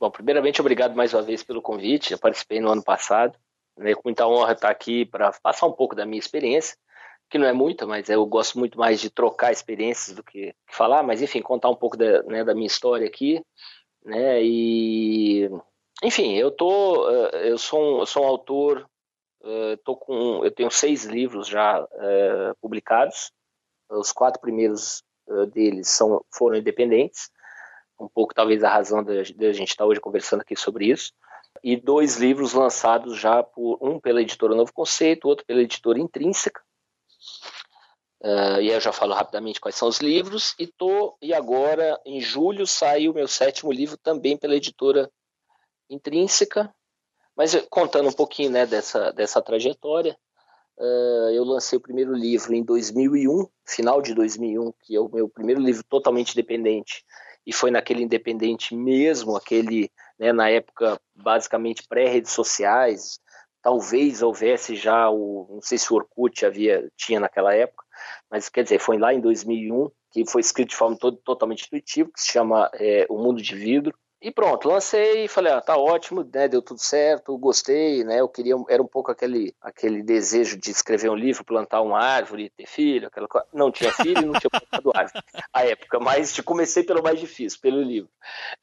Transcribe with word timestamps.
Bom, 0.00 0.10
primeiramente, 0.10 0.62
obrigado 0.62 0.96
mais 0.96 1.12
uma 1.12 1.20
vez 1.20 1.42
pelo 1.42 1.60
convite. 1.60 2.12
Eu 2.12 2.18
participei 2.18 2.58
no 2.58 2.70
ano 2.70 2.82
passado. 2.82 3.38
Né, 3.76 3.94
com 3.94 4.02
muita 4.04 4.26
honra 4.26 4.52
estar 4.52 4.70
aqui 4.70 5.04
para 5.04 5.30
passar 5.42 5.66
um 5.66 5.72
pouco 5.72 5.94
da 5.94 6.04
minha 6.04 6.18
experiência, 6.18 6.76
que 7.30 7.38
não 7.38 7.46
é 7.46 7.52
muita, 7.52 7.86
mas 7.86 8.10
eu 8.10 8.26
gosto 8.26 8.58
muito 8.58 8.78
mais 8.78 9.00
de 9.00 9.08
trocar 9.08 9.52
experiências 9.52 10.14
do 10.14 10.22
que, 10.22 10.54
falar, 10.66 11.02
mas 11.02 11.22
enfim, 11.22 11.40
contar 11.40 11.70
um 11.70 11.76
pouco 11.76 11.96
da, 11.96 12.22
né, 12.24 12.44
da 12.44 12.54
minha 12.54 12.66
história 12.66 13.06
aqui. 13.06 13.42
Né, 14.04 14.42
e, 14.42 15.48
enfim, 16.02 16.34
eu, 16.34 16.50
tô, 16.50 17.08
eh, 17.10 17.50
eu, 17.50 17.58
sou, 17.58 17.80
um, 17.80 17.98
eu 18.00 18.06
sou 18.06 18.24
um 18.24 18.26
autor, 18.26 18.86
eh, 19.44 19.78
tô 19.84 19.96
com, 19.96 20.44
eu 20.44 20.50
tenho 20.50 20.70
seis 20.70 21.04
livros 21.04 21.46
já 21.46 21.82
uh, 21.82 22.56
publicados, 22.60 23.32
os 23.90 24.12
quatro 24.12 24.40
primeiros 24.40 25.02
deles 25.52 25.88
são, 25.88 26.24
foram 26.34 26.56
independentes, 26.56 27.30
um 28.00 28.08
pouco 28.08 28.34
talvez 28.34 28.64
a 28.64 28.70
razão 28.70 29.04
da, 29.04 29.22
gente 29.22 29.68
estar 29.68 29.84
hoje 29.84 30.00
conversando 30.00 30.40
aqui 30.40 30.56
sobre 30.56 30.86
isso 30.86 31.12
e 31.62 31.76
dois 31.76 32.16
livros 32.16 32.52
lançados 32.52 33.18
já 33.18 33.42
por 33.42 33.78
um 33.80 34.00
pela 34.00 34.22
editora 34.22 34.54
Novo 34.54 34.72
Conceito, 34.72 35.28
outro 35.28 35.44
pela 35.44 35.60
editora 35.60 35.98
Intrínseca. 35.98 36.62
Uh, 38.22 38.60
e 38.60 38.70
eu 38.70 38.80
já 38.80 38.92
falo 38.92 39.14
rapidamente 39.14 39.60
quais 39.60 39.74
são 39.74 39.88
os 39.88 39.98
livros. 39.98 40.54
E 40.58 40.66
tô 40.66 41.16
e 41.20 41.32
agora 41.34 42.00
em 42.04 42.20
julho 42.20 42.66
sai 42.66 43.08
o 43.08 43.14
meu 43.14 43.26
sétimo 43.26 43.72
livro 43.72 43.96
também 43.96 44.36
pela 44.36 44.54
editora 44.54 45.10
Intrínseca. 45.88 46.72
Mas 47.36 47.54
contando 47.70 48.08
um 48.08 48.12
pouquinho 48.12 48.50
né, 48.50 48.66
dessa 48.66 49.10
dessa 49.12 49.40
trajetória, 49.40 50.16
uh, 50.78 51.30
eu 51.30 51.44
lancei 51.44 51.78
o 51.78 51.82
primeiro 51.82 52.14
livro 52.14 52.54
em 52.54 52.62
2001, 52.62 53.46
final 53.66 54.02
de 54.02 54.14
2001, 54.14 54.72
que 54.80 54.96
é 54.96 55.00
o 55.00 55.08
meu 55.08 55.28
primeiro 55.28 55.60
livro 55.60 55.82
totalmente 55.88 56.32
independente. 56.32 57.04
E 57.46 57.52
foi 57.52 57.70
naquele 57.70 58.02
independente 58.02 58.74
mesmo, 58.76 59.36
aquele 59.36 59.90
né, 60.18 60.32
na 60.32 60.48
época 60.50 61.00
basicamente 61.14 61.86
pré-redes 61.88 62.32
sociais, 62.32 63.18
talvez 63.62 64.22
houvesse 64.22 64.74
já 64.76 65.10
o, 65.10 65.46
não 65.50 65.62
sei 65.62 65.78
se 65.78 65.92
o 65.92 65.96
Orkut 65.96 66.44
havia, 66.44 66.90
tinha 66.96 67.20
naquela 67.20 67.54
época, 67.54 67.84
mas 68.30 68.48
quer 68.48 68.62
dizer, 68.62 68.78
foi 68.78 68.98
lá 68.98 69.12
em 69.12 69.20
2001 69.20 69.90
que 70.10 70.28
foi 70.28 70.40
escrito 70.40 70.70
de 70.70 70.76
forma 70.76 70.96
todo, 70.98 71.16
totalmente 71.18 71.66
intuitiva, 71.66 72.10
que 72.12 72.20
se 72.20 72.32
chama 72.32 72.68
é, 72.74 73.06
O 73.08 73.16
Mundo 73.16 73.40
de 73.40 73.54
Vidro, 73.54 73.96
e 74.22 74.30
pronto, 74.30 74.68
lancei 74.68 75.24
e 75.24 75.28
falei, 75.28 75.50
ah, 75.52 75.62
tá 75.62 75.76
ótimo, 75.78 76.28
né, 76.34 76.46
deu 76.46 76.60
tudo 76.60 76.78
certo, 76.78 77.36
gostei, 77.38 78.04
né, 78.04 78.20
eu 78.20 78.28
queria, 78.28 78.54
era 78.68 78.82
um 78.82 78.86
pouco 78.86 79.10
aquele, 79.10 79.54
aquele 79.62 80.02
desejo 80.02 80.58
de 80.58 80.70
escrever 80.70 81.10
um 81.10 81.14
livro, 81.14 81.42
plantar 81.42 81.80
uma 81.80 81.98
árvore, 81.98 82.50
ter 82.50 82.66
filho, 82.66 83.08
aquela 83.08 83.26
coisa. 83.26 83.46
Não 83.52 83.70
tinha 83.72 83.90
filho 83.92 84.22
e 84.22 84.26
não 84.26 84.38
tinha 84.38 84.50
plantado 84.50 84.92
árvore 84.94 85.24
à 85.52 85.64
época, 85.64 85.98
mas 85.98 86.38
comecei 86.40 86.82
pelo 86.82 87.02
mais 87.02 87.18
difícil, 87.18 87.58
pelo 87.62 87.80
livro. 87.80 88.10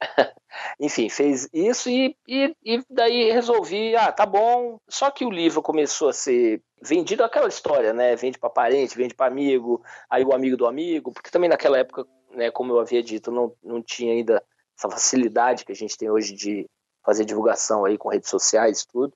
Enfim, 0.78 1.08
fez 1.08 1.48
isso 1.52 1.90
e, 1.90 2.16
e, 2.26 2.54
e 2.64 2.82
daí 2.88 3.32
resolvi, 3.32 3.96
ah, 3.96 4.12
tá 4.12 4.24
bom, 4.24 4.78
só 4.88 5.10
que 5.10 5.24
o 5.24 5.30
livro 5.30 5.60
começou 5.60 6.08
a 6.08 6.12
ser 6.12 6.62
vendido 6.80 7.24
aquela 7.24 7.48
história, 7.48 7.92
né, 7.92 8.14
vende 8.14 8.38
para 8.38 8.48
parente, 8.48 8.96
vende 8.96 9.14
para 9.14 9.26
amigo, 9.26 9.82
aí 10.08 10.24
o 10.24 10.32
amigo 10.32 10.56
do 10.56 10.66
amigo, 10.66 11.10
porque 11.12 11.30
também 11.30 11.50
naquela 11.50 11.78
época, 11.78 12.06
né, 12.30 12.48
como 12.52 12.72
eu 12.72 12.78
havia 12.78 13.02
dito, 13.02 13.32
não, 13.32 13.52
não 13.60 13.82
tinha 13.82 14.12
ainda 14.12 14.40
essa 14.78 14.88
facilidade 14.88 15.64
que 15.64 15.72
a 15.72 15.74
gente 15.74 15.98
tem 15.98 16.08
hoje 16.08 16.34
de 16.34 16.70
fazer 17.04 17.24
divulgação 17.24 17.84
aí 17.84 17.98
com 17.98 18.08
redes 18.08 18.30
sociais 18.30 18.86
tudo. 18.86 19.12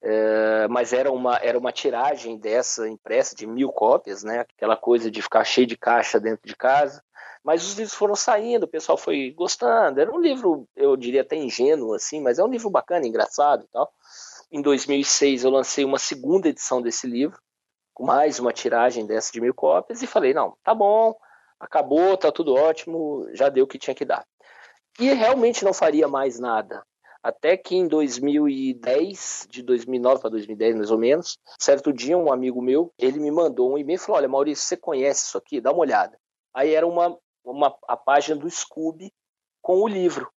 É, 0.00 0.68
mas 0.68 0.92
era 0.92 1.10
uma, 1.10 1.36
era 1.38 1.58
uma 1.58 1.72
tiragem 1.72 2.38
dessa 2.38 2.88
impressa 2.88 3.34
de 3.34 3.46
mil 3.46 3.72
cópias, 3.72 4.22
né? 4.22 4.40
Aquela 4.40 4.76
coisa 4.76 5.10
de 5.10 5.20
ficar 5.20 5.42
cheio 5.42 5.66
de 5.66 5.76
caixa 5.76 6.20
dentro 6.20 6.46
de 6.46 6.54
casa. 6.54 7.02
Mas 7.42 7.64
os 7.64 7.74
livros 7.74 7.94
foram 7.94 8.14
saindo, 8.14 8.64
o 8.64 8.68
pessoal 8.68 8.96
foi 8.96 9.32
gostando. 9.32 10.00
Era 10.00 10.12
um 10.12 10.20
livro, 10.20 10.68
eu 10.76 10.96
diria 10.96 11.22
até 11.22 11.36
ingênuo, 11.36 11.94
assim, 11.94 12.20
mas 12.20 12.38
é 12.38 12.44
um 12.44 12.48
livro 12.48 12.70
bacana, 12.70 13.06
engraçado 13.06 13.64
e 13.64 13.68
tal. 13.68 13.92
Em 14.52 14.62
2006 14.62 15.44
eu 15.44 15.50
lancei 15.50 15.84
uma 15.84 15.98
segunda 15.98 16.48
edição 16.48 16.80
desse 16.80 17.06
livro, 17.06 17.40
com 17.94 18.04
mais 18.04 18.38
uma 18.38 18.52
tiragem 18.52 19.06
dessa 19.06 19.32
de 19.32 19.40
mil 19.40 19.54
cópias, 19.54 20.02
e 20.02 20.06
falei, 20.06 20.34
não, 20.34 20.56
tá 20.62 20.74
bom, 20.74 21.16
acabou, 21.58 22.16
tá 22.16 22.30
tudo 22.30 22.54
ótimo, 22.54 23.26
já 23.32 23.48
deu 23.48 23.64
o 23.64 23.66
que 23.66 23.78
tinha 23.78 23.94
que 23.94 24.04
dar 24.04 24.24
e 24.98 25.12
realmente 25.12 25.64
não 25.64 25.72
faria 25.72 26.08
mais 26.08 26.38
nada. 26.38 26.84
Até 27.22 27.56
que 27.56 27.74
em 27.74 27.88
2010, 27.88 29.48
de 29.50 29.62
2009 29.62 30.20
para 30.20 30.30
2010 30.30 30.76
mais 30.76 30.90
ou 30.90 30.98
menos, 30.98 31.38
certo 31.58 31.92
dia 31.92 32.16
um 32.16 32.32
amigo 32.32 32.62
meu, 32.62 32.92
ele 32.96 33.18
me 33.18 33.30
mandou 33.30 33.72
um 33.72 33.78
e-mail 33.78 33.96
e 33.96 33.98
falou, 33.98 34.18
olha 34.18 34.28
Maurício, 34.28 34.64
você 34.64 34.76
conhece 34.76 35.26
isso 35.26 35.36
aqui? 35.36 35.60
Dá 35.60 35.72
uma 35.72 35.80
olhada. 35.80 36.16
Aí 36.54 36.72
era 36.72 36.86
uma, 36.86 37.18
uma, 37.44 37.76
a 37.88 37.96
página 37.96 38.36
do 38.36 38.48
Scooby 38.48 39.12
com 39.60 39.82
o 39.82 39.88
livro. 39.88 40.30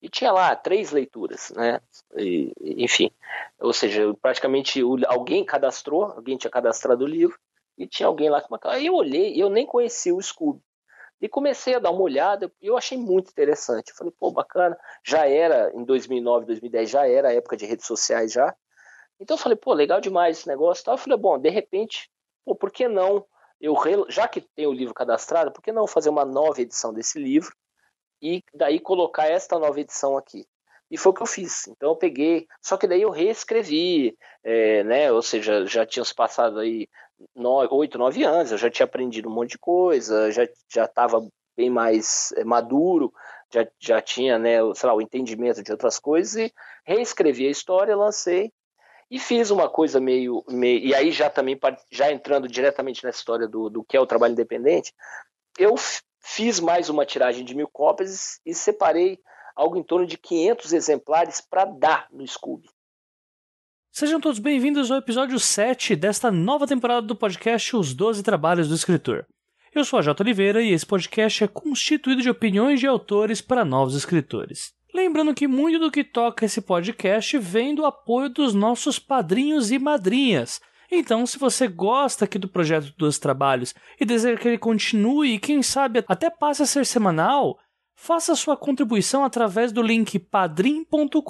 E 0.00 0.08
tinha 0.08 0.30
lá 0.30 0.54
três 0.54 0.92
leituras, 0.92 1.50
né? 1.56 1.80
E, 2.16 2.52
enfim, 2.60 3.10
ou 3.58 3.72
seja, 3.72 4.14
praticamente 4.22 4.80
alguém 5.08 5.44
cadastrou, 5.44 6.04
alguém 6.04 6.36
tinha 6.36 6.50
cadastrado 6.50 7.04
o 7.04 7.08
livro, 7.08 7.36
e 7.76 7.86
tinha 7.86 8.06
alguém 8.06 8.28
lá 8.28 8.40
que 8.40 8.48
Aí 8.64 8.86
eu 8.86 8.94
olhei, 8.94 9.40
eu 9.40 9.50
nem 9.50 9.66
conhecia 9.66 10.14
o 10.14 10.22
Scooby. 10.22 10.60
E 11.20 11.28
comecei 11.28 11.74
a 11.74 11.78
dar 11.78 11.90
uma 11.90 12.02
olhada 12.02 12.52
e 12.60 12.66
eu 12.66 12.76
achei 12.76 12.96
muito 12.96 13.30
interessante. 13.30 13.92
Falei, 13.92 14.12
pô, 14.16 14.30
bacana. 14.30 14.78
Já 15.04 15.26
era, 15.26 15.72
em 15.74 15.84
2009, 15.84 16.46
2010, 16.46 16.90
já 16.90 17.08
era 17.08 17.28
a 17.28 17.34
época 17.34 17.56
de 17.56 17.66
redes 17.66 17.86
sociais 17.86 18.32
já. 18.32 18.54
Então 19.20 19.36
eu 19.36 19.40
falei, 19.40 19.56
pô, 19.56 19.72
legal 19.72 20.00
demais 20.00 20.38
esse 20.38 20.48
negócio. 20.48 20.88
Eu 20.88 20.96
falei, 20.96 21.18
bom, 21.18 21.38
de 21.38 21.50
repente, 21.50 22.08
pô, 22.44 22.54
por 22.54 22.70
que 22.70 22.86
não, 22.86 23.26
eu 23.60 23.76
já 24.08 24.28
que 24.28 24.40
tem 24.40 24.66
o 24.66 24.72
livro 24.72 24.94
cadastrado, 24.94 25.52
por 25.52 25.62
que 25.62 25.72
não 25.72 25.86
fazer 25.86 26.08
uma 26.08 26.24
nova 26.24 26.60
edição 26.60 26.92
desse 26.92 27.18
livro 27.18 27.54
e 28.22 28.42
daí 28.54 28.78
colocar 28.78 29.26
esta 29.26 29.58
nova 29.58 29.80
edição 29.80 30.16
aqui? 30.16 30.46
E 30.90 30.96
foi 30.96 31.10
o 31.10 31.14
que 31.14 31.22
eu 31.22 31.26
fiz. 31.26 31.66
Então 31.68 31.90
eu 31.90 31.96
peguei, 31.96 32.46
só 32.62 32.76
que 32.76 32.86
daí 32.86 33.02
eu 33.02 33.10
reescrevi, 33.10 34.16
é, 34.42 34.82
né? 34.84 35.12
Ou 35.12 35.20
seja, 35.20 35.66
já 35.66 35.84
tinham 35.84 36.04
se 36.04 36.14
passado 36.14 36.60
aí 36.60 36.88
oito, 37.70 37.98
nove 37.98 38.24
anos, 38.24 38.52
eu 38.52 38.58
já 38.58 38.70
tinha 38.70 38.84
aprendido 38.84 39.28
um 39.28 39.32
monte 39.32 39.50
de 39.50 39.58
coisa, 39.58 40.30
já 40.30 40.46
já 40.68 40.84
estava 40.84 41.26
bem 41.56 41.70
mais 41.70 42.32
é, 42.36 42.44
maduro, 42.44 43.12
já, 43.52 43.66
já 43.80 44.00
tinha, 44.00 44.38
né, 44.38 44.58
sei 44.74 44.88
lá, 44.88 44.94
o 44.94 45.00
entendimento 45.00 45.62
de 45.62 45.72
outras 45.72 45.98
coisas 45.98 46.36
e 46.36 46.52
reescrevi 46.84 47.46
a 47.46 47.50
história, 47.50 47.96
lancei 47.96 48.52
e 49.10 49.18
fiz 49.18 49.50
uma 49.50 49.68
coisa 49.68 50.00
meio, 50.00 50.44
meio 50.48 50.84
e 50.84 50.94
aí 50.94 51.10
já 51.10 51.30
também 51.30 51.58
já 51.90 52.12
entrando 52.12 52.46
diretamente 52.46 53.02
na 53.02 53.10
história 53.10 53.48
do, 53.48 53.70
do 53.70 53.82
que 53.82 53.96
é 53.96 54.00
o 54.00 54.06
trabalho 54.06 54.32
independente, 54.32 54.94
eu 55.58 55.74
fiz 56.20 56.60
mais 56.60 56.88
uma 56.88 57.06
tiragem 57.06 57.44
de 57.44 57.54
mil 57.54 57.68
cópias 57.68 58.38
e 58.44 58.54
separei 58.54 59.18
algo 59.56 59.76
em 59.76 59.82
torno 59.82 60.06
de 60.06 60.16
500 60.16 60.72
exemplares 60.72 61.40
para 61.40 61.64
dar 61.64 62.06
no 62.12 62.26
Scooby. 62.26 62.68
Sejam 63.98 64.20
todos 64.20 64.38
bem-vindos 64.38 64.92
ao 64.92 64.98
episódio 64.98 65.40
7 65.40 65.96
desta 65.96 66.30
nova 66.30 66.68
temporada 66.68 67.02
do 67.04 67.16
podcast 67.16 67.74
Os 67.74 67.92
Doze 67.92 68.22
Trabalhos 68.22 68.68
do 68.68 68.74
Escritor. 68.76 69.26
Eu 69.74 69.84
sou 69.84 69.98
a 69.98 70.02
J. 70.02 70.22
Oliveira 70.22 70.62
e 70.62 70.70
esse 70.70 70.86
podcast 70.86 71.42
é 71.42 71.48
constituído 71.48 72.22
de 72.22 72.30
opiniões 72.30 72.78
de 72.78 72.86
autores 72.86 73.40
para 73.40 73.64
novos 73.64 73.96
escritores. 73.96 74.72
Lembrando 74.94 75.34
que 75.34 75.48
muito 75.48 75.80
do 75.80 75.90
que 75.90 76.04
toca 76.04 76.46
esse 76.46 76.60
podcast 76.60 77.36
vem 77.38 77.74
do 77.74 77.84
apoio 77.84 78.28
dos 78.28 78.54
nossos 78.54 79.00
padrinhos 79.00 79.72
e 79.72 79.80
madrinhas. 79.80 80.60
Então, 80.92 81.26
se 81.26 81.36
você 81.36 81.66
gosta 81.66 82.24
aqui 82.24 82.38
do 82.38 82.46
projeto 82.46 82.94
dos 82.96 83.18
trabalhos 83.18 83.74
e 84.00 84.04
deseja 84.04 84.38
que 84.38 84.46
ele 84.46 84.58
continue 84.58 85.34
e 85.34 85.40
quem 85.40 85.60
sabe 85.60 86.04
até 86.06 86.30
passe 86.30 86.62
a 86.62 86.66
ser 86.66 86.86
semanal, 86.86 87.58
faça 88.00 88.36
sua 88.36 88.56
contribuição 88.56 89.24
através 89.24 89.72
do 89.72 89.82
link 89.82 90.20
padrim.com.br 90.20 91.20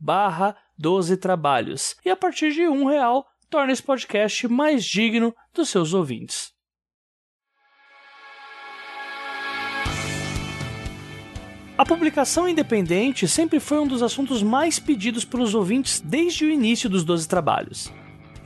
barra 0.00 0.56
12 0.78 1.18
trabalhos. 1.18 1.94
E 2.02 2.08
a 2.08 2.16
partir 2.16 2.50
de 2.52 2.66
um 2.66 2.86
real, 2.86 3.26
torne 3.50 3.70
esse 3.70 3.82
podcast 3.82 4.48
mais 4.48 4.82
digno 4.82 5.34
dos 5.52 5.68
seus 5.68 5.92
ouvintes. 5.92 6.54
A 11.76 11.84
publicação 11.84 12.48
independente 12.48 13.28
sempre 13.28 13.60
foi 13.60 13.78
um 13.78 13.86
dos 13.86 14.02
assuntos 14.02 14.42
mais 14.42 14.78
pedidos 14.78 15.26
pelos 15.26 15.54
ouvintes 15.54 16.00
desde 16.00 16.46
o 16.46 16.50
início 16.50 16.88
dos 16.88 17.04
12 17.04 17.28
trabalhos. 17.28 17.92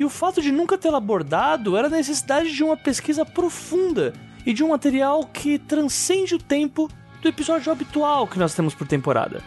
E 0.01 0.05
o 0.05 0.11
fato 0.11 0.43
de 0.43 0.51
nunca 0.51 0.77
tê-la 0.77 0.99
abordado 0.99 1.77
era 1.77 1.87
a 1.87 1.91
necessidade 1.91 2.53
de 2.53 2.65
uma 2.65 2.77
pesquisa 2.77 3.25
profunda 3.25 4.13
e 4.49 4.55
de 4.55 4.65
um 4.65 4.69
material 4.69 5.27
que 5.27 5.59
transcende 5.59 6.35
o 6.35 6.39
tempo 6.39 6.89
do 7.21 7.29
episódio 7.29 7.71
habitual 7.71 8.27
que 8.27 8.39
nós 8.39 8.55
temos 8.55 8.75
por 8.75 8.89
temporada. 8.89 9.43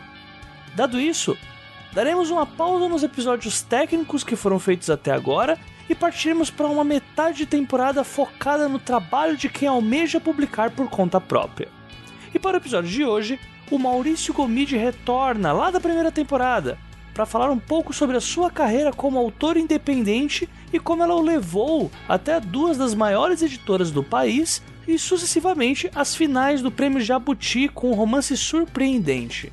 Dado 0.76 1.00
isso, 1.00 1.36
daremos 1.92 2.30
uma 2.30 2.46
pausa 2.46 2.88
nos 2.88 3.02
episódios 3.02 3.64
técnicos 3.64 4.24
que 4.24 4.36
foram 4.36 4.60
feitos 4.60 4.92
até 4.92 5.12
agora 5.12 5.58
e 5.90 5.96
partiremos 5.96 6.52
para 6.52 6.68
uma 6.68 6.84
metade 6.84 7.40
de 7.40 7.46
temporada 7.48 8.04
focada 8.04 8.70
no 8.70 8.78
trabalho 8.78 9.36
de 9.36 9.50
quem 9.50 9.68
almeja 9.68 10.20
publicar 10.20 10.70
por 10.70 10.88
conta 10.88 11.20
própria. 11.20 11.68
E 12.32 12.38
para 12.38 12.58
o 12.58 12.62
episódio 12.62 12.92
de 12.92 13.04
hoje, 13.04 13.40
o 13.72 13.80
Maurício 13.80 14.36
Gomide 14.36 14.78
retorna 14.78 15.52
lá 15.52 15.72
da 15.72 15.80
primeira 15.80 16.12
temporada 16.12 16.78
para 17.12 17.26
falar 17.26 17.50
um 17.50 17.58
pouco 17.58 17.92
sobre 17.92 18.18
a 18.18 18.22
sua 18.22 18.52
carreira 18.52 18.94
como 18.94 19.18
autor 19.18 19.58
independente 19.58 20.48
e 20.72 20.80
como 20.80 21.02
ela 21.02 21.16
o 21.16 21.22
levou 21.22 21.92
até 22.08 22.40
duas 22.40 22.78
das 22.78 22.94
maiores 22.94 23.42
editoras 23.42 23.90
do 23.90 24.04
país 24.04 24.62
e 24.92 25.00
sucessivamente 25.00 25.90
as 25.96 26.14
finais 26.14 26.62
do 26.62 26.70
Prêmio 26.70 27.00
Jabuti 27.00 27.70
com 27.70 27.92
um 27.92 27.96
romance 27.96 28.36
surpreendente. 28.36 29.52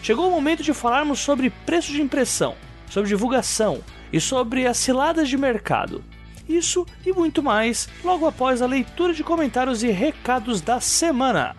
chegou 0.00 0.28
o 0.28 0.30
momento 0.30 0.62
de 0.62 0.72
falarmos 0.72 1.18
sobre 1.18 1.50
preço 1.50 1.90
de 1.90 2.00
impressão, 2.00 2.54
sobre 2.88 3.08
divulgação 3.08 3.82
e 4.12 4.20
sobre 4.20 4.64
as 4.66 4.76
ciladas 4.76 5.28
de 5.28 5.36
mercado. 5.36 6.04
Isso 6.48 6.86
e 7.04 7.12
muito 7.12 7.42
mais 7.42 7.88
logo 8.04 8.26
após 8.26 8.62
a 8.62 8.66
leitura 8.66 9.12
de 9.12 9.24
comentários 9.24 9.82
e 9.82 9.88
recados 9.88 10.60
da 10.60 10.80
semana. 10.80 11.56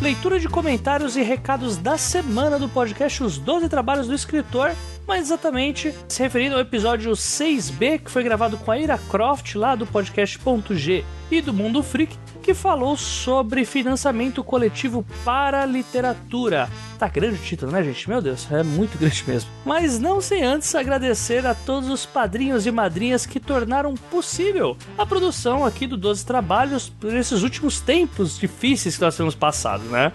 Leitura 0.00 0.38
de 0.38 0.48
comentários 0.48 1.16
e 1.16 1.22
recados 1.22 1.76
da 1.76 1.98
semana 1.98 2.58
do 2.58 2.68
podcast 2.68 3.24
Os 3.24 3.38
12 3.38 3.68
Trabalhos 3.68 4.06
do 4.06 4.14
Escritor, 4.14 4.70
mais 5.06 5.22
exatamente 5.22 5.94
se 6.08 6.22
referindo 6.22 6.54
ao 6.54 6.60
episódio 6.60 7.12
6B 7.12 8.00
que 8.00 8.10
foi 8.10 8.22
gravado 8.22 8.56
com 8.56 8.70
a 8.70 8.78
Ira 8.78 8.98
Croft 8.98 9.54
lá 9.54 9.74
do 9.74 9.86
podcast.g 9.86 11.04
e 11.30 11.40
do 11.40 11.52
Mundo 11.52 11.82
Freak, 11.82 12.16
que 12.42 12.54
falou 12.54 12.96
sobre 12.96 13.64
financiamento 13.64 14.44
coletivo 14.44 15.04
para 15.24 15.62
a 15.62 15.66
literatura. 15.66 16.68
Tá 16.98 17.08
grande 17.08 17.36
o 17.36 17.42
título, 17.42 17.72
né, 17.72 17.82
gente? 17.82 18.08
Meu 18.08 18.20
Deus, 18.20 18.46
é 18.52 18.62
muito 18.62 18.98
grande 18.98 19.24
mesmo. 19.26 19.50
Mas 19.64 19.98
não 19.98 20.20
sem 20.20 20.44
antes 20.44 20.74
agradecer 20.74 21.46
a 21.46 21.54
todos 21.54 21.88
os 21.88 22.04
padrinhos 22.04 22.66
e 22.66 22.70
madrinhas 22.70 23.24
que 23.24 23.40
tornaram 23.40 23.94
possível 23.94 24.76
a 24.98 25.06
produção 25.06 25.64
aqui 25.64 25.86
do 25.86 25.96
12 25.96 26.24
Trabalhos 26.24 26.88
por 26.88 27.14
esses 27.14 27.42
últimos 27.42 27.80
tempos 27.80 28.38
difíceis 28.38 28.96
que 28.96 29.02
nós 29.02 29.16
temos 29.16 29.34
passado, 29.34 29.84
né? 29.84 30.12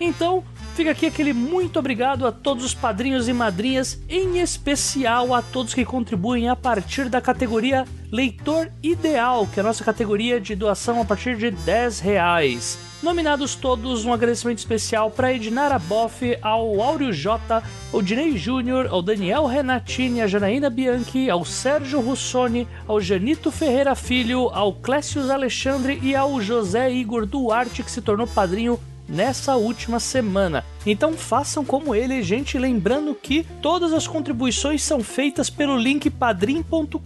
Então, 0.00 0.44
Fica 0.74 0.90
aqui 0.90 1.06
aquele 1.06 1.32
muito 1.32 1.78
obrigado 1.78 2.26
a 2.26 2.32
todos 2.32 2.64
os 2.64 2.74
padrinhos 2.74 3.28
e 3.28 3.32
madrinhas, 3.32 3.96
em 4.08 4.40
especial 4.40 5.32
a 5.32 5.40
todos 5.40 5.72
que 5.72 5.84
contribuem 5.84 6.48
a 6.48 6.56
partir 6.56 7.08
da 7.08 7.20
categoria 7.20 7.84
Leitor 8.10 8.68
Ideal, 8.82 9.46
que 9.46 9.60
é 9.60 9.62
a 9.62 9.66
nossa 9.66 9.84
categoria 9.84 10.40
de 10.40 10.56
doação 10.56 11.00
a 11.00 11.04
partir 11.04 11.36
de 11.36 11.52
10 11.52 12.00
reais. 12.00 12.76
Nominados 13.04 13.54
todos, 13.54 14.04
um 14.04 14.12
agradecimento 14.12 14.58
especial 14.58 15.12
para 15.12 15.32
Ednara 15.32 15.78
Boff, 15.78 16.36
ao 16.42 16.82
Áureo 16.82 17.12
J, 17.12 17.62
ao 17.92 18.02
Dinei 18.02 18.36
Júnior, 18.36 18.88
ao 18.90 19.00
Daniel 19.00 19.46
Renatini, 19.46 20.22
a 20.22 20.26
Janaína 20.26 20.70
Bianchi, 20.70 21.30
ao 21.30 21.44
Sérgio 21.44 22.00
Russoni, 22.00 22.66
ao 22.88 23.00
Janito 23.00 23.52
Ferreira 23.52 23.94
Filho, 23.94 24.48
ao 24.52 24.72
Clécius 24.72 25.30
Alexandre 25.30 26.00
e 26.02 26.16
ao 26.16 26.40
José 26.40 26.90
Igor 26.90 27.26
Duarte, 27.26 27.84
que 27.84 27.90
se 27.90 28.02
tornou 28.02 28.26
padrinho 28.26 28.80
nessa 29.08 29.56
última 29.56 30.00
semana. 30.00 30.64
Então 30.86 31.14
façam 31.14 31.64
como 31.64 31.94
ele, 31.94 32.22
gente, 32.22 32.58
lembrando 32.58 33.14
que 33.14 33.46
todas 33.62 33.92
as 33.92 34.06
contribuições 34.06 34.82
são 34.82 35.02
feitas 35.02 35.48
pelo 35.48 35.76
link 35.76 36.10
padrim.com.br 36.10 36.98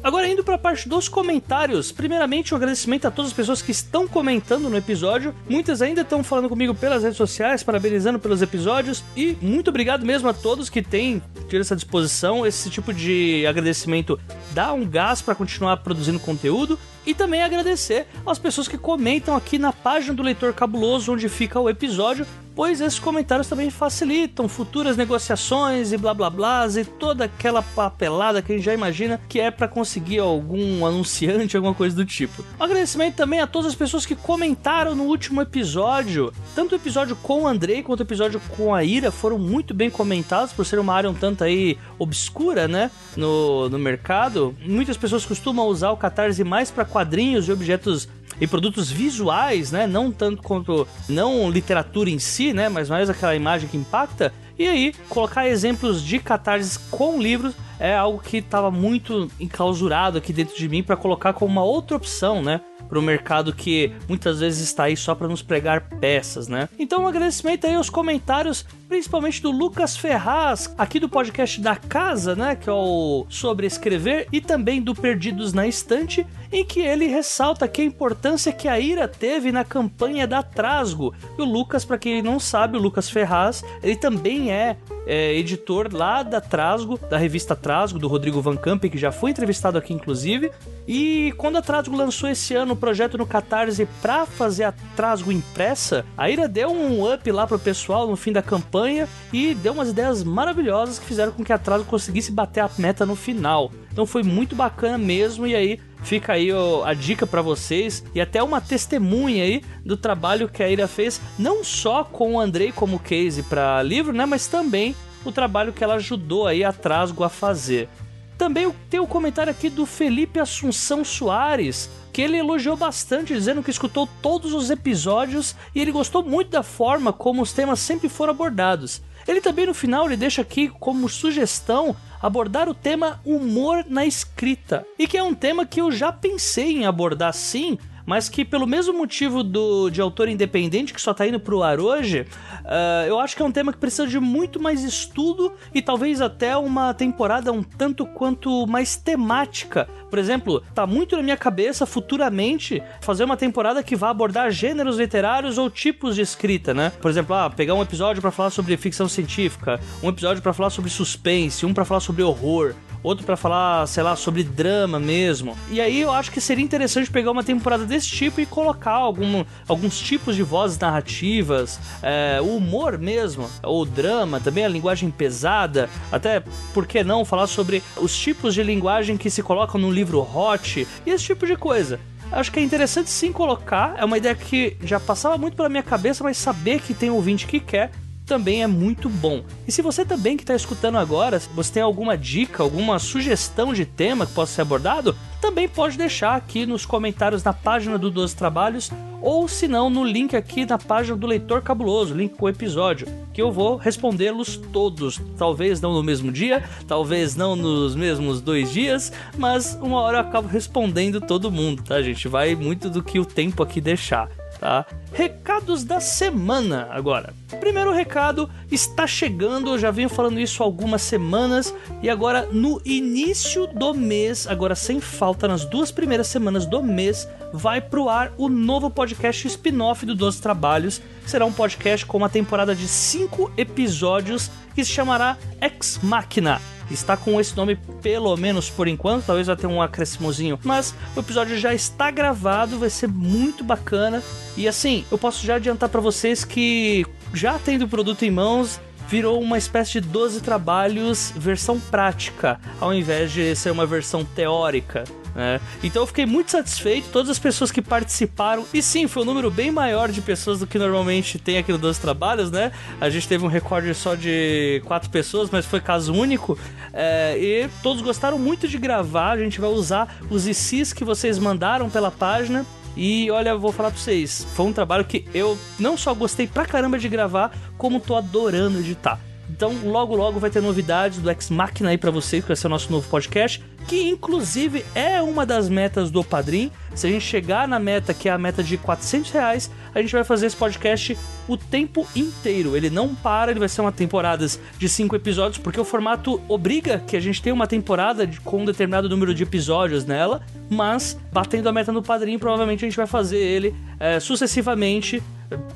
Agora 0.00 0.28
indo 0.28 0.44
para 0.44 0.54
a 0.54 0.58
parte 0.58 0.88
dos 0.88 1.08
comentários. 1.08 1.90
Primeiramente, 1.90 2.54
um 2.54 2.56
agradecimento 2.56 3.06
a 3.06 3.10
todas 3.10 3.32
as 3.32 3.36
pessoas 3.36 3.60
que 3.60 3.72
estão 3.72 4.06
comentando 4.06 4.70
no 4.70 4.76
episódio. 4.76 5.34
Muitas 5.48 5.82
ainda 5.82 6.02
estão 6.02 6.22
falando 6.22 6.48
comigo 6.48 6.72
pelas 6.72 7.02
redes 7.02 7.16
sociais, 7.16 7.64
parabenizando 7.64 8.20
pelos 8.20 8.42
episódios 8.42 9.02
e 9.16 9.36
muito 9.42 9.70
obrigado 9.70 10.06
mesmo 10.06 10.28
a 10.28 10.32
todos 10.32 10.70
que 10.70 10.82
têm 10.82 11.20
tido 11.48 11.60
essa 11.60 11.74
disposição. 11.74 12.46
Esse 12.46 12.70
tipo 12.70 12.92
de 12.92 13.44
agradecimento 13.44 14.20
dá 14.52 14.72
um 14.72 14.84
gás 14.84 15.20
para 15.20 15.34
continuar 15.34 15.78
produzindo 15.78 16.20
conteúdo 16.20 16.78
e 17.04 17.12
também 17.12 17.42
agradecer 17.42 18.06
às 18.24 18.38
pessoas 18.38 18.68
que 18.68 18.78
comentam 18.78 19.34
aqui 19.34 19.58
na 19.58 19.72
página 19.72 20.14
do 20.14 20.22
Leitor 20.22 20.52
Cabuloso, 20.52 21.12
onde 21.12 21.28
fica 21.28 21.58
o 21.58 21.68
episódio, 21.68 22.24
pois 22.54 22.80
esses 22.80 22.98
comentários 22.98 23.48
também 23.48 23.70
facilitam 23.70 24.48
futuras 24.48 24.96
negociações 24.96 25.92
e 25.92 25.96
blá 25.96 26.14
blá 26.14 26.30
blá 26.30 26.62
e 26.76 26.84
toda 26.84 27.24
aquela 27.24 27.62
papelada 27.62 28.42
que 28.42 28.52
a 28.52 28.56
gente 28.56 28.64
já 28.64 28.74
imagina 28.74 29.20
que 29.28 29.40
é 29.40 29.50
para 29.50 29.66
conseguir 29.66 30.18
algum 30.18 30.84
anunciante, 30.86 31.56
alguma 31.56 31.74
coisa 31.74 31.96
do 31.96 32.04
tipo. 32.04 32.44
Um 32.60 32.64
agradecimento 32.64 33.16
também 33.16 33.40
a 33.40 33.46
todas 33.46 33.68
as 33.68 33.74
pessoas 33.74 34.06
que 34.06 34.14
comentaram 34.14 34.94
no 34.94 35.04
último 35.04 35.40
episódio. 35.40 36.32
Tanto 36.54 36.72
o 36.72 36.76
episódio 36.76 37.16
com 37.16 37.42
o 37.42 37.46
Andrei 37.46 37.82
quanto 37.82 38.00
o 38.00 38.04
episódio 38.04 38.40
com 38.56 38.74
a 38.74 38.84
Ira 38.84 39.10
foram 39.10 39.38
muito 39.38 39.74
bem 39.74 39.90
comentados 39.90 40.52
por 40.52 40.64
ser 40.64 40.78
uma 40.78 40.94
área 40.94 41.10
um 41.10 41.14
tanto 41.14 41.42
aí 41.42 41.78
obscura, 41.98 42.68
né, 42.68 42.90
no, 43.16 43.68
no 43.68 43.78
mercado. 43.78 44.54
Muitas 44.64 44.96
pessoas 44.96 45.24
costumam 45.24 45.66
usar 45.66 45.90
o 45.90 45.96
Catarse 45.96 46.44
mais 46.44 46.70
para 46.70 46.84
quadrinhos 46.84 47.48
e 47.48 47.52
objetos 47.52 48.08
e 48.40 48.46
produtos 48.46 48.90
visuais, 48.90 49.72
né? 49.72 49.86
Não 49.86 50.10
tanto 50.10 50.42
quanto 50.42 50.86
não 51.08 51.50
literatura 51.50 52.10
em 52.10 52.18
si, 52.18 52.52
né? 52.52 52.68
Mas 52.68 52.88
mais 52.88 53.08
aquela 53.08 53.34
imagem 53.34 53.68
que 53.68 53.76
impacta. 53.76 54.32
E 54.58 54.68
aí, 54.68 54.94
colocar 55.08 55.48
exemplos 55.48 56.02
de 56.02 56.18
catarses 56.18 56.76
com 56.76 57.20
livros 57.20 57.54
é 57.82 57.96
algo 57.96 58.20
que 58.20 58.36
estava 58.36 58.70
muito 58.70 59.28
enclausurado 59.40 60.16
aqui 60.16 60.32
dentro 60.32 60.56
de 60.56 60.68
mim 60.68 60.84
para 60.84 60.96
colocar 60.96 61.32
como 61.32 61.50
uma 61.50 61.64
outra 61.64 61.96
opção, 61.96 62.40
né? 62.40 62.60
para 62.92 62.98
o 62.98 63.02
mercado 63.02 63.54
que 63.54 63.90
muitas 64.06 64.40
vezes 64.40 64.60
está 64.60 64.84
aí 64.84 64.98
só 64.98 65.14
para 65.14 65.26
nos 65.26 65.40
pregar 65.40 65.88
peças, 65.98 66.46
né? 66.46 66.68
Então 66.78 67.04
um 67.04 67.06
agradecimento 67.06 67.66
aí 67.66 67.74
aos 67.74 67.88
comentários, 67.88 68.66
principalmente 68.86 69.40
do 69.40 69.50
Lucas 69.50 69.96
Ferraz, 69.96 70.74
aqui 70.76 71.00
do 71.00 71.08
podcast 71.08 71.58
da 71.58 71.74
casa, 71.74 72.36
né, 72.36 72.54
que 72.54 72.68
é 72.68 72.72
o 72.72 73.24
sobre 73.30 73.66
escrever 73.66 74.28
e 74.30 74.42
também 74.42 74.82
do 74.82 74.94
Perdidos 74.94 75.54
na 75.54 75.66
Estante, 75.66 76.26
em 76.52 76.66
que 76.66 76.80
ele 76.80 77.06
ressalta 77.06 77.66
que 77.66 77.80
a 77.80 77.84
importância 77.86 78.52
que 78.52 78.68
a 78.68 78.78
Ira 78.78 79.08
teve 79.08 79.50
na 79.50 79.64
campanha 79.64 80.26
da 80.26 80.42
Trasgo. 80.42 81.14
E 81.38 81.40
o 81.40 81.46
Lucas, 81.46 81.86
para 81.86 81.96
quem 81.96 82.20
não 82.20 82.38
sabe, 82.38 82.76
o 82.76 82.80
Lucas 82.80 83.08
Ferraz, 83.08 83.64
ele 83.82 83.96
também 83.96 84.52
é 84.52 84.76
é, 85.06 85.34
editor 85.34 85.88
lá 85.92 86.22
da 86.22 86.40
Trasgo, 86.40 86.98
da 86.98 87.16
revista 87.16 87.56
Trasgo, 87.56 87.71
do 87.98 88.06
Rodrigo 88.06 88.40
Van 88.40 88.56
Camp, 88.56 88.84
que 88.84 88.98
já 88.98 89.10
foi 89.10 89.30
entrevistado 89.30 89.78
aqui 89.78 89.94
inclusive. 89.94 90.50
E 90.86 91.32
quando 91.36 91.56
a 91.56 91.62
Trasgo 91.62 91.96
lançou 91.96 92.28
esse 92.28 92.54
ano 92.54 92.74
o 92.74 92.76
projeto 92.76 93.16
no 93.16 93.26
Catarse 93.26 93.88
para 94.00 94.26
fazer 94.26 94.64
a 94.64 94.72
Trasgo 94.94 95.32
impressa, 95.32 96.04
a 96.16 96.28
Ira 96.28 96.46
deu 96.46 96.70
um 96.70 97.10
up 97.12 97.30
lá 97.30 97.46
pro 97.46 97.58
pessoal 97.58 98.06
no 98.06 98.16
fim 98.16 98.32
da 98.32 98.42
campanha 98.42 99.08
e 99.32 99.54
deu 99.54 99.72
umas 99.72 99.88
ideias 99.88 100.22
maravilhosas 100.22 100.98
que 100.98 101.06
fizeram 101.06 101.32
com 101.32 101.44
que 101.44 101.52
a 101.52 101.58
Trasgo 101.58 101.88
conseguisse 101.88 102.30
bater 102.30 102.60
a 102.60 102.70
meta 102.78 103.06
no 103.06 103.16
final. 103.16 103.70
Então 103.90 104.06
foi 104.06 104.22
muito 104.22 104.54
bacana 104.54 104.98
mesmo 104.98 105.46
e 105.46 105.54
aí 105.54 105.80
fica 106.02 106.32
aí 106.32 106.52
ó, 106.52 106.84
a 106.84 106.94
dica 106.94 107.26
para 107.26 107.42
vocês 107.42 108.04
e 108.14 108.20
até 108.20 108.42
uma 108.42 108.60
testemunha 108.60 109.44
aí 109.44 109.62
do 109.84 109.96
trabalho 109.96 110.48
que 110.48 110.62
a 110.62 110.68
Ira 110.68 110.88
fez, 110.88 111.20
não 111.38 111.62
só 111.62 112.04
com 112.04 112.34
o 112.34 112.40
Andrei 112.40 112.72
como 112.72 112.98
case 112.98 113.42
para 113.42 113.82
livro, 113.82 114.12
né, 114.12 114.26
mas 114.26 114.46
também 114.46 114.94
o 115.24 115.32
trabalho 115.32 115.72
que 115.72 115.82
ela 115.82 115.94
ajudou 115.94 116.46
aí 116.46 116.64
a 116.64 116.72
Trasgo 116.72 117.24
a 117.24 117.28
fazer. 117.28 117.88
Também 118.36 118.72
tem 118.90 118.98
o 118.98 119.06
comentário 119.06 119.50
aqui 119.50 119.70
do 119.70 119.86
Felipe 119.86 120.40
Assunção 120.40 121.04
Soares, 121.04 121.88
que 122.12 122.20
ele 122.20 122.36
elogiou 122.36 122.76
bastante, 122.76 123.32
dizendo 123.32 123.62
que 123.62 123.70
escutou 123.70 124.08
todos 124.20 124.52
os 124.52 124.68
episódios 124.68 125.54
e 125.74 125.80
ele 125.80 125.92
gostou 125.92 126.22
muito 126.22 126.50
da 126.50 126.62
forma 126.62 127.12
como 127.12 127.40
os 127.40 127.52
temas 127.52 127.78
sempre 127.78 128.08
foram 128.08 128.32
abordados. 128.32 129.00
Ele 129.26 129.40
também 129.40 129.66
no 129.66 129.74
final 129.74 130.06
ele 130.06 130.16
deixa 130.16 130.42
aqui 130.42 130.68
como 130.68 131.08
sugestão 131.08 131.94
abordar 132.20 132.68
o 132.68 132.74
tema 132.74 133.20
humor 133.24 133.84
na 133.88 134.04
escrita, 134.04 134.86
e 134.98 135.06
que 135.06 135.16
é 135.16 135.22
um 135.22 135.34
tema 135.34 135.66
que 135.66 135.80
eu 135.80 135.90
já 135.90 136.12
pensei 136.12 136.78
em 136.78 136.86
abordar 136.86 137.32
sim, 137.32 137.78
mas 138.06 138.28
que 138.28 138.44
pelo 138.44 138.66
mesmo 138.66 138.92
motivo 138.92 139.42
do, 139.42 139.90
de 139.90 140.00
autor 140.00 140.28
independente 140.28 140.92
que 140.92 141.00
só 141.00 141.12
tá 141.14 141.26
indo 141.26 141.40
pro 141.40 141.62
ar 141.62 141.80
hoje, 141.80 142.26
uh, 142.64 143.06
eu 143.06 143.18
acho 143.18 143.36
que 143.36 143.42
é 143.42 143.44
um 143.44 143.52
tema 143.52 143.72
que 143.72 143.78
precisa 143.78 144.06
de 144.06 144.18
muito 144.18 144.60
mais 144.60 144.82
estudo 144.82 145.52
e 145.74 145.80
talvez 145.80 146.20
até 146.20 146.56
uma 146.56 146.94
temporada 146.94 147.52
um 147.52 147.62
tanto 147.62 148.06
quanto 148.06 148.66
mais 148.66 148.96
temática. 148.96 149.88
Por 150.10 150.18
exemplo, 150.18 150.62
tá 150.74 150.86
muito 150.86 151.16
na 151.16 151.22
minha 151.22 151.36
cabeça 151.36 151.86
futuramente 151.86 152.82
fazer 153.00 153.24
uma 153.24 153.36
temporada 153.36 153.82
que 153.82 153.96
vá 153.96 154.10
abordar 154.10 154.50
gêneros 154.50 154.98
literários 154.98 155.56
ou 155.58 155.70
tipos 155.70 156.14
de 156.14 156.20
escrita, 156.20 156.74
né? 156.74 156.92
Por 157.00 157.10
exemplo, 157.10 157.34
ah, 157.34 157.48
pegar 157.48 157.74
um 157.74 157.82
episódio 157.82 158.20
para 158.20 158.30
falar 158.30 158.50
sobre 158.50 158.76
ficção 158.76 159.08
científica, 159.08 159.80
um 160.02 160.08
episódio 160.08 160.42
para 160.42 160.52
falar 160.52 160.70
sobre 160.70 160.90
suspense, 160.90 161.64
um 161.64 161.72
para 161.72 161.84
falar 161.84 162.00
sobre 162.00 162.22
horror, 162.22 162.74
outro 163.02 163.24
para 163.24 163.36
falar, 163.36 163.86
sei 163.86 164.02
lá, 164.02 164.16
sobre 164.16 164.42
drama 164.42 164.98
mesmo. 164.98 165.56
E 165.70 165.80
aí 165.80 166.00
eu 166.00 166.10
acho 166.10 166.30
que 166.30 166.40
seria 166.40 166.64
interessante 166.64 167.10
pegar 167.10 167.30
uma 167.30 167.44
temporada 167.44 167.84
desse 167.84 168.08
tipo 168.08 168.40
e 168.40 168.46
colocar 168.46 168.92
algum, 168.92 169.44
alguns 169.68 170.00
tipos 170.00 170.36
de 170.36 170.42
vozes 170.42 170.78
narrativas, 170.78 171.80
é, 172.02 172.40
o 172.40 172.56
humor 172.56 172.98
mesmo, 172.98 173.48
o 173.62 173.84
drama, 173.84 174.40
também 174.40 174.64
a 174.64 174.68
linguagem 174.68 175.10
pesada, 175.10 175.88
até 176.10 176.42
por 176.72 176.86
que 176.86 177.02
não 177.02 177.24
falar 177.24 177.46
sobre 177.46 177.82
os 177.96 178.16
tipos 178.16 178.54
de 178.54 178.62
linguagem 178.62 179.16
que 179.16 179.30
se 179.30 179.42
colocam 179.42 179.80
no 179.80 179.90
livro 179.90 180.20
hot 180.20 180.86
e 181.06 181.10
esse 181.10 181.24
tipo 181.24 181.46
de 181.46 181.56
coisa 181.56 181.98
acho 182.32 182.50
que 182.50 182.58
é 182.58 182.62
interessante 182.62 183.10
sim 183.10 183.30
colocar. 183.30 183.94
É 183.98 184.04
uma 184.04 184.16
ideia 184.16 184.34
que 184.34 184.76
já 184.82 184.98
passava 184.98 185.36
muito 185.36 185.54
pela 185.54 185.68
minha 185.68 185.82
cabeça, 185.82 186.24
mas 186.24 186.38
saber 186.38 186.80
que 186.80 186.94
tem 186.94 187.10
ouvinte 187.10 187.46
que 187.46 187.60
quer 187.60 187.90
também 188.26 188.62
é 188.62 188.66
muito 188.66 189.08
bom. 189.08 189.42
E 189.66 189.72
se 189.72 189.82
você 189.82 190.04
também 190.04 190.36
que 190.36 190.42
está 190.42 190.54
escutando 190.54 190.98
agora, 190.98 191.38
você 191.54 191.72
tem 191.72 191.82
alguma 191.82 192.16
dica, 192.16 192.62
alguma 192.62 192.98
sugestão 192.98 193.72
de 193.72 193.84
tema 193.84 194.26
que 194.26 194.32
possa 194.32 194.54
ser 194.54 194.62
abordado, 194.62 195.16
também 195.40 195.68
pode 195.68 195.98
deixar 195.98 196.36
aqui 196.36 196.64
nos 196.64 196.86
comentários 196.86 197.42
na 197.42 197.52
página 197.52 197.98
do 197.98 198.10
12 198.10 198.36
Trabalhos 198.36 198.90
ou 199.20 199.46
se 199.46 199.68
não 199.68 199.88
no 199.88 200.04
link 200.04 200.34
aqui 200.36 200.66
na 200.66 200.76
página 200.76 201.16
do 201.16 201.26
Leitor 201.26 201.62
Cabuloso, 201.62 202.14
link 202.14 202.34
com 202.36 202.46
o 202.46 202.48
episódio, 202.48 203.06
que 203.32 203.40
eu 203.40 203.52
vou 203.52 203.76
respondê-los 203.76 204.56
todos. 204.56 205.20
Talvez 205.38 205.80
não 205.80 205.92
no 205.92 206.02
mesmo 206.02 206.32
dia, 206.32 206.64
talvez 206.88 207.36
não 207.36 207.54
nos 207.54 207.94
mesmos 207.94 208.40
dois 208.40 208.72
dias, 208.72 209.12
mas 209.38 209.78
uma 209.80 210.00
hora 210.00 210.18
eu 210.18 210.22
acabo 210.22 210.48
respondendo 210.48 211.20
todo 211.20 211.52
mundo, 211.52 211.84
tá, 211.84 212.02
gente? 212.02 212.26
Vai 212.26 212.56
muito 212.56 212.90
do 212.90 213.02
que 213.02 213.20
o 213.20 213.24
tempo 213.24 213.62
aqui 213.62 213.80
deixar 213.80 214.28
tá? 214.62 214.86
Recados 215.12 215.82
da 215.82 215.98
semana 215.98 216.86
agora. 216.92 217.34
Primeiro 217.58 217.92
recado 217.92 218.48
está 218.70 219.08
chegando, 219.08 219.70
eu 219.70 219.78
já 219.78 219.90
venho 219.90 220.08
falando 220.08 220.38
isso 220.38 220.62
há 220.62 220.66
algumas 220.66 221.02
semanas 221.02 221.74
e 222.00 222.08
agora 222.08 222.48
no 222.52 222.80
início 222.84 223.66
do 223.66 223.92
mês, 223.92 224.46
agora 224.46 224.76
sem 224.76 225.00
falta 225.00 225.48
nas 225.48 225.64
duas 225.64 225.90
primeiras 225.90 226.28
semanas 226.28 226.64
do 226.64 226.80
mês, 226.80 227.28
vai 227.52 227.80
pro 227.80 228.08
ar 228.08 228.32
o 228.38 228.48
novo 228.48 228.88
podcast 228.88 229.48
spin-off 229.48 230.06
do 230.06 230.14
Doze 230.14 230.40
Trabalhos. 230.40 231.02
Será 231.26 231.44
um 231.44 231.52
podcast 231.52 232.06
com 232.06 232.18
uma 232.18 232.28
temporada 232.28 232.72
de 232.72 232.86
cinco 232.86 233.52
episódios 233.56 234.48
que 234.76 234.84
se 234.84 234.92
chamará 234.92 235.36
Ex 235.60 235.98
Machina 236.00 236.60
está 236.92 237.16
com 237.16 237.40
esse 237.40 237.56
nome 237.56 237.76
pelo 238.00 238.36
menos 238.36 238.68
por 238.70 238.88
enquanto, 238.88 239.26
talvez 239.26 239.46
vai 239.46 239.56
ter 239.56 239.66
um 239.66 239.80
acréscimozinho, 239.80 240.58
mas 240.62 240.94
o 241.16 241.20
episódio 241.20 241.56
já 241.58 241.74
está 241.74 242.10
gravado, 242.10 242.78
vai 242.78 242.90
ser 242.90 243.08
muito 243.08 243.64
bacana. 243.64 244.22
E 244.56 244.68
assim, 244.68 245.04
eu 245.10 245.18
posso 245.18 245.44
já 245.44 245.56
adiantar 245.56 245.88
para 245.88 246.00
vocês 246.00 246.44
que 246.44 247.06
já 247.32 247.58
tendo 247.58 247.84
o 247.84 247.88
produto 247.88 248.24
em 248.24 248.30
mãos, 248.30 248.80
virou 249.08 249.40
uma 249.40 249.58
espécie 249.58 249.92
de 249.92 250.00
12 250.00 250.40
trabalhos 250.40 251.32
versão 251.36 251.78
prática, 251.78 252.60
ao 252.80 252.94
invés 252.94 253.32
de 253.32 253.54
ser 253.54 253.70
uma 253.70 253.86
versão 253.86 254.24
teórica. 254.24 255.04
Né? 255.34 255.60
Então 255.82 256.02
eu 256.02 256.06
fiquei 256.06 256.26
muito 256.26 256.50
satisfeito, 256.50 257.08
todas 257.10 257.30
as 257.30 257.38
pessoas 257.38 257.70
que 257.70 257.80
participaram, 257.80 258.66
e 258.72 258.82
sim, 258.82 259.06
foi 259.08 259.22
um 259.22 259.26
número 259.26 259.50
bem 259.50 259.70
maior 259.70 260.10
de 260.10 260.20
pessoas 260.20 260.60
do 260.60 260.66
que 260.66 260.78
normalmente 260.78 261.38
tem 261.38 261.58
aqui 261.58 261.72
no 261.72 261.78
Dois 261.78 261.98
Trabalhos, 261.98 262.50
né? 262.50 262.72
A 263.00 263.08
gente 263.08 263.26
teve 263.26 263.44
um 263.44 263.48
recorde 263.48 263.94
só 263.94 264.14
de 264.14 264.82
quatro 264.84 265.10
pessoas, 265.10 265.48
mas 265.50 265.64
foi 265.64 265.80
caso 265.80 266.12
único. 266.12 266.58
É, 266.92 267.36
e 267.38 267.68
todos 267.82 268.02
gostaram 268.02 268.38
muito 268.38 268.68
de 268.68 268.78
gravar, 268.78 269.32
a 269.32 269.38
gente 269.38 269.60
vai 269.60 269.70
usar 269.70 270.16
os 270.28 270.46
ICs 270.46 270.92
que 270.92 271.04
vocês 271.04 271.38
mandaram 271.38 271.88
pela 271.88 272.10
página. 272.10 272.66
E 272.94 273.30
olha, 273.30 273.56
vou 273.56 273.72
falar 273.72 273.90
pra 273.90 273.98
vocês, 273.98 274.46
foi 274.54 274.66
um 274.66 274.72
trabalho 274.72 275.04
que 275.06 275.24
eu 275.32 275.58
não 275.78 275.96
só 275.96 276.12
gostei 276.12 276.46
pra 276.46 276.66
caramba 276.66 276.98
de 276.98 277.08
gravar, 277.08 277.50
como 277.78 277.98
tô 277.98 278.14
adorando 278.14 278.80
editar. 278.80 279.18
Então, 279.54 279.76
logo 279.84 280.16
logo 280.16 280.40
vai 280.40 280.48
ter 280.48 280.62
novidades 280.62 281.18
do 281.18 281.30
Ex 281.30 281.50
Machina 281.50 281.90
aí 281.90 281.98
para 281.98 282.10
vocês, 282.10 282.42
que 282.42 282.48
vai 282.48 282.56
ser 282.56 282.68
o 282.68 282.70
nosso 282.70 282.90
novo 282.90 283.06
podcast, 283.08 283.62
que 283.86 284.08
inclusive 284.08 284.82
é 284.94 285.20
uma 285.20 285.44
das 285.44 285.68
metas 285.68 286.10
do 286.10 286.24
Padrim. 286.24 286.72
Se 286.94 287.06
a 287.06 287.10
gente 287.10 287.24
chegar 287.24 287.68
na 287.68 287.78
meta, 287.78 288.14
que 288.14 288.30
é 288.30 288.32
a 288.32 288.38
meta 288.38 288.62
de 288.62 288.78
400 288.78 289.30
reais, 289.30 289.70
a 289.94 290.00
gente 290.00 290.10
vai 290.12 290.24
fazer 290.24 290.46
esse 290.46 290.56
podcast 290.56 291.18
o 291.46 291.58
tempo 291.58 292.06
inteiro. 292.16 292.74
Ele 292.74 292.88
não 292.88 293.14
para, 293.14 293.50
ele 293.50 293.60
vai 293.60 293.68
ser 293.68 293.82
uma 293.82 293.92
temporada 293.92 294.46
de 294.78 294.88
cinco 294.88 295.14
episódios, 295.14 295.58
porque 295.58 295.78
o 295.78 295.84
formato 295.84 296.40
obriga 296.48 296.98
que 297.06 297.14
a 297.14 297.20
gente 297.20 297.42
tenha 297.42 297.54
uma 297.54 297.66
temporada 297.66 298.28
com 298.42 298.62
um 298.62 298.64
determinado 298.64 299.06
número 299.06 299.34
de 299.34 299.42
episódios 299.42 300.06
nela, 300.06 300.40
mas 300.70 301.18
batendo 301.30 301.68
a 301.68 301.72
meta 301.72 301.92
no 301.92 302.02
Padrim, 302.02 302.38
provavelmente 302.38 302.86
a 302.86 302.88
gente 302.88 302.96
vai 302.96 303.06
fazer 303.06 303.38
ele 303.38 303.74
é, 304.00 304.18
sucessivamente 304.18 305.22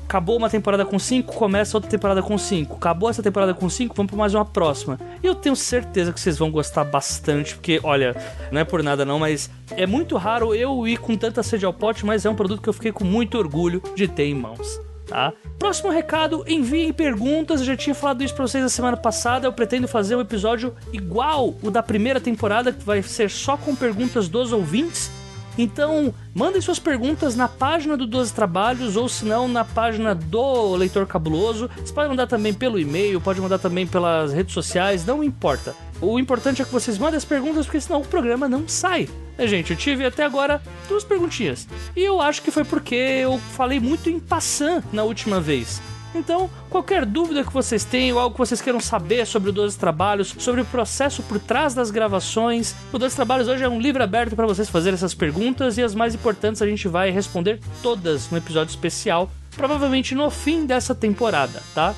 acabou 0.05 0.37
uma 0.37 0.49
temporada 0.49 0.85
com 0.85 0.97
5, 0.97 1.33
começa 1.33 1.77
outra 1.77 1.89
temporada 1.89 2.21
com 2.21 2.37
5. 2.37 2.75
Acabou 2.75 3.09
essa 3.09 3.23
temporada 3.23 3.53
com 3.53 3.69
5, 3.69 3.95
vamos 3.95 4.09
para 4.09 4.17
mais 4.17 4.33
uma 4.33 4.45
próxima. 4.45 4.99
E 5.21 5.27
eu 5.27 5.35
tenho 5.35 5.55
certeza 5.55 6.11
que 6.13 6.19
vocês 6.19 6.37
vão 6.37 6.51
gostar 6.51 6.83
bastante, 6.83 7.55
porque, 7.55 7.79
olha, 7.83 8.15
não 8.51 8.61
é 8.61 8.63
por 8.63 8.83
nada 8.83 9.05
não, 9.05 9.19
mas 9.19 9.49
é 9.71 9.85
muito 9.85 10.17
raro 10.17 10.53
eu 10.53 10.87
ir 10.87 10.97
com 10.97 11.15
tanta 11.15 11.43
sede 11.43 11.65
ao 11.65 11.73
pote, 11.73 12.05
mas 12.05 12.25
é 12.25 12.29
um 12.29 12.35
produto 12.35 12.61
que 12.61 12.69
eu 12.69 12.73
fiquei 12.73 12.91
com 12.91 13.03
muito 13.03 13.37
orgulho 13.37 13.81
de 13.95 14.07
ter 14.07 14.25
em 14.25 14.35
mãos. 14.35 14.79
Tá? 15.07 15.31
Próximo 15.57 15.89
recado, 15.89 16.43
enviem 16.47 16.91
perguntas. 16.91 17.61
Eu 17.61 17.67
já 17.67 17.77
tinha 17.77 17.95
falado 17.95 18.23
isso 18.23 18.35
pra 18.35 18.45
vocês 18.45 18.61
na 18.61 18.69
semana 18.69 18.97
passada. 18.97 19.47
Eu 19.47 19.53
pretendo 19.53 19.87
fazer 19.87 20.17
um 20.17 20.21
episódio 20.21 20.75
igual 20.91 21.55
o 21.63 21.71
da 21.71 21.81
primeira 21.81 22.19
temporada, 22.19 22.73
que 22.73 22.83
vai 22.83 23.01
ser 23.01 23.29
só 23.29 23.55
com 23.55 23.73
perguntas 23.73 24.27
dos 24.27 24.51
ouvintes. 24.51 25.09
Então, 25.57 26.13
mandem 26.35 26.61
suas 26.61 26.77
perguntas 26.77 27.35
na 27.35 27.47
página 27.47 27.97
do 27.97 28.05
12 28.05 28.33
Trabalhos 28.33 28.95
ou 28.95 29.09
se 29.09 29.25
não 29.25 29.47
na 29.47 29.65
página 29.65 30.13
do 30.13 30.75
Leitor 30.75 31.07
Cabuloso. 31.07 31.69
Você 31.77 31.93
pode 31.93 32.09
mandar 32.09 32.27
também 32.27 32.53
pelo 32.53 32.79
e-mail, 32.79 33.19
pode 33.19 33.41
mandar 33.41 33.57
também 33.57 33.87
pelas 33.87 34.31
redes 34.31 34.53
sociais, 34.53 35.05
não 35.05 35.23
importa. 35.23 35.75
O 35.99 36.19
importante 36.19 36.61
é 36.61 36.65
que 36.65 36.71
vocês 36.71 36.97
mandem 36.99 37.17
as 37.17 37.25
perguntas, 37.25 37.65
porque 37.65 37.81
senão 37.81 38.01
o 38.01 38.05
programa 38.05 38.47
não 38.47 38.67
sai. 38.67 39.09
É, 39.35 39.47
gente, 39.47 39.71
eu 39.71 39.77
tive 39.77 40.05
até 40.05 40.23
agora 40.23 40.61
duas 40.87 41.03
perguntinhas. 41.03 41.67
E 41.95 42.01
eu 42.03 42.21
acho 42.21 42.41
que 42.41 42.51
foi 42.51 42.63
porque 42.63 42.95
eu 42.95 43.39
falei 43.55 43.79
muito 43.79 44.09
em 44.09 44.19
passant 44.19 44.83
na 44.93 45.03
última 45.03 45.41
vez. 45.41 45.81
Então, 46.15 46.49
qualquer 46.69 47.05
dúvida 47.05 47.43
que 47.43 47.53
vocês 47.53 47.83
tenham, 47.83 48.17
algo 48.17 48.33
que 48.33 48.39
vocês 48.39 48.61
queiram 48.61 48.79
saber 48.79 49.25
sobre 49.25 49.49
o 49.49 49.53
12 49.53 49.77
Trabalhos, 49.77 50.33
sobre 50.39 50.61
o 50.61 50.65
processo 50.65 51.21
por 51.23 51.39
trás 51.39 51.73
das 51.73 51.91
gravações, 51.91 52.75
o 52.91 52.97
12 52.97 53.15
Trabalhos 53.15 53.47
hoje 53.47 53.63
é 53.63 53.69
um 53.69 53.79
livro 53.79 54.03
aberto 54.03 54.35
para 54.35 54.47
vocês 54.47 54.69
fazerem 54.69 54.95
essas 54.95 55.13
perguntas 55.13 55.77
e 55.77 55.83
as 55.83 55.93
mais 55.93 56.15
importantes 56.15 56.61
a 56.61 56.67
gente 56.67 56.87
vai 56.87 57.11
responder 57.11 57.59
todas 57.83 58.29
no 58.31 58.37
episódio 58.37 58.71
especial, 58.71 59.29
provavelmente 59.55 60.15
no 60.15 60.29
fim 60.29 60.65
dessa 60.65 60.95
temporada, 60.95 61.61
tá? 61.75 61.93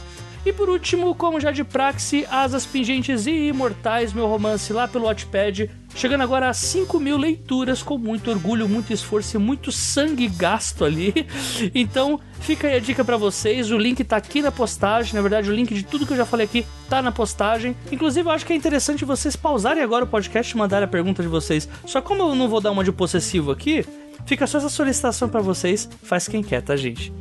E 0.50 0.54
por 0.54 0.68
último, 0.68 1.14
como 1.14 1.40
já 1.40 1.52
de 1.52 1.64
praxe, 1.64 2.26
Asas 2.28 2.66
Pingentes 2.66 3.28
e 3.28 3.50
Imortais, 3.50 4.12
meu 4.12 4.26
romance 4.26 4.74
lá 4.74 4.88
pelo 4.88 5.06
Watchpad, 5.06 5.70
chegando 5.94 6.22
agora 6.22 6.50
a 6.50 6.54
5 6.56 7.00
mil 7.00 7.18
leituras 7.18 7.84
com 7.84 8.00
muito 8.00 8.32
orgulho, 8.32 8.68
muito 8.68 8.92
esforço 8.92 9.38
e 9.38 9.40
muito 9.40 9.72
sangue 9.72 10.28
gasto 10.28 10.84
ali. 10.84 11.14
Então, 11.76 12.20
fica 12.40 12.68
aí 12.68 12.78
a 12.78 12.80
dica 12.80 13.06
para 13.06 13.16
vocês, 13.16 13.70
o 13.70 13.78
link 13.78 14.04
tá 14.04 14.18
aqui 14.18 14.42
na 14.42 14.52
postagem, 14.52 15.14
na 15.14 15.22
verdade 15.22 15.52
o 15.52 15.54
link 15.54 15.72
de 15.72 15.84
tudo 15.84 16.08
que 16.08 16.14
eu 16.14 16.18
já 16.18 16.26
falei 16.26 16.48
aqui 16.48 16.66
tá 16.90 17.00
na 17.00 17.12
postagem. 17.12 17.76
Inclusive, 17.92 18.28
eu 18.28 18.32
acho 18.32 18.44
que 18.44 18.52
é 18.52 18.56
interessante 18.56 19.06
vocês 19.06 19.36
pausarem 19.36 19.84
agora 19.84 20.06
o 20.06 20.08
podcast 20.08 20.52
e 20.52 20.58
mandarem 20.58 20.86
a 20.86 20.88
pergunta 20.88 21.22
de 21.22 21.30
vocês. 21.30 21.70
Só 21.86 22.02
como 22.02 22.24
eu 22.24 22.34
não 22.34 22.50
vou 22.50 22.60
dar 22.60 22.72
uma 22.72 22.84
de 22.84 22.92
possessivo 22.92 23.52
aqui, 23.52 23.86
fica 24.26 24.46
só 24.48 24.58
essa 24.58 24.70
solicitação 24.70 25.30
para 25.30 25.42
vocês, 25.42 25.90
faz 26.04 26.28
quem 26.28 26.44
quer, 26.44 26.62
tá, 26.62 26.76
gente? 26.76 27.14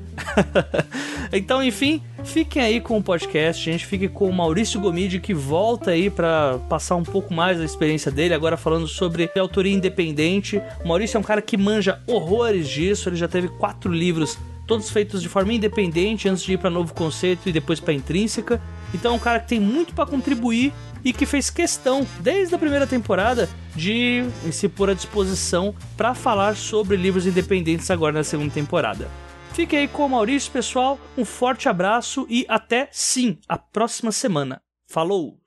então, 1.32 1.62
enfim, 1.62 2.02
fiquem 2.24 2.62
aí 2.62 2.80
com 2.80 2.98
o 2.98 3.02
podcast, 3.02 3.68
a 3.68 3.72
gente 3.72 3.86
fique 3.86 4.08
com 4.08 4.28
o 4.28 4.32
Maurício 4.32 4.80
Gomide 4.80 5.20
que 5.20 5.32
volta 5.32 5.92
aí 5.92 6.10
para 6.10 6.58
passar 6.68 6.96
um 6.96 7.04
pouco 7.04 7.32
mais 7.32 7.58
da 7.58 7.64
experiência 7.64 8.10
dele, 8.10 8.34
agora 8.34 8.56
falando 8.56 8.86
sobre 8.86 9.30
autoria 9.38 9.72
independente. 9.72 10.60
O 10.84 10.88
Maurício 10.88 11.16
é 11.16 11.20
um 11.20 11.24
cara 11.24 11.40
que 11.40 11.56
manja 11.56 12.00
horrores 12.06 12.68
disso, 12.68 13.08
ele 13.08 13.16
já 13.16 13.28
teve 13.28 13.48
quatro 13.48 13.92
livros 13.92 14.38
todos 14.68 14.90
feitos 14.90 15.22
de 15.22 15.28
forma 15.30 15.54
independente 15.54 16.28
antes 16.28 16.44
de 16.44 16.52
ir 16.52 16.58
para 16.58 16.68
novo 16.68 16.92
conceito 16.92 17.48
e 17.48 17.52
depois 17.52 17.80
para 17.80 17.94
intrínseca. 17.94 18.60
Então 18.94 19.12
é 19.12 19.16
um 19.16 19.20
cara 19.20 19.40
que 19.40 19.48
tem 19.48 19.60
muito 19.60 19.94
para 19.94 20.06
contribuir 20.06 20.72
e 21.04 21.12
que 21.12 21.26
fez 21.26 21.50
questão 21.50 22.06
desde 22.20 22.54
a 22.54 22.58
primeira 22.58 22.86
temporada 22.86 23.48
de 23.74 24.24
se 24.50 24.68
pôr 24.68 24.90
à 24.90 24.94
disposição 24.94 25.74
para 25.96 26.14
falar 26.14 26.56
sobre 26.56 26.96
livros 26.96 27.26
independentes 27.26 27.90
agora 27.90 28.12
na 28.12 28.24
segunda 28.24 28.52
temporada. 28.52 29.08
Fique 29.52 29.76
aí 29.76 29.88
com 29.88 30.06
o 30.06 30.08
Maurício, 30.08 30.52
pessoal. 30.52 30.98
Um 31.16 31.24
forte 31.24 31.68
abraço 31.68 32.26
e 32.28 32.46
até 32.48 32.88
sim 32.92 33.38
a 33.48 33.58
próxima 33.58 34.12
semana. 34.12 34.62
Falou! 34.86 35.38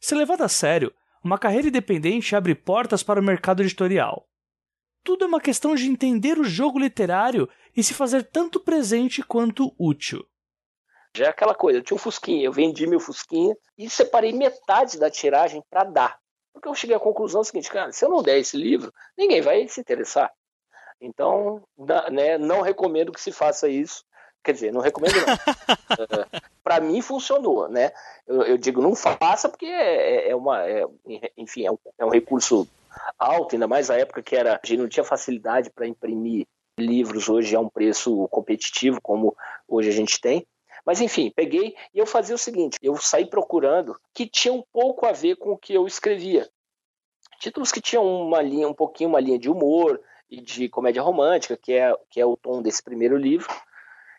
Se 0.00 0.14
levado 0.14 0.42
a 0.42 0.48
sério, 0.48 0.92
uma 1.22 1.38
carreira 1.38 1.68
independente 1.68 2.34
abre 2.34 2.54
portas 2.54 3.02
para 3.02 3.20
o 3.20 3.22
mercado 3.22 3.62
editorial. 3.62 4.26
Tudo 5.04 5.24
é 5.24 5.28
uma 5.28 5.40
questão 5.40 5.74
de 5.74 5.86
entender 5.86 6.38
o 6.38 6.44
jogo 6.44 6.78
literário 6.78 7.48
e 7.76 7.82
se 7.82 7.94
fazer 7.94 8.24
tanto 8.24 8.60
presente 8.60 9.22
quanto 9.22 9.74
útil. 9.78 10.24
Já 11.14 11.26
é 11.26 11.28
aquela 11.28 11.54
coisa, 11.54 11.78
eu 11.78 11.82
tinha 11.82 11.96
um 11.96 11.98
Fusquinha, 11.98 12.44
eu 12.44 12.52
vendi 12.52 12.86
meu 12.86 13.00
Fusquinha 13.00 13.56
e 13.76 13.90
separei 13.90 14.32
metade 14.32 14.98
da 14.98 15.10
tiragem 15.10 15.62
para 15.68 15.84
dar. 15.84 16.18
Porque 16.52 16.68
eu 16.68 16.74
cheguei 16.74 16.94
à 16.94 17.00
conclusão 17.00 17.42
seguinte, 17.42 17.70
cara, 17.70 17.92
se 17.92 18.04
eu 18.04 18.08
não 18.08 18.22
der 18.22 18.38
esse 18.38 18.56
livro, 18.56 18.92
ninguém 19.16 19.40
vai 19.40 19.66
se 19.68 19.80
interessar. 19.80 20.32
Então, 21.00 21.62
né, 22.10 22.36
não 22.38 22.60
recomendo 22.60 23.12
que 23.12 23.20
se 23.20 23.32
faça 23.32 23.68
isso. 23.68 24.04
Quer 24.42 24.52
dizer, 24.52 24.72
não 24.72 24.80
recomendo 24.80 25.14
não. 25.14 25.34
uh, 25.34 26.42
para 26.62 26.80
mim 26.80 27.02
funcionou, 27.02 27.68
né? 27.68 27.90
Eu, 28.26 28.42
eu, 28.42 28.58
digo 28.58 28.80
não 28.80 28.94
faça 28.94 29.48
porque 29.48 29.66
é, 29.66 30.28
é, 30.28 30.30
é 30.30 30.36
uma, 30.36 30.66
é, 30.66 30.86
enfim, 31.36 31.66
é 31.66 31.70
um, 31.70 31.78
é 31.98 32.04
um, 32.04 32.08
recurso 32.08 32.66
alto, 33.18 33.54
ainda 33.54 33.68
mais 33.68 33.88
na 33.88 33.96
época 33.96 34.22
que 34.22 34.34
era, 34.34 34.58
a 34.62 34.66
gente 34.66 34.80
não 34.80 34.88
tinha 34.88 35.04
facilidade 35.04 35.70
para 35.70 35.86
imprimir 35.86 36.46
livros 36.80 37.28
hoje 37.28 37.54
a 37.54 37.60
um 37.60 37.68
preço 37.68 38.26
competitivo 38.28 39.00
como 39.00 39.36
hoje 39.68 39.88
a 39.88 39.92
gente 39.92 40.20
tem. 40.20 40.46
Mas 40.84 41.00
enfim, 41.00 41.30
peguei 41.34 41.74
e 41.94 41.98
eu 41.98 42.06
fazia 42.06 42.34
o 42.34 42.38
seguinte: 42.38 42.78
eu 42.82 42.96
saí 42.96 43.26
procurando 43.26 43.96
que 44.14 44.26
tinha 44.26 44.52
um 44.52 44.64
pouco 44.72 45.06
a 45.06 45.12
ver 45.12 45.36
com 45.36 45.52
o 45.52 45.58
que 45.58 45.74
eu 45.74 45.86
escrevia. 45.86 46.48
Títulos 47.38 47.72
que 47.72 47.80
tinham 47.80 48.04
uma 48.04 48.42
linha, 48.42 48.68
um 48.68 48.74
pouquinho 48.74 49.10
uma 49.10 49.20
linha 49.20 49.38
de 49.38 49.48
humor, 49.48 50.00
e 50.30 50.40
de 50.40 50.68
comédia 50.68 51.02
romântica, 51.02 51.56
que 51.56 51.72
é, 51.72 51.92
que 52.08 52.20
é 52.20 52.24
o 52.24 52.36
tom 52.36 52.62
desse 52.62 52.82
primeiro 52.82 53.16
livro, 53.16 53.48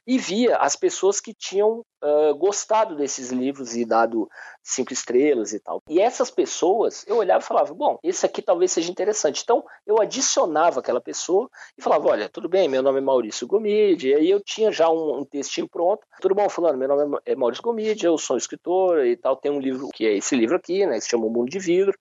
e 0.06 0.18
via 0.18 0.58
as 0.58 0.76
pessoas 0.76 1.20
que 1.20 1.34
tinham 1.34 1.86
uh, 2.04 2.36
gostado 2.36 2.96
desses 2.96 3.32
livros 3.32 3.76
e 3.76 3.86
dado 3.86 4.30
cinco 4.64 4.92
estrelas 4.94 5.54
e 5.54 5.60
tal. 5.60 5.82
E 5.88 6.00
essas 6.00 6.32
pessoas, 6.32 7.06
eu 7.08 7.18
olhava 7.18 7.44
e 7.44 7.48
falava, 7.48 7.74
bom, 7.74 8.00
esse 8.04 8.26
aqui 8.26 8.42
talvez 8.42 8.72
seja 8.72 8.92
interessante. 8.92 9.42
Então, 9.44 9.64
eu 9.86 10.02
adicionava 10.02 10.80
aquela 10.80 11.02
pessoa 11.02 11.50
e 11.78 11.82
falava, 11.82 12.10
olha, 12.10 12.30
tudo 12.30 12.50
bem, 12.50 12.68
meu 12.68 12.82
nome 12.82 13.00
é 13.00 13.02
Maurício 13.02 13.48
Gomide, 13.48 14.10
e 14.10 14.16
aí 14.16 14.30
eu 14.30 14.40
tinha 14.40 14.72
já 14.72 14.90
um, 14.90 15.20
um 15.20 15.26
textinho 15.26 15.68
pronto. 15.70 16.06
Tudo 16.20 16.36
bom, 16.36 16.50
fulano, 16.50 16.78
meu 16.78 16.88
nome 16.88 17.20
é 17.26 17.36
Maurício 17.36 17.64
Gomide, 17.64 18.06
eu 18.06 18.18
sou 18.18 18.38
escritor 18.38 19.06
e 19.06 19.16
tal, 19.16 19.36
tem 19.36 19.52
um 19.52 19.60
livro 19.60 19.90
que 19.94 20.06
é 20.06 20.14
esse 20.14 20.36
livro 20.36 20.56
aqui, 20.56 20.86
né, 20.86 20.96
que 20.96 21.02
se 21.02 21.10
chama 21.10 21.26
O 21.26 21.30
Mundo 21.30 21.50
de 21.50 21.60
Vidro. 21.60 21.98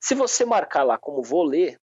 Se 0.00 0.14
você 0.14 0.44
marcar 0.44 0.82
lá 0.82 0.98
como 0.98 1.22
vou 1.22 1.42
ler, 1.42 1.78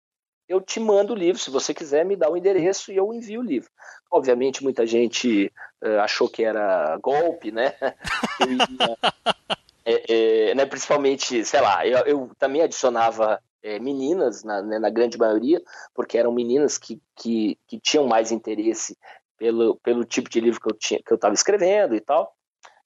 eu 0.52 0.60
te 0.60 0.80
mando 0.80 1.14
o 1.14 1.16
livro. 1.16 1.42
Se 1.42 1.50
você 1.50 1.74
quiser, 1.74 2.06
me 2.06 2.16
dá 2.16 2.30
o 2.30 2.36
endereço 2.36 2.92
e 2.92 2.98
eu 2.98 3.14
envio 3.14 3.40
o 3.40 3.44
livro. 3.44 3.70
Obviamente, 4.12 4.64
muita 4.64 4.86
gente 4.86 5.52
uh, 5.82 6.00
achou 6.02 6.30
que 6.30 6.44
era 6.44 6.98
golpe, 6.98 7.52
né? 7.52 7.74
É, 9.84 10.50
é, 10.50 10.54
né 10.54 10.64
principalmente, 10.68 11.44
sei 11.44 11.60
lá, 11.60 11.86
eu, 11.88 11.98
eu 12.06 12.32
também 12.38 12.62
adicionava 12.62 13.42
é, 13.64 13.80
meninas, 13.80 14.44
na, 14.44 14.62
né, 14.62 14.78
na, 14.78 14.92
grande 14.92 15.18
maioria, 15.18 15.60
porque 15.92 16.20
eram 16.20 16.32
meninas 16.32 16.78
que, 16.78 17.02
que, 17.16 17.58
que 17.66 17.80
tinham 17.80 18.06
mais 18.06 18.32
interesse 18.32 18.96
pelo, 19.40 19.76
pelo 19.78 20.06
tipo 20.06 20.30
de 20.30 20.40
livro 20.40 20.62
que 20.62 20.72
eu 20.72 20.78
tinha 20.78 21.02
que 21.04 21.12
eu 21.12 21.16
estava 21.16 21.34
escrevendo 21.34 21.96
e 21.96 22.00
tal. 22.00 22.32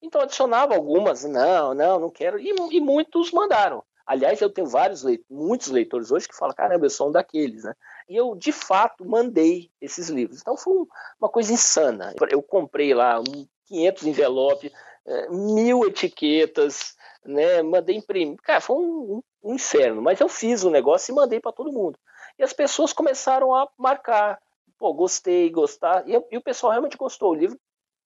Então 0.02 0.22
adicionava 0.22 0.74
algumas, 0.74 1.26
não, 1.26 1.74
não, 1.74 2.00
não 2.00 2.10
quero, 2.10 2.40
e, 2.40 2.56
e 2.72 2.80
muitos 2.80 3.30
mandaram. 3.30 3.84
Aliás, 4.06 4.40
eu 4.40 4.50
tenho 4.50 4.68
vários 4.68 5.02
leitores, 5.02 5.30
muitos 5.30 5.68
leitores 5.70 6.12
hoje 6.12 6.28
que 6.28 6.36
falam, 6.36 6.54
caramba, 6.54 6.86
eu 6.86 6.90
sou 6.90 7.10
um 7.10 7.12
daqueles, 7.12 7.64
né? 7.64 7.74
E 8.08 8.16
eu, 8.16 8.36
de 8.36 8.52
fato, 8.52 9.04
mandei 9.04 9.72
esses 9.82 10.10
livros. 10.10 10.40
Então 10.42 10.56
foi 10.56 10.86
uma 11.20 11.30
coisa 11.30 11.52
insana. 11.52 12.14
Eu 12.30 12.44
comprei 12.44 12.94
lá 12.94 13.20
um 13.20 13.48
500 13.66 14.06
envelopes, 14.06 14.72
eh, 15.08 15.30
mil 15.30 15.88
etiquetas, 15.88 16.96
né? 17.26 17.64
Mandei 17.64 17.96
imprimir. 17.96 18.38
Cara, 18.44 18.62
foi 18.62 18.76
um, 18.76 19.24
um 19.44 19.56
inferno. 19.56 20.02
Mas 20.04 20.20
eu 20.20 20.30
fiz 20.30 20.64
o 20.64 20.70
negócio 20.70 21.12
e 21.12 21.16
mandei 21.16 21.40
para 21.40 21.52
todo 21.52 21.72
mundo. 21.72 21.98
E 22.38 22.44
as 22.44 22.54
pessoas 22.54 22.94
começaram 22.94 23.56
a 23.56 23.68
marcar. 23.78 24.40
Pô, 24.78 24.94
gostei, 24.94 25.50
gostar. 25.50 26.08
E, 26.08 26.14
e 26.32 26.38
o 26.38 26.42
pessoal 26.42 26.72
realmente 26.72 26.98
gostou. 26.98 27.32
O 27.32 27.36
livro 27.36 27.60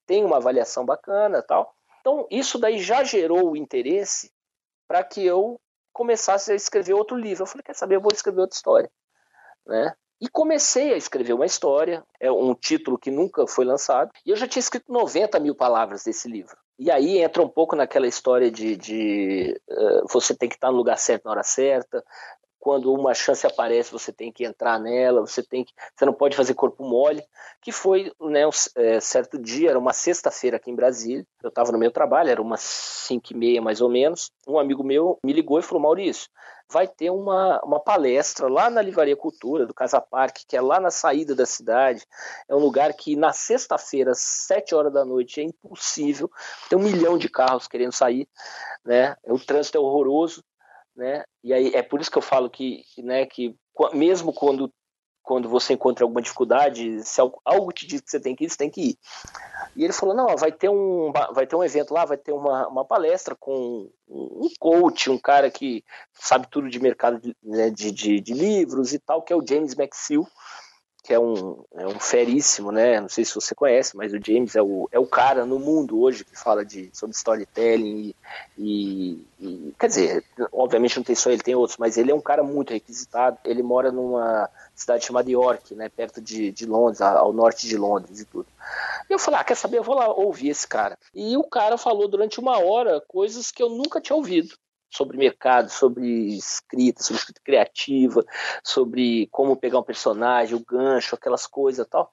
tem 0.05 0.23
uma 0.23 0.37
avaliação 0.37 0.85
bacana 0.85 1.41
tal. 1.41 1.75
Então, 1.99 2.25
isso 2.31 2.57
daí 2.57 2.79
já 2.79 3.03
gerou 3.03 3.51
o 3.51 3.57
interesse 3.57 4.31
para 4.87 5.03
que 5.03 5.25
eu 5.25 5.59
começasse 5.93 6.51
a 6.51 6.55
escrever 6.55 6.93
outro 6.93 7.17
livro. 7.17 7.43
Eu 7.43 7.47
falei, 7.47 7.63
quer 7.63 7.75
saber, 7.75 7.95
eu 7.95 8.01
vou 8.01 8.11
escrever 8.11 8.41
outra 8.41 8.55
história. 8.55 8.91
Né? 9.65 9.93
E 10.21 10.27
comecei 10.27 10.93
a 10.93 10.97
escrever 10.97 11.33
uma 11.33 11.45
história, 11.45 12.03
é 12.19 12.29
um 12.31 12.53
título 12.53 12.97
que 12.97 13.09
nunca 13.09 13.47
foi 13.47 13.63
lançado, 13.63 14.11
e 14.25 14.31
eu 14.31 14.35
já 14.35 14.47
tinha 14.47 14.59
escrito 14.59 14.91
90 14.91 15.39
mil 15.39 15.55
palavras 15.55 16.03
desse 16.03 16.27
livro. 16.29 16.57
E 16.77 16.91
aí 16.91 17.19
entra 17.19 17.41
um 17.41 17.47
pouco 17.47 17.75
naquela 17.75 18.07
história 18.07 18.49
de, 18.49 18.75
de 18.75 19.61
uh, 19.69 20.07
você 20.11 20.35
tem 20.35 20.47
que 20.47 20.55
estar 20.55 20.71
no 20.71 20.77
lugar 20.77 20.97
certo 20.97 21.25
na 21.25 21.31
hora 21.31 21.43
certa, 21.43 22.03
quando 22.69 22.93
uma 22.93 23.15
chance 23.15 23.47
aparece, 23.47 23.91
você 23.91 24.13
tem 24.13 24.31
que 24.31 24.45
entrar 24.45 24.79
nela, 24.79 25.21
você 25.21 25.41
tem 25.41 25.63
que, 25.63 25.73
você 25.95 26.05
não 26.05 26.13
pode 26.13 26.37
fazer 26.37 26.53
corpo 26.53 26.83
mole, 26.83 27.23
que 27.63 27.71
foi, 27.71 28.13
né, 28.21 28.45
um 28.45 28.51
é, 28.75 28.99
certo 28.99 29.39
dia, 29.39 29.71
era 29.71 29.79
uma 29.79 29.91
sexta-feira 29.91 30.57
aqui 30.57 30.69
em 30.69 30.75
Brasília, 30.75 31.25
eu 31.41 31.49
estava 31.49 31.71
no 31.71 31.79
meu 31.79 31.89
trabalho, 31.89 32.29
era 32.29 32.39
umas 32.39 32.61
cinco 32.61 33.33
e 33.33 33.35
meia 33.35 33.59
mais 33.59 33.81
ou 33.81 33.89
menos, 33.89 34.31
um 34.47 34.59
amigo 34.59 34.83
meu 34.83 35.17
me 35.25 35.33
ligou 35.33 35.57
e 35.57 35.63
falou, 35.63 35.81
Maurício, 35.81 36.29
vai 36.71 36.87
ter 36.87 37.09
uma, 37.09 37.59
uma 37.63 37.79
palestra 37.79 38.47
lá 38.47 38.69
na 38.69 38.83
Livraria 38.83 39.17
Cultura, 39.17 39.65
do 39.65 39.73
Casa 39.73 39.99
Parque, 39.99 40.45
que 40.47 40.55
é 40.55 40.61
lá 40.61 40.79
na 40.79 40.91
saída 40.91 41.33
da 41.33 41.47
cidade, 41.47 42.05
é 42.47 42.53
um 42.53 42.59
lugar 42.59 42.93
que 42.93 43.15
na 43.15 43.33
sexta-feira, 43.33 44.11
às 44.11 44.19
sete 44.19 44.75
horas 44.75 44.93
da 44.93 45.03
noite, 45.03 45.41
é 45.41 45.43
impossível, 45.43 46.29
tem 46.69 46.77
um 46.77 46.83
milhão 46.83 47.17
de 47.17 47.29
carros 47.29 47.67
querendo 47.67 47.93
sair, 47.93 48.29
né, 48.85 49.15
o 49.23 49.39
trânsito 49.39 49.79
é 49.79 49.81
horroroso, 49.81 50.43
né? 50.99 51.23
E 51.43 51.53
aí 51.53 51.73
é 51.73 51.81
por 51.81 52.01
isso 52.01 52.11
que 52.11 52.17
eu 52.17 52.21
falo 52.21 52.49
que, 52.49 52.83
né, 52.97 53.25
que 53.25 53.55
mesmo 53.93 54.33
quando 54.33 54.71
quando 55.21 55.47
você 55.47 55.73
encontra 55.73 56.03
alguma 56.03 56.23
dificuldade, 56.23 57.03
se 57.03 57.21
algo 57.21 57.71
te 57.71 57.85
diz 57.85 58.01
que 58.01 58.09
você 58.09 58.19
tem 58.19 58.35
que 58.35 58.45
ir, 58.45 58.49
você 58.49 58.57
tem 58.57 58.69
que 58.69 58.81
ir. 58.81 58.97
E 59.75 59.83
ele 59.83 59.93
falou, 59.93 60.15
não, 60.15 60.35
vai 60.35 60.51
ter 60.51 60.69
um, 60.69 61.11
vai 61.11 61.45
ter 61.45 61.55
um 61.55 61.63
evento 61.63 61.93
lá, 61.93 62.03
vai 62.03 62.17
ter 62.17 62.31
uma, 62.31 62.67
uma 62.67 62.83
palestra 62.83 63.35
com 63.39 63.91
um 64.07 64.49
coach, 64.59 65.11
um 65.11 65.19
cara 65.19 65.51
que 65.51 65.83
sabe 66.13 66.47
tudo 66.49 66.67
de 66.67 66.79
mercado 66.79 67.19
de, 67.19 67.35
né, 67.43 67.69
de, 67.69 67.91
de, 67.91 68.19
de 68.19 68.33
livros 68.33 68.91
e 68.91 68.97
tal, 68.97 69.21
que 69.21 69.31
é 69.31 69.35
o 69.35 69.45
James 69.47 69.77
McSeal, 69.77 70.27
que 71.03 71.13
é 71.13 71.19
um, 71.19 71.63
é 71.73 71.87
um 71.87 71.99
feríssimo, 71.99 72.71
né? 72.71 72.99
Não 72.99 73.09
sei 73.09 73.23
se 73.23 73.33
você 73.33 73.55
conhece, 73.55 73.95
mas 73.95 74.13
o 74.13 74.19
James 74.23 74.55
é 74.55 74.61
o, 74.61 74.87
é 74.91 74.99
o 74.99 75.07
cara 75.07 75.45
no 75.45 75.57
mundo 75.57 75.99
hoje 75.99 76.25
que 76.25 76.37
fala 76.37 76.63
de, 76.65 76.89
sobre 76.93 77.15
storytelling 77.15 78.13
e, 78.57 79.25
e, 79.39 79.39
e, 79.39 79.75
Quer 79.79 79.87
dizer, 79.87 80.23
obviamente 80.51 80.97
não 80.97 81.03
tem 81.03 81.15
só 81.15 81.31
ele, 81.31 81.41
tem 81.41 81.55
outros, 81.55 81.77
mas 81.77 81.97
ele 81.97 82.11
é 82.11 82.15
um 82.15 82.21
cara 82.21 82.43
muito 82.43 82.73
requisitado. 82.73 83.37
Ele 83.45 83.63
mora 83.63 83.91
numa 83.91 84.49
cidade 84.75 85.05
chamada 85.05 85.29
York, 85.29 85.73
né? 85.73 85.89
Perto 85.89 86.21
de, 86.21 86.51
de 86.51 86.65
Londres, 86.65 87.01
ao 87.01 87.33
norte 87.33 87.67
de 87.67 87.77
Londres 87.77 88.19
e 88.19 88.25
tudo. 88.25 88.47
E 89.09 89.13
eu 89.13 89.19
falei, 89.19 89.39
ah, 89.39 89.43
quer 89.43 89.55
saber? 89.55 89.77
Eu 89.77 89.83
vou 89.83 89.95
lá 89.95 90.09
ouvir 90.09 90.49
esse 90.49 90.67
cara. 90.67 90.97
E 91.13 91.37
o 91.37 91.43
cara 91.43 91.77
falou 91.77 92.07
durante 92.07 92.39
uma 92.39 92.59
hora 92.59 93.01
coisas 93.07 93.51
que 93.51 93.63
eu 93.63 93.69
nunca 93.69 94.01
tinha 94.01 94.15
ouvido 94.15 94.55
sobre 94.89 95.17
mercado, 95.17 95.69
sobre 95.69 96.35
escrita, 96.35 97.03
sobre 97.03 97.19
escrita 97.19 97.41
criativa, 97.43 98.25
sobre 98.63 99.27
como 99.27 99.55
pegar 99.55 99.79
um 99.79 99.83
personagem, 99.83 100.55
o 100.55 100.65
gancho, 100.65 101.15
aquelas 101.15 101.45
coisas 101.45 101.85
e 101.85 101.89
tal. 101.89 102.11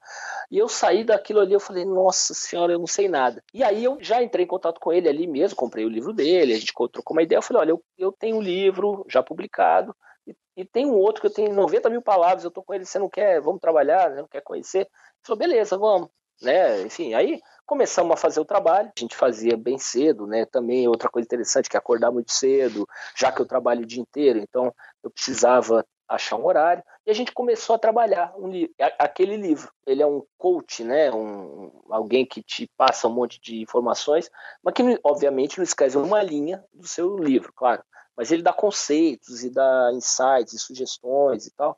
E 0.51 0.57
eu 0.57 0.67
saí 0.67 1.03
daquilo 1.03 1.39
ali, 1.39 1.53
eu 1.53 1.59
falei, 1.59 1.85
nossa 1.85 2.33
senhora, 2.33 2.73
eu 2.73 2.79
não 2.79 2.87
sei 2.87 3.07
nada. 3.07 3.43
E 3.53 3.63
aí 3.63 3.83
eu 3.83 3.97
já 3.99 4.21
entrei 4.21 4.45
em 4.45 4.47
contato 4.47 4.79
com 4.79 4.93
ele 4.93 5.09
ali 5.09 5.27
mesmo, 5.27 5.57
comprei 5.57 5.85
o 5.85 5.89
livro 5.89 6.13
dele, 6.13 6.53
a 6.53 6.59
gente 6.59 6.73
trocou 6.73 7.15
uma 7.15 7.23
ideia, 7.23 7.39
eu 7.39 7.43
falei, 7.43 7.61
olha, 7.61 7.71
eu, 7.71 7.83
eu 7.97 8.11
tenho 8.11 8.37
um 8.37 8.41
livro 8.41 9.05
já 9.09 9.23
publicado, 9.23 9.95
e, 10.25 10.35
e 10.57 10.65
tem 10.65 10.85
um 10.85 10.95
outro 10.95 11.21
que 11.21 11.27
eu 11.27 11.33
tenho 11.33 11.53
90 11.53 11.89
mil 11.89 12.01
palavras, 12.01 12.43
eu 12.43 12.51
tô 12.51 12.61
com 12.61 12.73
ele, 12.73 12.85
você 12.85 12.99
não 12.99 13.09
quer, 13.09 13.41
vamos 13.41 13.61
trabalhar, 13.61 14.11
você 14.11 14.21
não 14.21 14.27
quer 14.27 14.41
conhecer? 14.41 14.79
Ele 14.79 14.89
falou, 15.23 15.39
beleza, 15.39 15.77
vamos. 15.77 16.09
Né? 16.41 16.83
Enfim, 16.83 17.13
aí 17.13 17.41
começamos 17.67 18.13
a 18.13 18.17
fazer 18.17 18.39
o 18.39 18.45
trabalho. 18.45 18.91
A 18.97 18.99
gente 18.99 19.15
fazia 19.15 19.55
bem 19.57 19.77
cedo, 19.77 20.25
né? 20.25 20.45
Também 20.45 20.87
outra 20.87 21.09
coisa 21.09 21.25
interessante 21.25 21.69
que 21.69 21.75
é 21.75 21.79
acordar 21.79 22.09
muito 22.11 22.31
cedo, 22.31 22.87
já 23.15 23.31
que 23.31 23.41
eu 23.41 23.45
trabalho 23.45 23.83
o 23.83 23.85
dia 23.85 24.01
inteiro, 24.01 24.39
então 24.39 24.73
eu 25.03 25.11
precisava 25.11 25.85
achar 26.07 26.37
um 26.37 26.45
horário 26.45 26.81
e 27.05 27.11
a 27.11 27.13
gente 27.13 27.33
começou 27.33 27.75
a 27.75 27.79
trabalhar 27.79 28.33
um 28.37 28.47
li 28.47 28.73
aquele 28.97 29.35
livro. 29.35 29.69
Ele 29.85 30.01
é 30.01 30.07
um 30.07 30.23
coach, 30.37 30.83
né? 30.83 31.11
Um, 31.11 31.69
alguém 31.89 32.25
que 32.25 32.41
te 32.41 32.71
passa 32.77 33.07
um 33.07 33.13
monte 33.13 33.39
de 33.41 33.61
informações, 33.61 34.31
mas 34.63 34.73
que 34.73 34.99
obviamente 35.03 35.57
não 35.57 35.63
escreve 35.63 35.97
uma 35.97 36.23
linha 36.23 36.63
do 36.73 36.87
seu 36.87 37.17
livro, 37.17 37.51
claro. 37.53 37.83
Mas 38.15 38.31
ele 38.31 38.41
dá 38.41 38.53
conceitos 38.53 39.43
e 39.43 39.49
dá 39.49 39.91
insights 39.93 40.53
e 40.53 40.59
sugestões 40.59 41.45
e 41.45 41.51
tal. 41.51 41.77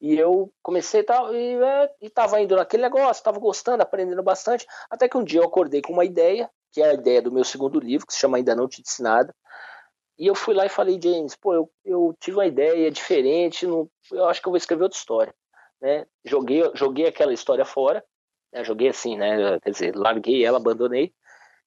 E 0.00 0.18
eu 0.18 0.52
comecei 0.62 1.02
tal, 1.02 1.34
e 1.34 1.54
é, 1.54 1.90
estava 2.02 2.40
indo 2.40 2.54
naquele 2.56 2.82
negócio, 2.82 3.20
estava 3.20 3.38
gostando, 3.38 3.82
aprendendo 3.82 4.22
bastante, 4.22 4.66
até 4.90 5.08
que 5.08 5.16
um 5.16 5.24
dia 5.24 5.40
eu 5.40 5.46
acordei 5.46 5.80
com 5.80 5.92
uma 5.92 6.04
ideia, 6.04 6.50
que 6.70 6.82
é 6.82 6.90
a 6.90 6.94
ideia 6.94 7.22
do 7.22 7.32
meu 7.32 7.44
segundo 7.44 7.80
livro, 7.80 8.06
que 8.06 8.12
se 8.12 8.20
chama 8.20 8.36
Ainda 8.36 8.54
Não 8.54 8.68
Te 8.68 8.82
Disse 8.82 9.02
Nada. 9.02 9.34
E 10.18 10.26
eu 10.26 10.34
fui 10.34 10.54
lá 10.54 10.66
e 10.66 10.70
falei, 10.70 10.98
James, 11.02 11.34
pô, 11.36 11.54
eu, 11.54 11.70
eu 11.84 12.16
tive 12.20 12.38
uma 12.38 12.46
ideia 12.46 12.90
diferente, 12.90 13.66
não, 13.66 13.88
eu 14.12 14.26
acho 14.26 14.40
que 14.40 14.48
eu 14.48 14.50
vou 14.50 14.56
escrever 14.56 14.82
outra 14.82 14.98
história. 14.98 15.34
Né? 15.80 16.06
Joguei, 16.24 16.62
joguei 16.74 17.06
aquela 17.06 17.32
história 17.32 17.64
fora, 17.64 18.04
né? 18.52 18.64
joguei 18.64 18.88
assim, 18.88 19.16
né? 19.16 19.58
quer 19.60 19.70
dizer, 19.70 19.96
larguei 19.96 20.44
ela, 20.44 20.58
abandonei, 20.58 21.12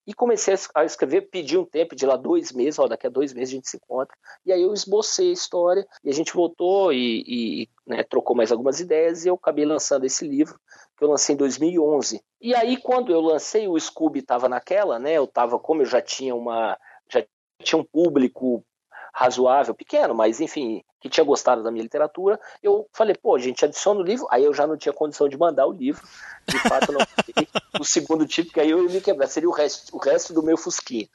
e 0.09 0.13
comecei 0.15 0.55
a 0.73 0.83
escrever, 0.83 1.29
pedi 1.29 1.55
um 1.55 1.63
tempo 1.63 1.95
de 1.95 2.03
lá 2.03 2.15
dois 2.15 2.51
meses, 2.51 2.79
ó, 2.79 2.87
daqui 2.87 3.05
a 3.05 3.11
dois 3.11 3.31
meses 3.31 3.53
a 3.53 3.55
gente 3.57 3.69
se 3.69 3.77
encontra. 3.77 4.17
E 4.43 4.51
aí 4.51 4.59
eu 4.59 4.73
esbocei 4.73 5.29
a 5.29 5.33
história 5.33 5.87
e 6.03 6.09
a 6.09 6.11
gente 6.11 6.33
voltou 6.33 6.91
e, 6.91 7.23
e 7.27 7.69
né, 7.85 8.01
trocou 8.01 8.35
mais 8.35 8.51
algumas 8.51 8.79
ideias 8.79 9.23
e 9.23 9.27
eu 9.27 9.35
acabei 9.35 9.65
lançando 9.65 10.07
esse 10.07 10.27
livro 10.27 10.59
que 10.97 11.03
eu 11.03 11.09
lancei 11.09 11.35
em 11.35 11.37
2011. 11.37 12.23
E 12.41 12.55
aí 12.55 12.75
quando 12.77 13.11
eu 13.11 13.21
lancei 13.21 13.67
o 13.67 13.79
Scooby 13.79 14.21
estava 14.21 14.49
naquela, 14.49 14.97
né? 14.97 15.13
Eu 15.13 15.25
estava 15.25 15.59
como 15.59 15.83
eu 15.83 15.85
já 15.85 16.01
tinha 16.01 16.33
uma 16.33 16.75
já 17.07 17.23
tinha 17.61 17.79
um 17.79 17.85
público 17.85 18.65
razoável, 19.13 19.73
pequeno, 19.73 20.13
mas 20.13 20.39
enfim, 20.39 20.83
que 20.99 21.09
tinha 21.09 21.23
gostado 21.23 21.63
da 21.63 21.71
minha 21.71 21.83
literatura, 21.83 22.39
eu 22.61 22.87
falei, 22.93 23.15
pô, 23.15 23.37
gente 23.39 23.63
adiciona 23.63 23.99
o 23.99 24.03
livro, 24.03 24.27
aí 24.29 24.43
eu 24.43 24.53
já 24.53 24.67
não 24.67 24.77
tinha 24.77 24.93
condição 24.93 25.29
de 25.29 25.37
mandar 25.37 25.65
o 25.65 25.71
livro, 25.71 26.01
de 26.47 26.59
fato 26.59 26.91
não 26.91 26.99
o 27.79 27.85
segundo 27.85 28.27
tipo, 28.27 28.51
que 28.51 28.59
aí 28.59 28.69
eu 28.69 28.83
me 28.89 29.01
quebrar, 29.01 29.27
seria 29.27 29.49
o 29.49 29.53
resto, 29.53 29.95
o 29.95 29.99
resto 29.99 30.33
do 30.33 30.43
meu 30.43 30.57
fusquinha. 30.57 31.07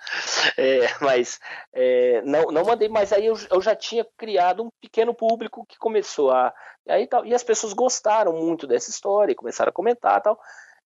É, 0.56 0.88
mas 1.00 1.38
é, 1.72 2.22
não, 2.22 2.46
não 2.46 2.64
mandei, 2.64 2.88
mas 2.88 3.12
aí 3.12 3.26
eu, 3.26 3.34
eu, 3.50 3.60
já 3.60 3.74
tinha 3.76 4.06
criado 4.16 4.64
um 4.64 4.70
pequeno 4.80 5.14
público 5.14 5.66
que 5.66 5.78
começou 5.78 6.30
a. 6.30 6.52
E, 6.86 6.92
aí, 6.92 7.06
tal, 7.06 7.24
e 7.24 7.34
as 7.34 7.42
pessoas 7.42 7.72
gostaram 7.72 8.32
muito 8.32 8.66
dessa 8.66 8.90
história 8.90 9.32
e 9.32 9.36
começaram 9.36 9.70
a 9.70 9.72
comentar 9.72 10.20
tal. 10.20 10.38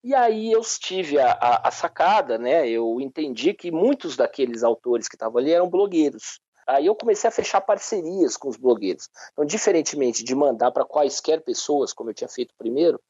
E 0.02 0.14
aí 0.14 0.52
eu 0.52 0.60
tive 0.62 1.18
a, 1.18 1.32
a, 1.32 1.68
a, 1.68 1.70
sacada, 1.70 2.38
né? 2.38 2.68
Eu 2.68 3.00
entendi 3.00 3.52
que 3.52 3.70
muitos 3.70 4.16
daqueles 4.16 4.62
autores 4.62 5.08
que 5.08 5.16
estavam 5.16 5.38
ali 5.38 5.52
eram 5.52 5.68
blogueiros. 5.68 6.40
Aí 6.68 6.84
eu 6.84 6.94
comecei 6.94 7.26
a 7.26 7.30
fechar 7.30 7.62
parcerias 7.62 8.36
com 8.36 8.48
os 8.48 8.58
blogueiros. 8.58 9.08
Então, 9.32 9.44
diferentemente 9.44 10.22
de 10.22 10.34
mandar 10.34 10.70
para 10.70 10.84
quaisquer 10.84 11.40
pessoas, 11.40 11.94
como 11.94 12.10
eu 12.10 12.14
tinha 12.14 12.28
feito 12.28 12.52
primeiro, 12.58 13.00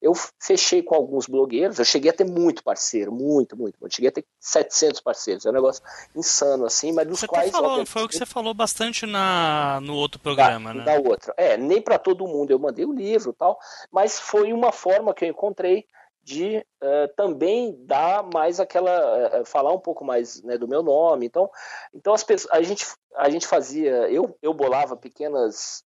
eu 0.00 0.14
fechei 0.40 0.82
com 0.82 0.94
alguns 0.94 1.26
blogueiros. 1.26 1.78
Eu 1.78 1.84
cheguei 1.84 2.10
a 2.10 2.14
ter 2.14 2.24
muito 2.24 2.64
parceiro, 2.64 3.12
muito, 3.12 3.54
muito. 3.54 3.76
Eu 3.80 3.88
cheguei 3.90 4.08
a 4.08 4.12
ter 4.12 4.24
700 4.40 5.00
parceiros. 5.00 5.44
É 5.44 5.50
um 5.50 5.52
negócio 5.52 5.82
insano, 6.16 6.64
assim, 6.64 6.90
mas 6.90 7.06
dos 7.06 7.20
você 7.20 7.28
quais. 7.28 7.50
Falou, 7.50 7.84
foi 7.84 8.02
o 8.02 8.08
que 8.08 8.16
você 8.16 8.26
falou 8.26 8.54
bastante 8.54 9.04
na, 9.04 9.78
no 9.82 9.94
outro 9.94 10.18
programa, 10.18 10.70
da, 10.70 10.74
né? 10.74 10.84
Da 10.84 10.94
outra. 10.94 11.34
É, 11.36 11.58
nem 11.58 11.82
para 11.82 11.98
todo 11.98 12.26
mundo 12.26 12.50
eu 12.50 12.58
mandei 12.58 12.86
o 12.86 12.92
livro 12.92 13.34
tal, 13.34 13.58
mas 13.92 14.18
foi 14.18 14.54
uma 14.54 14.72
forma 14.72 15.12
que 15.12 15.24
eu 15.24 15.28
encontrei 15.28 15.86
de 16.22 16.64
uh, 16.82 17.08
também 17.16 17.76
dar 17.84 18.22
mais 18.32 18.60
aquela 18.60 19.40
uh, 19.40 19.44
falar 19.44 19.72
um 19.72 19.78
pouco 19.78 20.04
mais 20.04 20.42
né, 20.42 20.56
do 20.56 20.68
meu 20.68 20.82
nome. 20.82 21.26
Então 21.26 21.50
então 21.92 22.12
as 22.12 22.22
pessoas 22.22 22.52
a 22.52 22.62
gente 22.62 22.86
a 23.16 23.28
gente 23.28 23.46
fazia 23.46 24.10
eu 24.10 24.36
eu 24.40 24.54
bolava 24.54 24.96
pequenas 24.96 25.82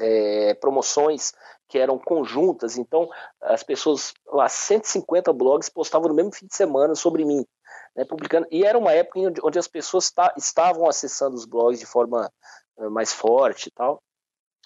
é, 0.00 0.54
promoções 0.54 1.32
que 1.68 1.78
eram 1.78 1.98
conjuntas. 1.98 2.76
Então 2.76 3.08
as 3.40 3.62
pessoas 3.62 4.12
lá 4.26 4.48
150 4.48 5.32
blogs 5.32 5.68
postavam 5.68 6.08
no 6.08 6.14
mesmo 6.14 6.32
fim 6.32 6.46
de 6.46 6.54
semana 6.54 6.94
sobre 6.94 7.24
mim 7.24 7.46
né, 7.96 8.04
publicando. 8.04 8.46
E 8.50 8.64
era 8.64 8.78
uma 8.78 8.92
época 8.92 9.20
onde, 9.20 9.40
onde 9.42 9.58
as 9.58 9.68
pessoas 9.68 10.12
estavam 10.36 10.88
acessando 10.88 11.34
os 11.34 11.46
blogs 11.46 11.80
de 11.80 11.86
forma 11.86 12.30
mais 12.90 13.12
forte 13.12 13.68
e 13.68 13.70
tal 13.72 14.02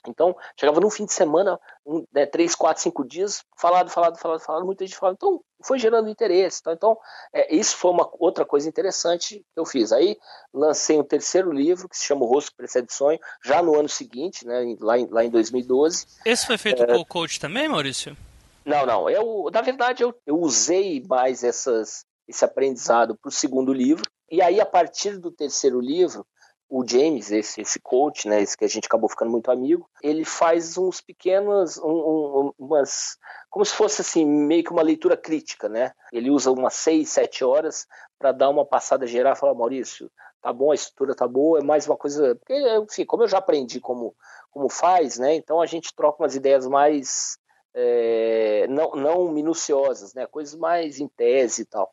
então, 0.09 0.37
chegava 0.59 0.81
no 0.81 0.91
fim 0.91 1.05
de 1.05 1.13
semana, 1.13 1.59
um, 1.87 2.05
né, 2.13 2.27
três, 2.27 2.55
quatro, 2.55 2.83
cinco 2.83 3.05
dias, 3.05 3.45
falado, 3.57 3.91
falado, 3.91 4.19
falado, 4.19 4.41
falado, 4.41 4.67
muita 4.67 4.87
gente 4.87 4.97
falando. 4.97 5.17
Então, 5.17 5.41
foi 5.63 5.79
gerando 5.79 6.09
interesse. 6.09 6.63
Tá? 6.63 6.73
Então, 6.73 6.99
é, 7.33 7.55
isso 7.55 7.77
foi 7.77 7.91
uma 7.91 8.09
outra 8.19 8.45
coisa 8.45 8.69
interessante 8.69 9.39
que 9.39 9.61
eu 9.61 9.65
fiz. 9.65 9.93
Aí, 9.93 10.19
lancei 10.53 10.99
um 10.99 11.05
terceiro 11.05 11.53
livro, 11.53 11.89
que 11.89 11.97
se 11.97 12.05
chama 12.05 12.23
O 12.23 12.29
Rosto 12.29 12.55
Precede 12.57 12.93
Sonho, 12.93 13.19
já 13.45 13.63
no 13.63 13.79
ano 13.79 13.89
seguinte, 13.89 14.47
né, 14.47 14.77
lá, 14.81 14.99
em, 14.99 15.07
lá 15.07 15.25
em 15.25 15.31
2012. 15.31 16.07
Esse 16.25 16.47
foi 16.47 16.59
feito 16.59 16.83
é... 16.83 16.87
com 16.87 16.99
o 16.99 17.07
coach 17.07 17.39
também, 17.39 17.69
Maurício? 17.69 18.17
Não, 18.65 18.87
não. 18.87 19.11
Eu, 19.11 19.49
na 19.53 19.61
verdade, 19.61 20.03
eu, 20.03 20.15
eu 20.27 20.39
usei 20.39 21.03
mais 21.09 21.43
essas, 21.43 22.05
esse 22.29 22.45
aprendizado 22.45 23.17
para 23.17 23.29
o 23.29 23.33
segundo 23.33 23.73
livro. 23.73 24.05
E 24.31 24.41
aí, 24.41 24.61
a 24.61 24.67
partir 24.67 25.19
do 25.19 25.31
terceiro 25.31 25.81
livro, 25.81 26.27
o 26.75 26.83
James, 26.89 27.31
esse, 27.31 27.61
esse 27.61 27.79
coach, 27.79 28.27
né, 28.27 28.41
esse 28.41 28.57
que 28.57 28.65
a 28.65 28.69
gente 28.69 28.87
acabou 28.87 29.07
ficando 29.07 29.31
muito 29.31 29.51
amigo, 29.51 29.87
ele 30.03 30.25
faz 30.25 30.79
uns 30.79 31.03
pequenos, 31.03 31.77
um, 31.77 31.91
um, 31.91 32.53
umas, 32.59 33.19
como 33.51 33.63
se 33.63 33.75
fosse 33.75 34.01
assim, 34.01 34.25
meio 34.25 34.65
que 34.65 34.73
uma 34.73 34.81
leitura 34.81 35.15
crítica, 35.15 35.69
né? 35.69 35.93
Ele 36.11 36.31
usa 36.31 36.51
umas 36.51 36.73
seis, 36.73 37.11
sete 37.11 37.45
horas 37.45 37.87
para 38.19 38.33
dar 38.33 38.49
uma 38.49 38.65
passada 38.65 39.07
geral 39.07 39.35
e 39.35 39.37
falar, 39.37 39.53
Maurício, 39.53 40.11
tá 40.41 40.51
bom, 40.51 40.73
a 40.73 40.75
estrutura 40.75 41.15
tá 41.15 41.29
boa, 41.29 41.59
é 41.59 41.63
mais 41.63 41.87
uma 41.87 41.97
coisa, 41.97 42.35
porque, 42.37 42.55
enfim, 42.79 43.05
como 43.05 43.25
eu 43.25 43.29
já 43.29 43.37
aprendi 43.37 43.79
como, 43.79 44.15
como 44.51 44.71
faz, 44.71 45.19
né? 45.19 45.35
Então 45.35 45.61
a 45.61 45.67
gente 45.67 45.95
troca 45.95 46.23
umas 46.23 46.35
ideias 46.35 46.67
mais 46.67 47.37
é, 47.75 48.67
não, 48.71 48.93
não 48.93 49.31
minuciosas, 49.31 50.15
né? 50.15 50.27
Coisas 50.27 50.55
mais 50.55 51.01
em 51.01 51.09
tese 51.09 51.63
e 51.63 51.65
tal. 51.67 51.93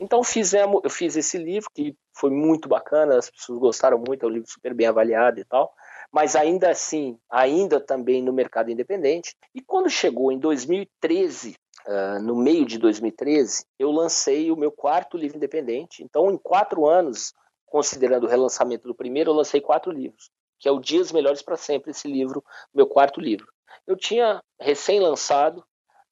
Então 0.00 0.24
fizemos, 0.24 0.80
eu 0.82 0.90
fiz 0.90 1.14
esse 1.14 1.38
livro 1.38 1.70
que 1.72 1.94
foi 2.20 2.30
muito 2.30 2.68
bacana, 2.68 3.16
as 3.16 3.30
pessoas 3.30 3.58
gostaram 3.58 4.02
muito, 4.06 4.24
é 4.24 4.28
um 4.28 4.32
livro 4.32 4.50
super 4.50 4.74
bem 4.74 4.86
avaliado 4.86 5.40
e 5.40 5.44
tal, 5.44 5.72
mas 6.12 6.36
ainda 6.36 6.70
assim, 6.70 7.18
ainda 7.30 7.80
também 7.80 8.22
no 8.22 8.32
mercado 8.32 8.70
independente. 8.70 9.34
E 9.54 9.62
quando 9.62 9.88
chegou 9.88 10.30
em 10.30 10.38
2013, 10.38 11.56
uh, 11.86 12.22
no 12.22 12.36
meio 12.36 12.66
de 12.66 12.78
2013, 12.78 13.64
eu 13.78 13.90
lancei 13.90 14.50
o 14.50 14.56
meu 14.56 14.70
quarto 14.70 15.16
livro 15.16 15.38
independente. 15.38 16.02
Então, 16.02 16.30
em 16.30 16.36
quatro 16.36 16.86
anos, 16.86 17.32
considerando 17.64 18.24
o 18.24 18.28
relançamento 18.28 18.86
do 18.86 18.94
primeiro, 18.94 19.30
eu 19.30 19.34
lancei 19.34 19.60
quatro 19.60 19.90
livros, 19.90 20.30
que 20.58 20.68
é 20.68 20.72
o 20.72 20.80
Dias 20.80 21.10
Melhores 21.12 21.40
para 21.40 21.56
Sempre, 21.56 21.92
esse 21.92 22.06
livro, 22.06 22.44
meu 22.74 22.86
quarto 22.86 23.18
livro. 23.18 23.46
Eu 23.86 23.96
tinha 23.96 24.42
recém-lançado, 24.60 25.64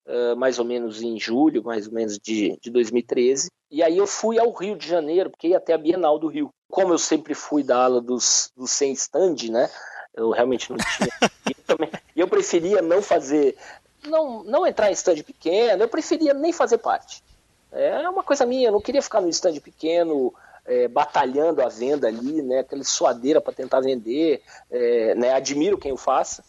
uh, 0.09 0.37
mais 0.37 0.59
ou 0.59 0.65
menos 0.65 1.03
em 1.03 1.19
julho, 1.21 1.63
mais 1.63 1.87
ou 1.87 1.93
menos 1.93 2.19
de, 2.19 2.59
de 2.61 2.71
2013, 2.71 3.49
e 3.71 3.83
aí 3.83 3.99
eu 3.99 4.07
fui 4.07 4.39
ao 4.39 4.51
Rio 4.51 4.77
de 4.77 4.89
Janeiro, 4.89 5.31
porque 5.31 5.49
ia 5.49 5.59
até 5.59 5.75
a 5.75 5.79
Bienal 5.79 6.19
do 6.19 6.29
Rio. 6.29 6.49
Como 6.71 6.93
eu 6.93 6.99
sempre 6.99 7.35
fui 7.35 7.63
da 7.63 7.85
ala 7.85 8.01
dos, 8.01 8.51
dos 8.57 8.71
sem 8.71 8.93
stand, 8.93 9.37
né? 9.51 9.69
Eu 10.15 10.31
realmente 10.31 10.71
não 10.71 10.79
tinha. 10.79 11.09
e, 11.47 11.51
eu 11.51 11.65
também, 11.67 11.91
eu 12.17 12.29
preferia 12.29 12.81
não 12.81 13.03
fazer. 13.03 13.57
Não, 14.05 14.43
não 14.45 14.67
entrar 14.67 14.91
em 14.91 14.95
stand 14.95 15.17
pequeno, 15.23 15.83
eu 15.83 15.89
preferia 15.89 16.33
nem 16.33 16.53
fazer 16.53 16.79
parte. 16.79 17.23
É 17.71 18.09
uma 18.09 18.23
coisa 18.23 18.47
minha, 18.47 18.69
eu 18.69 18.73
não 18.73 18.81
queria 18.81 19.03
ficar 19.03 19.21
no 19.21 19.29
stand 19.29 19.61
pequeno, 19.61 20.33
é, 20.65 20.89
batalhando 20.89 21.61
a 21.61 21.69
venda 21.69 22.09
ali, 22.09 22.41
né? 22.41 22.61
Aquela 22.61 22.85
suadeira 22.85 23.41
para 23.41 23.53
tentar 23.53 23.81
vender. 23.81 24.43
É, 24.71 25.15
né, 25.15 25.33
admiro 25.33 25.77
quem 25.77 25.93
o 25.93 25.97
faça, 25.97 26.43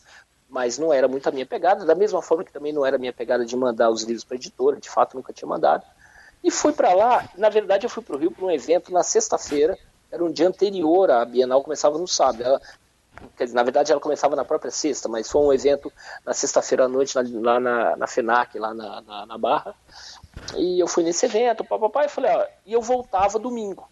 mas 0.49 0.77
não 0.77 0.91
era 0.91 1.07
muito 1.07 1.27
a 1.27 1.31
minha 1.31 1.45
pegada, 1.45 1.85
da 1.85 1.95
mesma 1.95 2.21
forma 2.21 2.43
que 2.43 2.51
também 2.51 2.73
não 2.73 2.85
era 2.85 2.95
a 2.95 2.99
minha 2.99 3.13
pegada 3.13 3.45
de 3.45 3.55
mandar 3.55 3.89
os 3.89 4.03
livros 4.03 4.23
para 4.23 4.35
editora, 4.35 4.79
de 4.79 4.89
fato 4.89 5.15
nunca 5.15 5.31
tinha 5.31 5.47
mandado. 5.47 5.85
E 6.43 6.49
fui 6.49 6.73
para 6.73 6.93
lá, 6.93 7.29
na 7.37 7.49
verdade 7.49 7.85
eu 7.85 7.89
fui 7.89 8.01
para 8.01 8.15
o 8.15 8.19
Rio 8.19 8.31
para 8.31 8.45
um 8.45 8.51
evento 8.51 8.91
na 8.91 9.03
sexta-feira, 9.03 9.77
era 10.11 10.23
um 10.23 10.31
dia 10.31 10.47
anterior, 10.47 11.11
a 11.11 11.23
Bienal 11.23 11.61
começava 11.61 11.97
no 11.97 12.07
sábado. 12.07 12.41
Ela, 12.41 12.61
dizer, 13.37 13.53
na 13.53 13.63
verdade 13.63 13.91
ela 13.91 14.01
começava 14.01 14.35
na 14.35 14.43
própria 14.43 14.71
sexta, 14.71 15.07
mas 15.07 15.29
foi 15.29 15.41
um 15.41 15.53
evento 15.53 15.91
na 16.25 16.33
sexta-feira 16.33 16.85
à 16.85 16.87
noite 16.87 17.15
lá 17.15 17.59
na, 17.59 17.95
na 17.95 18.07
FENAC, 18.07 18.57
lá 18.57 18.73
na, 18.73 19.01
na, 19.01 19.25
na, 19.25 19.37
Barra. 19.37 19.75
E 20.55 20.79
eu 20.79 20.87
fui 20.87 21.03
nesse 21.03 21.25
evento, 21.25 21.63
papai, 21.63 22.05
e 22.05 22.09
falei, 22.09 22.31
ó, 22.31 22.45
e 22.65 22.73
eu 22.73 22.81
voltava 22.81 23.37
domingo. 23.37 23.87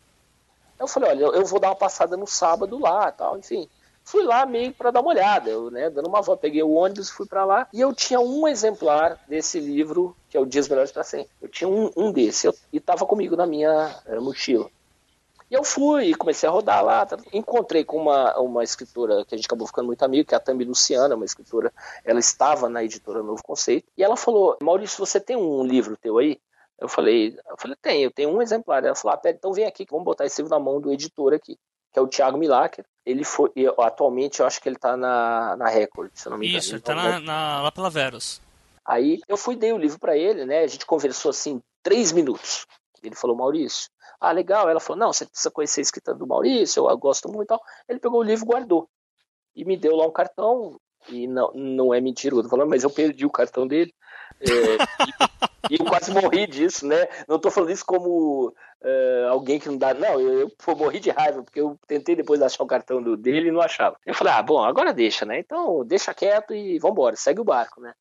Eu 0.80 0.88
falei, 0.88 1.10
olha, 1.10 1.24
eu 1.38 1.46
vou 1.46 1.60
dar 1.60 1.70
uma 1.70 1.76
passada 1.76 2.16
no 2.16 2.26
sábado 2.26 2.80
lá, 2.80 3.12
tal, 3.12 3.38
enfim. 3.38 3.70
Fui 4.08 4.24
lá 4.24 4.46
meio 4.46 4.74
para 4.74 4.90
dar 4.90 5.02
uma 5.02 5.10
olhada, 5.10 5.50
eu, 5.50 5.70
né, 5.70 5.90
dando 5.90 6.08
uma 6.08 6.22
volta, 6.22 6.44
peguei 6.44 6.64
o 6.64 6.72
ônibus, 6.72 7.10
fui 7.10 7.28
para 7.28 7.44
lá 7.44 7.68
e 7.74 7.82
eu 7.82 7.94
tinha 7.94 8.22
um 8.22 8.48
exemplar 8.48 9.20
desse 9.28 9.60
livro 9.60 10.16
que 10.30 10.38
é 10.38 10.40
o 10.40 10.46
Dias 10.46 10.70
Melhores 10.70 10.94
para 10.94 11.04
Sempre. 11.04 11.30
Eu 11.42 11.50
tinha 11.50 11.68
um, 11.68 11.92
um 11.94 12.10
desse 12.10 12.48
eu, 12.48 12.56
e 12.72 12.78
estava 12.78 13.06
comigo 13.06 13.36
na 13.36 13.46
minha 13.46 13.94
uh, 14.06 14.22
mochila. 14.22 14.70
E 15.52 15.54
eu 15.54 15.62
fui 15.62 16.06
e 16.06 16.16
comecei 16.16 16.48
a 16.48 16.52
rodar 16.54 16.82
lá. 16.86 17.06
Tá, 17.06 17.18
encontrei 17.34 17.84
com 17.84 17.98
uma, 17.98 18.40
uma 18.40 18.64
escritora 18.64 19.26
que 19.26 19.36
a 19.36 19.38
gente 19.38 19.46
acabou 19.46 19.68
ficando 19.68 19.88
muito 19.88 20.04
amigo, 20.04 20.26
que 20.26 20.34
é 20.34 20.38
a 20.38 20.40
Tami 20.40 20.64
Luciana, 20.64 21.14
uma 21.14 21.26
escritora. 21.26 21.74
Ela 22.06 22.20
estava 22.20 22.70
na 22.70 22.86
editora 22.86 23.22
Novo 23.22 23.44
Conceito. 23.44 23.90
E 23.98 24.04
ela 24.06 24.16
falou: 24.16 24.58
Maurício, 24.62 25.06
você 25.06 25.20
tem 25.20 25.36
um 25.36 25.66
livro 25.66 25.98
teu 25.98 26.18
aí? 26.18 26.40
Eu 26.80 26.88
falei, 26.88 27.38
eu 27.50 27.58
falei, 27.58 27.76
tem, 27.82 28.04
eu 28.04 28.12
tenho 28.12 28.30
um 28.30 28.42
exemplar. 28.42 28.86
Ela 28.86 28.96
falou, 28.96 29.20
ah, 29.22 29.30
então 29.30 29.52
vem 29.52 29.66
aqui 29.66 29.86
que 29.86 29.92
vamos 29.92 30.06
botar 30.06 30.26
esse 30.26 30.42
livro 30.42 30.58
na 30.58 30.64
mão 30.64 30.80
do 30.80 30.94
editor 30.94 31.34
aqui, 31.34 31.60
que 31.92 32.00
é 32.00 32.02
o 32.02 32.08
Thiago 32.08 32.38
Milaker. 32.38 32.86
Ele 33.08 33.24
foi, 33.24 33.50
atualmente 33.80 34.42
eu 34.42 34.46
acho 34.46 34.62
que 34.62 34.68
ele 34.68 34.76
está 34.76 34.98
na, 34.98 35.56
na 35.56 35.70
Record, 35.70 36.12
se 36.14 36.30
não 36.30 36.38
me 36.38 36.46
engano. 36.46 36.60
Isso, 36.60 36.74
ele 36.74 36.82
tá 36.82 36.94
na, 36.94 37.22
na, 37.22 37.62
lá 37.62 37.72
pela 37.72 37.90
Veros. 37.90 38.42
Aí 38.86 39.22
eu 39.30 39.38
fui, 39.38 39.56
dei 39.56 39.72
o 39.72 39.78
livro 39.78 39.98
para 39.98 40.18
ele, 40.18 40.44
né? 40.44 40.60
A 40.60 40.68
gente 40.68 40.86
conversou 40.86 41.30
assim, 41.30 41.62
três 41.82 42.12
minutos. 42.12 42.68
Ele 43.02 43.16
falou, 43.16 43.38
Maurício, 43.38 43.90
ah, 44.20 44.34
legal. 44.34 44.68
Ela 44.68 44.82
falou, 44.82 45.00
não, 45.00 45.14
você 45.14 45.26
precisa 45.26 45.50
conhecer 45.50 45.80
a 45.80 45.84
escrita 45.84 46.14
do 46.14 46.28
Maurício, 46.28 46.86
eu 46.90 46.98
gosto 46.98 47.30
muito 47.30 47.44
e 47.44 47.48
tal. 47.48 47.62
Ele 47.88 48.00
pegou 48.00 48.20
o 48.20 48.24
livro 48.24 48.44
e 48.44 48.48
guardou. 48.48 48.90
E 49.56 49.64
me 49.64 49.78
deu 49.78 49.96
lá 49.96 50.06
um 50.06 50.12
cartão, 50.12 50.78
e 51.08 51.28
não, 51.28 51.50
não 51.54 51.94
é 51.94 52.02
mentira 52.02 52.36
eu 52.36 52.44
tô 52.44 52.50
falando, 52.50 52.70
mas 52.70 52.84
eu 52.84 52.90
perdi 52.90 53.26
o 53.26 53.32
cartão 53.32 53.66
dele. 53.66 53.94
É, 54.42 54.52
e, 54.52 55.74
e, 55.76 55.80
eu 55.80 55.86
quase 55.86 56.12
morri 56.12 56.46
disso, 56.46 56.86
né? 56.86 57.08
Não 57.26 57.40
tô 57.40 57.50
falando 57.50 57.72
isso 57.72 57.86
como 57.86 58.54
uh, 58.84 59.30
alguém 59.30 59.60
que 59.60 59.68
não 59.68 59.78
dá. 59.78 59.94
Não, 59.94 60.20
eu, 60.20 60.40
eu, 60.42 60.52
eu, 60.68 60.76
morri 60.76 61.00
de 61.00 61.10
raiva, 61.10 61.44
porque 61.44 61.60
eu 61.60 61.78
tentei 61.88 62.16
depois 62.16 62.42
achar 62.42 62.64
o 62.64 62.68
cartão 62.68 63.02
do, 63.02 63.18
dele 63.18 63.50
e 63.50 63.52
não 63.52 63.62
achava. 63.62 63.98
Eu 64.06 64.14
falei, 64.14 64.34
ah, 64.34 64.42
bom, 64.42 64.64
agora 64.64 64.94
deixa, 64.94 65.26
né? 65.26 65.40
Então 65.40 65.86
deixa 65.86 66.14
quieto 66.14 66.54
e 66.54 66.80
vambora, 66.80 67.16
segue 67.16 67.42
o 67.42 67.46
barco, 67.46 67.82
né? 67.82 67.94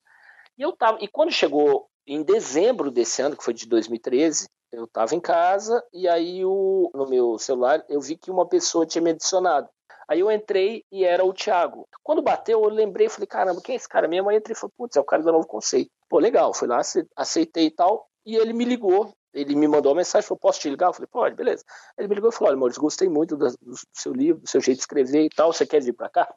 E 0.59 0.63
eu 0.63 0.73
tava. 0.73 0.99
E 1.01 1.09
quando 1.09 1.31
chegou 1.31 1.89
em 2.07 2.23
dezembro 2.23 2.91
desse 2.91 3.21
ano, 3.23 3.37
que 3.37 3.45
foi 3.45 3.55
de 3.55 3.69
2013, 3.69 4.49
eu 4.73 4.85
estava 4.85 5.15
em 5.15 5.21
casa 5.21 5.83
e 5.93 6.09
aí 6.09 6.45
o, 6.45 6.91
no 6.95 7.09
meu 7.09 7.39
celular 7.39 7.85
eu 7.89 8.01
vi 8.01 8.17
que 8.17 8.31
uma 8.31 8.47
pessoa 8.47 8.87
tinha 8.87 9.03
me 9.03 9.11
adicionado. 9.11 9.69
Aí 10.09 10.21
eu 10.21 10.31
entrei 10.31 10.85
e 10.91 11.05
era 11.05 11.25
o 11.25 11.33
Thiago. 11.33 11.89
Quando 12.03 12.23
bateu, 12.23 12.63
eu 12.63 12.71
lembrei, 12.71 13.09
falei, 13.09 13.27
caramba, 13.27 13.61
quem 13.61 13.73
é 13.73 13.77
esse 13.77 13.89
cara? 13.89 14.07
Minha 14.07 14.23
mãe 14.23 14.37
entrou 14.37 14.53
e 14.53 14.59
falou, 14.59 14.73
putz, 14.77 14.97
é 14.97 15.01
o 15.01 15.05
cara 15.05 15.23
do 15.23 15.33
novo 15.33 15.47
conceito. 15.47 15.91
Pô, 16.09 16.21
legal, 16.21 16.55
fui 16.55 16.69
lá, 16.69 16.81
aceitei 17.17 17.67
e 17.67 17.71
tal. 17.73 18.09
E 18.25 18.37
ele 18.37 18.53
me 18.53 18.65
ligou, 18.65 19.13
ele 19.37 19.55
me 19.55 19.69
mandou 19.69 19.93
uma 19.93 19.99
mensagem, 19.99 20.27
falou, 20.27 20.41
posso 20.41 20.61
te 20.61 20.71
ligar? 20.71 20.89
Eu 20.89 20.93
falei, 20.95 21.09
pode, 21.13 21.35
beleza. 21.37 21.63
Ele 21.99 22.09
me 22.09 22.15
ligou 22.15 22.31
e 22.31 22.33
falou, 22.33 22.49
olha, 22.49 22.59
Maurício, 22.59 22.81
gostei 22.81 23.09
muito 23.09 23.37
do, 23.37 23.47
do, 23.47 23.77
seu 23.93 24.13
livro, 24.13 24.41
do 24.41 24.49
seu 24.49 24.61
jeito 24.63 24.79
de 24.79 24.83
escrever 24.83 25.25
e 25.25 25.29
tal, 25.29 25.53
você 25.53 25.67
quer 25.67 25.83
vir 25.83 25.93
para 25.93 26.09
cá? 26.09 26.35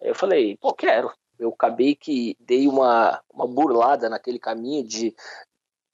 Eu 0.00 0.14
falei, 0.14 0.56
pô, 0.56 0.72
quero. 0.72 1.12
Eu 1.36 1.48
acabei 1.48 1.96
que 1.96 2.36
dei 2.38 2.68
uma, 2.68 3.20
uma 3.32 3.48
burlada 3.48 4.08
naquele 4.08 4.38
caminho 4.38 4.86
de 4.86 5.14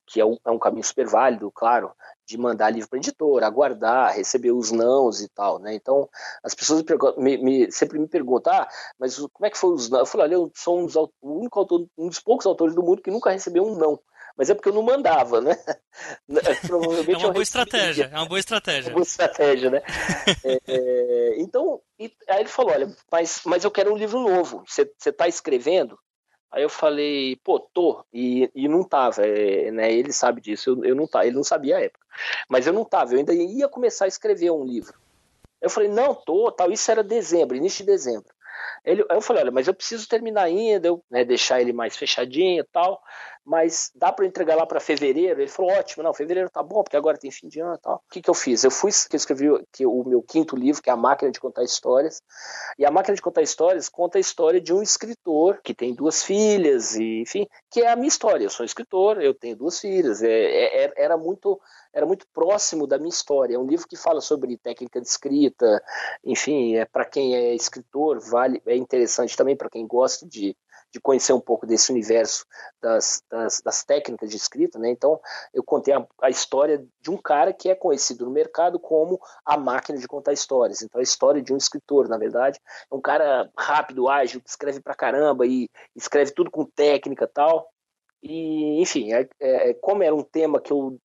que 0.07 0.21
é 0.21 0.27
um, 0.27 0.37
é 0.45 0.51
um 0.51 0.59
caminho 0.59 0.83
super 0.83 1.07
válido, 1.07 1.53
claro, 1.53 1.93
de 2.27 2.37
mandar 2.37 2.71
livro 2.71 2.91
para 2.91 2.99
editora, 2.99 3.47
aguardar, 3.47 4.13
receber 4.13 4.51
os 4.51 4.73
nãos 4.73 5.23
e 5.23 5.29
tal, 5.29 5.61
né? 5.61 5.73
Então, 5.73 6.09
as 6.43 6.53
pessoas 6.53 6.83
me, 7.17 7.39
me, 7.39 7.71
sempre 7.71 7.97
me 7.97 8.09
perguntam, 8.09 8.53
ah, 8.53 8.69
mas 8.99 9.17
como 9.17 9.47
é 9.47 9.51
que 9.51 9.57
foi 9.57 9.73
os 9.73 9.89
não? 9.89 10.01
Eu 10.01 10.07
falei, 10.07 10.27
olha, 10.27 10.35
eu 10.35 10.53
sou 10.55 10.81
um 10.81 10.87
dos, 10.87 10.97
único 11.23 11.61
autor, 11.61 11.87
um 11.97 12.09
dos 12.09 12.19
poucos 12.19 12.45
autores 12.45 12.75
do 12.75 12.83
mundo 12.83 13.01
que 13.01 13.11
nunca 13.11 13.31
recebeu 13.31 13.65
um 13.65 13.77
não. 13.77 14.01
Mas 14.37 14.51
é 14.51 14.55
porque 14.55 14.69
eu 14.69 14.75
não 14.75 14.83
mandava, 14.83 15.41
né? 15.41 15.57
Provavelmente 16.67 17.15
é 17.15 17.19
uma 17.19 17.33
boa 17.33 17.43
estratégia, 17.43 18.11
é 18.13 18.17
uma 18.17 18.27
boa 18.27 18.39
estratégia. 18.39 18.89
É 18.89 18.91
uma 18.91 18.95
boa 18.95 19.03
estratégia, 19.03 19.71
né? 19.71 19.83
é, 20.45 20.61
é, 20.67 21.41
então, 21.41 21.81
e, 21.99 22.13
aí 22.29 22.41
ele 22.41 22.49
falou, 22.49 22.73
olha, 22.73 22.95
mas, 23.11 23.43
mas 23.45 23.65
eu 23.65 23.71
quero 23.71 23.93
um 23.93 23.97
livro 23.97 24.21
novo. 24.21 24.65
Você 24.67 24.91
está 25.05 25.29
escrevendo? 25.29 25.99
Aí 26.53 26.63
eu 26.63 26.69
falei, 26.69 27.37
pô, 27.45 27.61
tô, 27.61 28.05
e, 28.13 28.51
e 28.55 28.67
não 28.67 28.83
tava, 28.83 29.25
é, 29.25 29.71
né? 29.71 29.93
Ele 29.93 30.13
sabe 30.13 30.41
disso, 30.41 30.71
eu, 30.71 30.85
eu 30.85 30.97
não 30.97 31.07
tava, 31.07 31.27
ele 31.27 31.37
não 31.37 31.45
sabia 31.45 31.77
a 31.77 31.81
época. 31.81 32.05
Mas 32.49 32.67
eu 32.67 32.73
não 32.73 32.85
tava, 32.85 33.13
eu 33.13 33.19
ainda 33.19 33.33
ia 33.33 33.69
começar 33.69 34.07
a 34.07 34.09
escrever 34.09 34.51
um 34.51 34.65
livro. 34.65 34.99
Eu 35.61 35.71
falei, 35.71 35.89
não, 35.89 36.15
tô, 36.15 36.51
tal, 36.51 36.73
isso 36.73 36.91
era 36.91 37.05
dezembro, 37.05 37.57
início 37.57 37.85
de 37.85 37.93
dezembro. 37.93 38.33
Ele, 38.85 39.05
eu 39.09 39.21
falei, 39.21 39.43
olha, 39.43 39.51
mas 39.51 39.67
eu 39.67 39.75
preciso 39.75 40.09
terminar 40.09 40.43
ainda, 40.43 40.89
eu, 40.89 41.03
né, 41.11 41.25
deixar 41.25 41.61
ele 41.61 41.73
mais 41.73 41.97
fechadinho 41.97 42.61
e 42.61 42.67
tal, 42.73 43.01
mas 43.45 43.91
dá 43.95 44.13
para 44.13 44.27
entregar 44.27 44.55
lá 44.55 44.67
para 44.67 44.81
fevereiro? 44.81 45.41
Ele 45.41 45.51
falou, 45.51 45.73
ótimo, 45.73 46.03
não, 46.03 46.15
fevereiro 46.15 46.51
tá 46.51 46.63
bom, 46.63 46.83
porque 46.83 46.97
agora 46.97 47.19
tem 47.19 47.31
fim 47.31 47.49
de 47.49 47.61
ano 47.61 47.75
e 47.75 47.79
tal. 47.79 47.97
O 47.97 48.13
que, 48.13 48.21
que 48.21 48.31
eu 48.31 48.35
fiz? 48.35 48.65
Eu 48.65 48.71
fui, 48.71 48.91
que 49.09 49.17
escrevi 49.17 49.47
que, 49.73 49.87
o 49.87 50.05
meu 50.05 50.23
quinto 50.23 50.55
livro, 50.57 50.83
que 50.83 50.91
é 50.91 50.93
A 50.93 50.97
Máquina 50.97 51.31
de 51.31 51.41
Contar 51.41 51.65
Histórias, 51.65 52.23
e 52.79 52.85
A 52.85 52.91
Máquina 52.91 53.15
de 53.15 53.23
Contar 53.23 53.43
Histórias 53.43 53.89
conta 53.89 54.19
a 54.19 54.21
história 54.21 54.61
de 54.61 54.73
um 54.73 54.83
escritor 54.83 55.61
que 55.63 55.75
tem 55.75 55.95
duas 55.95 56.23
filhas, 56.23 56.95
e 56.97 57.23
enfim, 57.23 57.47
que 57.71 57.83
é 57.83 57.91
a 57.91 57.97
minha 57.97 58.09
história. 58.09 58.45
Eu 58.45 58.51
sou 58.51 58.65
escritor, 58.65 59.21
eu 59.21 59.35
tenho 59.35 59.57
duas 59.57 59.81
filhas, 59.81 60.23
é, 60.23 60.85
é 60.85 60.93
era 60.97 61.17
muito 61.17 61.61
era 61.93 62.07
muito 62.07 62.27
próximo 62.33 62.87
da 62.87 62.99
minha 62.99 63.09
história. 63.09 63.55
É 63.55 63.59
um 63.59 63.67
livro 63.67 63.87
que 63.87 63.97
fala 63.97 64.21
sobre 64.21 64.57
técnica 64.57 65.01
de 65.01 65.09
escrita, 65.09 65.83
enfim, 66.25 66.77
é 66.77 66.85
para 66.85 67.05
quem 67.05 67.35
é 67.35 67.55
escritor, 67.55 68.21
vale, 68.21 68.63
é 68.67 68.77
interessante 68.77 69.37
também 69.37 69.57
para 69.57 69.71
quem 69.71 69.87
gosta 69.87 70.27
de, 70.27 70.57
de 70.93 71.01
conhecer 71.01 71.33
um 71.33 71.41
pouco 71.41 71.67
desse 71.67 71.91
universo 71.91 72.45
das, 72.81 73.23
das, 73.31 73.61
das 73.61 73.85
técnicas 73.85 74.31
de 74.31 74.37
escrita, 74.37 74.79
né? 74.79 74.91
Então, 74.91 75.21
eu 75.53 75.63
contei 75.63 75.95
a, 75.95 76.07
a, 76.21 76.31
história 76.31 76.85
de 77.01 77.11
um 77.11 77.17
cara 77.17 77.53
que 77.53 77.69
é 77.69 77.75
conhecido 77.75 78.25
no 78.25 78.31
mercado 78.31 78.79
como 78.79 79.21
a 79.45 79.57
máquina 79.57 79.99
de 79.99 80.09
contar 80.09 80.33
histórias. 80.33 80.83
Então, 80.83 81.01
a 81.01 81.03
história 81.03 81.43
de 81.43 81.53
um 81.53 81.57
escritor, 81.57 82.09
na 82.09 82.19
verdade, 82.19 82.59
é 82.91 82.95
um 82.95 83.01
cara 83.01 83.51
rápido, 83.57 84.09
ágil, 84.09 84.41
que 84.41 84.51
escreve 84.51 84.81
pra 84.81 84.95
caramba 84.95 85.47
e 85.47 85.69
escreve 85.95 86.33
tudo 86.33 86.51
com 86.51 86.65
técnica 86.65 87.27
tal. 87.27 87.69
E, 88.23 88.81
enfim, 88.81 89.13
é, 89.13 89.29
é, 89.41 89.75
como 89.75 90.03
era 90.03 90.15
um 90.15 90.23
tema 90.23 90.61
que 90.61 90.73
eu 90.73 90.99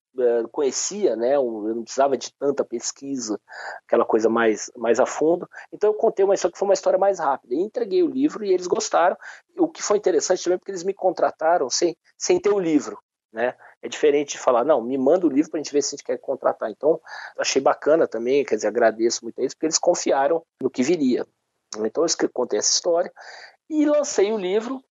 conhecia, 0.52 1.16
né? 1.16 1.36
Eu 1.36 1.44
não 1.76 1.84
precisava 1.84 2.18
de 2.18 2.34
tanta 2.34 2.64
pesquisa, 2.64 3.40
aquela 3.86 4.06
coisa 4.06 4.30
mais, 4.30 4.72
mais 4.76 5.00
a 5.00 5.06
fundo. 5.06 5.48
Então 5.72 5.90
eu 5.90 5.94
contei 5.94 6.24
uma 6.24 6.34
história 6.34 6.54
que 6.54 6.60
foi 6.60 6.68
uma 6.68 6.74
história 6.74 7.00
mais 7.00 7.20
rápida. 7.20 7.56
E 7.56 7.60
entreguei 7.60 8.04
o 8.04 8.08
livro 8.08 8.44
e 8.44 8.54
eles 8.54 8.68
gostaram. 8.68 9.18
O 9.58 9.68
que 9.68 9.82
foi 9.82 9.98
interessante 9.98 10.44
também 10.44 10.58
porque 10.58 10.72
eles 10.72 10.84
me 10.84 10.94
contrataram 10.94 11.70
sem, 11.70 11.96
sem 12.18 12.40
ter 12.40 12.52
o 12.52 12.60
livro. 12.60 13.00
Né? 13.32 13.54
É 13.82 13.90
diferente 13.90 14.32
de 14.32 14.40
falar, 14.40 14.64
não, 14.64 14.82
me 14.82 14.98
manda 14.98 15.28
o 15.28 15.30
livro 15.30 15.52
para 15.52 15.60
a 15.60 15.64
gente 15.64 15.74
ver 15.74 15.82
se 15.82 15.90
a 15.90 15.98
gente 15.98 16.06
quer 16.06 16.18
contratar. 16.18 16.72
Então, 16.72 17.02
achei 17.38 17.62
bacana 17.62 18.08
também, 18.08 18.46
quer 18.46 18.56
dizer, 18.56 18.68
agradeço 18.68 19.24
muito 19.24 19.38
a 19.38 19.42
eles, 19.42 19.54
porque 19.54 19.66
eles 19.66 19.78
confiaram 19.78 20.42
no 20.62 20.70
que 20.70 20.82
viria. 20.82 21.26
Então, 21.80 22.06
eu 22.06 22.30
contei 22.32 22.60
essa 22.60 22.72
história 22.72 23.12
e 23.70 23.86
lancei 23.86 24.32
o 24.32 24.38
livro. 24.38 24.82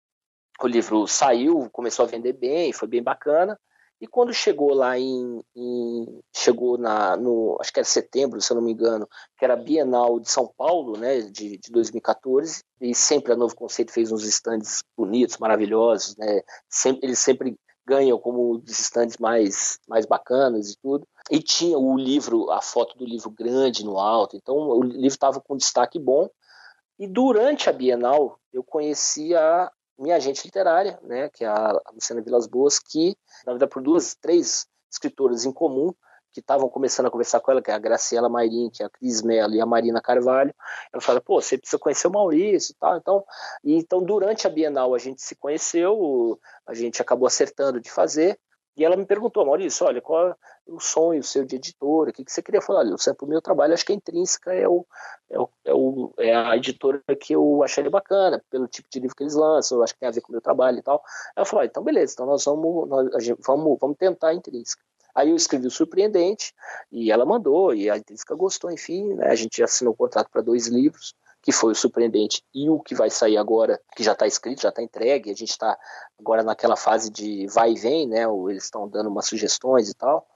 O 0.60 0.66
livro 0.66 1.06
saiu, 1.06 1.70
começou 1.72 2.04
a 2.04 2.08
vender 2.08 2.34
bem, 2.34 2.70
foi 2.72 2.86
bem 2.86 3.02
bacana. 3.02 3.58
E 4.00 4.06
quando 4.06 4.34
chegou 4.34 4.74
lá 4.74 4.98
em, 4.98 5.42
em, 5.56 6.20
chegou 6.34 6.76
na 6.76 7.16
no 7.16 7.56
acho 7.60 7.72
que 7.72 7.78
era 7.78 7.86
setembro, 7.86 8.40
se 8.40 8.52
eu 8.52 8.56
não 8.56 8.62
me 8.62 8.72
engano, 8.72 9.08
que 9.38 9.44
era 9.44 9.54
a 9.54 9.56
Bienal 9.56 10.20
de 10.20 10.30
São 10.30 10.52
Paulo, 10.56 10.98
né, 10.98 11.20
de, 11.22 11.58
de 11.58 11.70
2014, 11.70 12.62
e 12.80 12.94
sempre 12.94 13.32
a 13.32 13.36
Novo 13.36 13.54
Conceito 13.54 13.92
fez 13.92 14.10
uns 14.12 14.24
estandes 14.24 14.82
bonitos, 14.96 15.38
maravilhosos, 15.38 16.16
né? 16.16 16.42
Sempre, 16.68 17.06
eles 17.06 17.18
sempre 17.18 17.56
ganham 17.86 18.18
como 18.18 18.56
os 18.56 18.80
estandes 18.80 19.18
mais 19.18 19.78
mais 19.88 20.06
bacanas 20.06 20.70
e 20.70 20.78
tudo. 20.82 21.06
E 21.30 21.38
tinha 21.40 21.78
o 21.78 21.96
livro, 21.96 22.50
a 22.50 22.60
foto 22.60 22.96
do 22.98 23.04
livro 23.04 23.30
grande 23.30 23.84
no 23.84 23.98
alto, 23.98 24.36
então 24.36 24.56
o 24.56 24.82
livro 24.82 25.06
estava 25.06 25.40
com 25.40 25.56
destaque 25.56 25.98
bom. 25.98 26.28
E 26.98 27.06
durante 27.06 27.68
a 27.68 27.72
Bienal 27.72 28.38
eu 28.52 28.62
conheci 28.62 29.34
a, 29.34 29.70
minha 29.98 30.16
agente 30.16 30.44
literária, 30.44 30.98
né, 31.02 31.28
que 31.28 31.44
é 31.44 31.48
a 31.48 31.80
Luciana 31.92 32.22
Vilas 32.22 32.46
Boas, 32.46 32.78
que, 32.78 33.16
na 33.46 33.52
verdade, 33.52 33.70
por 33.70 33.82
duas, 33.82 34.14
três 34.14 34.66
escritoras 34.90 35.44
em 35.44 35.52
comum, 35.52 35.92
que 36.32 36.40
estavam 36.40 36.68
começando 36.68 37.06
a 37.06 37.10
conversar 37.10 37.38
com 37.38 37.52
ela, 37.52 37.62
que 37.62 37.70
é 37.70 37.74
a 37.74 37.78
Graciela 37.78 38.28
Mairim, 38.28 38.68
que 38.68 38.82
é 38.82 38.86
a 38.86 38.90
Cris 38.90 39.22
Mello 39.22 39.54
e 39.54 39.60
a 39.60 39.66
Marina 39.66 40.02
Carvalho. 40.02 40.52
Ela 40.92 41.00
fala, 41.00 41.20
pô, 41.20 41.40
você 41.40 41.56
precisa 41.56 41.78
conhecer 41.78 42.08
o 42.08 42.10
Maurício 42.10 42.72
e 42.72 42.74
tal. 42.74 42.96
Então, 42.96 43.24
e, 43.62 43.76
então, 43.76 44.02
durante 44.02 44.44
a 44.44 44.50
Bienal 44.50 44.92
a 44.94 44.98
gente 44.98 45.22
se 45.22 45.36
conheceu, 45.36 46.38
a 46.66 46.74
gente 46.74 47.00
acabou 47.00 47.28
acertando 47.28 47.80
de 47.80 47.88
fazer, 47.88 48.38
E 48.76 48.84
ela 48.84 48.96
me 48.96 49.06
perguntou, 49.06 49.46
Maurício, 49.46 49.86
olha, 49.86 50.00
qual 50.00 50.28
é 50.28 50.36
o 50.66 50.80
sonho 50.80 51.22
seu 51.22 51.44
de 51.44 51.56
editora? 51.56 52.10
O 52.10 52.12
que, 52.12 52.24
que 52.24 52.32
você 52.32 52.42
queria 52.42 52.60
falar? 52.60 52.80
Olha, 52.80 52.96
o 52.96 53.26
meu 53.26 53.40
trabalho, 53.40 53.72
acho 53.72 53.86
que 53.86 53.92
a 53.92 53.94
Intrínseca 53.94 54.52
é, 54.52 54.66
o, 54.66 54.84
é, 55.30 55.38
o, 55.38 55.48
é, 55.64 55.74
o, 55.74 56.14
é 56.18 56.34
a 56.34 56.56
editora 56.56 57.00
que 57.20 57.34
eu 57.34 57.62
achei 57.62 57.88
bacana, 57.88 58.42
pelo 58.50 58.66
tipo 58.66 58.88
de 58.90 58.98
livro 58.98 59.14
que 59.14 59.22
eles 59.22 59.34
lançam, 59.34 59.78
eu 59.78 59.84
acho 59.84 59.94
que 59.94 60.00
tem 60.00 60.08
a 60.08 60.12
ver 60.12 60.20
com 60.20 60.30
o 60.30 60.32
meu 60.32 60.40
trabalho 60.40 60.78
e 60.78 60.82
tal. 60.82 61.02
Ela 61.36 61.46
falou, 61.46 61.64
então 61.64 61.84
beleza, 61.84 62.14
então 62.14 62.26
nós 62.26 62.44
vamos, 62.44 62.88
nós, 62.88 63.08
vamos, 63.46 63.78
vamos 63.80 63.96
tentar 63.96 64.28
a 64.28 64.34
Intrínseca. 64.34 64.82
Aí 65.14 65.30
eu 65.30 65.36
escrevi 65.36 65.68
o 65.68 65.70
Surpreendente 65.70 66.52
e 66.90 67.12
ela 67.12 67.24
mandou, 67.24 67.72
e 67.72 67.88
a 67.88 67.96
Intrínseca 67.96 68.34
gostou, 68.34 68.72
enfim, 68.72 69.14
né, 69.14 69.28
a 69.28 69.34
gente 69.36 69.62
assinou 69.62 69.94
o 69.94 69.96
contrato 69.96 70.28
para 70.30 70.42
dois 70.42 70.66
livros 70.66 71.14
que 71.44 71.52
foi 71.52 71.72
o 71.72 71.76
surpreendente, 71.76 72.42
e 72.54 72.70
o 72.70 72.80
que 72.80 72.94
vai 72.94 73.10
sair 73.10 73.36
agora, 73.36 73.78
que 73.94 74.02
já 74.02 74.12
está 74.12 74.26
escrito, 74.26 74.62
já 74.62 74.70
está 74.70 74.82
entregue, 74.82 75.30
a 75.30 75.34
gente 75.34 75.50
está 75.50 75.78
agora 76.18 76.42
naquela 76.42 76.74
fase 76.74 77.10
de 77.10 77.46
vai 77.48 77.72
e 77.72 77.78
vem, 77.78 78.08
né? 78.08 78.24
Eles 78.48 78.64
estão 78.64 78.88
dando 78.88 79.10
umas 79.10 79.26
sugestões 79.26 79.90
e 79.90 79.94
tal. 79.94 80.26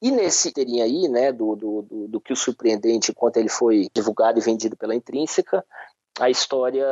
E 0.00 0.10
nesse 0.10 0.50
teria 0.50 0.84
aí, 0.84 1.08
né, 1.08 1.30
do, 1.30 1.54
do, 1.54 1.82
do, 1.82 2.08
do, 2.08 2.20
que 2.22 2.32
o 2.32 2.36
surpreendente, 2.36 3.10
enquanto 3.10 3.36
ele 3.36 3.50
foi 3.50 3.90
divulgado 3.94 4.38
e 4.38 4.42
vendido 4.42 4.74
pela 4.78 4.94
Intrínseca, 4.94 5.62
a 6.18 6.30
história 6.30 6.86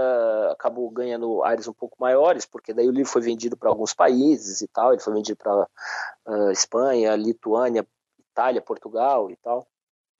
acabou 0.51 0.91
ganhando 0.91 1.43
áreas 1.43 1.67
um 1.67 1.73
pouco 1.73 1.97
maiores, 1.99 2.45
porque 2.45 2.75
daí 2.75 2.87
o 2.87 2.93
livro 2.93 3.11
foi 3.11 3.23
vendido 3.23 3.57
para 3.57 3.71
alguns 3.71 3.95
países 3.95 4.61
e 4.61 4.69
tal, 4.69 4.93
ele 4.93 5.01
foi 5.01 5.15
vendido 5.15 5.39
para 5.39 5.67
uh, 6.27 6.51
Espanha, 6.51 7.17
Lituânia, 7.17 7.87
Itália, 8.31 8.61
Portugal 8.61 9.31
e 9.31 9.37
tal 9.37 9.67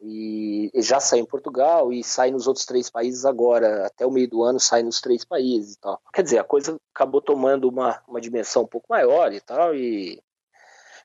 e 0.01 0.71
já 0.77 1.01
saiu 1.01 1.23
em 1.23 1.27
Portugal 1.27 1.93
e 1.93 2.05
sai 2.05 2.31
nos 2.31 2.47
outros 2.47 2.65
três 2.65 2.89
países 2.89 3.25
agora, 3.25 3.87
até 3.87 4.07
o 4.07 4.11
meio 4.11 4.29
do 4.29 4.43
ano 4.43 4.61
sai 4.61 4.83
nos 4.83 5.01
três 5.01 5.25
países 5.25 5.75
e 5.75 5.81
tal. 5.81 6.01
Quer 6.13 6.23
dizer, 6.23 6.39
a 6.39 6.45
coisa 6.45 6.79
acabou 6.95 7.21
tomando 7.21 7.69
uma, 7.69 8.01
uma 8.07 8.21
dimensão 8.21 8.63
um 8.63 8.67
pouco 8.67 8.87
maior 8.89 9.33
e 9.33 9.41
tal, 9.41 9.75
e 9.75 10.23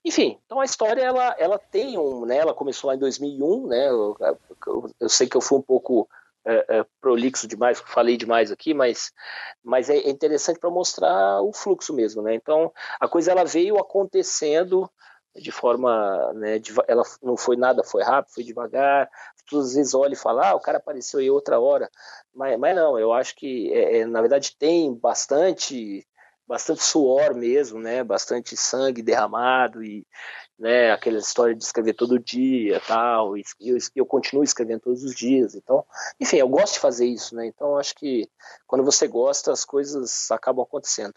enfim, 0.06 0.38
então 0.46 0.60
a 0.60 0.66
história 0.66 1.02
ela, 1.02 1.36
ela 1.40 1.58
tem 1.58 1.98
um, 1.98 2.26
né, 2.26 2.38
ela 2.38 2.54
começou 2.54 2.90
lá 2.90 2.96
em 2.96 3.00
2001, 3.00 3.68
né, 3.68 3.90
eu, 3.90 4.18
eu, 4.68 4.92
eu 5.00 5.10
sei 5.10 5.28
que 5.28 5.38
eu 5.38 5.42
fui 5.42 5.58
um 5.58 5.62
pouco 5.62 6.10
é, 6.46 6.80
é, 6.80 6.86
prolixo 7.00 7.48
demais, 7.48 7.80
falei 7.80 8.18
demais 8.18 8.52
aqui, 8.52 8.74
mas, 8.74 9.14
mas 9.64 9.90
é 9.90 10.10
interessante 10.10 10.60
para 10.60 10.70
mostrar 10.70 11.42
o 11.42 11.54
fluxo 11.54 11.94
mesmo, 11.94 12.22
né, 12.22 12.36
então 12.36 12.72
a 13.00 13.08
coisa 13.08 13.32
ela 13.32 13.46
veio 13.46 13.78
acontecendo 13.80 14.90
de 15.36 15.52
forma, 15.52 16.32
né, 16.34 16.60
de, 16.60 16.74
ela 16.88 17.04
não 17.22 17.36
foi 17.36 17.56
nada, 17.56 17.84
foi 17.84 18.04
rápido, 18.04 18.34
foi 18.34 18.44
devagar. 18.44 19.10
As 19.36 19.42
pessoas 19.44 19.68
às 19.70 19.76
vezes 19.76 19.94
olham 19.94 20.14
e 20.14 20.18
falam, 20.18 20.44
ah, 20.44 20.56
o 20.56 20.60
cara 20.60 20.78
apareceu 20.78 21.20
aí 21.20 21.30
outra 21.30 21.60
hora, 21.60 21.90
mas, 22.34 22.58
mas 22.60 22.76
não, 22.76 23.00
eu 23.00 23.12
acho 23.12 23.36
que 23.36 23.72
é, 23.74 24.00
é, 24.00 24.06
na 24.06 24.22
verdade 24.22 24.56
tem 24.58 24.94
bastante, 24.94 26.08
bastante 26.48 26.84
suor 26.84 27.34
mesmo, 27.34 27.80
né, 27.80 28.04
bastante 28.04 28.56
sangue 28.56 29.02
derramado 29.02 29.84
e, 29.84 30.06
né, 30.60 30.92
aquela 30.92 31.18
história 31.18 31.56
de 31.56 31.64
escrever 31.64 31.94
todo 31.94 32.20
dia, 32.20 32.80
tal, 32.88 33.36
e 33.36 33.44
eu, 33.60 33.78
eu 33.96 34.06
continuo 34.06 34.44
escrevendo 34.44 34.82
todos 34.82 35.04
os 35.04 35.16
dias, 35.16 35.56
então, 35.56 35.84
enfim, 36.20 36.38
eu 36.38 36.48
gosto 36.48 36.74
de 36.76 36.80
fazer 36.80 37.08
isso, 37.08 37.36
né, 37.36 37.48
então 37.48 37.78
acho 37.78 37.96
que 37.96 38.30
quando 38.68 38.84
você 38.84 39.08
gosta 39.08 39.52
as 39.52 39.66
coisas 39.66 40.30
acabam 40.32 40.64
acontecendo. 40.64 41.16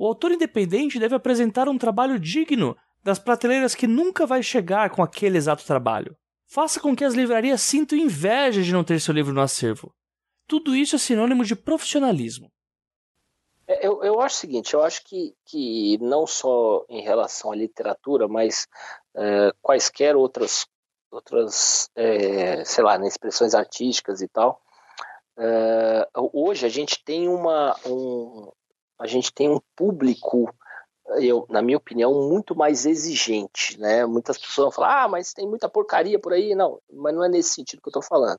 O 0.00 0.06
autor 0.06 0.32
independente 0.32 0.98
deve 0.98 1.14
apresentar 1.14 1.68
um 1.68 1.76
trabalho 1.76 2.18
digno 2.18 2.74
das 3.04 3.18
prateleiras 3.18 3.74
que 3.74 3.86
nunca 3.86 4.24
vai 4.24 4.42
chegar 4.42 4.88
com 4.88 5.02
aquele 5.02 5.36
exato 5.36 5.62
trabalho. 5.62 6.16
Faça 6.46 6.80
com 6.80 6.96
que 6.96 7.04
as 7.04 7.12
livrarias 7.12 7.60
sintam 7.60 7.98
inveja 7.98 8.62
de 8.62 8.72
não 8.72 8.82
ter 8.82 8.98
seu 8.98 9.12
livro 9.12 9.34
no 9.34 9.42
acervo. 9.42 9.94
Tudo 10.48 10.74
isso 10.74 10.96
é 10.96 10.98
sinônimo 10.98 11.44
de 11.44 11.54
profissionalismo. 11.54 12.50
É, 13.68 13.86
eu, 13.86 14.02
eu 14.02 14.22
acho 14.22 14.36
o 14.36 14.38
seguinte, 14.38 14.72
eu 14.72 14.82
acho 14.82 15.04
que, 15.04 15.34
que 15.44 15.98
não 15.98 16.26
só 16.26 16.82
em 16.88 17.02
relação 17.02 17.52
à 17.52 17.54
literatura, 17.54 18.26
mas 18.26 18.66
é, 19.14 19.52
quaisquer 19.60 20.16
outras, 20.16 20.66
outras 21.10 21.90
é, 21.94 22.64
sei 22.64 22.82
lá, 22.82 22.96
né, 22.96 23.06
expressões 23.06 23.54
artísticas 23.54 24.22
e 24.22 24.28
tal, 24.28 24.62
hoje 26.32 26.64
a 26.64 26.70
gente 26.70 27.02
tem 27.04 27.28
uma, 27.28 27.76
um, 27.86 28.50
a 29.00 29.06
gente 29.06 29.32
tem 29.32 29.48
um 29.48 29.60
público, 29.74 30.54
eu, 31.16 31.46
na 31.48 31.62
minha 31.62 31.78
opinião, 31.78 32.28
muito 32.28 32.54
mais 32.54 32.84
exigente, 32.84 33.80
né? 33.80 34.04
Muitas 34.04 34.36
pessoas 34.36 34.66
vão 34.66 34.72
falar, 34.72 35.04
ah, 35.04 35.08
mas 35.08 35.32
tem 35.32 35.48
muita 35.48 35.68
porcaria 35.68 36.18
por 36.18 36.34
aí. 36.34 36.54
Não, 36.54 36.78
mas 36.92 37.14
não 37.14 37.24
é 37.24 37.28
nesse 37.28 37.54
sentido 37.54 37.80
que 37.80 37.88
eu 37.88 37.90
estou 37.90 38.02
falando. 38.02 38.38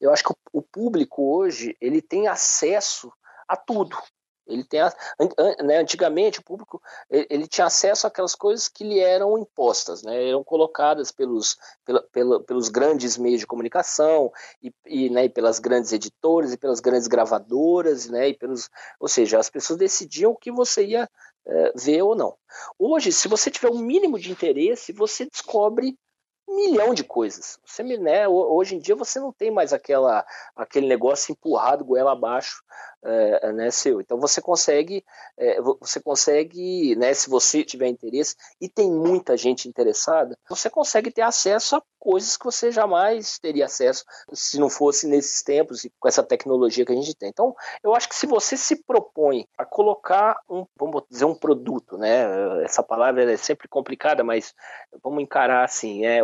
Eu 0.00 0.10
acho 0.10 0.24
que 0.24 0.32
o, 0.32 0.60
o 0.60 0.62
público 0.62 1.36
hoje, 1.36 1.76
ele 1.80 2.00
tem 2.00 2.26
acesso 2.26 3.12
a 3.46 3.56
tudo, 3.56 3.96
ele 4.50 4.64
tem, 4.64 4.80
né, 5.62 5.78
antigamente 5.78 6.40
o 6.40 6.44
público 6.44 6.82
ele 7.08 7.46
tinha 7.46 7.66
acesso 7.66 8.06
àquelas 8.06 8.34
coisas 8.34 8.68
que 8.68 8.84
lhe 8.84 8.98
eram 8.98 9.38
impostas, 9.38 10.02
né, 10.02 10.28
eram 10.28 10.44
colocadas 10.44 11.10
pelos, 11.10 11.56
pela, 11.84 12.02
pela, 12.12 12.42
pelos 12.42 12.68
grandes 12.68 13.16
meios 13.16 13.40
de 13.40 13.46
comunicação 13.46 14.30
e, 14.62 14.72
e, 14.86 15.10
né, 15.10 15.24
e 15.24 15.28
pelas 15.28 15.58
grandes 15.58 15.92
editoras 15.92 16.52
e 16.52 16.58
pelas 16.58 16.80
grandes 16.80 17.08
gravadoras, 17.08 18.06
né, 18.06 18.28
e 18.28 18.34
pelos, 18.34 18.68
ou 18.98 19.08
seja, 19.08 19.38
as 19.38 19.50
pessoas 19.50 19.78
decidiam 19.78 20.32
o 20.32 20.36
que 20.36 20.50
você 20.50 20.84
ia 20.84 21.08
é, 21.46 21.72
ver 21.74 22.02
ou 22.02 22.14
não. 22.14 22.36
Hoje, 22.78 23.12
se 23.12 23.28
você 23.28 23.50
tiver 23.50 23.70
um 23.70 23.78
mínimo 23.78 24.18
de 24.18 24.30
interesse, 24.30 24.92
você 24.92 25.26
descobre 25.26 25.96
milhão 26.56 26.92
de 26.92 27.04
coisas. 27.04 27.58
Você, 27.64 27.82
né, 27.82 28.28
hoje 28.28 28.76
em 28.76 28.78
dia 28.78 28.94
você 28.94 29.18
não 29.18 29.32
tem 29.32 29.50
mais 29.50 29.72
aquela, 29.72 30.24
aquele 30.54 30.86
negócio 30.86 31.32
empurrado 31.32 31.84
goela 31.84 32.12
abaixo, 32.12 32.62
é, 33.02 33.52
né, 33.52 33.70
seu. 33.70 34.00
Então 34.00 34.18
você 34.18 34.40
consegue, 34.40 35.04
é, 35.36 35.60
você 35.60 36.00
consegue, 36.00 36.94
né, 36.96 37.14
se 37.14 37.30
você 37.30 37.64
tiver 37.64 37.88
interesse 37.88 38.36
e 38.60 38.68
tem 38.68 38.90
muita 38.90 39.36
gente 39.36 39.68
interessada, 39.68 40.36
você 40.48 40.68
consegue 40.68 41.10
ter 41.10 41.22
acesso 41.22 41.76
a 41.76 41.82
coisas 41.98 42.36
que 42.36 42.44
você 42.44 42.70
jamais 42.70 43.38
teria 43.38 43.66
acesso 43.66 44.04
se 44.32 44.58
não 44.58 44.70
fosse 44.70 45.06
nesses 45.06 45.42
tempos 45.42 45.84
e 45.84 45.92
com 45.98 46.08
essa 46.08 46.22
tecnologia 46.22 46.84
que 46.84 46.92
a 46.92 46.96
gente 46.96 47.14
tem. 47.14 47.28
Então, 47.28 47.54
eu 47.82 47.94
acho 47.94 48.08
que 48.08 48.16
se 48.16 48.26
você 48.26 48.56
se 48.56 48.76
propõe 48.84 49.46
a 49.56 49.64
colocar 49.64 50.38
um, 50.48 50.66
vamos 50.78 51.02
dizer, 51.10 51.26
um 51.26 51.34
produto, 51.34 51.96
né, 51.98 52.64
essa 52.64 52.82
palavra 52.82 53.30
é 53.30 53.36
sempre 53.36 53.68
complicada, 53.68 54.24
mas 54.24 54.54
vamos 55.02 55.22
encarar 55.22 55.64
assim, 55.64 56.04
é 56.04 56.20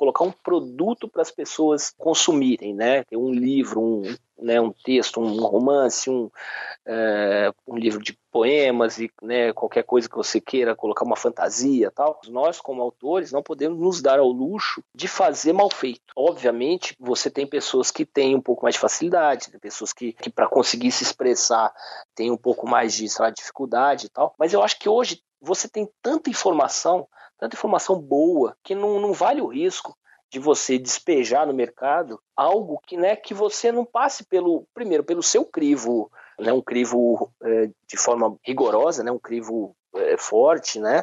colocar 0.00 0.24
um 0.24 0.32
produto 0.32 1.06
para 1.06 1.20
as 1.20 1.30
pessoas 1.30 1.92
consumirem, 1.98 2.74
né? 2.74 3.04
Um 3.12 3.30
livro, 3.30 3.82
um, 3.82 4.16
né, 4.40 4.58
um 4.58 4.72
texto, 4.72 5.20
um 5.20 5.38
romance, 5.42 6.08
um, 6.08 6.30
é, 6.86 7.52
um 7.68 7.76
livro 7.76 8.02
de 8.02 8.18
poemas 8.32 8.98
e 8.98 9.10
né, 9.20 9.52
qualquer 9.52 9.82
coisa 9.82 10.08
que 10.08 10.16
você 10.16 10.40
queira 10.40 10.74
colocar 10.74 11.04
uma 11.04 11.16
fantasia 11.16 11.90
tal. 11.90 12.18
Nós, 12.28 12.62
como 12.62 12.80
autores, 12.80 13.30
não 13.30 13.42
podemos 13.42 13.78
nos 13.78 14.00
dar 14.00 14.18
ao 14.18 14.30
luxo 14.30 14.82
de 14.94 15.06
fazer 15.06 15.52
mal 15.52 15.68
feito. 15.68 16.00
Obviamente, 16.16 16.96
você 16.98 17.30
tem 17.30 17.46
pessoas 17.46 17.90
que 17.90 18.06
têm 18.06 18.34
um 18.34 18.40
pouco 18.40 18.62
mais 18.62 18.76
de 18.76 18.80
facilidade, 18.80 19.50
tem 19.50 19.60
pessoas 19.60 19.92
que, 19.92 20.14
que 20.14 20.30
para 20.30 20.48
conseguir 20.48 20.92
se 20.92 21.02
expressar 21.02 21.74
têm 22.14 22.30
um 22.30 22.38
pouco 22.38 22.66
mais 22.66 22.94
de 22.94 23.06
lá, 23.18 23.28
dificuldade 23.28 24.06
e 24.06 24.08
tal. 24.08 24.34
Mas 24.38 24.54
eu 24.54 24.62
acho 24.62 24.78
que 24.78 24.88
hoje 24.88 25.20
você 25.42 25.68
tem 25.68 25.86
tanta 26.00 26.30
informação 26.30 27.06
tanta 27.40 27.56
informação 27.56 27.98
boa 27.98 28.54
que 28.62 28.74
não, 28.74 29.00
não 29.00 29.12
vale 29.12 29.40
o 29.40 29.46
risco 29.46 29.96
de 30.30 30.38
você 30.38 30.78
despejar 30.78 31.46
no 31.46 31.54
mercado 31.54 32.20
algo 32.36 32.80
que, 32.86 32.96
né, 32.96 33.16
que 33.16 33.34
você 33.34 33.72
não 33.72 33.84
passe 33.84 34.24
pelo 34.24 34.66
primeiro 34.72 35.02
pelo 35.02 35.22
seu 35.22 35.44
crivo, 35.44 36.10
né, 36.38 36.52
um 36.52 36.60
crivo 36.60 37.32
é, 37.42 37.70
de 37.88 37.96
forma 37.96 38.36
rigorosa, 38.44 39.02
né, 39.02 39.10
um 39.10 39.18
crivo 39.18 39.74
é, 39.96 40.16
forte, 40.16 40.78
né, 40.78 41.02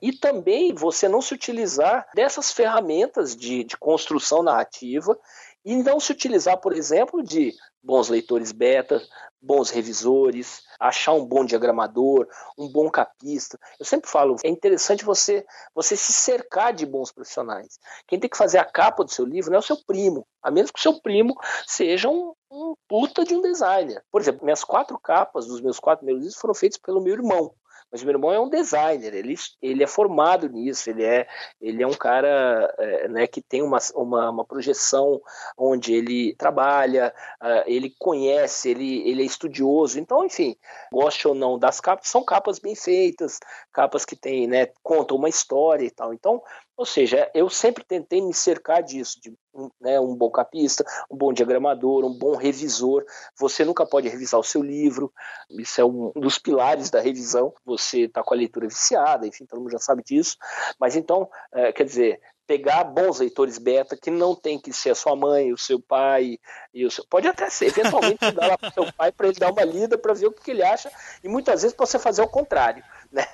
e 0.00 0.12
também 0.12 0.72
você 0.72 1.08
não 1.08 1.20
se 1.20 1.34
utilizar 1.34 2.06
dessas 2.14 2.52
ferramentas 2.52 3.34
de, 3.34 3.64
de 3.64 3.76
construção 3.76 4.42
narrativa 4.42 5.18
e 5.64 5.76
não 5.76 5.98
se 5.98 6.12
utilizar, 6.12 6.58
por 6.58 6.72
exemplo, 6.72 7.22
de 7.22 7.52
bons 7.82 8.08
leitores 8.08 8.52
beta, 8.52 9.02
bons 9.40 9.70
revisores, 9.70 10.62
achar 10.78 11.12
um 11.12 11.24
bom 11.24 11.44
diagramador, 11.44 12.28
um 12.58 12.68
bom 12.68 12.90
capista. 12.90 13.58
Eu 13.78 13.86
sempre 13.86 14.10
falo, 14.10 14.36
é 14.44 14.48
interessante 14.48 15.04
você 15.04 15.44
você 15.74 15.96
se 15.96 16.12
cercar 16.12 16.72
de 16.72 16.84
bons 16.84 17.10
profissionais. 17.10 17.78
Quem 18.06 18.18
tem 18.18 18.28
que 18.28 18.36
fazer 18.36 18.58
a 18.58 18.64
capa 18.64 19.04
do 19.04 19.10
seu 19.10 19.24
livro 19.24 19.50
não 19.50 19.56
é 19.56 19.60
o 19.60 19.62
seu 19.62 19.76
primo, 19.84 20.26
a 20.42 20.50
menos 20.50 20.70
que 20.70 20.78
o 20.78 20.82
seu 20.82 21.00
primo 21.00 21.34
seja 21.66 22.08
um, 22.08 22.34
um 22.50 22.74
puta 22.88 23.24
de 23.24 23.34
um 23.34 23.40
designer. 23.40 24.02
Por 24.10 24.20
exemplo, 24.20 24.44
minhas 24.44 24.64
quatro 24.64 24.98
capas 24.98 25.46
dos 25.46 25.60
meus 25.60 25.78
quatro 25.78 26.00
primeiros 26.00 26.22
livros 26.22 26.40
foram 26.40 26.54
feitas 26.54 26.78
pelo 26.78 27.00
meu 27.00 27.14
irmão. 27.14 27.54
Mas 27.90 28.02
meu 28.02 28.12
irmão 28.12 28.32
é 28.32 28.38
um 28.38 28.48
designer, 28.48 29.14
ele, 29.14 29.34
ele 29.60 29.82
é 29.82 29.86
formado 29.86 30.48
nisso, 30.48 30.88
ele 30.88 31.04
é, 31.04 31.26
ele 31.60 31.82
é 31.82 31.86
um 31.86 31.94
cara 31.94 32.72
é, 32.78 33.08
né, 33.08 33.26
que 33.26 33.42
tem 33.42 33.62
uma, 33.62 33.78
uma, 33.94 34.30
uma, 34.30 34.44
projeção 34.44 35.20
onde 35.58 35.92
ele 35.92 36.34
trabalha, 36.36 37.12
uh, 37.42 37.64
ele 37.66 37.92
conhece, 37.98 38.70
ele, 38.70 39.08
ele 39.08 39.22
é 39.22 39.26
estudioso. 39.26 39.98
Então, 39.98 40.24
enfim, 40.24 40.56
goste 40.92 41.26
ou 41.26 41.34
não 41.34 41.58
das 41.58 41.80
capas, 41.80 42.08
são 42.08 42.24
capas 42.24 42.58
bem 42.58 42.76
feitas, 42.76 43.40
capas 43.72 44.04
que 44.04 44.14
tem, 44.14 44.46
né, 44.46 44.68
contam 44.82 45.16
uma 45.16 45.28
história 45.28 45.84
e 45.84 45.90
tal. 45.90 46.14
Então, 46.14 46.42
Ou 46.80 46.86
seja, 46.86 47.30
eu 47.34 47.50
sempre 47.50 47.84
tentei 47.84 48.22
me 48.22 48.32
cercar 48.32 48.82
disso, 48.82 49.20
de 49.20 49.30
né, 49.78 50.00
um 50.00 50.16
bom 50.16 50.30
capista, 50.30 50.82
um 51.10 51.14
bom 51.14 51.30
diagramador, 51.30 52.06
um 52.06 52.18
bom 52.18 52.34
revisor. 52.36 53.04
Você 53.38 53.66
nunca 53.66 53.84
pode 53.84 54.08
revisar 54.08 54.40
o 54.40 54.42
seu 54.42 54.62
livro, 54.62 55.12
isso 55.50 55.78
é 55.78 55.84
um 55.84 56.10
dos 56.16 56.38
pilares 56.38 56.88
da 56.88 56.98
revisão. 56.98 57.52
Você 57.66 58.04
está 58.04 58.22
com 58.22 58.32
a 58.32 58.36
leitura 58.38 58.66
viciada, 58.66 59.26
enfim, 59.26 59.44
todo 59.44 59.60
mundo 59.60 59.72
já 59.72 59.78
sabe 59.78 60.02
disso. 60.02 60.38
Mas 60.80 60.96
então, 60.96 61.28
é, 61.52 61.70
quer 61.70 61.84
dizer, 61.84 62.18
pegar 62.50 62.82
bons 62.82 63.20
leitores 63.20 63.58
beta, 63.58 63.96
que 63.96 64.10
não 64.10 64.34
tem 64.34 64.58
que 64.58 64.72
ser 64.72 64.90
a 64.90 64.94
sua 64.96 65.14
mãe, 65.14 65.52
o 65.52 65.56
seu 65.56 65.78
pai, 65.78 66.36
e 66.74 66.84
o 66.84 66.90
seu... 66.90 67.06
pode 67.08 67.28
até 67.28 67.48
ser, 67.48 67.66
eventualmente 67.66 68.18
dar 68.34 68.48
lá 68.48 68.58
para 68.58 68.70
o 68.70 68.72
seu 68.72 68.92
pai 68.92 69.12
para 69.12 69.28
ele 69.28 69.38
dar 69.38 69.52
uma 69.52 69.62
lida 69.62 69.96
para 69.96 70.12
ver 70.12 70.26
o 70.26 70.32
que 70.32 70.50
ele 70.50 70.64
acha, 70.64 70.90
e 71.22 71.28
muitas 71.28 71.62
vezes 71.62 71.76
você 71.78 71.96
fazer 71.96 72.22
o 72.22 72.28
contrário. 72.28 72.82
Né? 73.12 73.26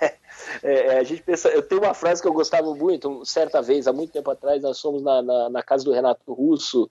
É, 0.62 0.72
é, 0.72 0.98
a 0.98 1.02
gente 1.02 1.22
pensa, 1.22 1.50
eu 1.50 1.60
tenho 1.60 1.82
uma 1.82 1.92
frase 1.92 2.22
que 2.22 2.26
eu 2.26 2.32
gostava 2.32 2.74
muito, 2.74 3.22
certa 3.26 3.60
vez, 3.60 3.86
há 3.86 3.92
muito 3.92 4.10
tempo 4.10 4.30
atrás, 4.30 4.62
nós 4.62 4.80
fomos 4.80 5.02
na, 5.02 5.20
na, 5.20 5.50
na 5.50 5.62
casa 5.62 5.84
do 5.84 5.92
Renato 5.92 6.32
Russo, 6.32 6.88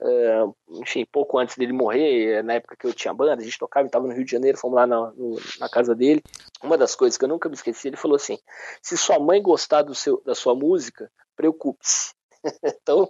é, 0.00 0.42
enfim, 0.80 1.06
pouco 1.12 1.38
antes 1.38 1.56
dele 1.56 1.72
morrer, 1.72 2.42
na 2.42 2.54
época 2.54 2.74
que 2.76 2.88
eu 2.88 2.92
tinha 2.92 3.14
banda, 3.14 3.40
a 3.40 3.44
gente 3.44 3.56
tocava, 3.56 3.86
estava 3.86 4.08
no 4.08 4.12
Rio 4.12 4.24
de 4.24 4.32
Janeiro, 4.32 4.58
fomos 4.58 4.74
lá 4.74 4.84
na, 4.84 5.12
no, 5.12 5.40
na 5.60 5.68
casa 5.68 5.94
dele. 5.94 6.24
Uma 6.60 6.76
das 6.76 6.96
coisas 6.96 7.16
que 7.16 7.24
eu 7.24 7.28
nunca 7.28 7.48
me 7.48 7.54
esqueci, 7.54 7.86
ele 7.86 7.96
falou 7.96 8.16
assim: 8.16 8.36
se 8.82 8.96
sua 8.96 9.20
mãe 9.20 9.40
gostar 9.40 9.82
do 9.82 9.94
seu, 9.94 10.20
da 10.26 10.34
sua 10.34 10.56
música, 10.56 11.08
preocupe-se. 11.36 12.12
então, 12.62 13.08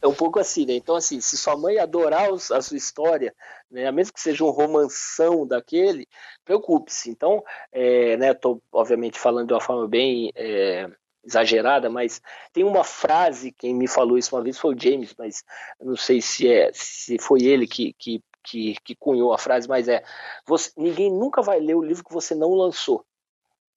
é 0.00 0.06
um 0.06 0.14
pouco 0.14 0.38
assim, 0.38 0.66
né? 0.66 0.74
Então, 0.74 0.94
assim, 0.94 1.20
se 1.20 1.36
sua 1.36 1.56
mãe 1.56 1.78
adorar 1.78 2.30
a 2.30 2.62
sua 2.62 2.76
história, 2.76 3.34
né, 3.70 3.90
mesmo 3.90 4.12
que 4.12 4.20
seja 4.20 4.44
um 4.44 4.50
romanção 4.50 5.46
daquele, 5.46 6.06
preocupe-se. 6.44 7.10
Então, 7.10 7.42
é, 7.70 8.16
né, 8.16 8.32
estou 8.32 8.62
obviamente 8.70 9.18
falando 9.18 9.48
de 9.48 9.54
uma 9.54 9.60
forma 9.60 9.88
bem 9.88 10.30
é, 10.34 10.90
exagerada, 11.24 11.88
mas 11.88 12.20
tem 12.52 12.64
uma 12.64 12.84
frase, 12.84 13.52
quem 13.52 13.74
me 13.74 13.88
falou 13.88 14.18
isso 14.18 14.34
uma 14.34 14.42
vez 14.42 14.58
foi 14.58 14.74
o 14.74 14.78
James, 14.78 15.14
mas 15.16 15.44
não 15.80 15.96
sei 15.96 16.20
se, 16.20 16.48
é, 16.48 16.70
se 16.72 17.18
foi 17.18 17.42
ele 17.42 17.66
que, 17.66 17.94
que, 17.94 18.22
que, 18.42 18.74
que 18.84 18.94
cunhou 18.94 19.32
a 19.32 19.38
frase, 19.38 19.68
mas 19.68 19.88
é: 19.88 20.02
você, 20.46 20.70
ninguém 20.76 21.10
nunca 21.10 21.40
vai 21.42 21.60
ler 21.60 21.74
o 21.74 21.82
livro 21.82 22.04
que 22.04 22.12
você 22.12 22.34
não 22.34 22.52
lançou. 22.54 23.04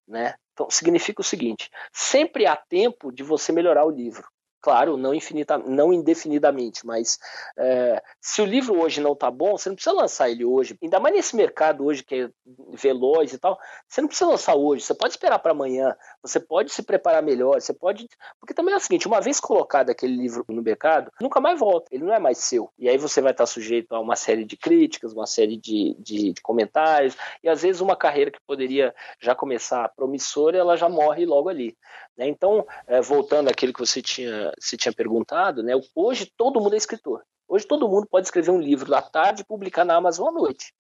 Né? 0.08 0.36
Então, 0.56 0.70
significa 0.70 1.20
o 1.20 1.24
seguinte: 1.24 1.70
sempre 1.92 2.48
há 2.48 2.56
tempo 2.56 3.12
de 3.12 3.22
você 3.22 3.52
melhorar 3.52 3.86
o 3.86 3.92
livro. 3.92 4.26
Claro, 4.66 4.98
não, 4.98 5.14
infinita, 5.14 5.60
não 5.60 5.94
indefinidamente, 5.94 6.88
mas 6.88 7.20
é, 7.56 8.02
se 8.20 8.42
o 8.42 8.46
livro 8.46 8.82
hoje 8.82 9.00
não 9.00 9.14
está 9.14 9.30
bom, 9.30 9.56
você 9.56 9.70
não 9.70 9.76
precisa 9.76 9.96
lançar 9.96 10.28
ele 10.28 10.44
hoje. 10.44 10.76
Ainda 10.82 11.00
mais 11.00 11.14
nesse 11.14 11.36
mercado 11.36 11.86
hoje 11.86 12.04
que 12.04 12.16
é 12.16 12.30
veloz 12.74 13.32
e 13.32 13.38
tal, 13.38 13.60
você 13.88 14.02
não 14.02 14.08
precisa 14.08 14.28
lançar 14.28 14.56
hoje. 14.56 14.84
Você 14.84 14.96
pode 14.96 15.14
esperar 15.14 15.38
para 15.38 15.52
amanhã. 15.52 15.96
Você 16.24 16.40
pode 16.40 16.72
se 16.72 16.82
preparar 16.82 17.22
melhor. 17.22 17.62
Você 17.62 17.76
pode, 17.76 18.10
porque 18.40 18.56
também 18.56 18.74
é 18.74 18.78
o 18.78 18.80
seguinte: 18.80 19.08
uma 19.08 19.22
vez 19.22 19.40
colocado 19.40 19.92
aquele 19.92 20.16
livro 20.16 20.44
no 20.50 20.64
mercado, 20.64 21.12
nunca 21.22 21.40
mais 21.40 21.60
volta. 21.60 21.86
Ele 21.92 22.04
não 22.04 22.16
é 22.16 22.18
mais 22.18 22.40
seu. 22.40 22.72
E 22.80 22.90
aí 22.90 22.98
você 22.98 23.22
vai 23.22 23.34
estar 23.34 23.46
sujeito 23.46 23.94
a 23.94 24.00
uma 24.00 24.16
série 24.16 24.46
de 24.46 24.58
críticas, 24.58 25.14
uma 25.14 25.28
série 25.28 25.58
de, 25.58 25.96
de, 26.00 26.34
de 26.34 26.42
comentários 26.42 27.16
e 27.44 27.48
às 27.48 27.62
vezes 27.62 27.82
uma 27.82 27.96
carreira 27.96 28.32
que 28.32 28.40
poderia 28.48 28.96
já 29.20 29.36
começar 29.36 29.90
promissora, 29.90 30.58
ela 30.58 30.76
já 30.76 30.90
morre 30.90 31.24
logo 31.24 31.50
ali. 31.50 31.78
Né? 32.18 32.28
Então, 32.28 32.66
é, 32.88 33.02
voltando 33.02 33.50
àquilo 33.50 33.74
que 33.74 33.80
você 33.80 34.02
tinha, 34.02 34.52
você 34.60 34.78
tinha 34.78 34.94
perguntado, 34.94 35.64
né? 35.64 35.74
hoje 35.96 36.32
todo 36.38 36.60
mundo 36.60 36.74
é 36.74 36.78
escritor. 36.78 37.24
Hoje 37.48 37.66
todo 37.66 37.88
mundo 37.88 38.08
pode 38.10 38.28
escrever 38.28 38.52
um 38.52 38.60
livro 38.60 38.90
da 38.90 39.02
tarde 39.02 39.42
e 39.42 39.46
publicar 39.46 39.86
na 39.86 39.96
Amazon 39.96 40.30
à 40.30 40.32
noite. 40.32 40.74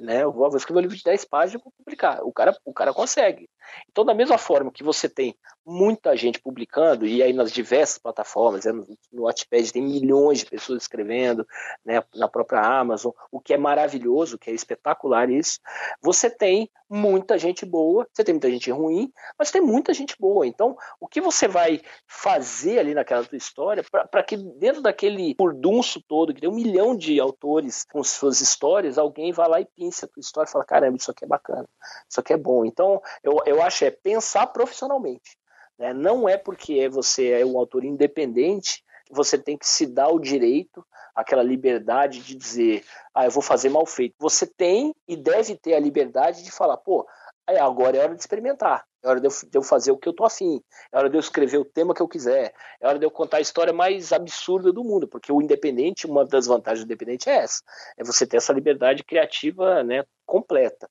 Né? 0.00 0.22
Eu 0.22 0.30
vou 0.30 0.54
escrever 0.56 0.78
um 0.78 0.82
livro 0.82 0.96
de 0.96 1.02
10 1.02 1.24
páginas 1.24 1.60
e 1.60 1.64
vou 1.64 1.72
publicar. 1.76 2.22
O 2.22 2.32
cara, 2.32 2.56
o 2.64 2.72
cara 2.72 2.94
consegue. 2.94 3.48
Então, 3.90 4.04
da 4.04 4.14
mesma 4.14 4.38
forma 4.38 4.70
que 4.70 4.84
você 4.84 5.08
tem 5.08 5.36
muita 5.66 6.16
gente 6.16 6.40
publicando, 6.40 7.04
e 7.04 7.22
aí 7.22 7.32
nas 7.32 7.50
diversas 7.50 7.98
plataformas, 7.98 8.64
né, 8.64 8.72
no, 8.72 8.86
no 9.12 9.22
Wattpad 9.22 9.72
tem 9.72 9.82
milhões 9.82 10.40
de 10.40 10.46
pessoas 10.46 10.82
escrevendo, 10.82 11.46
né, 11.84 12.02
na 12.14 12.28
própria 12.28 12.60
Amazon, 12.60 13.12
o 13.30 13.40
que 13.40 13.54
é 13.54 13.58
maravilhoso, 13.58 14.36
o 14.36 14.38
que 14.38 14.50
é 14.50 14.54
espetacular 14.54 15.28
isso, 15.30 15.58
você 16.00 16.30
tem 16.30 16.70
muita 16.92 17.38
gente 17.38 17.64
boa, 17.64 18.06
você 18.12 18.22
tem 18.22 18.34
muita 18.34 18.50
gente 18.50 18.70
ruim, 18.70 19.10
mas 19.38 19.50
tem 19.50 19.62
muita 19.62 19.94
gente 19.94 20.14
boa. 20.20 20.46
Então, 20.46 20.76
o 21.00 21.08
que 21.08 21.22
você 21.22 21.48
vai 21.48 21.80
fazer 22.06 22.78
ali 22.78 22.92
naquela 22.92 23.24
tua 23.24 23.38
história, 23.38 23.82
para 24.10 24.22
que 24.22 24.36
dentro 24.36 24.82
daquele 24.82 25.34
furdunço 25.38 26.02
todo, 26.06 26.34
que 26.34 26.40
tem 26.42 26.50
um 26.50 26.54
milhão 26.54 26.94
de 26.94 27.18
autores 27.18 27.86
com 27.90 28.04
suas 28.04 28.42
histórias, 28.42 28.98
alguém 28.98 29.32
vá 29.32 29.46
lá 29.46 29.58
e 29.58 29.64
pince 29.64 30.04
a 30.04 30.08
tua 30.08 30.20
história 30.20 30.46
e 30.46 30.52
fala, 30.52 30.66
caramba, 30.66 30.98
isso 30.98 31.10
aqui 31.10 31.24
é 31.24 31.28
bacana, 31.28 31.66
isso 32.06 32.20
aqui 32.20 32.34
é 32.34 32.36
bom. 32.36 32.62
Então, 32.66 33.00
eu, 33.22 33.38
eu 33.46 33.62
acho 33.62 33.86
é 33.86 33.90
pensar 33.90 34.46
profissionalmente. 34.48 35.38
Né? 35.78 35.94
Não 35.94 36.28
é 36.28 36.36
porque 36.36 36.90
você 36.90 37.30
é 37.30 37.46
um 37.46 37.58
autor 37.58 37.84
independente 37.84 38.84
você 39.12 39.38
tem 39.38 39.56
que 39.56 39.66
se 39.66 39.86
dar 39.86 40.08
o 40.08 40.18
direito, 40.18 40.84
aquela 41.14 41.42
liberdade 41.42 42.20
de 42.20 42.34
dizer, 42.34 42.84
ah, 43.14 43.26
eu 43.26 43.30
vou 43.30 43.42
fazer 43.42 43.68
mal 43.68 43.84
feito. 43.86 44.14
Você 44.18 44.46
tem 44.46 44.94
e 45.06 45.16
deve 45.16 45.56
ter 45.56 45.74
a 45.74 45.80
liberdade 45.80 46.42
de 46.42 46.50
falar, 46.50 46.76
pô, 46.78 47.06
é, 47.48 47.60
agora 47.60 47.96
é 47.96 48.00
hora 48.00 48.14
de 48.14 48.20
experimentar. 48.20 48.84
É 49.02 49.08
hora 49.08 49.20
de 49.20 49.26
eu, 49.52 49.62
fazer 49.62 49.90
o 49.90 49.98
que 49.98 50.08
eu 50.08 50.12
tô 50.12 50.24
afim. 50.24 50.62
É 50.92 50.96
hora 50.96 51.10
de 51.10 51.16
eu 51.16 51.20
escrever 51.20 51.58
o 51.58 51.64
tema 51.64 51.92
que 51.92 52.00
eu 52.00 52.06
quiser. 52.06 52.54
É 52.80 52.86
hora 52.86 53.00
de 53.00 53.04
eu 53.04 53.10
contar 53.10 53.38
a 53.38 53.40
história 53.40 53.72
mais 53.72 54.12
absurda 54.12 54.72
do 54.72 54.84
mundo. 54.84 55.08
Porque 55.08 55.32
o 55.32 55.42
independente, 55.42 56.06
uma 56.06 56.24
das 56.24 56.46
vantagens 56.46 56.84
do 56.84 56.86
independente 56.86 57.28
é 57.28 57.38
essa. 57.38 57.62
É 57.96 58.04
você 58.04 58.24
ter 58.24 58.36
essa 58.36 58.52
liberdade 58.52 59.02
criativa 59.02 59.82
né, 59.82 60.04
completa. 60.24 60.88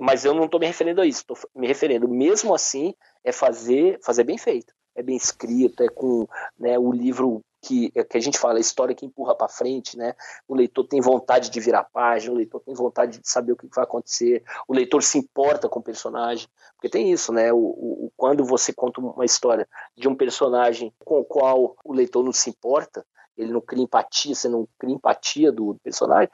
Mas 0.00 0.24
eu 0.24 0.32
não 0.32 0.46
estou 0.46 0.58
me 0.58 0.66
referindo 0.66 1.02
a 1.02 1.06
isso. 1.06 1.20
Estou 1.20 1.36
me 1.54 1.66
referindo, 1.66 2.08
mesmo 2.08 2.54
assim, 2.54 2.94
é 3.22 3.30
fazer, 3.30 3.98
fazer 4.02 4.24
bem 4.24 4.38
feito. 4.38 4.72
É 4.94 5.02
bem 5.02 5.16
escrito, 5.16 5.82
é 5.82 5.88
com 5.88 6.26
né, 6.58 6.78
o 6.78 6.92
livro 6.92 7.42
que, 7.64 7.90
que 7.90 8.16
a 8.16 8.20
gente 8.20 8.38
fala, 8.38 8.58
a 8.58 8.60
história 8.60 8.94
que 8.94 9.06
empurra 9.06 9.34
para 9.34 9.48
frente, 9.48 9.96
né? 9.96 10.14
O 10.46 10.54
leitor 10.54 10.86
tem 10.86 11.00
vontade 11.00 11.50
de 11.50 11.60
virar 11.60 11.84
página, 11.84 12.32
o 12.32 12.36
leitor 12.36 12.60
tem 12.60 12.74
vontade 12.74 13.18
de 13.18 13.28
saber 13.28 13.52
o 13.52 13.56
que 13.56 13.66
vai 13.74 13.84
acontecer, 13.84 14.44
o 14.68 14.74
leitor 14.74 15.02
se 15.02 15.18
importa 15.18 15.68
com 15.68 15.80
o 15.80 15.82
personagem, 15.82 16.46
porque 16.76 16.90
tem 16.90 17.10
isso, 17.10 17.32
né? 17.32 17.52
O, 17.52 17.58
o, 17.58 18.12
quando 18.16 18.44
você 18.44 18.72
conta 18.72 19.00
uma 19.00 19.24
história 19.24 19.66
de 19.96 20.06
um 20.06 20.14
personagem 20.14 20.92
com 21.04 21.20
o 21.20 21.24
qual 21.24 21.74
o 21.84 21.92
leitor 21.92 22.22
não 22.22 22.32
se 22.32 22.50
importa, 22.50 23.04
ele 23.36 23.52
não 23.52 23.60
cria 23.60 23.82
empatia, 23.82 24.34
você 24.34 24.48
não 24.48 24.68
cria 24.78 24.94
empatia 24.94 25.50
do 25.50 25.76
personagem, 25.82 26.30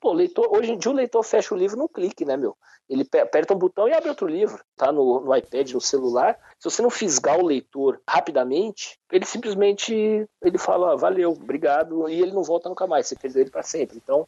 Pô, 0.00 0.12
leitor, 0.12 0.48
hoje 0.50 0.72
em 0.72 0.78
dia 0.78 0.90
o 0.90 0.94
leitor 0.94 1.22
fecha 1.22 1.54
o 1.54 1.58
livro 1.58 1.76
num 1.76 1.86
clique, 1.86 2.24
né, 2.24 2.34
meu? 2.34 2.56
Ele 2.88 3.06
aperta 3.22 3.54
um 3.54 3.58
botão 3.58 3.86
e 3.86 3.92
abre 3.92 4.08
outro 4.08 4.26
livro, 4.26 4.64
tá? 4.74 4.90
No, 4.90 5.20
no 5.20 5.36
iPad, 5.36 5.72
no 5.72 5.80
celular. 5.80 6.38
Se 6.58 6.68
você 6.70 6.80
não 6.80 6.90
fisgar 6.90 7.38
o 7.38 7.46
leitor 7.46 8.00
rapidamente, 8.08 8.98
ele 9.12 9.26
simplesmente 9.26 10.26
ele 10.42 10.58
fala, 10.58 10.92
ah, 10.92 10.96
valeu, 10.96 11.30
obrigado, 11.32 12.08
e 12.08 12.20
ele 12.20 12.32
não 12.32 12.42
volta 12.42 12.68
nunca 12.68 12.86
mais. 12.86 13.06
Você 13.06 13.14
perdeu 13.14 13.42
ele 13.42 13.50
para 13.50 13.62
sempre. 13.62 13.98
Então, 13.98 14.26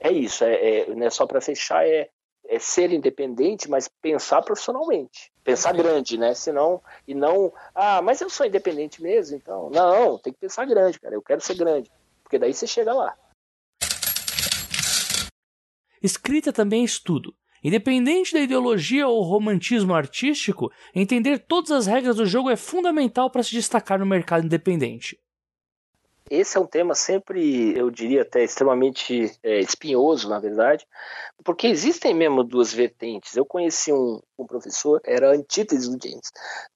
é 0.00 0.10
isso. 0.10 0.44
É, 0.44 0.80
é 0.80 0.94
né, 0.94 1.08
só 1.08 1.26
para 1.26 1.40
fechar, 1.40 1.86
é, 1.86 2.10
é 2.46 2.58
ser 2.58 2.92
independente, 2.92 3.70
mas 3.70 3.88
pensar 4.02 4.42
profissionalmente. 4.42 5.32
Pensar 5.44 5.72
grande, 5.72 6.18
né? 6.18 6.34
Senão, 6.34 6.82
e 7.06 7.14
não, 7.14 7.52
ah, 7.74 8.02
mas 8.02 8.20
eu 8.20 8.28
sou 8.28 8.44
independente 8.44 9.00
mesmo, 9.00 9.36
então. 9.36 9.70
Não, 9.70 10.18
tem 10.18 10.32
que 10.32 10.40
pensar 10.40 10.66
grande, 10.66 10.98
cara. 10.98 11.14
Eu 11.14 11.22
quero 11.22 11.40
ser 11.40 11.54
grande. 11.54 11.90
Porque 12.22 12.38
daí 12.38 12.52
você 12.52 12.66
chega 12.66 12.92
lá. 12.92 13.16
Escrita 16.04 16.52
também 16.52 16.82
é 16.82 16.84
estudo. 16.84 17.34
Independente 17.62 18.34
da 18.34 18.40
ideologia 18.40 19.08
ou 19.08 19.22
romantismo 19.22 19.94
artístico, 19.94 20.70
entender 20.94 21.38
todas 21.38 21.70
as 21.70 21.86
regras 21.86 22.16
do 22.16 22.26
jogo 22.26 22.50
é 22.50 22.56
fundamental 22.56 23.30
para 23.30 23.42
se 23.42 23.52
destacar 23.52 23.98
no 23.98 24.04
mercado 24.04 24.44
independente. 24.44 25.18
Esse 26.30 26.58
é 26.58 26.60
um 26.60 26.66
tema 26.66 26.94
sempre, 26.94 27.74
eu 27.74 27.90
diria 27.90 28.20
até 28.20 28.44
extremamente 28.44 29.32
é, 29.42 29.60
espinhoso, 29.60 30.28
na 30.28 30.38
verdade, 30.38 30.86
porque 31.42 31.66
existem 31.66 32.12
mesmo 32.12 32.44
duas 32.44 32.70
vertentes. 32.70 33.34
Eu 33.34 33.46
conheci 33.46 33.90
um, 33.90 34.20
um 34.38 34.44
professor, 34.44 35.00
era 35.06 35.30
a 35.30 35.34
antítese 35.34 35.90
do 35.90 35.98
James. 36.06 36.30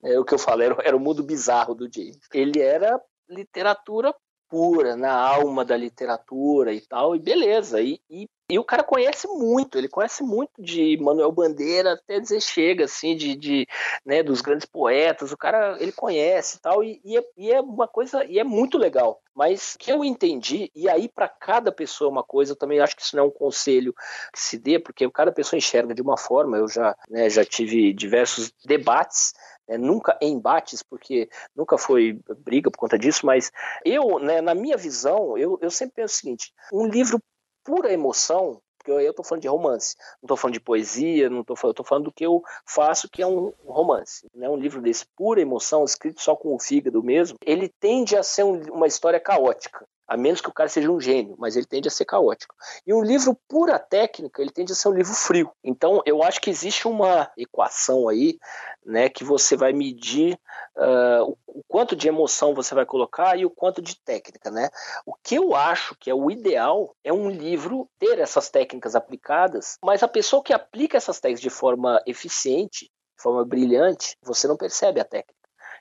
É, 0.05 0.19
o 0.19 0.25
que 0.25 0.33
eu 0.33 0.39
falo, 0.39 0.63
era, 0.63 0.75
era 0.83 0.97
o 0.97 1.01
mundo 1.01 1.23
bizarro 1.23 1.75
do 1.75 1.87
James. 1.93 2.19
Ele 2.33 2.63
era 2.63 2.99
literatura 3.29 4.15
pura, 4.49 4.97
na 4.97 5.13
alma 5.13 5.65
da 5.65 5.77
literatura 5.77 6.73
e 6.73 6.81
tal, 6.81 7.15
e 7.15 7.19
beleza. 7.19 7.81
E, 7.81 8.01
e 8.11 8.29
e 8.51 8.59
o 8.59 8.65
cara 8.65 8.83
conhece 8.83 9.29
muito, 9.29 9.77
ele 9.77 9.89
conhece 9.89 10.23
muito 10.23 10.63
de 10.63 10.97
Manuel 10.97 11.31
Bandeira 11.31 11.93
até 11.93 12.19
dizer 12.19 12.41
chega, 12.41 12.87
assim, 12.87 13.15
de, 13.15 13.37
de 13.37 13.69
né, 14.07 14.23
dos 14.23 14.41
grandes 14.41 14.65
poetas, 14.65 15.31
o 15.31 15.37
cara, 15.37 15.77
ele 15.79 15.93
conhece 15.93 16.57
e 16.57 16.61
tal, 16.61 16.83
e, 16.83 16.99
e, 17.05 17.19
é, 17.19 17.25
e 17.37 17.53
é 17.53 17.61
uma 17.61 17.87
coisa, 17.87 18.25
e 18.25 18.39
é 18.39 18.45
muito 18.45 18.79
legal. 18.79 19.21
Mas 19.35 19.77
que 19.77 19.93
eu 19.93 20.03
entendi, 20.03 20.71
e 20.75 20.89
aí 20.89 21.11
para 21.11 21.29
cada 21.29 21.71
pessoa 21.71 22.09
é 22.09 22.11
uma 22.11 22.25
coisa, 22.25 22.53
eu 22.53 22.57
também 22.57 22.81
acho 22.81 22.97
que 22.97 23.03
isso 23.03 23.15
não 23.15 23.25
é 23.25 23.27
um 23.27 23.31
conselho 23.31 23.93
que 24.33 24.41
se 24.41 24.57
dê, 24.57 24.79
porque 24.79 25.09
cada 25.11 25.31
pessoa 25.31 25.59
enxerga 25.59 25.95
de 25.95 26.01
uma 26.01 26.17
forma, 26.17 26.57
eu 26.57 26.69
já, 26.69 26.97
né, 27.11 27.29
já 27.29 27.45
tive 27.45 27.93
diversos 27.93 28.51
debates 28.65 29.35
é, 29.69 29.77
nunca 29.77 30.19
embates, 30.21 30.83
porque 30.83 31.29
nunca 31.55 31.77
foi 31.77 32.19
briga 32.39 32.71
por 32.71 32.79
conta 32.79 32.99
disso, 32.99 33.27
mas 33.27 33.53
eu, 33.85 34.19
né, 34.19 34.41
na 34.41 34.55
minha 34.55 34.77
visão, 34.77 35.37
eu, 35.37 35.59
eu 35.61 35.71
sempre 35.71 35.97
penso 35.97 36.15
o 36.15 36.17
seguinte: 36.17 36.53
um 36.73 36.87
livro 36.87 37.21
pura 37.63 37.93
emoção, 37.93 38.63
porque 38.79 38.91
eu 38.91 39.11
estou 39.11 39.25
falando 39.25 39.43
de 39.43 39.49
romance, 39.49 39.95
não 40.23 40.27
estou 40.27 40.37
falando 40.37 40.55
de 40.55 40.61
poesia, 40.61 41.29
não 41.29 41.43
estou 41.43 41.55
falando, 41.55 41.77
tô 41.77 41.85
falando 41.85 42.05
do 42.05 42.13
que 42.13 42.25
eu 42.25 42.43
faço, 42.65 43.09
que 43.11 43.21
é 43.21 43.27
um 43.27 43.53
romance. 43.67 44.27
Né? 44.35 44.49
Um 44.49 44.57
livro 44.57 44.81
desse 44.81 45.05
pura 45.15 45.41
emoção, 45.41 45.85
escrito 45.85 46.23
só 46.23 46.35
com 46.35 46.55
o 46.55 46.59
fígado 46.59 47.03
mesmo, 47.03 47.37
ele 47.45 47.69
tende 47.81 48.17
a 48.17 48.23
ser 48.23 48.45
um, 48.45 48.59
uma 48.73 48.87
história 48.87 49.21
caótica 49.21 49.87
a 50.09 50.17
menos 50.17 50.41
que 50.41 50.49
o 50.49 50.53
cara 50.53 50.71
seja 50.71 50.91
um 50.91 50.99
gênio, 50.99 51.37
mas 51.39 51.55
ele 51.55 51.67
tende 51.67 51.87
a 51.87 51.91
ser 51.91 52.07
caótico. 52.07 52.55
E 52.87 52.95
um 52.95 53.03
livro 53.03 53.39
pura 53.47 53.79
técnica, 53.79 54.41
ele 54.41 54.51
tende 54.51 54.73
a 54.73 54.75
ser 54.75 54.89
um 54.89 54.95
livro 54.95 55.13
frio. 55.13 55.53
Então, 55.63 56.03
eu 56.07 56.23
acho 56.23 56.41
que 56.41 56.49
existe 56.49 56.89
uma 56.89 57.31
equação 57.37 58.09
aí, 58.09 58.39
né, 58.85 59.11
que 59.11 59.23
você 59.23 59.55
vai 59.55 59.75
medir 59.75 60.41
uh, 60.77 61.37
o 61.47 61.63
quanto 61.69 61.95
de 61.95 62.09
emoção 62.09 62.55
você 62.55 62.75
vai 62.75 62.87
colocar 62.87 63.39
e 63.39 63.45
o 63.45 63.51
quanto 63.51 63.83
de 63.83 64.01
técnica, 64.01 64.51
né? 64.51 64.71
O 65.05 65.15
que 65.15 65.35
eu 65.35 65.55
acho 65.55 65.95
que 66.01 66.09
é 66.09 66.15
o 66.15 66.31
ideal 66.31 66.97
é 67.05 67.13
um 67.13 67.29
livro 67.29 67.87
ter 67.99 68.19
essas 68.19 68.49
técnicas 68.49 68.97
aplicadas, 68.97 69.77
mas 69.85 70.03
a 70.03 70.09
pessoa 70.09 70.43
que 70.43 70.55
aplica 70.55 70.97
essas 70.97 71.21
técnicas 71.21 71.43
de 71.43 71.51
forma 71.51 72.03
eficiente, 72.07 72.87
de 72.87 73.23
forma 73.23 73.45
brilhante, 73.45 74.17
você 74.23 74.49
não 74.49 74.57
percebe 74.57 75.01
a 75.01 75.05
técnica. 75.05 75.38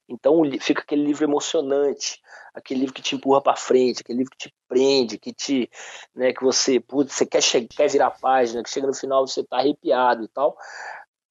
Então 0.08 0.41
fica 0.62 0.82
aquele 0.82 1.03
livro 1.03 1.26
emocionante, 1.26 2.22
aquele 2.53 2.82
livro 2.82 2.95
que 2.95 3.01
te 3.01 3.16
empurra 3.16 3.41
para 3.41 3.55
frente, 3.58 4.01
aquele 4.01 4.20
livro 4.20 4.32
que 4.32 4.47
te 4.47 4.55
prende, 4.68 5.18
que 5.18 5.34
te, 5.34 5.70
né, 6.16 6.34
que 6.34 6.43
você, 6.43 6.80
putz, 6.80 7.14
você 7.14 7.26
quer, 7.26 7.41
quer 7.68 7.89
virar 7.89 8.12
página, 8.12 8.64
que 8.64 8.70
chega 8.70 8.88
no 8.88 8.93
final 8.93 9.28
você 9.28 9.43
tá 9.43 9.58
arrepiado 9.58 10.24
e 10.24 10.28
tal, 10.30 10.58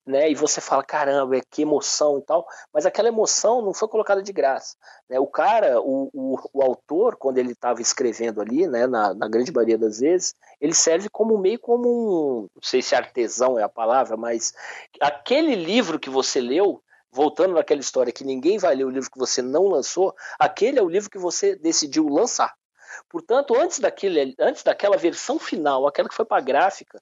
né, 0.05 0.31
e 0.31 0.35
você 0.35 0.61
fala, 0.61 0.83
caramba, 0.83 1.37
é 1.37 1.41
que 1.41 1.63
emoção 1.63 2.19
e 2.19 2.21
tal, 2.21 2.47
mas 2.73 2.85
aquela 2.85 3.09
emoção 3.09 3.61
não 3.61 3.73
foi 3.73 3.89
colocada 3.89 4.23
de 4.23 4.31
graça, 4.31 4.77
né, 5.09 5.19
o 5.19 5.27
cara, 5.27 5.81
o, 5.81 6.09
o, 6.13 6.37
o 6.53 6.63
autor, 6.63 7.17
quando 7.17 7.39
ele 7.39 7.51
estava 7.51 7.81
escrevendo 7.81 8.39
ali, 8.39 8.67
né, 8.67 8.87
na, 8.87 9.13
na, 9.13 9.27
grande 9.27 9.51
maioria 9.51 9.77
das 9.77 9.99
vezes, 9.99 10.33
ele 10.61 10.73
serve 10.73 11.09
como 11.09 11.37
meio 11.37 11.59
como 11.59 11.89
um, 11.89 12.41
não 12.55 12.61
sei 12.61 12.81
se 12.81 12.95
artesão 12.95 13.59
é 13.59 13.63
a 13.63 13.69
palavra, 13.69 14.15
mas 14.15 14.53
aquele 15.01 15.55
livro 15.55 15.99
que 15.99 16.09
você 16.09 16.39
leu, 16.39 16.81
voltando 17.17 17.55
naquela 17.55 17.81
história 17.81 18.13
que 18.13 18.23
ninguém 18.23 18.59
vai 18.59 18.75
ler 18.75 18.85
o 18.85 18.91
livro 18.91 19.09
que 19.09 19.17
você 19.17 19.41
não 19.41 19.67
lançou, 19.67 20.15
aquele 20.37 20.77
é 20.77 20.83
o 20.83 20.87
livro 20.87 21.09
que 21.09 21.17
você 21.17 21.55
decidiu 21.55 22.07
lançar. 22.07 22.53
Portanto, 23.09 23.55
antes, 23.57 23.79
daquele, 23.79 24.35
antes 24.39 24.61
daquela 24.61 24.95
versão 24.97 25.39
final, 25.39 25.87
aquela 25.87 26.07
que 26.07 26.13
foi 26.13 26.25
para 26.25 26.37
a 26.37 26.45
gráfica, 26.45 27.01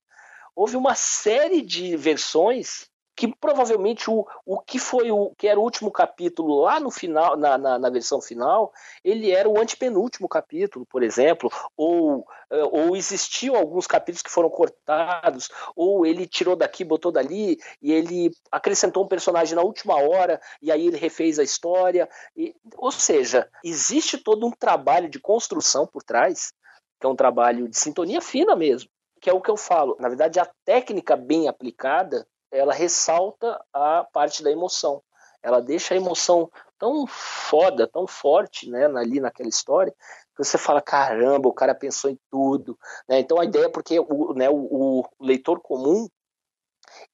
houve 0.56 0.78
uma 0.78 0.96
série 0.96 1.62
de 1.62 1.98
versões 1.98 2.90
que 3.16 3.34
provavelmente 3.34 4.10
o, 4.10 4.28
o 4.46 4.60
que 4.60 4.78
foi 4.78 5.10
o 5.10 5.34
que 5.38 5.48
era 5.48 5.60
o 5.60 5.64
último 5.64 5.90
capítulo 5.90 6.60
lá 6.60 6.80
no 6.80 6.92
final, 6.92 7.38
na, 7.38 7.58
na, 7.58 7.80
na 7.80 7.90
versão 7.90 8.20
final, 8.20 8.74
ele 9.04 9.32
era 9.32 9.48
o 9.48 9.58
antepenúltimo 9.58 10.28
capítulo, 10.28 10.86
por 10.86 11.02
exemplo, 11.02 11.50
ou, 11.78 12.28
eh, 12.50 12.64
ou 12.64 12.96
existiam 12.96 13.56
alguns 13.56 13.88
capítulos 13.88 14.22
que 14.22 14.30
foram 14.30 14.50
cortados, 14.50 15.50
ou 15.76 16.06
ele 16.06 16.28
tirou 16.28 16.58
daqui, 16.58 16.84
botou 16.84 17.12
dali, 17.12 17.58
e 17.82 17.94
ele 17.94 18.32
acrescentou 18.52 19.06
um 19.06 19.08
personagem 19.08 19.56
na 19.56 19.62
última 19.62 19.96
hora, 19.96 20.42
e 20.62 20.70
aí 20.70 20.86
ele 20.86 20.98
refez 20.98 21.40
a 21.40 21.44
história. 21.44 22.10
E, 22.36 22.54
ou 22.76 22.92
seja, 22.92 23.50
existe 23.64 24.18
todo 24.18 24.46
um 24.46 24.52
trabalho 24.52 25.08
de 25.08 25.20
construção 25.20 25.88
por 25.88 26.04
trás, 26.04 26.52
que 27.00 27.08
é 27.08 27.10
um 27.10 27.16
trabalho 27.16 27.70
de 27.70 27.78
sintonia 27.78 28.20
fina 28.20 28.58
mesmo, 28.58 28.90
que 29.22 29.30
é 29.30 29.34
o 29.34 29.42
que 29.42 29.50
eu 29.50 29.56
falo. 29.56 29.96
Na 30.02 30.10
verdade, 30.10 30.38
a 30.38 30.50
técnica 30.66 31.16
bem 31.16 31.48
aplicada 31.48 32.28
ela 32.56 32.74
ressalta 32.74 33.60
a 33.74 34.06
parte 34.12 34.44
da 34.44 34.52
emoção. 34.52 35.02
Ela 35.44 35.62
deixa 35.62 35.94
a 35.94 35.98
emoção 35.98 36.50
tão 36.78 37.06
foda, 37.08 37.88
tão 37.88 38.08
forte, 38.08 38.70
né, 38.70 38.86
ali 38.86 39.20
naquela 39.20 39.50
história, 39.50 39.94
que 40.36 40.44
você 40.44 40.58
fala, 40.58 40.82
caramba, 40.82 41.48
o 41.48 41.54
cara 41.54 41.74
pensou 41.74 42.10
em 42.10 42.20
tudo, 42.30 42.78
né? 43.08 43.20
Então 43.20 43.40
a 43.40 43.46
ideia 43.46 43.66
é 43.66 43.70
porque 43.70 44.00
o, 44.00 44.34
né, 44.34 44.50
o, 44.50 44.56
o 44.56 45.06
leitor 45.20 45.62
comum 45.62 46.08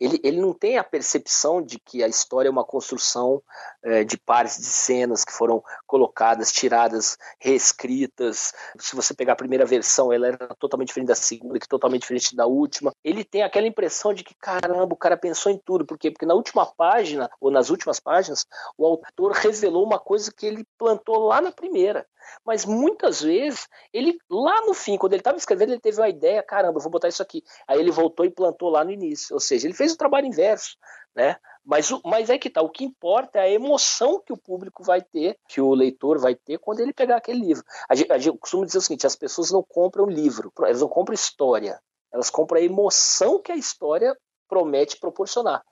ele, 0.01 0.19
ele 0.23 0.41
não 0.41 0.51
tem 0.51 0.79
a 0.79 0.83
percepção 0.83 1.61
de 1.61 1.77
que 1.77 2.03
a 2.03 2.07
história 2.07 2.49
é 2.49 2.51
uma 2.51 2.65
construção 2.65 3.39
é, 3.83 4.03
de 4.03 4.17
pares 4.17 4.57
de 4.57 4.65
cenas 4.65 5.23
que 5.23 5.31
foram 5.31 5.63
colocadas, 5.85 6.51
tiradas, 6.51 7.19
reescritas. 7.39 8.51
Se 8.79 8.95
você 8.95 9.13
pegar 9.13 9.33
a 9.33 9.35
primeira 9.35 9.63
versão, 9.63 10.11
ela 10.11 10.27
era 10.27 10.47
totalmente 10.55 10.87
diferente 10.87 11.09
da 11.09 11.15
segunda, 11.15 11.59
que 11.59 11.67
totalmente 11.67 12.01
diferente 12.01 12.35
da 12.35 12.47
última. 12.47 12.91
Ele 13.03 13.23
tem 13.23 13.43
aquela 13.43 13.67
impressão 13.67 14.11
de 14.11 14.23
que, 14.23 14.33
caramba, 14.33 14.91
o 14.91 14.97
cara 14.97 15.15
pensou 15.15 15.51
em 15.51 15.61
tudo. 15.63 15.85
Por 15.85 15.99
quê? 15.99 16.09
Porque 16.09 16.25
na 16.25 16.33
última 16.33 16.65
página, 16.65 17.29
ou 17.39 17.51
nas 17.51 17.69
últimas 17.69 17.99
páginas, 17.99 18.47
o 18.75 18.87
autor 18.87 19.33
revelou 19.33 19.85
uma 19.85 19.99
coisa 19.99 20.33
que 20.35 20.47
ele 20.47 20.65
plantou 20.79 21.19
lá 21.19 21.39
na 21.39 21.51
primeira. 21.51 22.07
Mas 22.45 22.65
muitas 22.65 23.21
vezes, 23.21 23.67
ele 23.93 24.17
lá 24.29 24.61
no 24.65 24.73
fim, 24.73 24.97
quando 24.97 25.13
ele 25.13 25.21
estava 25.21 25.37
escrevendo, 25.37 25.71
ele 25.73 25.79
teve 25.79 25.99
uma 25.99 26.09
ideia, 26.09 26.41
caramba, 26.41 26.77
eu 26.77 26.81
vou 26.81 26.91
botar 26.91 27.07
isso 27.07 27.21
aqui. 27.21 27.43
Aí 27.67 27.79
ele 27.79 27.91
voltou 27.91 28.25
e 28.25 28.29
plantou 28.29 28.69
lá 28.69 28.83
no 28.83 28.91
início. 28.91 29.33
Ou 29.33 29.39
seja, 29.39 29.67
ele 29.67 29.73
fez 29.73 29.90
o 29.93 29.97
trabalho 29.97 30.27
inverso, 30.27 30.77
né? 31.15 31.37
Mas, 31.63 31.89
mas 32.03 32.29
é 32.29 32.37
que 32.37 32.49
tá, 32.49 32.61
o 32.61 32.69
que 32.69 32.83
importa 32.83 33.39
é 33.39 33.43
a 33.43 33.49
emoção 33.49 34.19
que 34.19 34.33
o 34.33 34.37
público 34.37 34.83
vai 34.83 35.01
ter, 35.01 35.37
que 35.47 35.61
o 35.61 35.73
leitor 35.73 36.19
vai 36.19 36.35
ter 36.35 36.57
quando 36.57 36.79
ele 36.79 36.93
pegar 36.93 37.17
aquele 37.17 37.39
livro. 37.39 37.63
A 37.87 37.93
gente, 37.93 38.11
a 38.11 38.17
gente 38.17 38.39
dizer 38.65 38.77
o 38.79 38.81
seguinte: 38.81 39.05
as 39.05 39.15
pessoas 39.15 39.51
não 39.51 39.63
compram 39.63 40.05
livro, 40.05 40.51
elas 40.59 40.81
não 40.81 40.89
compram 40.89 41.13
história, 41.13 41.79
elas 42.11 42.29
compram 42.29 42.59
a 42.59 42.63
emoção 42.63 43.39
que 43.39 43.51
a 43.51 43.55
história 43.55 44.17
promete 44.47 44.99
proporcionar. 44.99 45.63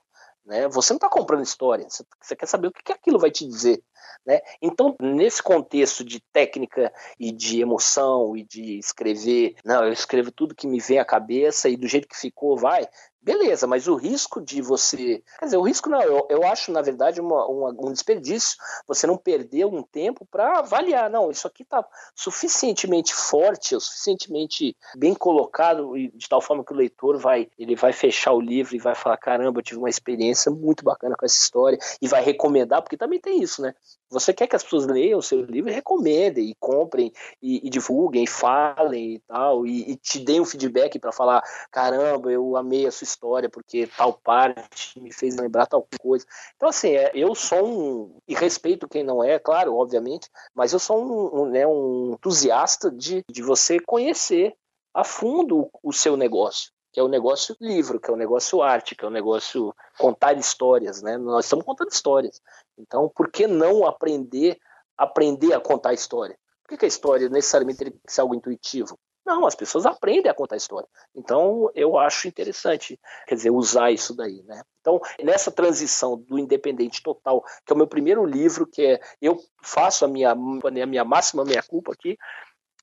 Né? 0.44 0.68
Você 0.68 0.92
não 0.92 0.96
está 0.96 1.08
comprando 1.08 1.42
história, 1.42 1.86
você 1.88 2.36
quer 2.36 2.46
saber 2.46 2.68
o 2.68 2.72
que, 2.72 2.82
que 2.82 2.92
aquilo 2.92 3.18
vai 3.18 3.30
te 3.30 3.46
dizer. 3.46 3.82
Né? 4.24 4.40
Então, 4.60 4.96
nesse 5.00 5.42
contexto 5.42 6.04
de 6.04 6.20
técnica 6.32 6.92
e 7.18 7.30
de 7.30 7.60
emoção 7.60 8.36
e 8.36 8.44
de 8.44 8.78
escrever, 8.78 9.54
não, 9.64 9.84
eu 9.84 9.92
escrevo 9.92 10.30
tudo 10.30 10.54
que 10.54 10.66
me 10.66 10.80
vem 10.80 10.98
à 10.98 11.04
cabeça 11.04 11.68
e 11.68 11.76
do 11.76 11.86
jeito 11.86 12.08
que 12.08 12.16
ficou 12.16 12.56
vai, 12.56 12.88
Beleza, 13.22 13.66
mas 13.66 13.86
o 13.86 13.96
risco 13.96 14.40
de 14.40 14.62
você. 14.62 15.22
Quer 15.38 15.44
dizer, 15.44 15.58
o 15.58 15.62
risco 15.62 15.90
não, 15.90 16.00
eu, 16.00 16.26
eu 16.30 16.42
acho, 16.46 16.72
na 16.72 16.80
verdade, 16.80 17.20
uma, 17.20 17.46
uma, 17.46 17.68
um 17.78 17.92
desperdício 17.92 18.56
você 18.88 19.06
não 19.06 19.18
perder 19.18 19.66
um 19.66 19.82
tempo 19.82 20.24
para 20.24 20.60
avaliar. 20.60 21.10
Não, 21.10 21.30
isso 21.30 21.46
aqui 21.46 21.62
está 21.62 21.86
suficientemente 22.14 23.14
forte, 23.14 23.78
suficientemente 23.78 24.74
bem 24.96 25.14
colocado, 25.14 25.92
de 25.94 26.28
tal 26.30 26.40
forma 26.40 26.64
que 26.64 26.72
o 26.72 26.76
leitor 26.76 27.18
vai, 27.18 27.50
ele 27.58 27.76
vai 27.76 27.92
fechar 27.92 28.32
o 28.32 28.40
livro 28.40 28.74
e 28.74 28.78
vai 28.78 28.94
falar: 28.94 29.18
caramba, 29.18 29.58
eu 29.58 29.64
tive 29.64 29.78
uma 29.78 29.90
experiência 29.90 30.50
muito 30.50 30.82
bacana 30.82 31.14
com 31.14 31.26
essa 31.26 31.36
história, 31.36 31.78
e 32.00 32.08
vai 32.08 32.22
recomendar, 32.22 32.80
porque 32.80 32.96
também 32.96 33.20
tem 33.20 33.42
isso, 33.42 33.60
né? 33.60 33.74
Você 34.10 34.32
quer 34.32 34.48
que 34.48 34.56
as 34.56 34.62
pessoas 34.64 34.86
leiam 34.86 35.18
o 35.18 35.22
seu 35.22 35.42
livro 35.42 35.70
e 35.70 35.74
recomendem, 35.74 36.50
e 36.50 36.54
comprem, 36.58 37.12
e, 37.40 37.66
e 37.66 37.70
divulguem, 37.70 38.24
e 38.24 38.26
falem 38.26 39.14
e 39.14 39.18
tal, 39.20 39.64
e, 39.64 39.92
e 39.92 39.96
te 39.96 40.18
deem 40.18 40.40
um 40.40 40.44
feedback 40.44 40.98
para 40.98 41.12
falar: 41.12 41.42
caramba, 41.70 42.32
eu 42.32 42.56
amei 42.56 42.86
a 42.86 42.90
sua 42.90 43.04
história 43.04 43.48
porque 43.48 43.88
tal 43.96 44.14
parte 44.14 44.98
me 45.00 45.12
fez 45.12 45.36
lembrar 45.36 45.66
tal 45.66 45.86
coisa. 46.00 46.26
Então, 46.56 46.68
assim, 46.68 46.90
é, 46.90 47.12
eu 47.14 47.34
sou 47.34 47.66
um. 47.66 48.16
E 48.26 48.34
respeito 48.34 48.88
quem 48.88 49.04
não 49.04 49.22
é, 49.22 49.38
claro, 49.38 49.76
obviamente, 49.76 50.28
mas 50.54 50.72
eu 50.72 50.78
sou 50.78 51.00
um, 51.00 51.42
um, 51.42 51.46
né, 51.46 51.66
um 51.66 52.14
entusiasta 52.14 52.90
de, 52.90 53.24
de 53.30 53.42
você 53.42 53.78
conhecer 53.78 54.54
a 54.92 55.04
fundo 55.04 55.70
o 55.82 55.92
seu 55.92 56.16
negócio 56.16 56.72
que 56.92 56.98
é 56.98 57.02
o 57.02 57.08
negócio 57.08 57.56
livro, 57.60 58.00
que 58.00 58.10
é 58.10 58.12
o 58.12 58.16
negócio 58.16 58.62
arte, 58.62 58.94
que 58.94 59.04
é 59.04 59.08
o 59.08 59.12
negócio 59.12 59.74
contar 59.96 60.36
histórias, 60.36 61.02
né? 61.02 61.16
Nós 61.16 61.44
estamos 61.44 61.64
contando 61.64 61.90
histórias. 61.90 62.42
Então, 62.80 63.10
por 63.14 63.30
que 63.30 63.46
não 63.46 63.86
aprender 63.86 64.58
aprender 65.00 65.54
a 65.54 65.60
contar 65.60 65.94
história? 65.94 66.36
Por 66.62 66.78
que, 66.78 66.84
a 66.84 66.88
história 66.88 67.28
necessariamente 67.28 67.78
tem 67.78 67.90
que 67.90 68.12
ser 68.12 68.20
algo 68.20 68.34
intuitivo? 68.34 68.98
Não, 69.24 69.46
as 69.46 69.54
pessoas 69.54 69.86
aprendem 69.86 70.30
a 70.30 70.34
contar 70.34 70.56
história. 70.56 70.88
Então, 71.14 71.70
eu 71.74 71.98
acho 71.98 72.28
interessante, 72.28 72.98
quer 73.26 73.34
dizer, 73.34 73.50
usar 73.50 73.90
isso 73.90 74.14
daí, 74.14 74.42
né? 74.44 74.62
Então, 74.80 75.00
nessa 75.22 75.50
transição 75.50 76.16
do 76.16 76.38
independente 76.38 77.02
total, 77.02 77.42
que 77.64 77.72
é 77.72 77.74
o 77.74 77.76
meu 77.76 77.86
primeiro 77.86 78.24
livro, 78.24 78.66
que 78.66 78.82
é 78.82 79.00
eu 79.20 79.38
faço 79.62 80.04
a 80.04 80.08
minha, 80.08 80.32
a 80.32 80.86
minha 80.86 81.04
máxima 81.04 81.44
minha 81.44 81.62
culpa 81.62 81.92
aqui, 81.92 82.16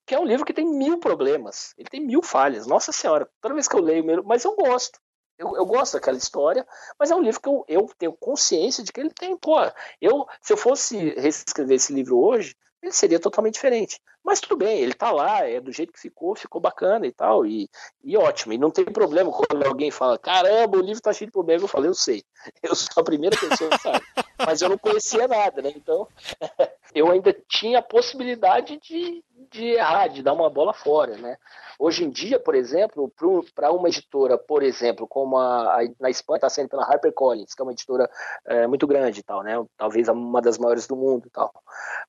que 0.05 0.15
é 0.15 0.19
um 0.19 0.25
livro 0.25 0.45
que 0.45 0.53
tem 0.53 0.65
mil 0.65 0.99
problemas, 0.99 1.73
ele 1.77 1.89
tem 1.89 1.99
mil 1.99 2.23
falhas. 2.23 2.65
Nossa 2.65 2.91
Senhora, 2.91 3.29
toda 3.41 3.53
vez 3.53 3.67
que 3.67 3.75
eu 3.75 3.81
leio, 3.81 4.23
mas 4.23 4.45
eu 4.45 4.55
gosto. 4.55 4.99
Eu, 5.37 5.55
eu, 5.55 5.65
gosto 5.65 5.93
daquela 5.93 6.17
história, 6.17 6.65
mas 6.97 7.11
é 7.11 7.15
um 7.15 7.21
livro 7.21 7.39
que 7.39 7.47
eu, 7.47 7.63
eu 7.67 7.89
tenho 7.97 8.13
consciência 8.13 8.83
de 8.83 8.91
que 8.91 8.99
ele 8.99 9.11
tem. 9.11 9.37
Pô, 9.37 9.55
eu, 10.01 10.25
se 10.41 10.53
eu 10.53 10.57
fosse 10.57 10.97
reescrever 11.11 11.75
esse 11.75 11.93
livro 11.93 12.17
hoje, 12.17 12.55
ele 12.87 12.93
seria 12.93 13.19
totalmente 13.19 13.55
diferente. 13.55 14.01
Mas 14.23 14.41
tudo 14.41 14.57
bem, 14.57 14.79
ele 14.79 14.93
tá 14.93 15.11
lá, 15.11 15.47
é 15.47 15.61
do 15.61 15.71
jeito 15.71 15.93
que 15.93 15.99
ficou, 15.99 16.35
ficou 16.35 16.59
bacana 16.59 17.07
e 17.07 17.11
tal, 17.11 17.45
e, 17.45 17.69
e 18.03 18.17
ótimo. 18.17 18.53
E 18.53 18.57
não 18.57 18.71
tem 18.71 18.85
problema 18.85 19.31
quando 19.31 19.65
alguém 19.65 19.91
fala, 19.91 20.17
caramba, 20.17 20.77
o 20.77 20.81
livro 20.81 21.01
tá 21.01 21.13
cheio 21.13 21.27
de 21.27 21.31
problema. 21.31 21.63
Eu 21.63 21.67
falei, 21.67 21.89
eu 21.89 21.93
sei, 21.93 22.23
eu 22.61 22.75
sou 22.75 23.01
a 23.01 23.03
primeira 23.03 23.37
pessoa 23.37 23.69
que 23.69 23.81
sabe. 23.81 24.03
Mas 24.45 24.61
eu 24.61 24.69
não 24.69 24.77
conhecia 24.77 25.27
nada, 25.27 25.61
né? 25.61 25.71
Então, 25.75 26.07
eu 26.93 27.09
ainda 27.09 27.35
tinha 27.47 27.79
a 27.79 27.81
possibilidade 27.81 28.77
de, 28.79 29.23
de 29.51 29.65
errar, 29.71 30.07
de 30.07 30.21
dar 30.21 30.33
uma 30.33 30.49
bola 30.49 30.73
fora, 30.73 31.15
né? 31.17 31.37
Hoje 31.79 32.03
em 32.03 32.09
dia, 32.09 32.39
por 32.39 32.55
exemplo, 32.55 33.11
para 33.53 33.71
uma 33.71 33.87
editora, 33.87 34.35
por 34.35 34.63
exemplo, 34.63 35.07
como 35.07 35.37
a, 35.37 35.79
a 35.79 35.89
na 35.99 36.09
Espanha 36.09 36.37
está 36.37 36.49
sendo 36.49 36.69
pela 36.69 36.83
HarperCollins, 36.83 37.53
que 37.53 37.61
é 37.61 37.63
uma 37.63 37.71
editora 37.71 38.09
é, 38.45 38.65
muito 38.65 38.87
grande 38.87 39.19
e 39.19 39.23
tal, 39.23 39.43
né? 39.43 39.53
Talvez 39.77 40.07
uma 40.07 40.41
das 40.41 40.57
maiores 40.57 40.87
do 40.87 40.95
mundo 40.95 41.27
e 41.27 41.29
tal. 41.29 41.53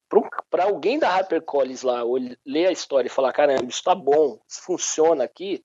Para 0.08 0.18
alguém 0.64 0.98
da 0.98 1.10
HarperCollins 1.10 1.82
lá 1.82 2.02
ler 2.44 2.66
a 2.66 2.72
história 2.72 3.08
e 3.08 3.10
falar, 3.10 3.32
caramba, 3.32 3.64
isso 3.64 3.82
tá 3.82 3.94
bom, 3.94 4.38
isso 4.48 4.62
funciona 4.62 5.24
aqui, 5.24 5.64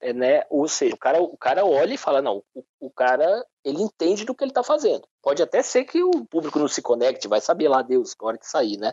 é, 0.00 0.12
né? 0.12 0.44
Ou 0.50 0.68
seja, 0.68 0.94
o 0.94 0.98
cara, 0.98 1.22
o 1.22 1.36
cara 1.36 1.64
olha 1.64 1.94
e 1.94 1.98
fala, 1.98 2.20
não, 2.20 2.42
o, 2.54 2.62
o 2.80 2.90
cara 2.90 3.44
ele 3.64 3.82
entende 3.82 4.24
do 4.24 4.34
que 4.34 4.44
ele 4.44 4.50
está 4.50 4.62
fazendo. 4.62 5.08
Pode 5.22 5.42
até 5.42 5.62
ser 5.62 5.84
que 5.84 6.02
o 6.02 6.24
público 6.26 6.58
não 6.58 6.68
se 6.68 6.80
conecte, 6.80 7.26
vai 7.26 7.40
saber 7.40 7.68
lá 7.68 7.82
Deus 7.82 8.14
na 8.20 8.28
hora 8.28 8.38
que 8.38 8.46
sair, 8.46 8.76
né? 8.76 8.92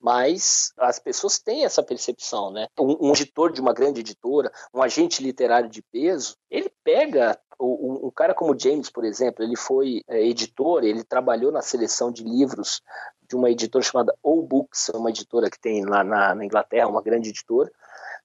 Mas 0.00 0.72
as 0.78 0.98
pessoas 0.98 1.38
têm 1.38 1.64
essa 1.64 1.82
percepção, 1.82 2.50
né? 2.50 2.68
Um, 2.78 3.08
um 3.08 3.10
editor 3.10 3.52
de 3.52 3.60
uma 3.60 3.74
grande 3.74 4.00
editora, 4.00 4.50
um 4.72 4.82
agente 4.82 5.22
literário 5.22 5.68
de 5.68 5.82
peso, 5.82 6.36
ele 6.50 6.72
pega 6.82 7.38
um, 7.60 8.06
um 8.06 8.10
cara 8.10 8.34
como 8.34 8.58
James, 8.58 8.90
por 8.90 9.04
exemplo, 9.04 9.44
ele 9.44 9.56
foi 9.56 10.02
é, 10.08 10.24
editor, 10.24 10.84
ele 10.84 11.04
trabalhou 11.04 11.52
na 11.52 11.62
seleção 11.62 12.10
de 12.10 12.22
livros 12.22 12.80
de 13.28 13.36
uma 13.36 13.50
editora 13.50 13.84
chamada 13.84 14.14
O 14.22 14.42
Books, 14.42 14.90
uma 14.94 15.10
editora 15.10 15.50
que 15.50 15.58
tem 15.58 15.84
lá 15.84 16.04
na, 16.04 16.34
na 16.34 16.44
Inglaterra, 16.44 16.88
uma 16.88 17.02
grande 17.02 17.30
editora. 17.30 17.70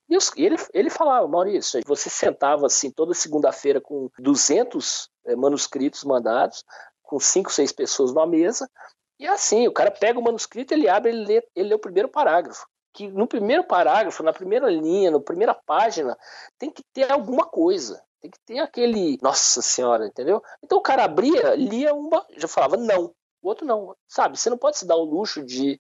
E 0.09 0.17
ele, 0.43 0.55
ele 0.73 0.89
falava, 0.89 1.27
Maurício, 1.27 1.79
você 1.85 2.09
sentava 2.09 2.65
assim 2.65 2.89
toda 2.89 3.13
segunda-feira 3.13 3.79
com 3.79 4.09
200 4.17 5.09
é, 5.25 5.35
manuscritos 5.35 6.03
mandados, 6.03 6.65
com 7.03 7.19
cinco, 7.19 7.51
seis 7.51 7.71
pessoas 7.71 8.11
numa 8.11 8.25
mesa, 8.25 8.67
e 9.19 9.27
assim, 9.27 9.67
o 9.67 9.73
cara 9.73 9.91
pega 9.91 10.17
o 10.17 10.23
manuscrito, 10.23 10.73
ele 10.73 10.87
abre, 10.87 11.11
ele 11.11 11.25
lê, 11.25 11.43
ele 11.53 11.69
lê 11.69 11.75
o 11.75 11.79
primeiro 11.79 12.07
parágrafo. 12.07 12.65
Que 12.93 13.09
no 13.09 13.27
primeiro 13.27 13.65
parágrafo, 13.65 14.23
na 14.23 14.31
primeira 14.31 14.69
linha, 14.69 15.11
na 15.11 15.19
primeira 15.19 15.53
página, 15.53 16.17
tem 16.57 16.71
que 16.71 16.81
ter 16.93 17.11
alguma 17.11 17.45
coisa. 17.45 18.01
Tem 18.21 18.31
que 18.31 18.39
ter 18.45 18.59
aquele. 18.59 19.17
Nossa 19.21 19.61
Senhora, 19.61 20.07
entendeu? 20.07 20.41
Então 20.63 20.77
o 20.77 20.81
cara 20.81 21.03
abria, 21.03 21.53
lia 21.55 21.93
uma, 21.93 22.25
já 22.37 22.47
falava 22.47 22.77
não. 22.77 23.13
O 23.41 23.47
outro 23.49 23.65
não. 23.65 23.95
Sabe? 24.07 24.39
Você 24.39 24.49
não 24.49 24.57
pode 24.57 24.77
se 24.77 24.85
dar 24.85 24.95
o 24.95 25.03
luxo 25.03 25.43
de, 25.43 25.79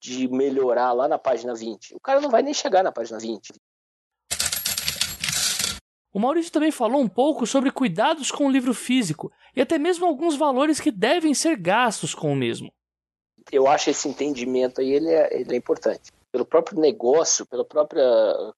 de 0.00 0.28
melhorar 0.28 0.92
lá 0.92 1.08
na 1.08 1.18
página 1.18 1.54
20. 1.54 1.94
O 1.94 2.00
cara 2.00 2.20
não 2.20 2.30
vai 2.30 2.42
nem 2.42 2.54
chegar 2.54 2.82
na 2.82 2.92
página 2.92 3.18
20. 3.18 3.52
O 6.12 6.18
Maurício 6.18 6.50
também 6.50 6.72
falou 6.72 7.00
um 7.00 7.08
pouco 7.08 7.46
sobre 7.46 7.70
cuidados 7.70 8.32
com 8.32 8.46
o 8.46 8.50
livro 8.50 8.74
físico 8.74 9.30
e 9.54 9.60
até 9.60 9.78
mesmo 9.78 10.06
alguns 10.06 10.34
valores 10.36 10.80
que 10.80 10.90
devem 10.90 11.32
ser 11.34 11.56
gastos 11.56 12.14
com 12.14 12.32
o 12.32 12.36
mesmo. 12.36 12.72
Eu 13.52 13.68
acho 13.68 13.90
esse 13.90 14.08
entendimento 14.08 14.80
aí 14.80 14.90
ele 14.90 15.08
é, 15.08 15.40
ele 15.40 15.54
é 15.54 15.56
importante. 15.56 16.10
Pelo 16.32 16.44
próprio 16.44 16.80
negócio, 16.80 17.46
pela 17.46 17.64
própria 17.64 18.04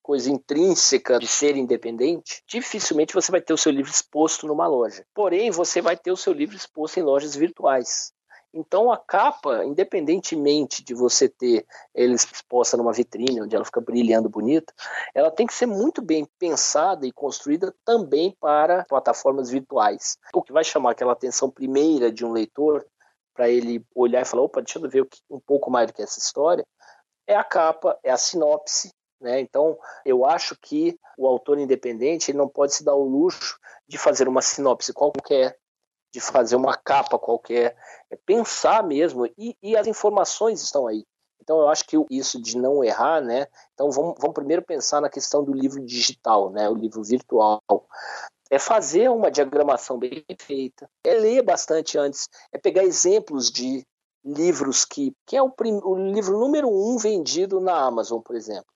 coisa 0.02 0.30
intrínseca 0.30 1.18
de 1.18 1.26
ser 1.26 1.56
independente, 1.56 2.42
dificilmente 2.46 3.14
você 3.14 3.30
vai 3.30 3.40
ter 3.40 3.52
o 3.52 3.58
seu 3.58 3.72
livro 3.72 3.90
exposto 3.90 4.46
numa 4.46 4.66
loja. 4.66 5.04
Porém, 5.14 5.50
você 5.50 5.80
vai 5.80 5.96
ter 5.96 6.10
o 6.10 6.16
seu 6.16 6.32
livro 6.32 6.56
exposto 6.56 6.98
em 6.98 7.02
lojas 7.02 7.34
virtuais. 7.34 8.12
Então 8.54 8.92
a 8.92 8.98
capa, 8.98 9.64
independentemente 9.64 10.84
de 10.84 10.94
você 10.94 11.28
ter 11.28 11.66
ela 11.94 12.12
exposta 12.14 12.76
numa 12.76 12.92
vitrine 12.92 13.40
onde 13.40 13.56
ela 13.56 13.64
fica 13.64 13.80
brilhando 13.80 14.28
bonita, 14.28 14.72
ela 15.14 15.30
tem 15.30 15.46
que 15.46 15.54
ser 15.54 15.66
muito 15.66 16.02
bem 16.02 16.26
pensada 16.38 17.06
e 17.06 17.12
construída 17.12 17.74
também 17.84 18.36
para 18.38 18.84
plataformas 18.84 19.50
virtuais. 19.50 20.18
O 20.34 20.42
que 20.42 20.52
vai 20.52 20.64
chamar 20.64 20.92
aquela 20.92 21.12
atenção 21.12 21.50
primeira 21.50 22.12
de 22.12 22.24
um 22.24 22.32
leitor 22.32 22.86
para 23.34 23.48
ele 23.48 23.84
olhar 23.94 24.20
e 24.20 24.26
falar, 24.26 24.42
opa, 24.42 24.60
deixa 24.60 24.78
eu 24.78 24.88
ver 24.88 25.08
um 25.30 25.40
pouco 25.40 25.70
mais 25.70 25.86
do 25.86 25.94
que 25.94 26.02
essa 26.02 26.18
história, 26.18 26.66
é 27.26 27.34
a 27.34 27.44
capa, 27.44 27.98
é 28.02 28.10
a 28.10 28.16
sinopse, 28.18 28.92
né? 29.20 29.40
Então, 29.40 29.78
eu 30.04 30.26
acho 30.26 30.56
que 30.60 30.98
o 31.16 31.26
autor 31.26 31.58
independente 31.58 32.32
não 32.32 32.48
pode 32.48 32.74
se 32.74 32.84
dar 32.84 32.94
o 32.94 33.08
luxo 33.08 33.58
de 33.86 33.96
fazer 33.96 34.28
uma 34.28 34.42
sinopse 34.42 34.92
qualquer, 34.92 35.56
de 36.12 36.20
fazer 36.20 36.56
uma 36.56 36.76
capa 36.76 37.18
qualquer, 37.18 37.76
é 38.10 38.16
pensar 38.16 38.82
mesmo, 38.82 39.26
e, 39.38 39.56
e, 39.62 39.76
as 39.76 39.86
informações 39.86 40.62
estão 40.62 40.86
aí. 40.86 41.04
Então 41.40 41.58
eu 41.58 41.68
acho 41.68 41.84
que 41.86 41.96
isso 42.10 42.40
de 42.40 42.56
não 42.56 42.84
errar, 42.84 43.20
né? 43.20 43.46
Então 43.74 43.90
vamos, 43.90 44.14
vamos 44.20 44.34
primeiro 44.34 44.62
pensar 44.62 45.00
na 45.00 45.08
questão 45.08 45.42
do 45.42 45.52
livro 45.52 45.84
digital, 45.84 46.50
né? 46.50 46.68
O 46.68 46.74
livro 46.74 47.02
virtual. 47.02 47.60
É 48.50 48.58
fazer 48.58 49.08
uma 49.10 49.30
diagramação 49.30 49.98
bem 49.98 50.22
feita, 50.38 50.88
é 51.02 51.14
ler 51.14 51.42
bastante 51.42 51.98
antes, 51.98 52.28
é 52.52 52.58
pegar 52.58 52.84
exemplos 52.84 53.50
de 53.50 53.84
livros 54.24 54.84
que. 54.84 55.12
Quem 55.26 55.38
é 55.38 55.42
o, 55.42 55.50
prim, 55.50 55.80
o 55.82 55.96
livro 56.12 56.38
número 56.38 56.68
um 56.68 56.96
vendido 56.98 57.60
na 57.60 57.74
Amazon, 57.74 58.20
por 58.20 58.36
exemplo? 58.36 58.71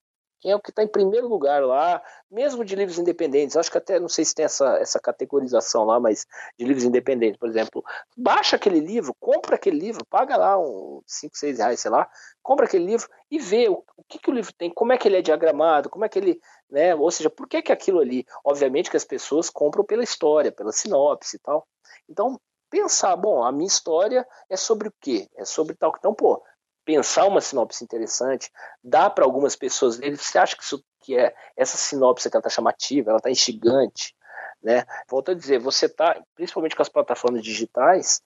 Quem 0.46 0.52
é 0.52 0.54
o 0.54 0.60
que 0.60 0.70
está 0.70 0.84
em 0.84 0.86
primeiro 0.86 1.26
lugar 1.26 1.64
lá, 1.64 2.00
mesmo 2.30 2.64
de 2.64 2.76
livros 2.76 3.00
independentes. 3.00 3.56
Acho 3.56 3.68
que 3.68 3.78
até 3.78 3.98
não 3.98 4.08
sei 4.08 4.24
se 4.24 4.32
tem 4.32 4.44
essa, 4.44 4.76
essa 4.76 5.00
categorização 5.00 5.84
lá, 5.84 5.98
mas 5.98 6.24
de 6.56 6.64
livros 6.64 6.84
independentes, 6.84 7.36
por 7.36 7.48
exemplo. 7.48 7.84
Baixa 8.16 8.54
aquele 8.54 8.78
livro, 8.78 9.12
compra 9.18 9.56
aquele 9.56 9.76
livro, 9.76 10.06
paga 10.06 10.36
lá 10.36 10.56
uns 10.56 11.02
5, 11.04 11.36
6 11.36 11.58
reais, 11.58 11.80
sei 11.80 11.90
lá, 11.90 12.08
compra 12.44 12.64
aquele 12.64 12.86
livro 12.86 13.08
e 13.28 13.40
vê 13.40 13.68
o, 13.68 13.82
o 13.96 14.04
que, 14.08 14.20
que 14.20 14.30
o 14.30 14.32
livro 14.32 14.52
tem, 14.56 14.70
como 14.70 14.92
é 14.92 14.96
que 14.96 15.08
ele 15.08 15.16
é 15.16 15.22
diagramado, 15.22 15.90
como 15.90 16.04
é 16.04 16.08
que 16.08 16.16
ele. 16.16 16.40
Né, 16.70 16.94
ou 16.94 17.10
seja, 17.10 17.28
por 17.28 17.48
que, 17.48 17.60
que 17.60 17.72
aquilo 17.72 17.98
ali? 17.98 18.24
Obviamente 18.44 18.88
que 18.88 18.96
as 18.96 19.04
pessoas 19.04 19.50
compram 19.50 19.84
pela 19.84 20.04
história, 20.04 20.52
pela 20.52 20.70
sinopse 20.70 21.36
e 21.36 21.40
tal. 21.40 21.66
Então, 22.08 22.40
pensar, 22.70 23.16
bom, 23.16 23.42
a 23.42 23.50
minha 23.50 23.66
história 23.66 24.24
é 24.48 24.56
sobre 24.56 24.86
o 24.86 24.94
quê? 25.00 25.28
É 25.36 25.44
sobre 25.44 25.74
tal. 25.74 25.92
Então, 25.98 26.14
pô, 26.14 26.40
pensar 26.86 27.26
uma 27.26 27.40
sinopse 27.40 27.84
interessante, 27.84 28.50
dá 28.82 29.10
para 29.10 29.24
algumas 29.24 29.56
pessoas 29.56 29.98
lerem. 29.98 30.16
Você 30.16 30.38
acha 30.38 30.56
que 30.56 30.62
isso 30.62 30.82
que 31.00 31.18
é 31.18 31.34
essa 31.56 31.76
sinopse 31.76 32.30
que 32.30 32.36
ela 32.36 32.40
está 32.40 32.48
chamativa, 32.48 33.10
ela 33.10 33.18
está 33.18 33.30
instigante, 33.30 34.14
né? 34.62 34.84
Volto 35.08 35.32
a 35.32 35.34
dizer, 35.34 35.58
você 35.58 35.86
está, 35.86 36.22
principalmente 36.34 36.76
com 36.76 36.82
as 36.82 36.88
plataformas 36.88 37.42
digitais, 37.42 38.22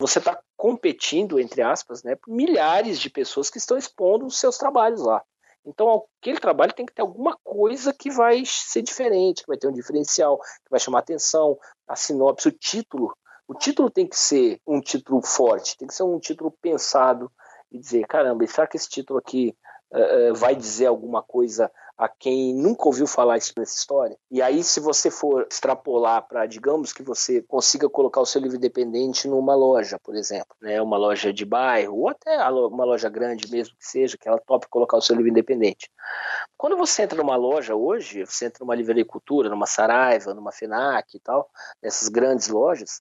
você 0.00 0.20
está 0.20 0.40
competindo 0.56 1.38
entre 1.40 1.62
aspas, 1.62 2.02
né, 2.02 2.14
por 2.16 2.32
milhares 2.32 2.98
de 2.98 3.10
pessoas 3.10 3.50
que 3.50 3.58
estão 3.58 3.76
expondo 3.76 4.24
os 4.24 4.38
seus 4.38 4.56
trabalhos 4.56 5.02
lá. 5.02 5.22
Então, 5.64 6.04
aquele 6.20 6.38
trabalho 6.38 6.72
tem 6.72 6.86
que 6.86 6.94
ter 6.94 7.02
alguma 7.02 7.36
coisa 7.42 7.92
que 7.92 8.08
vai 8.08 8.44
ser 8.46 8.82
diferente, 8.82 9.42
que 9.42 9.48
vai 9.48 9.56
ter 9.56 9.66
um 9.66 9.72
diferencial, 9.72 10.38
que 10.38 10.70
vai 10.70 10.78
chamar 10.78 11.00
atenção. 11.00 11.58
A 11.88 11.96
sinopse, 11.96 12.46
o 12.46 12.52
título, 12.52 13.12
o 13.48 13.54
título 13.54 13.90
tem 13.90 14.06
que 14.06 14.16
ser 14.16 14.60
um 14.64 14.80
título 14.80 15.20
forte, 15.22 15.76
tem 15.76 15.88
que 15.88 15.94
ser 15.94 16.04
um 16.04 16.20
título 16.20 16.52
pensado, 16.62 17.30
e 17.76 17.78
dizer, 17.78 18.06
caramba, 18.06 18.46
será 18.46 18.66
que 18.66 18.76
esse 18.76 18.88
título 18.88 19.18
aqui 19.18 19.56
uh, 19.92 20.34
vai 20.34 20.56
dizer 20.56 20.86
alguma 20.86 21.22
coisa 21.22 21.70
a 21.96 22.08
quem 22.08 22.54
nunca 22.54 22.86
ouviu 22.86 23.06
falar 23.06 23.38
isso 23.38 23.54
nessa 23.56 23.78
história? 23.78 24.18
E 24.30 24.42
aí, 24.42 24.62
se 24.62 24.80
você 24.80 25.10
for 25.10 25.46
extrapolar 25.50 26.26
para, 26.28 26.46
digamos 26.46 26.92
que 26.92 27.02
você 27.02 27.42
consiga 27.42 27.88
colocar 27.88 28.20
o 28.20 28.26
seu 28.26 28.40
livro 28.40 28.56
independente 28.56 29.26
numa 29.26 29.54
loja, 29.54 29.98
por 30.02 30.14
exemplo, 30.14 30.54
né, 30.60 30.80
uma 30.82 30.98
loja 30.98 31.32
de 31.32 31.44
bairro, 31.44 31.96
ou 31.96 32.08
até 32.08 32.36
uma 32.50 32.84
loja 32.84 33.08
grande 33.08 33.50
mesmo 33.50 33.74
que 33.78 33.86
seja, 33.86 34.18
que 34.18 34.28
ela 34.28 34.38
tope 34.38 34.68
colocar 34.68 34.96
o 34.96 35.02
seu 35.02 35.16
livro 35.16 35.30
independente. 35.30 35.90
Quando 36.56 36.76
você 36.76 37.02
entra 37.02 37.16
numa 37.16 37.36
loja 37.36 37.74
hoje, 37.74 38.24
você 38.24 38.46
entra 38.46 38.64
numa 38.64 38.74
livraria 38.74 39.04
cultura, 39.04 39.48
numa 39.48 39.66
Saraiva, 39.66 40.34
numa 40.34 40.52
FENAC 40.52 41.16
e 41.16 41.20
tal, 41.20 41.48
nessas 41.82 42.08
grandes 42.08 42.48
lojas, 42.48 43.00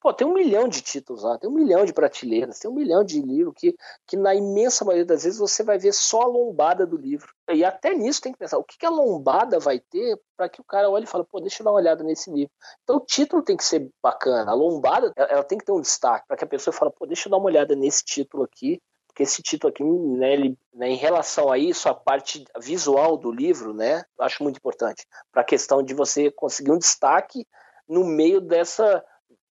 Pô, 0.00 0.12
tem 0.12 0.26
um 0.26 0.34
milhão 0.34 0.68
de 0.68 0.82
títulos 0.82 1.22
lá, 1.22 1.38
tem 1.38 1.48
um 1.48 1.54
milhão 1.54 1.84
de 1.84 1.92
prateleiras, 1.92 2.58
tem 2.58 2.70
um 2.70 2.74
milhão 2.74 3.02
de 3.02 3.20
livros 3.20 3.54
que, 3.56 3.74
que 4.06 4.16
na 4.16 4.34
imensa 4.34 4.84
maioria 4.84 5.06
das 5.06 5.24
vezes 5.24 5.38
você 5.38 5.62
vai 5.62 5.78
ver 5.78 5.92
só 5.92 6.22
a 6.22 6.26
lombada 6.26 6.86
do 6.86 6.96
livro. 6.96 7.32
E 7.50 7.64
até 7.64 7.94
nisso 7.94 8.20
tem 8.20 8.32
que 8.32 8.38
pensar, 8.38 8.58
o 8.58 8.64
que, 8.64 8.78
que 8.78 8.86
a 8.86 8.90
lombada 8.90 9.58
vai 9.58 9.80
ter 9.80 10.20
para 10.36 10.48
que 10.48 10.60
o 10.60 10.64
cara 10.64 10.90
olhe 10.90 11.04
e 11.04 11.08
fale, 11.08 11.24
pô, 11.24 11.40
deixa 11.40 11.62
eu 11.62 11.64
dar 11.64 11.70
uma 11.70 11.80
olhada 11.80 12.04
nesse 12.04 12.30
livro. 12.30 12.52
Então 12.82 12.96
o 12.96 13.00
título 13.00 13.42
tem 13.42 13.56
que 13.56 13.64
ser 13.64 13.88
bacana, 14.02 14.52
a 14.52 14.54
lombada 14.54 15.12
ela 15.16 15.42
tem 15.42 15.58
que 15.58 15.64
ter 15.64 15.72
um 15.72 15.80
destaque, 15.80 16.26
para 16.28 16.36
que 16.36 16.44
a 16.44 16.48
pessoa 16.48 16.74
fale, 16.74 16.92
pô, 16.92 17.06
deixa 17.06 17.28
eu 17.28 17.30
dar 17.30 17.38
uma 17.38 17.46
olhada 17.46 17.74
nesse 17.74 18.04
título 18.04 18.44
aqui, 18.44 18.80
porque 19.16 19.22
esse 19.22 19.42
título 19.42 19.70
aqui, 19.72 19.82
né, 19.82 20.34
ele, 20.34 20.58
né, 20.74 20.90
em 20.90 20.96
relação 20.96 21.50
a 21.50 21.56
isso, 21.56 21.88
a 21.88 21.94
parte 21.94 22.44
visual 22.60 23.16
do 23.16 23.32
livro, 23.32 23.72
né, 23.72 24.04
eu 24.18 24.24
acho 24.26 24.42
muito 24.42 24.58
importante, 24.58 25.06
para 25.32 25.40
a 25.40 25.44
questão 25.44 25.82
de 25.82 25.94
você 25.94 26.30
conseguir 26.30 26.70
um 26.70 26.78
destaque 26.78 27.46
no 27.88 28.04
meio 28.04 28.42
dessa 28.42 29.02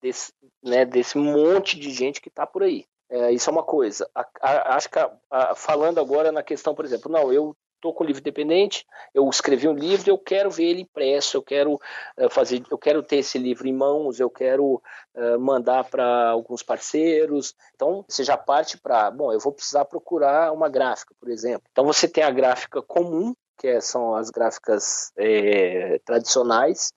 desse, 0.01 0.33
né, 0.63 0.85
desse 0.85 1.17
monte 1.17 1.79
de 1.79 1.91
gente 1.91 2.21
que 2.21 2.29
está 2.29 2.45
por 2.45 2.63
aí. 2.63 2.85
É, 3.09 3.31
isso 3.31 3.49
é 3.49 3.53
uma 3.53 3.63
coisa. 3.63 4.09
A, 4.13 4.25
a, 4.41 4.75
acho 4.75 4.89
que 4.89 4.99
a, 4.99 5.55
falando 5.55 5.99
agora 5.99 6.31
na 6.31 6.43
questão, 6.43 6.75
por 6.75 6.85
exemplo, 6.85 7.11
não, 7.11 7.33
eu 7.33 7.55
estou 7.79 7.93
com 7.93 8.03
livro 8.03 8.19
independente, 8.19 8.85
eu 9.13 9.27
escrevi 9.29 9.67
um 9.67 9.73
livro, 9.73 10.09
eu 10.09 10.17
quero 10.17 10.51
ver 10.51 10.65
ele 10.65 10.81
impresso, 10.81 11.37
eu 11.37 11.41
quero 11.41 11.75
uh, 11.75 12.29
fazer, 12.29 12.61
eu 12.69 12.77
quero 12.77 13.01
ter 13.01 13.17
esse 13.17 13.37
livro 13.37 13.67
em 13.67 13.73
mãos, 13.73 14.19
eu 14.19 14.29
quero 14.29 14.81
uh, 15.15 15.39
mandar 15.39 15.85
para 15.85 16.29
alguns 16.29 16.61
parceiros. 16.61 17.55
Então 17.73 18.05
você 18.07 18.23
já 18.23 18.37
parte 18.37 18.77
para, 18.77 19.09
bom, 19.09 19.31
eu 19.31 19.39
vou 19.39 19.53
precisar 19.53 19.85
procurar 19.85 20.51
uma 20.51 20.69
gráfica, 20.69 21.15
por 21.19 21.29
exemplo. 21.29 21.63
Então 21.71 21.85
você 21.85 22.07
tem 22.07 22.23
a 22.23 22.31
gráfica 22.31 22.81
comum, 22.81 23.33
que 23.57 23.67
é, 23.67 23.81
são 23.81 24.13
as 24.13 24.29
gráficas 24.29 25.11
é, 25.17 25.99
tradicionais, 26.05 26.93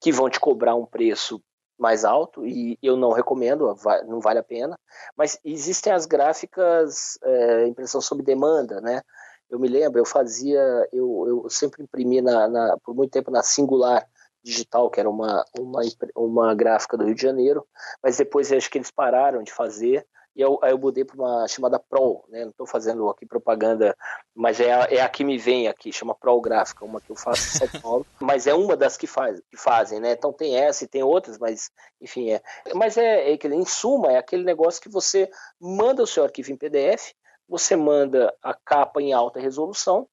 que 0.00 0.12
vão 0.12 0.28
te 0.28 0.38
cobrar 0.38 0.74
um 0.74 0.86
preço 0.86 1.40
mais 1.78 2.04
alto 2.04 2.44
e 2.46 2.76
eu 2.82 2.96
não 2.96 3.12
recomendo, 3.12 3.74
não 4.06 4.20
vale 4.20 4.40
a 4.40 4.42
pena. 4.42 4.78
Mas 5.16 5.38
existem 5.44 5.92
as 5.92 6.06
gráficas 6.06 7.18
é, 7.22 7.66
impressão 7.66 8.00
sob 8.00 8.22
demanda, 8.22 8.80
né? 8.80 9.00
Eu 9.48 9.58
me 9.58 9.68
lembro, 9.68 9.98
eu 9.98 10.04
fazia, 10.04 10.60
eu, 10.92 11.24
eu 11.44 11.50
sempre 11.50 11.82
imprimi 11.82 12.20
na, 12.20 12.48
na, 12.48 12.76
por 12.84 12.94
muito 12.94 13.12
tempo 13.12 13.30
na 13.30 13.42
Singular 13.42 14.06
Digital, 14.42 14.90
que 14.90 15.00
era 15.00 15.08
uma, 15.08 15.44
uma, 15.58 15.80
uma 16.14 16.54
gráfica 16.54 16.96
do 16.96 17.04
Rio 17.04 17.14
de 17.14 17.22
Janeiro, 17.22 17.66
mas 18.02 18.18
depois 18.18 18.52
acho 18.52 18.70
que 18.70 18.78
eles 18.78 18.90
pararam 18.90 19.42
de 19.42 19.52
fazer 19.52 20.06
e 20.38 20.40
eu, 20.40 20.56
aí 20.62 20.70
eu 20.70 20.78
mudei 20.78 21.04
para 21.04 21.16
uma 21.16 21.48
chamada 21.48 21.80
Pro, 21.80 22.24
né? 22.28 22.42
Não 22.42 22.50
estou 22.50 22.64
fazendo 22.64 23.08
aqui 23.08 23.26
propaganda, 23.26 23.96
mas 24.32 24.60
é 24.60 24.72
a, 24.72 24.84
é 24.84 25.00
a 25.00 25.08
que 25.08 25.24
me 25.24 25.36
vem 25.36 25.66
aqui, 25.66 25.92
chama 25.92 26.14
Pro 26.14 26.40
Gráfica, 26.40 26.84
uma 26.84 27.00
que 27.00 27.10
eu 27.10 27.16
faço 27.16 27.42
em 27.42 27.68
São 27.68 27.80
Paulo, 27.80 28.06
mas 28.20 28.46
é 28.46 28.54
uma 28.54 28.76
das 28.76 28.96
que, 28.96 29.08
faz, 29.08 29.40
que 29.50 29.56
fazem, 29.56 29.98
né? 29.98 30.12
Então 30.12 30.32
tem 30.32 30.56
essa 30.56 30.84
e 30.84 30.86
tem 30.86 31.02
outras, 31.02 31.38
mas 31.38 31.72
enfim, 32.00 32.30
é. 32.30 32.40
Mas 32.72 32.96
é, 32.96 33.32
é 33.32 33.34
em 33.34 33.64
suma, 33.66 34.12
é 34.12 34.16
aquele 34.16 34.44
negócio 34.44 34.80
que 34.80 34.88
você 34.88 35.28
manda 35.60 36.04
o 36.04 36.06
seu 36.06 36.22
arquivo 36.22 36.52
em 36.52 36.56
PDF, 36.56 37.14
você 37.48 37.74
manda 37.74 38.32
a 38.40 38.54
capa 38.54 39.02
em 39.02 39.12
alta 39.12 39.40
resolução, 39.40 40.06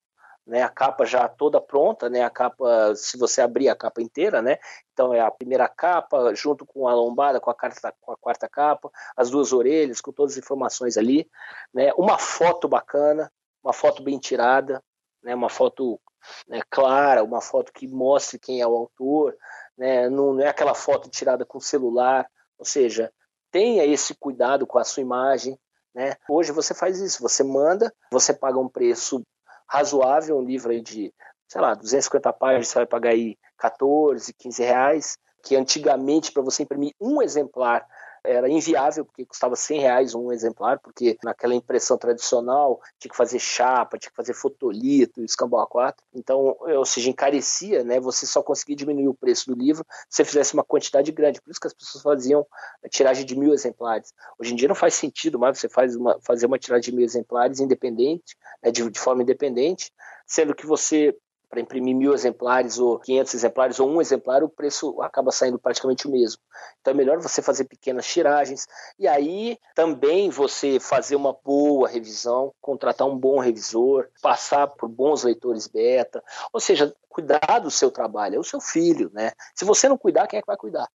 né, 0.46 0.62
a 0.62 0.70
capa 0.70 1.06
já 1.06 1.28
toda 1.28 1.60
pronta, 1.60 2.10
né, 2.10 2.24
a 2.24 2.30
capa, 2.30 2.94
se 2.96 3.18
você 3.18 3.42
abrir 3.42 3.68
a 3.68 3.76
capa 3.76 4.02
inteira, 4.02 4.42
né, 4.42 4.58
então 4.94 5.14
é 5.14 5.20
a 5.20 5.32
primeira 5.32 5.68
capa 5.68 6.34
junto 6.36 6.66
com 6.66 6.88
a 6.88 6.94
lombada, 6.94 7.40
com 7.40 7.50
a, 7.50 7.56
quarta, 7.56 7.94
com 8.00 8.12
a 8.12 8.18
quarta 8.18 8.48
capa, 8.48 8.92
as 9.18 9.30
duas 9.30 9.52
orelhas, 9.52 10.02
com 10.02 10.12
todas 10.12 10.34
as 10.34 10.38
informações 10.38 10.98
ali, 10.98 11.30
né, 11.74 11.92
uma 11.98 12.18
foto 12.18 12.68
bacana, 12.68 13.32
uma 13.64 13.74
foto 13.74 14.04
bem 14.04 14.20
tirada, 14.20 14.84
né, 15.24 15.34
uma 15.34 15.50
foto 15.50 16.00
né, 16.48 16.62
clara, 16.70 17.24
uma 17.24 17.42
foto 17.42 17.74
que 17.74 17.88
mostre 17.88 18.38
quem 18.38 18.62
é 18.62 18.68
o 18.68 18.76
autor, 18.76 19.36
né, 19.78 20.10
não, 20.10 20.34
não 20.34 20.42
é 20.42 20.48
aquela 20.48 20.76
foto 20.76 21.10
tirada 21.10 21.44
com 21.46 21.60
celular, 21.60 22.30
ou 22.58 22.66
seja, 22.66 23.12
tenha 23.52 23.84
esse 23.86 24.14
cuidado 24.14 24.68
com 24.68 24.78
a 24.78 24.84
sua 24.84 25.02
imagem, 25.02 25.58
né? 25.94 26.18
Hoje 26.28 26.52
você 26.52 26.74
faz 26.74 27.00
isso, 27.00 27.22
você 27.22 27.42
manda, 27.42 27.94
você 28.12 28.34
paga 28.34 28.60
um 28.60 28.68
preço 28.68 29.24
razoável, 29.68 30.38
um 30.38 30.44
livro 30.44 30.72
aí 30.72 30.82
de, 30.82 31.14
sei 31.48 31.62
lá, 31.62 31.74
250 31.74 32.32
páginas, 32.34 32.68
você 32.68 32.80
vai 32.80 32.86
pagar 32.86 33.10
aí 33.12 33.38
14, 33.58 34.34
15 34.34 34.64
reais, 34.64 35.18
que 35.44 35.56
antigamente 35.56 36.32
para 36.32 36.44
você 36.44 36.64
imprimir 36.64 36.94
um 37.00 37.22
exemplar 37.22 37.86
era 38.28 38.50
inviável, 38.50 39.06
porque 39.06 39.26
custava 39.26 39.56
100 39.56 39.80
reais 39.80 40.16
um 40.16 40.32
exemplar, 40.32 40.80
porque 40.80 41.18
naquela 41.24 41.56
impressão 41.56 41.98
tradicional 41.98 42.80
tinha 43.00 43.10
que 43.10 43.18
fazer 43.18 43.40
chapa, 43.40 43.98
tinha 43.98 44.10
que 44.10 44.16
fazer 44.16 44.34
fotolito, 44.34 45.24
escambau 45.24 45.62
a 45.62 45.68
4. 45.68 46.04
Então, 46.14 46.58
ou 46.60 46.86
seja, 46.86 47.10
encarecia, 47.10 47.84
né? 47.84 48.00
Você 48.00 48.26
só 48.26 48.42
conseguia 48.42 48.76
diminuir 48.76 49.08
o 49.08 49.14
preço 49.14 49.48
do 49.48 49.60
livro 49.60 49.86
se 50.10 50.18
você 50.18 50.26
fizesse 50.26 50.54
uma 50.54 50.64
quantidade 50.64 51.12
grande. 51.12 51.42
Por 51.42 51.52
isso 51.52 51.60
que 51.60 51.68
as 51.68 51.74
pessoas 51.74 52.04
faziam 52.04 52.46
tiragem 52.90 53.26
de 53.26 53.38
mil 53.38 53.54
exemplares. 53.54 54.14
Hoje 54.40 54.54
em 54.54 54.56
dia 54.56 54.68
não 54.68 54.76
faz 54.76 54.94
sentido 54.94 55.40
mais 55.40 55.60
você 55.60 55.70
faz 55.70 55.96
uma, 55.96 56.20
fazer 56.22 56.46
uma 56.46 56.60
tiragem 56.60 56.92
de 56.92 56.96
mil 56.96 57.06
exemplares 57.06 57.60
independente, 57.60 58.36
né, 58.64 58.72
de, 58.72 58.90
de 58.90 59.00
forma 59.00 59.24
independente, 59.24 59.92
sendo 60.26 60.56
que 60.56 60.66
você 60.66 61.16
para 61.56 61.62
imprimir 61.62 61.96
mil 61.96 62.14
exemplares 62.14 62.78
ou 62.78 63.00
500 63.00 63.34
exemplares 63.34 63.80
ou 63.80 63.90
um 63.90 64.02
exemplar, 64.02 64.44
o 64.44 64.50
preço 64.50 65.02
acaba 65.02 65.32
saindo 65.32 65.58
praticamente 65.58 66.06
o 66.06 66.12
mesmo. 66.12 66.42
Então 66.82 66.94
é 66.94 66.98
melhor 66.98 67.20
você 67.20 67.42
fazer 67.42 67.64
pequenas 67.64 68.06
tiragens 68.06 68.68
e 69.00 69.08
aí 69.08 69.58
também 69.74 70.30
você 70.30 70.82
fazer 70.82 71.16
uma 71.16 71.34
boa 71.46 71.88
revisão, 71.88 72.54
contratar 72.60 73.08
um 73.08 73.18
bom 73.18 73.40
revisor, 73.40 74.08
passar 74.22 74.68
por 74.68 74.90
bons 74.90 75.24
leitores 75.24 75.66
beta, 75.68 76.22
ou 76.52 76.60
seja, 76.60 76.94
cuidar 77.08 77.60
do 77.60 77.72
seu 77.72 77.90
trabalho, 77.90 78.36
é 78.36 78.40
o 78.40 78.44
seu 78.44 78.60
filho, 78.60 79.10
né? 79.14 79.32
Se 79.56 79.64
você 79.64 79.88
não 79.88 79.98
cuidar, 79.98 80.28
quem 80.28 80.40
é 80.40 80.42
que 80.42 80.48
vai 80.48 80.58
cuidar? 80.58 80.90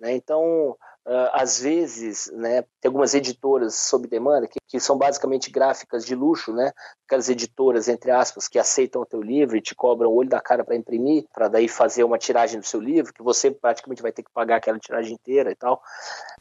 Né? 0.00 0.14
Então, 0.14 0.76
Uh, 1.06 1.30
às 1.32 1.60
vezes, 1.60 2.28
né, 2.34 2.62
tem 2.80 2.88
algumas 2.88 3.14
editoras 3.14 3.76
sob 3.76 4.08
demanda, 4.08 4.48
que, 4.48 4.58
que, 4.66 4.80
são 4.80 4.98
basicamente 4.98 5.52
gráficas 5.52 6.04
de 6.04 6.16
luxo, 6.16 6.52
né, 6.52 6.72
aquelas 7.06 7.28
editoras, 7.28 7.86
entre 7.86 8.10
aspas, 8.10 8.48
que 8.48 8.58
aceitam 8.58 9.02
o 9.02 9.06
teu 9.06 9.22
livro 9.22 9.56
e 9.56 9.60
te 9.60 9.72
cobram 9.72 10.10
o 10.10 10.16
olho 10.16 10.28
da 10.28 10.40
cara 10.40 10.64
para 10.64 10.74
imprimir, 10.74 11.24
para 11.32 11.46
daí 11.46 11.68
fazer 11.68 12.02
uma 12.02 12.18
tiragem 12.18 12.58
do 12.58 12.66
seu 12.66 12.80
livro, 12.80 13.14
que 13.14 13.22
você 13.22 13.52
praticamente 13.52 14.02
vai 14.02 14.10
ter 14.10 14.24
que 14.24 14.32
pagar 14.32 14.56
aquela 14.56 14.80
tiragem 14.80 15.12
inteira 15.12 15.52
e 15.52 15.54
tal. 15.54 15.80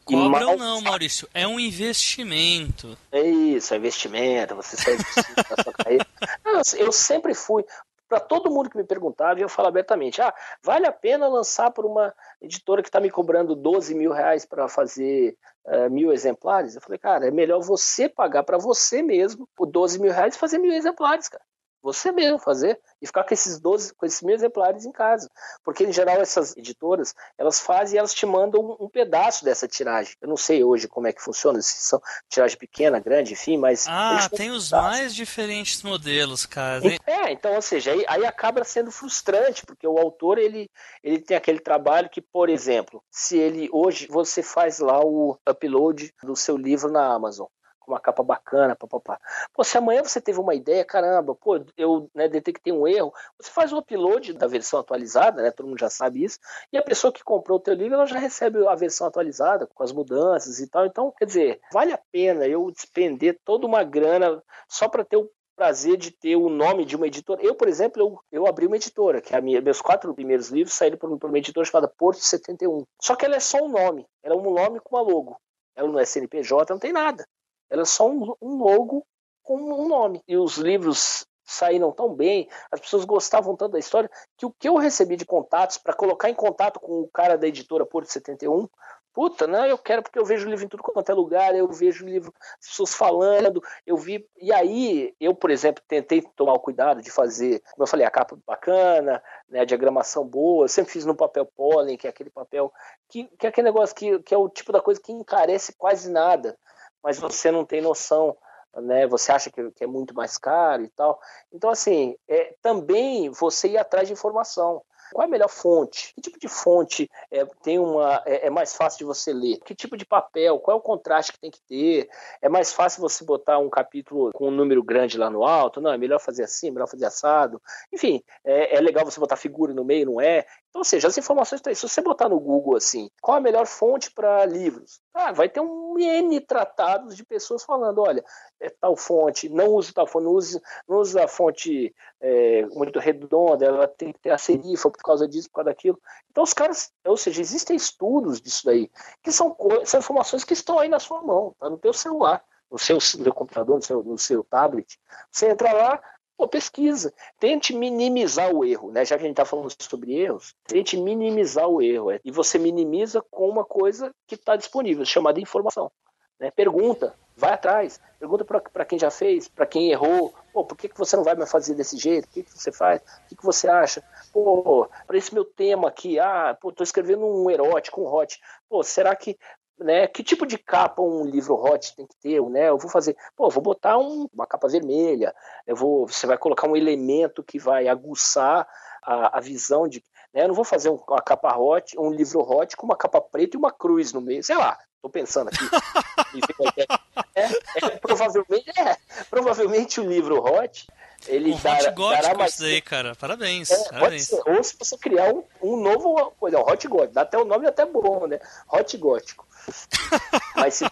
Cobram 0.03 0.29
mais... 0.29 0.59
não, 0.59 0.81
Maurício, 0.81 1.29
é 1.31 1.47
um 1.47 1.59
investimento. 1.59 2.97
É 3.11 3.21
isso, 3.21 3.71
é 3.71 3.77
investimento, 3.77 4.55
você 4.55 4.75
sai 4.77 4.97
na 4.97 5.63
sua 5.63 5.73
carreira. 5.73 6.07
eu 6.77 6.91
sempre 6.91 7.35
fui, 7.35 7.63
para 8.07 8.19
todo 8.19 8.51
mundo 8.51 8.69
que 8.69 8.77
me 8.77 8.83
perguntava, 8.83 9.39
eu 9.39 9.49
falo 9.49 9.67
abertamente: 9.67 10.21
ah, 10.21 10.33
vale 10.63 10.85
a 10.87 10.91
pena 10.91 11.27
lançar 11.27 11.71
por 11.71 11.85
uma 11.85 12.13
editora 12.41 12.81
que 12.81 12.89
está 12.89 12.99
me 12.99 13.09
cobrando 13.09 13.55
12 13.55 13.95
mil 13.95 14.11
reais 14.11 14.45
para 14.45 14.67
fazer 14.67 15.37
uh, 15.65 15.89
mil 15.89 16.11
exemplares? 16.11 16.75
Eu 16.75 16.81
falei, 16.81 16.99
cara, 16.99 17.27
é 17.27 17.31
melhor 17.31 17.61
você 17.61 18.07
pagar 18.07 18.43
para 18.43 18.57
você 18.57 19.01
mesmo 19.01 19.47
por 19.55 19.65
12 19.65 19.99
mil 19.99 20.11
reais 20.11 20.35
e 20.35 20.39
fazer 20.39 20.57
mil 20.57 20.73
exemplares, 20.73 21.29
cara 21.29 21.43
você 21.85 22.11
mesmo 22.11 22.39
fazer 22.39 22.79
e 22.99 23.05
ficar 23.05 23.23
com 23.23 23.31
esses 23.31 23.59
12, 23.59 23.93
com 23.93 24.07
esses 24.07 24.23
mil 24.23 24.33
exemplares 24.33 24.85
em 24.85 24.91
casa. 24.91 25.29
Porque, 25.63 25.83
em 25.83 25.93
geral, 25.93 26.19
essas 26.19 26.57
editoras, 26.57 27.13
elas 27.37 27.59
fazem 27.59 27.95
e 27.95 27.99
elas 27.99 28.11
te 28.11 28.25
mandam 28.25 28.59
um, 28.59 28.85
um, 28.85 28.89
pedaço 28.89 29.45
dessa 29.45 29.67
tiragem. 29.67 30.15
Eu 30.19 30.27
não 30.27 30.35
sei 30.35 30.63
hoje 30.63 30.87
como 30.87 31.05
é 31.05 31.13
que 31.13 31.21
funciona, 31.21 31.61
se 31.61 31.75
são 31.83 32.01
tiragem 32.27 32.57
pequena, 32.57 32.99
grande, 32.99 33.33
enfim, 33.33 33.57
mas... 33.57 33.85
Ah, 33.87 34.27
tem 34.35 34.49
os 34.49 34.71
mais 34.71 35.13
diferentes 35.13 35.83
modelos, 35.83 36.47
cara. 36.47 36.81
É, 37.05 37.31
então, 37.31 37.53
ou 37.53 37.61
seja, 37.61 37.91
aí, 37.91 38.03
aí 38.07 38.25
acaba 38.25 38.63
sendo 38.63 38.89
frustrante, 38.89 39.63
porque 39.63 39.87
o 39.87 39.99
autor, 39.99 40.39
ele, 40.39 40.67
ele 41.03 41.19
tem 41.19 41.37
aquele 41.37 41.59
trabalho 41.59 42.09
que, 42.09 42.19
por 42.21 42.49
exemplo, 42.49 43.03
se 43.11 43.37
ele, 43.37 43.69
hoje, 43.71 44.07
você 44.09 44.41
faz 44.41 44.79
lá 44.79 44.99
o 45.05 45.37
upload 45.47 46.11
do 46.23 46.35
seu 46.35 46.57
livro 46.57 46.91
na 46.91 47.13
Amazon, 47.13 47.45
com 47.85 47.91
uma 47.91 47.99
capa 47.99 48.23
bacana, 48.23 48.75
papapá. 48.75 49.19
Pô, 49.53 49.63
se 49.63 49.77
amanhã 49.77 50.03
você 50.03 50.19
teve 50.19 50.39
uma 50.39 50.55
ideia, 50.55 50.83
caramba, 50.83 51.35
pô, 51.35 51.63
eu 51.77 52.09
né, 52.13 52.27
detectei 52.27 52.73
um 52.73 52.87
erro, 52.87 53.13
você 53.39 53.51
faz 53.51 53.71
o 53.71 53.77
upload 53.77 54.33
da 54.33 54.47
versão 54.47 54.79
atualizada, 54.79 55.41
né? 55.41 55.51
Todo 55.51 55.67
mundo 55.67 55.79
já 55.79 55.89
sabe 55.89 56.23
isso, 56.23 56.39
e 56.73 56.77
a 56.77 56.81
pessoa 56.81 57.13
que 57.13 57.23
comprou 57.23 57.57
o 57.57 57.61
teu 57.61 57.75
livro, 57.75 57.93
ela 57.93 58.05
já 58.05 58.17
recebe 58.17 58.67
a 58.67 58.75
versão 58.75 59.07
atualizada, 59.07 59.67
com 59.67 59.83
as 59.83 59.91
mudanças 59.91 60.59
e 60.59 60.67
tal. 60.67 60.85
Então, 60.85 61.13
quer 61.17 61.25
dizer, 61.25 61.61
vale 61.71 61.93
a 61.93 61.99
pena 62.11 62.47
eu 62.47 62.71
despender 62.71 63.39
toda 63.45 63.67
uma 63.67 63.83
grana 63.83 64.41
só 64.67 64.89
para 64.89 65.05
ter 65.05 65.17
o 65.17 65.29
prazer 65.55 65.97
de 65.97 66.11
ter 66.11 66.35
o 66.35 66.49
nome 66.49 66.85
de 66.85 66.95
uma 66.95 67.07
editora. 67.07 67.41
Eu, 67.41 67.55
por 67.55 67.67
exemplo, 67.67 68.01
eu, 68.01 68.19
eu 68.31 68.47
abri 68.47 68.67
uma 68.67 68.75
editora, 68.75 69.21
que 69.21 69.33
é 69.33 69.37
a 69.37 69.41
minha, 69.41 69.61
meus 69.61 69.81
quatro 69.81 70.13
primeiros 70.13 70.49
livros 70.49 70.75
saíram 70.75 70.97
por, 70.97 71.17
por 71.17 71.29
uma 71.29 71.37
editora 71.37 71.65
chamada 71.65 71.87
Porto 71.87 72.19
71. 72.19 72.83
Só 73.01 73.15
que 73.15 73.25
ela 73.25 73.35
é 73.35 73.39
só 73.39 73.63
um 73.63 73.69
nome, 73.69 74.05
ela 74.21 74.35
é 74.35 74.37
um 74.37 74.53
nome 74.53 74.79
com 74.81 74.95
uma 74.95 75.01
logo. 75.01 75.39
Ela 75.75 75.87
não 75.89 75.99
é 75.99 76.05
CNPJ, 76.05 76.73
não 76.73 76.79
tem 76.79 76.93
nada. 76.93 77.25
Era 77.69 77.85
só 77.85 78.09
um, 78.09 78.35
logo 78.41 79.05
com 79.43 79.57
um 79.57 79.87
nome. 79.87 80.21
E 80.27 80.37
os 80.37 80.57
livros 80.57 81.27
saíram 81.45 81.91
tão 81.91 82.13
bem, 82.13 82.49
as 82.71 82.79
pessoas 82.79 83.05
gostavam 83.05 83.55
tanto 83.55 83.73
da 83.73 83.79
história, 83.79 84.09
que 84.35 84.45
o 84.45 84.51
que 84.51 84.67
eu 84.67 84.77
recebi 84.77 85.15
de 85.15 85.25
contatos 85.25 85.77
para 85.77 85.93
colocar 85.93 86.29
em 86.29 86.33
contato 86.33 86.79
com 86.79 87.01
o 87.01 87.07
cara 87.07 87.37
da 87.37 87.47
editora 87.47 87.85
Porto 87.85 88.11
71, 88.11 88.67
puta, 89.15 89.47
não, 89.47 89.65
eu 89.65 89.77
quero 89.77 90.03
porque 90.03 90.19
eu 90.19 90.25
vejo 90.25 90.45
o 90.45 90.49
livro 90.49 90.65
em 90.65 90.67
tudo 90.67 90.83
quanto 90.83 91.09
é 91.09 91.13
lugar, 91.13 91.55
eu 91.55 91.67
vejo 91.69 92.03
o 92.03 92.07
livro, 92.07 92.33
as 92.59 92.67
pessoas 92.67 92.93
falando, 92.93 93.63
eu 93.87 93.95
vi, 93.95 94.27
e 94.41 94.51
aí 94.51 95.15
eu, 95.21 95.33
por 95.33 95.49
exemplo, 95.49 95.81
tentei 95.87 96.21
tomar 96.35 96.53
o 96.53 96.59
cuidado 96.59 97.01
de 97.01 97.09
fazer, 97.09 97.61
como 97.71 97.83
eu 97.83 97.87
falei, 97.87 98.05
a 98.05 98.11
capa 98.11 98.37
bacana, 98.45 99.23
né, 99.47 99.61
a 99.61 99.65
diagramação 99.65 100.27
boa, 100.27 100.65
eu 100.65 100.67
sempre 100.67 100.91
fiz 100.91 101.05
no 101.05 101.15
papel 101.15 101.45
pólen, 101.45 101.95
que 101.95 102.07
é 102.07 102.09
aquele 102.09 102.29
papel, 102.29 102.73
que, 103.07 103.23
que 103.37 103.45
é 103.45 103.49
aquele 103.49 103.65
negócio 103.65 103.95
que, 103.95 104.19
que 104.19 104.33
é 104.33 104.37
o 104.37 104.49
tipo 104.49 104.73
da 104.73 104.81
coisa 104.81 104.99
que 104.99 105.13
encarece 105.13 105.73
quase 105.77 106.11
nada, 106.11 106.57
mas 107.05 107.19
você 107.19 107.51
não 107.51 107.63
tem 107.63 107.81
noção, 107.81 108.35
né? 108.77 109.05
Você 109.05 109.31
acha 109.31 109.51
que, 109.51 109.69
que 109.71 109.83
é 109.83 109.87
muito 109.87 110.15
mais 110.15 110.39
caro 110.39 110.83
e 110.83 110.89
tal. 110.89 111.19
Então, 111.53 111.69
assim, 111.69 112.17
é, 112.27 112.55
também 112.63 113.29
você 113.29 113.67
ir 113.67 113.77
atrás 113.77 114.07
de 114.07 114.13
informação. 114.13 114.81
Qual 115.13 115.23
é 115.23 115.27
a 115.27 115.29
melhor 115.29 115.49
fonte? 115.49 116.15
Que 116.15 116.21
tipo 116.21 116.39
de 116.39 116.47
fonte 116.47 117.07
é, 117.29 117.45
tem 117.61 117.77
uma, 117.77 118.23
é, 118.25 118.47
é, 118.47 118.49
mais 118.49 118.75
fácil 118.75 118.97
de 118.97 119.03
você 119.05 119.31
ler? 119.31 119.59
Que 119.59 119.75
tipo 119.75 119.95
de 119.95 120.03
papel? 120.03 120.57
Qual 120.59 120.75
é 120.75 120.79
o 120.79 120.83
contraste 120.83 121.31
que 121.31 121.39
tem 121.39 121.51
que 121.51 121.61
ter? 121.61 122.09
É 122.41 122.49
mais 122.49 122.73
fácil 122.73 123.01
você 123.01 123.23
botar 123.23 123.59
um 123.59 123.69
capítulo 123.69 124.31
com 124.33 124.47
um 124.47 124.51
número 124.51 124.81
grande 124.83 125.15
lá 125.15 125.29
no 125.29 125.45
alto? 125.45 125.79
Não, 125.79 125.93
é 125.93 125.97
melhor 125.97 126.19
fazer 126.19 126.43
assim, 126.43 126.71
melhor 126.71 126.87
fazer 126.87 127.05
assado. 127.05 127.61
Enfim, 127.93 128.23
é, 128.43 128.77
é 128.77 128.81
legal 128.81 129.05
você 129.05 129.19
botar 129.19 129.35
figura 129.35 129.75
no 129.75 129.85
meio, 129.85 130.07
não 130.07 130.19
é? 130.19 130.43
Então, 130.75 130.81
ou 130.81 130.83
seja, 130.83 131.07
as 131.07 131.17
informações 131.17 131.59
estão 131.59 131.71
aí. 131.71 131.75
Se 131.75 131.87
você 131.87 132.01
botar 132.01 132.27
no 132.27 132.37
Google 132.37 132.75
assim, 132.75 133.09
qual 133.21 133.37
a 133.37 133.39
melhor 133.39 133.65
fonte 133.65 134.11
para 134.11 134.45
livros? 134.45 134.99
Ah, 135.13 135.31
vai 135.31 135.47
ter 135.47 135.61
um 135.61 135.97
N 135.97 136.41
tratados 136.41 137.15
de 137.15 137.23
pessoas 137.23 137.63
falando, 137.63 138.01
olha, 138.01 138.21
é 138.59 138.69
tal 138.69 138.97
fonte, 138.97 139.47
não 139.47 139.67
use 139.67 139.93
tal 139.93 140.05
fonte, 140.05 140.25
não 140.25 140.33
use, 140.33 140.61
não 140.85 140.97
use 140.97 141.17
a 141.17 141.29
fonte 141.29 141.95
é, 142.19 142.65
muito 142.73 142.99
redonda, 142.99 143.65
ela 143.65 143.87
tem 143.87 144.11
que 144.11 144.19
ter 144.19 144.31
a 144.31 144.37
serifa 144.37 144.91
por 144.91 145.01
causa 145.01 145.25
disso, 145.25 145.47
por 145.47 145.55
causa 145.55 145.69
daquilo. 145.69 145.97
Então 146.29 146.43
os 146.43 146.51
caras, 146.51 146.91
ou 147.05 147.15
seja, 147.15 147.39
existem 147.39 147.77
estudos 147.77 148.41
disso 148.41 148.65
daí, 148.65 148.91
que 149.23 149.31
são, 149.31 149.55
são 149.85 150.01
informações 150.01 150.43
que 150.43 150.51
estão 150.51 150.77
aí 150.77 150.89
na 150.89 150.99
sua 150.99 151.21
mão, 151.21 151.55
tá 151.57 151.69
no 151.69 151.77
teu 151.77 151.93
celular, 151.93 152.43
no 152.69 152.77
seu, 152.77 152.95
no 152.95 153.01
seu 153.01 153.33
computador, 153.33 153.77
no 153.77 153.81
seu, 153.81 154.03
no 154.03 154.17
seu 154.17 154.43
tablet. 154.43 154.99
Você 155.31 155.47
entra 155.47 155.71
lá, 155.71 156.03
Pô, 156.37 156.47
pesquisa. 156.47 157.13
Tente 157.39 157.73
minimizar 157.73 158.51
o 158.53 158.65
erro, 158.65 158.91
né? 158.91 159.05
Já 159.05 159.15
que 159.17 159.23
a 159.23 159.27
gente 159.27 159.33
está 159.33 159.45
falando 159.45 159.71
sobre 159.79 160.13
erros, 160.13 160.53
tente 160.65 160.97
minimizar 160.97 161.67
o 161.67 161.81
erro. 161.81 162.11
É. 162.11 162.19
E 162.25 162.31
você 162.31 162.57
minimiza 162.57 163.23
com 163.31 163.47
uma 163.47 163.63
coisa 163.63 164.13
que 164.27 164.35
está 164.35 164.55
disponível, 164.55 165.05
chamada 165.05 165.39
informação. 165.39 165.91
Né? 166.39 166.51
Pergunta, 166.51 167.15
vai 167.35 167.53
atrás. 167.53 167.99
Pergunta 168.19 168.43
para 168.43 168.85
quem 168.85 168.99
já 168.99 169.09
fez, 169.09 169.47
para 169.47 169.65
quem 169.65 169.91
errou. 169.91 170.33
Pô, 170.51 170.65
por 170.65 170.77
que, 170.77 170.89
que 170.89 170.97
você 170.97 171.15
não 171.15 171.23
vai 171.23 171.35
mais 171.35 171.51
fazer 171.51 171.73
desse 171.73 171.97
jeito? 171.97 172.25
O 172.25 172.29
que, 172.29 172.43
que 172.43 172.57
você 172.57 172.71
faz? 172.71 173.01
O 173.01 173.27
que, 173.29 173.35
que 173.35 173.45
você 173.45 173.67
acha? 173.67 174.03
Pô, 174.33 174.89
para 175.07 175.17
esse 175.17 175.33
meu 175.33 175.45
tema 175.45 175.87
aqui, 175.87 176.19
ah, 176.19 176.57
pô, 176.59 176.71
tô 176.71 176.83
escrevendo 176.83 177.25
um 177.25 177.49
erótico, 177.49 178.01
um 178.01 178.13
hot. 178.13 178.39
Pô, 178.69 178.83
será 178.83 179.15
que 179.15 179.37
né? 179.79 180.07
Que 180.07 180.23
tipo 180.23 180.45
de 180.45 180.57
capa 180.57 181.01
um 181.01 181.25
livro 181.25 181.55
hot 181.55 181.95
tem 181.95 182.05
que 182.05 182.15
ter, 182.17 182.41
né? 182.49 182.69
Eu 182.69 182.77
vou 182.77 182.89
fazer, 182.89 183.15
pô, 183.35 183.49
vou 183.49 183.61
botar 183.61 183.97
um, 183.97 184.27
uma 184.33 184.47
capa 184.47 184.67
vermelha, 184.67 185.33
eu 185.67 185.75
vou, 185.75 186.07
você 186.07 186.25
vai 186.25 186.37
colocar 186.37 186.67
um 186.67 186.75
elemento 186.75 187.43
que 187.43 187.59
vai 187.59 187.87
aguçar 187.87 188.67
a, 189.03 189.37
a 189.37 189.41
visão 189.41 189.87
de, 189.87 190.03
né? 190.33 190.43
Eu 190.43 190.49
não 190.49 190.55
vou 190.55 190.65
fazer 190.65 190.89
um, 190.89 190.99
uma 191.07 191.21
capa 191.21 191.55
hot, 191.57 191.97
um 191.97 192.11
livro 192.11 192.41
hot 192.41 192.75
com 192.75 192.85
uma 192.85 192.97
capa 192.97 193.21
preta 193.21 193.55
e 193.55 193.59
uma 193.59 193.71
cruz 193.71 194.13
no 194.13 194.21
meio, 194.21 194.43
sei 194.43 194.57
lá. 194.57 194.77
Tô 195.01 195.09
pensando 195.09 195.49
aqui. 195.49 195.59
é, 197.35 197.43
é, 197.43 197.89
provavelmente, 197.97 198.71
é, 198.79 198.97
provavelmente 199.29 200.01
o 200.01 200.07
livro 200.07 200.43
hot 200.43 200.87
ele 201.27 201.53
um 201.53 201.57
dará, 201.59 201.89
hot 201.89 201.95
gótico 201.95 202.23
dará 202.23 202.37
mais... 202.37 202.53
isso 202.53 202.61
daí, 202.61 202.81
cara. 202.81 203.15
Parabéns. 203.15 203.71
É, 203.71 203.89
parabéns. 203.89 204.31
Ou 204.31 204.63
se 204.63 204.75
você 204.77 204.97
criar 204.97 205.33
um, 205.33 205.43
um 205.61 205.77
novo. 205.77 206.31
Coisa, 206.39 206.59
um 206.59 206.61
hot 206.61 206.87
gótico. 206.87 207.13
Dá 207.13 207.21
até 207.21 207.37
o 207.37 207.45
nome 207.45 207.67
até 207.67 207.85
bom, 207.85 208.27
né? 208.27 208.39
Hot 208.71 208.97
gótico. 208.97 209.47
Mas 210.55 210.75
se, 210.75 210.85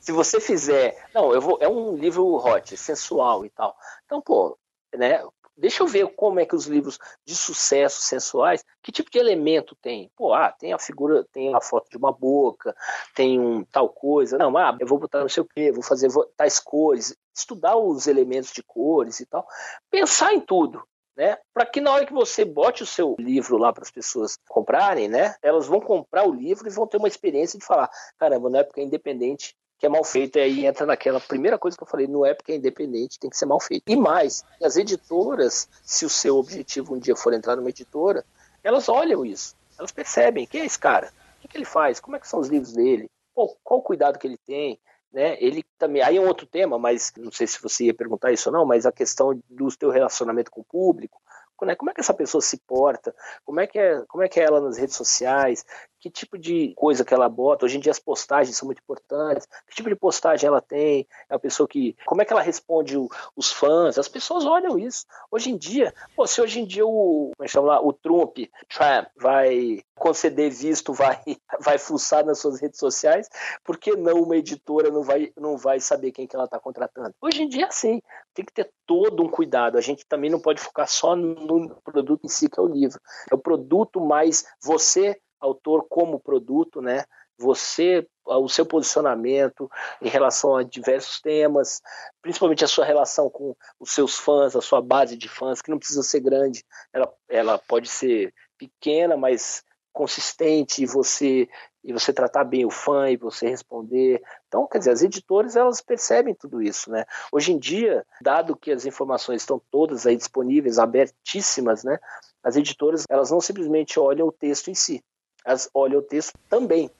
se 0.00 0.12
você 0.12 0.40
fizer. 0.40 0.96
Não, 1.14 1.32
eu 1.32 1.40
vou. 1.40 1.58
É 1.60 1.68
um 1.68 1.96
livro 1.96 2.36
hot, 2.36 2.76
sensual 2.76 3.44
e 3.44 3.50
tal. 3.50 3.76
Então, 4.04 4.20
pô, 4.20 4.58
né? 4.94 5.22
Deixa 5.58 5.82
eu 5.82 5.88
ver 5.88 6.06
como 6.14 6.38
é 6.38 6.46
que 6.46 6.54
os 6.54 6.66
livros 6.66 7.00
de 7.26 7.34
sucesso 7.34 8.00
sensuais, 8.00 8.64
que 8.80 8.92
tipo 8.92 9.10
de 9.10 9.18
elemento 9.18 9.74
tem? 9.82 10.08
Pô, 10.16 10.32
ah, 10.32 10.52
tem 10.52 10.72
a 10.72 10.78
figura, 10.78 11.26
tem 11.32 11.52
a 11.52 11.60
foto 11.60 11.90
de 11.90 11.96
uma 11.96 12.12
boca, 12.12 12.76
tem 13.12 13.40
um 13.40 13.64
tal 13.64 13.88
coisa. 13.88 14.38
Não, 14.38 14.56
ah, 14.56 14.76
eu 14.78 14.86
vou 14.86 15.00
botar 15.00 15.18
não 15.18 15.28
sei 15.28 15.42
o 15.42 15.46
quê, 15.46 15.72
vou 15.72 15.82
fazer 15.82 16.08
tais 16.36 16.60
cores, 16.60 17.16
estudar 17.38 17.76
os 17.76 18.06
elementos 18.06 18.52
de 18.52 18.62
cores 18.62 19.20
e 19.20 19.26
tal. 19.26 19.46
Pensar 19.90 20.32
em 20.34 20.40
tudo, 20.40 20.82
né? 21.16 21.36
Para 21.52 21.66
que 21.66 21.80
na 21.80 21.92
hora 21.92 22.06
que 22.06 22.12
você 22.12 22.44
bote 22.44 22.82
o 22.82 22.86
seu 22.86 23.16
livro 23.18 23.56
lá 23.58 23.72
para 23.72 23.82
as 23.82 23.90
pessoas 23.90 24.38
comprarem, 24.48 25.08
né? 25.08 25.34
Elas 25.42 25.66
vão 25.66 25.80
comprar 25.80 26.26
o 26.26 26.34
livro 26.34 26.66
e 26.66 26.70
vão 26.70 26.86
ter 26.86 26.96
uma 26.96 27.08
experiência 27.08 27.58
de 27.58 27.64
falar, 27.64 27.90
caramba, 28.18 28.48
na 28.48 28.58
época 28.58 28.80
independente 28.80 29.56
que 29.78 29.86
é 29.86 29.88
mal 29.88 30.02
feito, 30.02 30.38
e 30.38 30.40
aí 30.40 30.66
entra 30.66 30.84
naquela 30.84 31.20
primeira 31.20 31.56
coisa 31.56 31.76
que 31.76 31.82
eu 31.82 31.86
falei, 31.86 32.08
não 32.08 32.26
é 32.26 32.34
porque 32.34 32.50
é 32.50 32.56
independente, 32.56 33.18
tem 33.18 33.30
que 33.30 33.36
ser 33.36 33.46
mal 33.46 33.60
feito. 33.60 33.84
E 33.86 33.94
mais, 33.94 34.44
as 34.60 34.76
editoras, 34.76 35.68
se 35.82 36.04
o 36.04 36.10
seu 36.10 36.36
objetivo 36.36 36.94
um 36.94 36.98
dia 36.98 37.14
for 37.14 37.32
entrar 37.32 37.54
numa 37.54 37.70
editora, 37.70 38.24
elas 38.64 38.88
olham 38.88 39.24
isso, 39.24 39.54
elas 39.78 39.92
percebem, 39.92 40.46
quem 40.46 40.62
é 40.62 40.66
esse 40.66 40.78
cara? 40.78 41.12
O 41.36 41.42
que, 41.42 41.48
que 41.48 41.56
ele 41.56 41.64
faz? 41.64 42.00
Como 42.00 42.16
é 42.16 42.18
que 42.18 42.26
são 42.26 42.40
os 42.40 42.48
livros 42.48 42.72
dele? 42.72 43.08
Pô, 43.32 43.56
qual 43.62 43.78
o 43.78 43.82
cuidado 43.82 44.18
que 44.18 44.26
ele 44.26 44.38
tem? 44.38 44.80
Né? 45.12 45.36
Ele 45.40 45.64
também, 45.78 46.02
aí 46.02 46.16
é 46.16 46.20
um 46.20 46.26
outro 46.26 46.46
tema, 46.46 46.78
mas 46.78 47.12
não 47.16 47.32
sei 47.32 47.46
se 47.46 47.60
você 47.62 47.84
ia 47.84 47.94
perguntar 47.94 48.30
isso 48.32 48.50
ou 48.50 48.52
não, 48.52 48.66
mas 48.66 48.84
a 48.84 48.92
questão 48.92 49.40
do 49.48 49.68
teu 49.76 49.90
relacionamento 49.90 50.50
com 50.50 50.60
o 50.60 50.64
público, 50.64 51.20
né? 51.66 51.74
Como 51.74 51.90
é 51.90 51.94
que 51.94 52.00
essa 52.00 52.14
pessoa 52.14 52.40
se 52.40 52.56
porta? 52.58 53.14
Como 53.44 53.60
é 53.60 53.66
que 53.66 53.78
é, 53.78 54.02
como 54.06 54.22
é 54.22 54.28
que 54.28 54.38
é 54.40 54.44
ela 54.44 54.60
nas 54.60 54.76
redes 54.78 54.96
sociais? 54.96 55.64
Que 56.00 56.10
tipo 56.10 56.38
de 56.38 56.72
coisa 56.76 57.04
que 57.04 57.12
ela 57.12 57.28
bota? 57.28 57.64
Hoje 57.64 57.76
em 57.76 57.80
dia 57.80 57.92
as 57.92 57.98
postagens 57.98 58.56
são 58.56 58.66
muito 58.66 58.80
importantes. 58.80 59.46
Que 59.68 59.74
tipo 59.76 59.88
de 59.88 59.96
postagem 59.96 60.46
ela 60.46 60.60
tem? 60.60 61.06
É 61.28 61.34
a 61.34 61.38
pessoa 61.38 61.68
que, 61.68 61.96
como 62.06 62.22
é 62.22 62.24
que 62.24 62.32
ela 62.32 62.42
responde 62.42 62.96
o, 62.96 63.08
os 63.34 63.50
fãs? 63.50 63.98
As 63.98 64.08
pessoas 64.08 64.44
olham 64.44 64.78
isso. 64.78 65.04
Hoje 65.30 65.50
em 65.50 65.56
dia, 65.56 65.92
pô, 66.14 66.26
se 66.26 66.40
hoje 66.40 66.60
em 66.60 66.64
dia 66.64 66.86
o, 66.86 67.32
como 67.36 67.44
é 67.44 67.48
que 67.48 67.58
lá, 67.58 67.80
o 67.80 67.92
Trump, 67.92 68.38
Trump 68.68 69.08
vai 69.16 69.82
conceder 69.96 70.50
visto, 70.50 70.92
vai 70.92 71.20
vai 71.60 71.78
fuçar 71.78 72.24
nas 72.24 72.38
suas 72.38 72.60
redes 72.60 72.78
sociais, 72.78 73.28
por 73.64 73.76
que 73.76 73.96
não 73.96 74.22
uma 74.22 74.36
editora 74.36 74.90
não 74.90 75.02
vai 75.02 75.32
não 75.36 75.56
vai 75.56 75.80
saber 75.80 76.12
quem 76.12 76.26
que 76.26 76.36
ela 76.36 76.44
está 76.44 76.58
contratando? 76.58 77.14
Hoje 77.20 77.42
em 77.42 77.48
dia 77.48 77.64
é 77.64 77.68
assim, 77.68 78.00
tem 78.32 78.44
que 78.44 78.52
ter 78.52 78.70
todo 78.86 79.22
um 79.22 79.28
cuidado. 79.28 79.76
A 79.76 79.80
gente 79.80 80.06
também 80.06 80.30
não 80.30 80.40
pode 80.40 80.60
focar 80.60 80.88
só 80.88 81.16
no 81.16 81.74
produto 81.84 82.24
em 82.24 82.28
si, 82.28 82.48
que 82.48 82.58
é 82.58 82.62
o 82.62 82.66
livro. 82.66 83.00
É 83.30 83.34
o 83.34 83.38
produto 83.38 84.00
mais 84.00 84.44
você, 84.62 85.20
autor, 85.40 85.86
como 85.88 86.20
produto, 86.20 86.80
né? 86.80 87.04
Você, 87.40 88.06
o 88.24 88.48
seu 88.48 88.66
posicionamento 88.66 89.70
em 90.02 90.08
relação 90.08 90.56
a 90.56 90.64
diversos 90.64 91.20
temas, 91.20 91.80
principalmente 92.20 92.64
a 92.64 92.68
sua 92.68 92.84
relação 92.84 93.30
com 93.30 93.54
os 93.78 93.92
seus 93.92 94.16
fãs, 94.18 94.56
a 94.56 94.60
sua 94.60 94.82
base 94.82 95.16
de 95.16 95.28
fãs, 95.28 95.62
que 95.62 95.70
não 95.70 95.78
precisa 95.78 96.02
ser 96.02 96.20
grande, 96.20 96.64
ela, 96.92 97.12
ela 97.28 97.58
pode 97.58 97.88
ser 97.88 98.34
pequena, 98.58 99.16
mas 99.16 99.62
consistente 99.92 100.82
e 100.82 100.86
você 100.86 101.48
e 101.82 101.92
você 101.92 102.12
tratar 102.12 102.44
bem 102.44 102.66
o 102.66 102.70
fã 102.70 103.08
e 103.08 103.16
você 103.16 103.48
responder. 103.48 104.20
Então, 104.46 104.66
quer 104.66 104.78
dizer, 104.78 104.90
as 104.90 105.02
editoras 105.02 105.56
elas 105.56 105.80
percebem 105.80 106.34
tudo 106.34 106.60
isso, 106.60 106.90
né? 106.90 107.04
Hoje 107.32 107.52
em 107.52 107.58
dia, 107.58 108.04
dado 108.20 108.56
que 108.56 108.70
as 108.70 108.84
informações 108.84 109.42
estão 109.42 109.60
todas 109.70 110.06
aí 110.06 110.16
disponíveis, 110.16 110.78
abertíssimas, 110.78 111.84
né? 111.84 111.98
As 112.42 112.56
editoras 112.56 113.04
elas 113.08 113.30
não 113.30 113.40
simplesmente 113.40 113.98
olham 113.98 114.26
o 114.26 114.32
texto 114.32 114.70
em 114.70 114.74
si, 114.74 115.02
elas 115.48 115.70
olham 115.72 116.00
o 116.00 116.02
texto 116.02 116.38
também, 116.48 116.90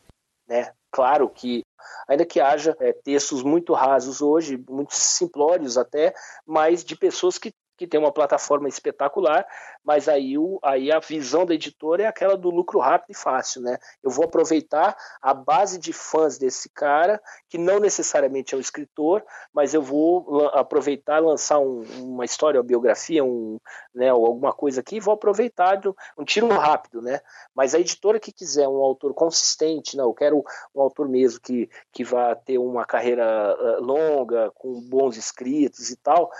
né? 0.46 0.72
Claro 0.90 1.28
que 1.28 1.62
ainda 2.08 2.24
que 2.24 2.40
haja 2.40 2.74
é, 2.80 2.92
textos 2.92 3.42
muito 3.42 3.74
rasos 3.74 4.22
hoje, 4.22 4.56
muito 4.68 4.94
simplórios 4.94 5.76
até, 5.76 6.14
mas 6.46 6.82
de 6.82 6.96
pessoas 6.96 7.36
que 7.36 7.52
que 7.78 7.86
tem 7.86 7.98
uma 7.98 8.12
plataforma 8.12 8.68
espetacular, 8.68 9.46
mas 9.84 10.08
aí, 10.08 10.36
o, 10.36 10.58
aí 10.62 10.90
a 10.90 10.98
visão 10.98 11.46
da 11.46 11.54
editora 11.54 12.02
é 12.02 12.06
aquela 12.06 12.36
do 12.36 12.50
lucro 12.50 12.80
rápido 12.80 13.12
e 13.12 13.14
fácil, 13.14 13.62
né? 13.62 13.78
Eu 14.02 14.10
vou 14.10 14.24
aproveitar 14.24 14.96
a 15.22 15.32
base 15.32 15.78
de 15.78 15.92
fãs 15.92 16.36
desse 16.36 16.68
cara, 16.68 17.22
que 17.48 17.56
não 17.56 17.78
necessariamente 17.78 18.52
é 18.54 18.58
o 18.58 18.60
escritor, 18.60 19.24
mas 19.52 19.72
eu 19.72 19.80
vou 19.80 20.48
aproveitar 20.48 21.20
lançar 21.20 21.60
um, 21.60 21.82
uma 22.00 22.24
história, 22.24 22.60
uma 22.60 22.66
biografia, 22.66 23.24
um, 23.24 23.60
né, 23.94 24.08
alguma 24.08 24.52
coisa 24.52 24.80
aqui, 24.80 24.96
e 24.96 25.00
vou 25.00 25.14
aproveitar 25.14 25.80
um 26.18 26.24
tiro 26.24 26.48
rápido, 26.48 27.00
né? 27.00 27.20
Mas 27.54 27.74
a 27.74 27.78
editora 27.78 28.18
que 28.18 28.32
quiser 28.32 28.66
um 28.66 28.82
autor 28.82 29.14
consistente, 29.14 29.96
não, 29.96 30.06
eu 30.06 30.14
quero 30.14 30.44
um 30.74 30.80
autor 30.80 31.08
mesmo 31.08 31.40
que, 31.40 31.70
que 31.92 32.02
vá 32.02 32.34
ter 32.34 32.58
uma 32.58 32.84
carreira 32.84 33.24
ah, 33.24 33.78
longa, 33.80 34.50
com 34.56 34.80
bons 34.80 35.16
escritos 35.16 35.90
e 35.90 35.96
tal, 35.96 36.30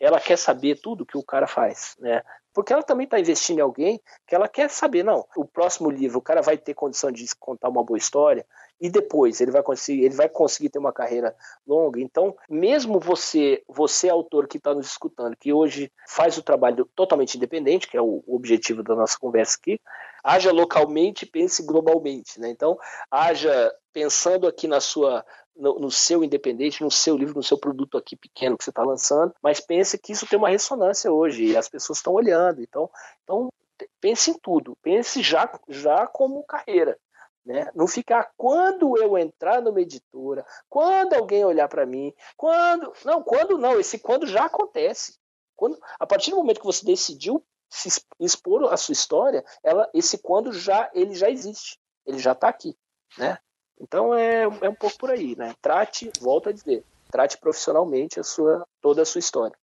ela 0.00 0.20
quer 0.20 0.36
saber 0.36 0.80
tudo 0.80 1.06
que 1.06 1.18
o 1.18 1.22
cara 1.22 1.46
faz, 1.46 1.96
né? 1.98 2.22
Porque 2.52 2.72
ela 2.72 2.82
também 2.82 3.04
está 3.04 3.20
investindo 3.20 3.58
em 3.58 3.62
alguém 3.62 4.00
que 4.26 4.34
ela 4.34 4.48
quer 4.48 4.68
saber, 4.68 5.04
não, 5.04 5.24
o 5.36 5.44
próximo 5.44 5.90
livro 5.90 6.18
o 6.18 6.22
cara 6.22 6.42
vai 6.42 6.58
ter 6.58 6.74
condição 6.74 7.12
de 7.12 7.24
contar 7.38 7.68
uma 7.68 7.84
boa 7.84 7.98
história 7.98 8.44
e 8.80 8.88
depois 8.88 9.40
ele 9.40 9.50
vai 9.50 9.62
conseguir, 9.62 10.04
ele 10.04 10.14
vai 10.14 10.28
conseguir 10.28 10.68
ter 10.68 10.78
uma 10.78 10.92
carreira 10.92 11.34
longa. 11.66 12.00
Então, 12.00 12.36
mesmo 12.48 12.98
você, 12.98 13.62
você 13.68 14.08
autor 14.08 14.46
que 14.46 14.56
está 14.56 14.74
nos 14.74 14.86
escutando, 14.86 15.36
que 15.36 15.52
hoje 15.52 15.92
faz 16.06 16.38
o 16.38 16.42
trabalho 16.42 16.88
totalmente 16.94 17.36
independente, 17.36 17.88
que 17.88 17.96
é 17.96 18.02
o 18.02 18.22
objetivo 18.26 18.82
da 18.82 18.94
nossa 18.94 19.18
conversa 19.18 19.56
aqui, 19.60 19.80
haja 20.22 20.52
localmente, 20.52 21.26
pense 21.26 21.62
globalmente, 21.64 22.40
né? 22.40 22.50
Então, 22.50 22.78
haja 23.10 23.72
pensando 23.92 24.46
aqui 24.46 24.68
na 24.68 24.80
sua 24.80 25.24
no, 25.58 25.78
no, 25.78 25.90
seu 25.90 26.22
independente, 26.22 26.82
no 26.82 26.90
seu 26.90 27.16
livro, 27.16 27.34
no 27.34 27.42
seu 27.42 27.58
produto 27.58 27.98
aqui 27.98 28.16
pequeno 28.16 28.56
que 28.56 28.64
você 28.64 28.70
está 28.70 28.82
lançando, 28.82 29.34
mas 29.42 29.60
pense 29.60 29.98
que 29.98 30.12
isso 30.12 30.26
tem 30.26 30.38
uma 30.38 30.48
ressonância 30.48 31.12
hoje 31.12 31.44
e 31.44 31.56
as 31.56 31.68
pessoas 31.68 31.98
estão 31.98 32.14
olhando. 32.14 32.62
Então, 32.62 32.88
então 33.24 33.52
pense 34.00 34.30
em 34.30 34.38
tudo, 34.38 34.76
pense 34.82 35.22
já, 35.22 35.50
já 35.68 36.06
como 36.06 36.44
carreira. 36.44 36.98
Né? 37.44 37.70
Não 37.74 37.86
ficar 37.86 38.30
quando 38.36 38.96
eu 38.98 39.16
entrar 39.16 39.62
numa 39.62 39.80
editora, 39.80 40.44
quando 40.68 41.14
alguém 41.14 41.44
olhar 41.44 41.66
para 41.66 41.86
mim, 41.86 42.12
quando. 42.36 42.92
Não, 43.04 43.22
quando 43.22 43.56
não, 43.56 43.80
esse 43.80 43.98
quando 43.98 44.26
já 44.26 44.44
acontece. 44.44 45.18
Quando, 45.56 45.78
a 45.98 46.06
partir 46.06 46.30
do 46.30 46.36
momento 46.36 46.60
que 46.60 46.66
você 46.66 46.84
decidiu 46.84 47.42
se 47.70 48.02
expor 48.20 48.70
a 48.72 48.76
sua 48.76 48.92
história, 48.92 49.44
ela, 49.62 49.88
esse 49.94 50.18
quando 50.18 50.52
já 50.52 50.90
ele 50.92 51.14
já 51.14 51.30
existe, 51.30 51.78
ele 52.04 52.18
já 52.18 52.32
está 52.32 52.48
aqui, 52.48 52.76
né? 53.16 53.38
Então 53.80 54.14
é, 54.14 54.42
é 54.42 54.68
um 54.68 54.74
pouco 54.74 54.98
por 54.98 55.10
aí, 55.10 55.36
né? 55.36 55.54
Trate, 55.62 56.10
volto 56.20 56.48
a 56.48 56.52
dizer, 56.52 56.84
trate 57.10 57.38
profissionalmente 57.38 58.18
a 58.18 58.24
sua, 58.24 58.66
toda 58.80 59.02
a 59.02 59.04
sua 59.04 59.18
história. 59.18 59.56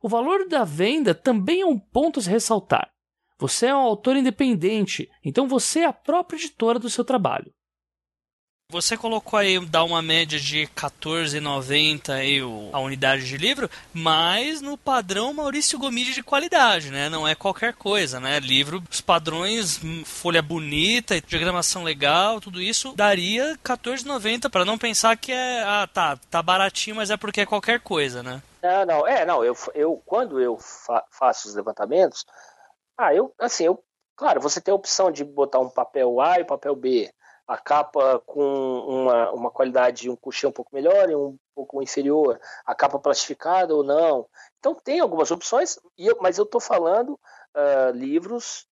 O 0.00 0.08
valor 0.08 0.46
da 0.46 0.64
venda 0.64 1.14
também 1.14 1.62
é 1.62 1.66
um 1.66 1.78
ponto 1.78 2.20
a 2.20 2.22
se 2.22 2.30
ressaltar. 2.30 2.90
Você 3.38 3.66
é 3.66 3.74
um 3.74 3.78
autor 3.78 4.16
independente, 4.16 5.10
então 5.24 5.46
você 5.46 5.80
é 5.80 5.86
a 5.86 5.92
própria 5.92 6.36
editora 6.36 6.78
do 6.78 6.90
seu 6.90 7.04
trabalho. 7.04 7.52
Você 8.70 8.98
colocou 8.98 9.38
aí, 9.38 9.58
dá 9.64 9.82
uma 9.82 10.02
média 10.02 10.38
de 10.38 10.66
14,90 10.76 12.10
aí 12.10 12.38
a 12.70 12.78
unidade 12.78 13.26
de 13.26 13.38
livro, 13.38 13.66
mas 13.94 14.60
no 14.60 14.76
padrão 14.76 15.32
Maurício 15.32 15.78
Gomide 15.78 16.12
de 16.12 16.22
qualidade, 16.22 16.90
né? 16.90 17.08
Não 17.08 17.26
é 17.26 17.34
qualquer 17.34 17.72
coisa, 17.72 18.20
né? 18.20 18.38
Livro, 18.38 18.82
os 18.90 19.00
padrões, 19.00 19.82
hum, 19.82 20.04
folha 20.04 20.42
bonita, 20.42 21.18
diagramação 21.18 21.82
legal, 21.82 22.42
tudo 22.42 22.60
isso 22.60 22.92
daria 22.94 23.58
14,90 23.64 24.50
para 24.50 24.66
não 24.66 24.76
pensar 24.76 25.16
que 25.16 25.32
é, 25.32 25.62
ah, 25.62 25.88
tá, 25.90 26.18
tá 26.30 26.42
baratinho, 26.42 26.96
mas 26.96 27.08
é 27.08 27.16
porque 27.16 27.40
é 27.40 27.46
qualquer 27.46 27.80
coisa, 27.80 28.22
né? 28.22 28.42
Não, 28.62 28.84
não, 28.84 29.06
é, 29.06 29.24
não, 29.24 29.42
eu, 29.42 29.56
eu 29.74 30.02
quando 30.04 30.38
eu 30.38 30.58
fa 30.58 31.02
faço 31.10 31.48
os 31.48 31.54
levantamentos, 31.54 32.26
ah, 32.98 33.14
eu, 33.14 33.32
assim, 33.38 33.64
eu, 33.64 33.82
claro, 34.14 34.42
você 34.42 34.60
tem 34.60 34.72
a 34.72 34.76
opção 34.76 35.10
de 35.10 35.24
botar 35.24 35.58
um 35.58 35.70
papel 35.70 36.20
A 36.20 36.38
e 36.38 36.44
papel 36.44 36.76
B, 36.76 37.10
a 37.48 37.56
capa 37.56 38.22
com 38.26 38.80
uma, 38.80 39.32
uma 39.32 39.50
qualidade, 39.50 40.10
um 40.10 40.14
cuchão 40.14 40.50
um 40.50 40.52
pouco 40.52 40.74
melhor 40.74 41.08
e 41.08 41.16
um 41.16 41.34
pouco 41.54 41.82
inferior, 41.82 42.38
a 42.66 42.74
capa 42.74 42.98
plastificada 42.98 43.74
ou 43.74 43.82
não. 43.82 44.26
Então 44.58 44.74
tem 44.74 45.00
algumas 45.00 45.30
opções, 45.30 45.78
mas 46.20 46.36
eu 46.36 46.44
estou 46.44 46.60
falando 46.60 47.18
uh, 47.56 47.90
livros 47.94 48.68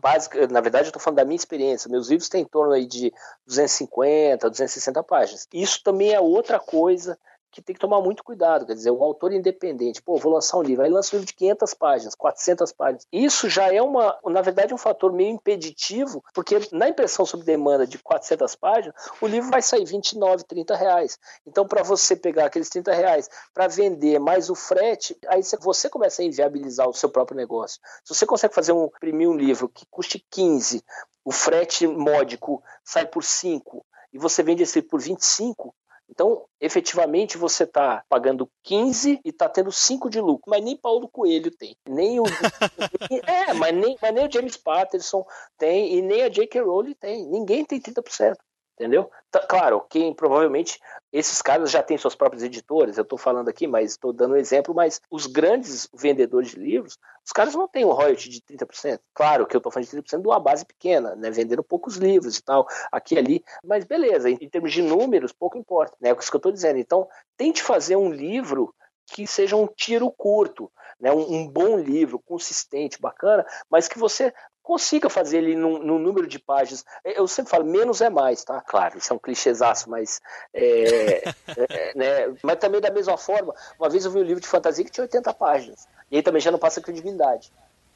básica, 0.00 0.46
na 0.48 0.60
verdade 0.60 0.86
eu 0.86 0.90
estou 0.90 1.00
falando 1.00 1.16
da 1.18 1.24
minha 1.24 1.36
experiência, 1.36 1.90
meus 1.90 2.08
livros 2.08 2.28
têm 2.28 2.42
em 2.42 2.46
torno 2.46 2.72
aí 2.72 2.86
de 2.86 3.12
250, 3.46 4.48
260 4.48 5.02
páginas. 5.02 5.48
Isso 5.52 5.82
também 5.82 6.12
é 6.12 6.20
outra 6.20 6.58
coisa 6.58 7.18
que 7.54 7.62
tem 7.62 7.74
que 7.74 7.80
tomar 7.80 8.00
muito 8.00 8.24
cuidado. 8.24 8.66
Quer 8.66 8.74
dizer, 8.74 8.90
o 8.90 9.02
autor 9.02 9.32
independente, 9.32 10.02
pô, 10.02 10.16
vou 10.16 10.32
lançar 10.32 10.58
um 10.58 10.62
livro, 10.62 10.84
aí 10.84 10.90
lança 10.90 11.14
um 11.14 11.18
livro 11.18 11.26
de 11.26 11.34
500 11.34 11.74
páginas, 11.74 12.14
400 12.14 12.72
páginas. 12.72 13.06
Isso 13.12 13.48
já 13.48 13.72
é 13.72 13.80
uma, 13.80 14.18
na 14.24 14.42
verdade, 14.42 14.74
um 14.74 14.78
fator 14.78 15.12
meio 15.12 15.30
impeditivo, 15.30 16.22
porque 16.34 16.60
na 16.72 16.88
impressão 16.88 17.24
sob 17.24 17.44
demanda 17.44 17.86
de 17.86 17.98
400 17.98 18.56
páginas, 18.56 18.94
o 19.20 19.26
livro 19.26 19.50
vai 19.50 19.62
sair 19.62 19.84
29, 19.84 20.44
30 20.44 20.74
reais. 20.74 21.18
Então, 21.46 21.66
para 21.66 21.82
você 21.82 22.16
pegar 22.16 22.46
aqueles 22.46 22.68
30 22.68 22.92
reais 22.92 23.30
para 23.52 23.68
vender 23.68 24.18
mais 24.18 24.50
o 24.50 24.54
frete, 24.54 25.16
aí 25.28 25.42
você 25.60 25.88
começa 25.88 26.22
a 26.22 26.24
inviabilizar 26.24 26.88
o 26.88 26.94
seu 26.94 27.08
próprio 27.08 27.36
negócio. 27.36 27.80
Se 28.02 28.14
você 28.14 28.26
consegue 28.26 28.54
fazer 28.54 28.72
um, 28.72 28.86
imprimir 28.86 29.28
um 29.28 29.36
livro 29.36 29.68
que 29.68 29.86
custe 29.86 30.24
15, 30.30 30.82
o 31.24 31.30
frete 31.30 31.86
módico 31.86 32.62
sai 32.84 33.06
por 33.06 33.22
5, 33.22 33.84
e 34.12 34.18
você 34.18 34.42
vende 34.42 34.62
esse 34.62 34.80
por 34.80 35.00
25, 35.00 35.74
então, 36.14 36.44
efetivamente, 36.60 37.36
você 37.36 37.64
está 37.64 38.04
pagando 38.08 38.48
15 38.62 39.20
e 39.24 39.30
está 39.30 39.48
tendo 39.48 39.72
5 39.72 40.08
de 40.08 40.20
lucro. 40.20 40.48
Mas 40.48 40.62
nem 40.62 40.76
Paulo 40.76 41.08
Coelho 41.08 41.50
tem. 41.50 41.76
Nem 41.88 42.20
o. 42.20 42.22
é, 43.26 43.52
mas 43.52 43.74
nem, 43.74 43.98
mas 44.00 44.14
nem 44.14 44.24
o 44.24 44.30
James 44.30 44.56
Patterson 44.56 45.26
tem 45.58 45.96
e 45.96 46.02
nem 46.02 46.22
a 46.22 46.28
J.K. 46.28 46.60
Rowling 46.60 46.94
tem. 46.94 47.26
Ninguém 47.26 47.64
tem 47.64 47.80
30% 47.80 48.36
entendeu? 48.74 49.10
Claro, 49.48 49.84
quem 49.88 50.12
provavelmente 50.12 50.80
esses 51.12 51.40
caras 51.40 51.70
já 51.70 51.82
têm 51.82 51.96
suas 51.96 52.14
próprias 52.14 52.42
editoras, 52.42 52.96
eu 52.96 53.02
estou 53.02 53.18
falando 53.18 53.48
aqui, 53.48 53.66
mas 53.66 53.92
estou 53.92 54.12
dando 54.12 54.34
um 54.34 54.36
exemplo, 54.36 54.74
mas 54.74 55.00
os 55.10 55.26
grandes 55.26 55.88
vendedores 55.94 56.50
de 56.50 56.58
livros, 56.58 56.98
os 57.24 57.32
caras 57.32 57.54
não 57.54 57.68
têm 57.68 57.84
um 57.84 57.92
royalty 57.92 58.28
de 58.28 58.40
30%. 58.40 59.00
Claro 59.14 59.46
que 59.46 59.56
eu 59.56 59.58
estou 59.58 59.72
falando 59.72 59.88
de 59.88 59.96
30% 59.96 60.20
de 60.20 60.28
uma 60.28 60.40
base 60.40 60.64
pequena, 60.64 61.14
né, 61.14 61.30
vendendo 61.30 61.62
poucos 61.62 61.96
livros 61.96 62.36
e 62.36 62.42
tal, 62.42 62.66
aqui 62.92 63.14
e 63.14 63.18
ali, 63.18 63.44
mas 63.64 63.84
beleza, 63.84 64.28
em, 64.28 64.36
em 64.40 64.48
termos 64.48 64.72
de 64.72 64.82
números, 64.82 65.32
pouco 65.32 65.56
importa, 65.56 65.96
né, 66.00 66.10
é 66.10 66.16
isso 66.18 66.30
que 66.30 66.36
eu 66.36 66.38
estou 66.38 66.52
dizendo. 66.52 66.78
Então, 66.78 67.08
tente 67.36 67.62
fazer 67.62 67.96
um 67.96 68.10
livro 68.10 68.74
que 69.06 69.26
seja 69.26 69.56
um 69.56 69.66
tiro 69.66 70.10
curto, 70.10 70.70
né, 70.98 71.12
um, 71.12 71.34
um, 71.34 71.48
bom 71.48 71.76
livro, 71.76 72.18
consistente, 72.18 73.00
bacana, 73.00 73.44
mas 73.68 73.88
que 73.88 73.98
você 73.98 74.32
consiga 74.64 75.10
fazer 75.10 75.38
ele 75.38 75.54
num, 75.54 75.78
num, 75.78 75.98
número 75.98 76.26
de 76.26 76.38
páginas. 76.38 76.84
Eu 77.04 77.28
sempre 77.28 77.50
falo, 77.50 77.66
menos 77.66 78.00
é 78.00 78.08
mais, 78.08 78.42
tá? 78.42 78.62
Claro, 78.62 78.96
isso 78.96 79.12
é 79.12 79.16
um 79.16 79.18
clichêzaço, 79.18 79.88
mas. 79.90 80.20
É, 80.52 81.28
é, 81.28 81.92
né? 81.94 82.34
Mas 82.42 82.56
também 82.56 82.80
da 82.80 82.90
mesma 82.90 83.16
forma, 83.18 83.54
uma 83.78 83.90
vez 83.90 84.04
eu 84.04 84.10
vi 84.10 84.18
um 84.18 84.22
livro 84.22 84.40
de 84.40 84.48
fantasia 84.48 84.84
que 84.84 84.90
tinha 84.90 85.04
80 85.04 85.32
páginas. 85.34 85.86
E 86.10 86.16
aí 86.16 86.22
também 86.22 86.40
já 86.40 86.50
não 86.50 86.58
passa 86.58 86.80
credibilidade. 86.80 87.52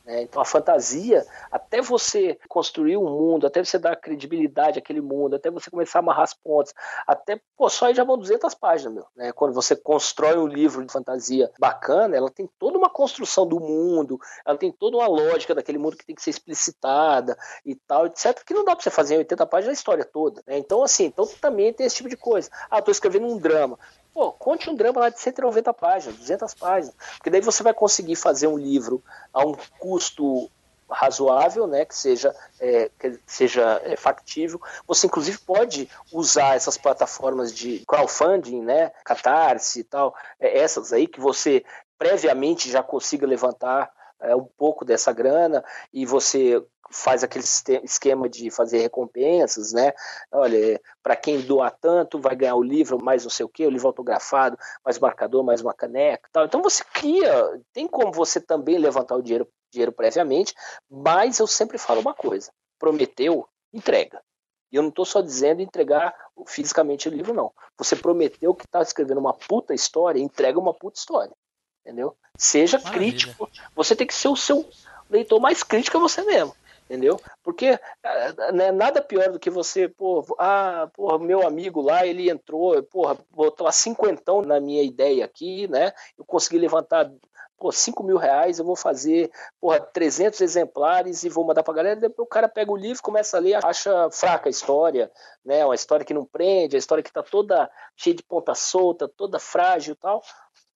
Né? 0.08 0.22
Então 0.22 0.40
a 0.40 0.44
fantasia, 0.44 1.26
até 1.52 1.82
você 1.82 2.38
construir 2.48 2.96
um 2.96 3.04
mundo, 3.04 3.46
até 3.46 3.62
você 3.62 3.78
dar 3.78 3.94
credibilidade 3.94 4.78
àquele 4.78 5.02
mundo, 5.02 5.36
até 5.36 5.50
você 5.50 5.70
começar 5.70 5.98
a 5.98 6.00
amarrar 6.00 6.22
as 6.22 6.32
pontas, 6.32 6.72
até, 7.06 7.38
pô, 7.54 7.68
só 7.68 7.86
aí 7.86 7.94
já 7.94 8.04
vão 8.04 8.16
200 8.16 8.54
páginas, 8.54 8.94
meu. 8.94 9.06
Né? 9.14 9.32
Quando 9.32 9.52
você 9.52 9.76
constrói 9.76 10.38
um 10.38 10.46
livro 10.46 10.82
de 10.82 10.90
fantasia 10.90 11.50
bacana, 11.60 12.16
ela 12.16 12.30
tem 12.30 12.48
toda 12.58 12.78
uma 12.78 12.88
construção 12.88 13.46
do 13.46 13.60
mundo, 13.60 14.18
ela 14.46 14.56
tem 14.56 14.72
toda 14.72 14.96
uma 14.96 15.06
lógica 15.06 15.54
daquele 15.54 15.76
mundo 15.76 15.98
que 15.98 16.06
tem 16.06 16.14
que 16.14 16.22
ser 16.22 16.30
explicitada 16.30 17.36
e 17.66 17.74
tal, 17.74 18.06
etc. 18.06 18.42
Que 18.46 18.54
não 18.54 18.64
dá 18.64 18.74
pra 18.74 18.82
você 18.82 18.90
fazer 18.90 19.16
em 19.16 19.18
80 19.18 19.44
páginas 19.44 19.76
a 19.76 19.78
história 19.78 20.06
toda. 20.06 20.42
Né? 20.46 20.56
Então, 20.56 20.82
assim, 20.82 21.04
então 21.04 21.28
também 21.38 21.70
tem 21.70 21.84
esse 21.84 21.96
tipo 21.96 22.08
de 22.08 22.16
coisa. 22.16 22.48
Ah, 22.70 22.80
tô 22.80 22.90
escrevendo 22.90 23.26
um 23.26 23.36
drama. 23.36 23.78
Pô, 24.18 24.32
conte 24.32 24.68
um 24.68 24.74
drama 24.74 24.98
lá 24.98 25.10
de 25.10 25.20
190 25.20 25.72
páginas, 25.72 26.18
200 26.18 26.52
páginas, 26.54 26.96
porque 27.14 27.30
daí 27.30 27.40
você 27.40 27.62
vai 27.62 27.72
conseguir 27.72 28.16
fazer 28.16 28.48
um 28.48 28.58
livro 28.58 29.00
a 29.32 29.46
um 29.46 29.54
custo 29.78 30.50
razoável, 30.90 31.68
né, 31.68 31.84
que 31.84 31.94
seja, 31.94 32.34
é, 32.58 32.90
que 32.98 33.16
seja 33.24 33.80
é, 33.84 33.94
factível. 33.94 34.60
Você 34.88 35.06
inclusive 35.06 35.38
pode 35.38 35.88
usar 36.12 36.56
essas 36.56 36.76
plataformas 36.76 37.54
de 37.54 37.84
crowdfunding, 37.86 38.60
né, 38.60 38.90
Catarse 39.04 39.78
e 39.78 39.84
tal, 39.84 40.12
é, 40.40 40.58
essas 40.58 40.92
aí 40.92 41.06
que 41.06 41.20
você 41.20 41.64
previamente 41.96 42.68
já 42.68 42.82
consiga 42.82 43.24
levantar 43.24 43.88
é, 44.18 44.34
um 44.34 44.48
pouco 44.56 44.84
dessa 44.84 45.12
grana 45.12 45.64
e 45.92 46.04
você 46.04 46.60
faz 46.90 47.22
aquele 47.22 47.44
esquema 47.84 48.28
de 48.28 48.50
fazer 48.50 48.78
recompensas, 48.78 49.72
né? 49.72 49.92
Olha, 50.32 50.80
para 51.02 51.16
quem 51.16 51.40
doar 51.40 51.76
tanto, 51.80 52.18
vai 52.18 52.34
ganhar 52.34 52.54
o 52.54 52.62
livro, 52.62 53.02
mais 53.02 53.24
não 53.24 53.30
sei 53.30 53.44
o 53.44 53.48
quê, 53.48 53.66
o 53.66 53.70
livro 53.70 53.88
autografado, 53.88 54.58
mais 54.84 54.98
marcador, 54.98 55.44
mais 55.44 55.60
uma 55.60 55.74
caneca, 55.74 56.28
tal. 56.32 56.44
Então 56.44 56.62
você 56.62 56.82
cria, 56.92 57.60
tem 57.72 57.86
como 57.86 58.12
você 58.12 58.40
também 58.40 58.78
levantar 58.78 59.16
o 59.16 59.22
dinheiro, 59.22 59.48
dinheiro 59.70 59.92
previamente, 59.92 60.54
mas 60.90 61.38
eu 61.38 61.46
sempre 61.46 61.78
falo 61.78 62.00
uma 62.00 62.14
coisa: 62.14 62.50
prometeu, 62.78 63.46
entrega. 63.72 64.22
E 64.70 64.76
eu 64.76 64.82
não 64.82 64.90
estou 64.90 65.04
só 65.04 65.22
dizendo 65.22 65.62
entregar 65.62 66.14
fisicamente 66.46 67.08
o 67.08 67.12
livro, 67.12 67.32
não. 67.32 67.52
Você 67.78 67.96
prometeu 67.96 68.54
que 68.54 68.66
está 68.66 68.82
escrevendo 68.82 69.18
uma 69.18 69.32
puta 69.32 69.74
história, 69.74 70.20
entrega 70.20 70.58
uma 70.58 70.74
puta 70.74 70.98
história. 70.98 71.32
Entendeu? 71.80 72.14
Seja 72.36 72.78
Maravilha. 72.78 72.98
crítico. 72.98 73.50
Você 73.74 73.96
tem 73.96 74.06
que 74.06 74.14
ser 74.14 74.28
o 74.28 74.36
seu 74.36 74.68
leitor 75.08 75.40
mais 75.40 75.62
crítico 75.62 75.96
a 75.96 76.00
você 76.00 76.22
mesmo 76.22 76.54
entendeu? 76.88 77.20
Porque 77.42 77.78
eh, 78.02 78.52
né, 78.52 78.72
nada 78.72 79.02
pior 79.02 79.30
do 79.30 79.38
que 79.38 79.50
você, 79.50 79.88
pô, 79.88 80.24
ah, 80.38 80.88
porra, 80.94 81.18
meu 81.18 81.46
amigo 81.46 81.82
lá, 81.82 82.06
ele 82.06 82.30
entrou, 82.30 82.82
porra, 82.84 83.18
botou 83.30 83.66
a 83.66 83.72
cinquentão 83.72 84.40
na 84.40 84.58
minha 84.58 84.82
ideia 84.82 85.24
aqui, 85.24 85.68
né? 85.68 85.92
Eu 86.16 86.24
consegui 86.24 86.58
levantar 86.58 87.10
pô, 87.58 87.72
5 87.72 88.02
mil 88.04 88.16
reais, 88.16 88.58
eu 88.58 88.64
vou 88.64 88.76
fazer, 88.76 89.30
porra, 89.60 89.80
300 89.80 90.40
exemplares 90.40 91.24
e 91.24 91.28
vou 91.28 91.44
mandar 91.44 91.62
pra 91.62 91.74
galera. 91.74 92.00
Depois 92.00 92.26
o 92.26 92.30
cara 92.30 92.48
pega 92.48 92.70
o 92.70 92.76
livro, 92.76 93.02
começa 93.02 93.36
a 93.36 93.40
ler, 93.40 93.64
acha 93.64 94.10
fraca 94.10 94.48
a 94.48 94.50
história, 94.50 95.10
né? 95.44 95.64
Uma 95.64 95.74
história 95.74 96.04
que 96.04 96.14
não 96.14 96.24
prende, 96.24 96.76
a 96.76 96.78
história 96.78 97.02
que 97.02 97.12
tá 97.12 97.22
toda 97.22 97.70
cheia 97.96 98.14
de 98.16 98.22
ponta 98.22 98.54
solta, 98.54 99.08
toda 99.08 99.38
frágil 99.38 99.92
e 99.94 99.96
tal. 99.96 100.22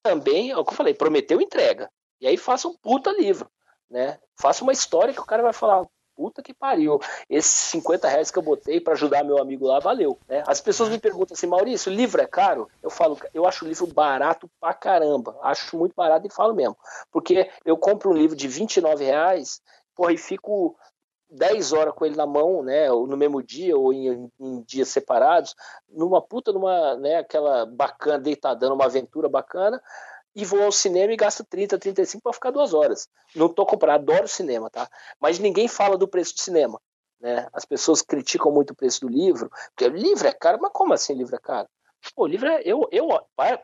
Também, 0.02 0.50
é 0.50 0.56
o 0.56 0.64
que 0.64 0.72
eu 0.72 0.76
falei, 0.76 0.94
prometeu 0.94 1.40
entrega. 1.40 1.88
E 2.20 2.26
aí 2.26 2.36
faça 2.36 2.68
um 2.68 2.76
puta 2.76 3.10
livro, 3.12 3.50
né? 3.88 4.18
Faça 4.36 4.62
uma 4.64 4.72
história 4.72 5.14
que 5.14 5.20
o 5.20 5.26
cara 5.26 5.42
vai 5.42 5.52
falar, 5.52 5.86
puta 6.16 6.42
que 6.42 6.54
pariu. 6.54 7.00
Esses 7.28 7.70
50 7.70 8.08
reais 8.08 8.30
que 8.30 8.38
eu 8.38 8.42
botei 8.42 8.80
para 8.80 8.94
ajudar 8.94 9.24
meu 9.24 9.38
amigo 9.38 9.66
lá, 9.66 9.78
valeu. 9.78 10.18
Né? 10.28 10.42
As 10.46 10.60
pessoas 10.60 10.90
me 10.90 10.98
perguntam 10.98 11.34
assim, 11.34 11.46
Maurício, 11.46 11.92
livro 11.92 12.20
é 12.20 12.26
caro? 12.26 12.68
Eu 12.82 12.90
falo, 12.90 13.18
eu 13.32 13.46
acho 13.46 13.64
o 13.64 13.68
livro 13.68 13.86
barato 13.86 14.50
pra 14.60 14.74
caramba. 14.74 15.36
Acho 15.42 15.76
muito 15.76 15.94
barato 15.94 16.26
e 16.26 16.32
falo 16.32 16.54
mesmo. 16.54 16.76
Porque 17.10 17.50
eu 17.64 17.76
compro 17.76 18.10
um 18.10 18.14
livro 18.14 18.36
de 18.36 18.48
29 18.48 19.04
reais, 19.04 19.60
porra, 19.94 20.12
e 20.12 20.18
fico 20.18 20.76
10 21.32 21.72
horas 21.72 21.94
com 21.94 22.04
ele 22.04 22.16
na 22.16 22.26
mão, 22.26 22.62
né, 22.62 22.90
ou 22.92 23.06
no 23.06 23.16
mesmo 23.16 23.42
dia, 23.42 23.76
ou 23.76 23.92
em, 23.92 24.30
em, 24.38 24.62
dias 24.62 24.88
separados, 24.88 25.54
numa 25.88 26.20
puta, 26.20 26.52
numa, 26.52 26.94
né, 26.96 27.16
aquela 27.16 27.64
bacana, 27.64 28.18
deitadão, 28.18 28.74
uma 28.74 28.84
aventura 28.84 29.28
bacana, 29.28 29.82
e 30.34 30.44
vou 30.44 30.62
ao 30.62 30.72
cinema 30.72 31.12
e 31.12 31.16
gasto 31.16 31.44
30, 31.44 31.78
35 31.78 32.22
para 32.22 32.32
ficar 32.32 32.50
duas 32.50 32.72
horas. 32.72 33.08
Não 33.34 33.46
estou 33.46 33.66
comprando, 33.66 33.94
adoro 33.94 34.28
cinema, 34.28 34.70
tá? 34.70 34.88
Mas 35.20 35.38
ninguém 35.38 35.68
fala 35.68 35.98
do 35.98 36.08
preço 36.08 36.34
do 36.34 36.40
cinema. 36.40 36.80
Né? 37.20 37.46
As 37.52 37.64
pessoas 37.64 38.02
criticam 38.02 38.50
muito 38.50 38.70
o 38.70 38.74
preço 38.76 39.02
do 39.02 39.08
livro, 39.08 39.50
porque 39.68 39.84
o 39.84 39.96
livro 39.96 40.26
é 40.26 40.32
caro, 40.32 40.58
mas 40.60 40.72
como 40.72 40.92
assim 40.92 41.14
livro 41.14 41.36
é 41.36 41.38
caro? 41.38 41.68
Pô, 42.16 42.26
livro 42.26 42.48
é, 42.48 42.60
eu, 42.64 42.88
eu 42.90 43.08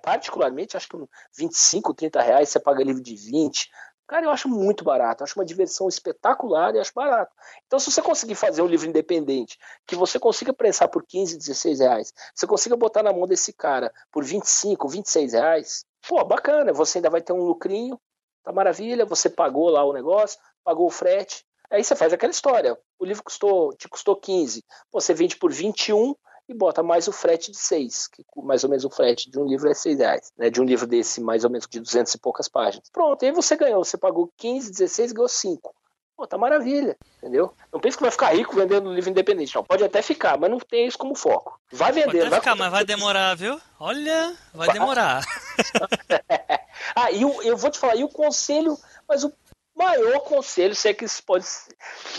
particularmente 0.01 0.77
acho 0.77 0.89
que 0.89 0.97
25, 1.37 1.93
30 1.93 2.23
reais 2.23 2.49
você 2.49 2.61
paga 2.61 2.85
livro 2.85 3.03
de 3.03 3.17
20. 3.17 3.69
Cara, 4.07 4.25
eu 4.25 4.31
acho 4.31 4.49
muito 4.49 4.85
barato, 4.85 5.23
acho 5.23 5.39
uma 5.39 5.45
diversão 5.45 5.89
espetacular 5.89 6.75
e 6.75 6.79
acho 6.79 6.93
barato. 6.95 7.31
Então, 7.67 7.79
se 7.79 7.91
você 7.91 8.01
conseguir 8.01 8.37
fazer 8.37 8.63
um 8.63 8.67
livro 8.67 8.89
independente, 8.89 9.59
que 9.87 9.97
você 9.97 10.19
consiga 10.19 10.53
prensar 10.53 10.89
por 10.89 11.05
15, 11.05 11.37
16 11.37 11.81
reais, 11.81 12.15
você 12.35 12.47
consiga 12.47 12.75
botar 12.77 13.03
na 13.03 13.13
mão 13.13 13.27
desse 13.27 13.53
cara 13.53 13.93
por 14.11 14.25
25, 14.25 14.89
26 14.89 15.33
reais, 15.35 15.85
Pô, 16.07 16.25
bacana, 16.25 16.73
você 16.73 16.99
ainda 16.99 17.11
vai 17.11 17.21
ter 17.21 17.33
um 17.33 17.43
lucrinho, 17.43 18.01
tá 18.43 18.53
maravilha, 18.53 19.05
você 19.05 19.29
pagou 19.29 19.69
lá 19.69 19.85
o 19.85 19.93
negócio, 19.93 20.39
pagou 20.65 20.87
o 20.87 20.91
frete, 20.91 21.45
aí 21.71 21.83
você 21.83 21.95
faz 21.97 22.13
aquela 22.13 22.31
história. 22.31 22.79
O 22.99 23.05
livro 23.05 23.23
custou, 23.23 23.75
te 23.75 23.89
custou 23.89 24.17
15, 24.17 24.65
você 24.93 25.13
vende 25.15 25.37
por 25.37 25.53
21 25.53 26.15
e 26.49 26.55
bota 26.55 26.83
mais 26.83 27.07
o 27.07 27.13
frete 27.13 27.51
de 27.51 27.59
6, 27.59 28.09
que 28.09 28.25
mais 28.37 28.65
ou 28.65 28.71
menos 28.71 28.85
o 28.85 28.91
frete 28.91 29.31
de 29.31 29.39
um 29.39 29.45
livro 29.45 29.69
é 29.69 29.75
6 29.75 29.99
reais, 29.99 30.33
né? 30.37 30.49
De 30.49 30.61
um 30.61 30.65
livro 30.65 30.87
desse, 30.87 31.21
mais 31.21 31.45
ou 31.45 31.51
menos 31.51 31.67
de 31.69 31.79
200 31.79 32.15
e 32.15 32.19
poucas 32.19 32.49
páginas. 32.49 32.89
Pronto, 32.91 33.23
aí 33.23 33.31
você 33.33 33.55
ganhou, 33.55 33.85
você 33.85 33.99
pagou 33.99 34.33
15, 34.39 34.71
16, 34.71 35.13
ganhou 35.13 35.29
5. 35.29 35.75
Pô, 36.19 36.27
tá 36.27 36.37
maravilha, 36.37 36.99
entendeu? 37.19 37.55
Não 37.73 37.79
pense 37.79 37.97
que 37.97 38.03
vai 38.03 38.11
ficar 38.11 38.35
rico 38.35 38.57
vendendo 38.57 38.93
livro 38.93 39.09
independente, 39.09 39.55
não. 39.55 39.63
Pode 39.63 39.85
até 39.85 40.03
ficar, 40.03 40.37
mas 40.37 40.51
não 40.51 40.59
tem 40.59 40.85
isso 40.85 40.99
como 40.99 41.15
foco. 41.15 41.61
Vai 41.71 41.93
vender. 41.93 42.19
Pode 42.19 42.31
vai 42.31 42.41
ficar, 42.41 42.57
mas 42.57 42.73
vai 42.73 42.85
demorar, 42.85 43.37
viu? 43.37 43.61
Olha, 43.79 44.37
vai, 44.53 44.67
vai. 44.67 44.73
demorar. 44.77 45.23
ah, 46.97 47.13
e 47.13 47.23
eu, 47.23 47.41
eu 47.45 47.57
vou 47.57 47.71
te 47.71 47.79
falar, 47.79 47.95
e 47.95 48.03
o 48.03 48.09
conselho, 48.09 48.77
mas 49.09 49.23
o 49.23 49.33
maior 49.77 50.19
conselho, 50.25 50.75
se 50.75 50.89
é 50.89 50.93
que 50.93 51.05
isso 51.05 51.23
pode, 51.23 51.47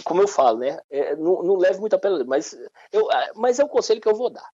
como 0.06 0.22
eu 0.22 0.30
falo, 0.30 0.60
né? 0.60 0.80
É, 0.90 1.18
não, 1.18 1.44
não 1.44 1.58
leve 1.58 1.82
muito 1.82 1.98
a 1.98 2.00
pena, 2.00 2.24
mas, 2.24 2.58
eu, 2.94 3.12
ah, 3.12 3.32
mas 3.36 3.60
é 3.60 3.66
o 3.66 3.70
conselho 3.70 4.00
que 4.00 4.08
eu 4.08 4.16
vou 4.16 4.30
dar, 4.30 4.50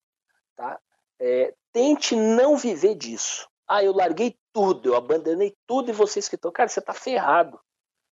tá? 0.56 0.80
É, 1.20 1.54
tente 1.72 2.16
não 2.16 2.58
viver 2.58 2.96
disso. 2.96 3.48
Ah, 3.68 3.84
eu 3.84 3.94
larguei 3.94 4.36
tudo, 4.52 4.90
eu 4.90 4.96
abandonei 4.96 5.56
tudo 5.68 5.92
e 5.92 5.94
vocês 5.94 6.28
que 6.28 6.34
estão. 6.34 6.52
Cara, 6.52 6.68
você 6.68 6.82
tá 6.82 6.96
ferrado. 6.96 7.60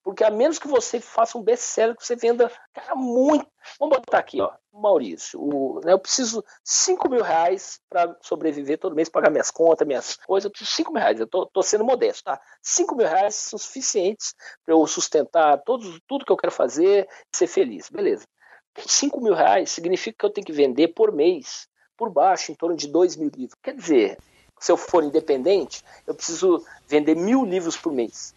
Porque 0.06 0.22
a 0.22 0.30
menos 0.30 0.56
que 0.56 0.68
você 0.68 1.00
faça 1.00 1.36
um 1.36 1.42
best-seller, 1.42 1.96
que 1.96 2.06
você 2.06 2.14
venda, 2.14 2.48
cara, 2.72 2.94
muito. 2.94 3.44
Vamos 3.76 3.96
botar 3.98 4.18
aqui, 4.18 4.40
ó, 4.40 4.52
Maurício. 4.72 5.40
O, 5.42 5.80
né, 5.84 5.94
eu 5.94 5.98
preciso 5.98 6.44
5 6.62 7.10
mil 7.10 7.24
reais 7.24 7.80
para 7.90 8.16
sobreviver 8.22 8.78
todo 8.78 8.94
mês, 8.94 9.08
pagar 9.08 9.32
minhas 9.32 9.50
contas, 9.50 9.84
minhas 9.84 10.14
coisas. 10.18 10.44
Eu 10.44 10.52
preciso 10.52 10.70
5 10.76 10.92
mil 10.92 11.02
reais. 11.02 11.18
Eu 11.18 11.26
tô, 11.26 11.44
tô 11.46 11.60
sendo 11.60 11.84
modesto, 11.84 12.22
tá? 12.22 12.40
5 12.62 12.94
mil 12.94 13.08
reais 13.08 13.34
são 13.34 13.58
suficientes 13.58 14.32
para 14.64 14.76
eu 14.76 14.86
sustentar 14.86 15.60
todos, 15.64 15.98
tudo 16.06 16.24
que 16.24 16.30
eu 16.30 16.36
quero 16.36 16.52
fazer 16.52 17.08
e 17.10 17.36
ser 17.36 17.48
feliz. 17.48 17.90
Beleza. 17.90 18.24
5 18.78 19.20
mil 19.20 19.34
reais 19.34 19.72
significa 19.72 20.18
que 20.20 20.24
eu 20.26 20.30
tenho 20.30 20.46
que 20.46 20.52
vender 20.52 20.86
por 20.94 21.10
mês, 21.10 21.66
por 21.96 22.10
baixo, 22.10 22.52
em 22.52 22.54
torno 22.54 22.76
de 22.76 22.86
2 22.86 23.16
mil 23.16 23.32
livros. 23.36 23.58
Quer 23.60 23.74
dizer, 23.74 24.18
se 24.60 24.70
eu 24.70 24.76
for 24.76 25.02
independente, 25.02 25.82
eu 26.06 26.14
preciso 26.14 26.64
vender 26.86 27.16
mil 27.16 27.44
livros 27.44 27.76
por 27.76 27.92
mês. 27.92 28.35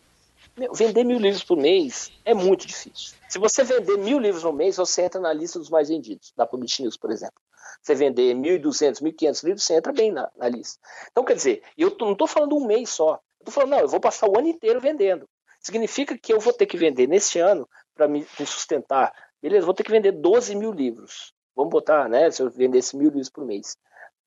Meu, 0.60 0.74
vender 0.74 1.06
mil 1.06 1.18
livros 1.18 1.42
por 1.42 1.56
mês 1.56 2.12
é 2.26 2.34
muito 2.34 2.68
difícil. 2.68 3.18
Se 3.30 3.40
você 3.40 3.64
vender 3.64 3.98
mil 3.98 4.20
livros 4.20 4.44
no 4.44 4.52
mês, 4.52 4.76
você 4.76 5.04
entra 5.04 5.22
na 5.22 5.32
lista 5.32 5.58
dos 5.58 5.70
mais 5.70 5.88
vendidos, 5.88 6.34
da 6.36 6.46
Publish 6.46 6.82
News, 6.82 6.98
por 6.98 7.12
exemplo. 7.12 7.42
Você 7.82 7.96
vender 7.96 8.36
1.200, 8.36 9.02
1.500 9.02 9.44
livros, 9.46 9.64
você 9.64 9.76
entra 9.76 9.94
bem 9.94 10.12
na, 10.12 10.30
na 10.36 10.50
lista. 10.50 10.78
Então, 11.10 11.24
quer 11.24 11.36
dizer, 11.36 11.64
eu 11.78 11.96
não 12.02 12.12
estou 12.12 12.28
falando 12.28 12.58
um 12.58 12.66
mês 12.66 12.90
só. 12.90 13.14
Eu 13.40 13.48
estou 13.48 13.54
falando, 13.54 13.70
não, 13.70 13.80
eu 13.80 13.88
vou 13.88 14.02
passar 14.02 14.28
o 14.28 14.38
ano 14.38 14.50
inteiro 14.50 14.82
vendendo. 14.82 15.30
Significa 15.62 16.18
que 16.18 16.34
eu 16.34 16.42
vou 16.42 16.52
ter 16.52 16.66
que 16.66 16.76
vender 16.76 17.08
neste 17.08 17.40
ano 17.40 17.66
para 17.96 18.10
me, 18.10 18.28
me, 18.38 18.46
sustentar. 18.46 19.14
Beleza, 19.42 19.66
vou 19.66 19.74
ter 19.74 19.84
que 19.84 19.92
vender 19.92 20.12
12 20.12 20.56
mil 20.56 20.74
livros. 20.74 21.34
Vamos 21.56 21.72
botar, 21.72 22.10
né? 22.10 22.30
Se 22.32 22.42
eu 22.42 22.50
vendesse 22.50 22.98
mil 22.98 23.10
livros 23.10 23.30
por 23.30 23.46
mês. 23.46 23.78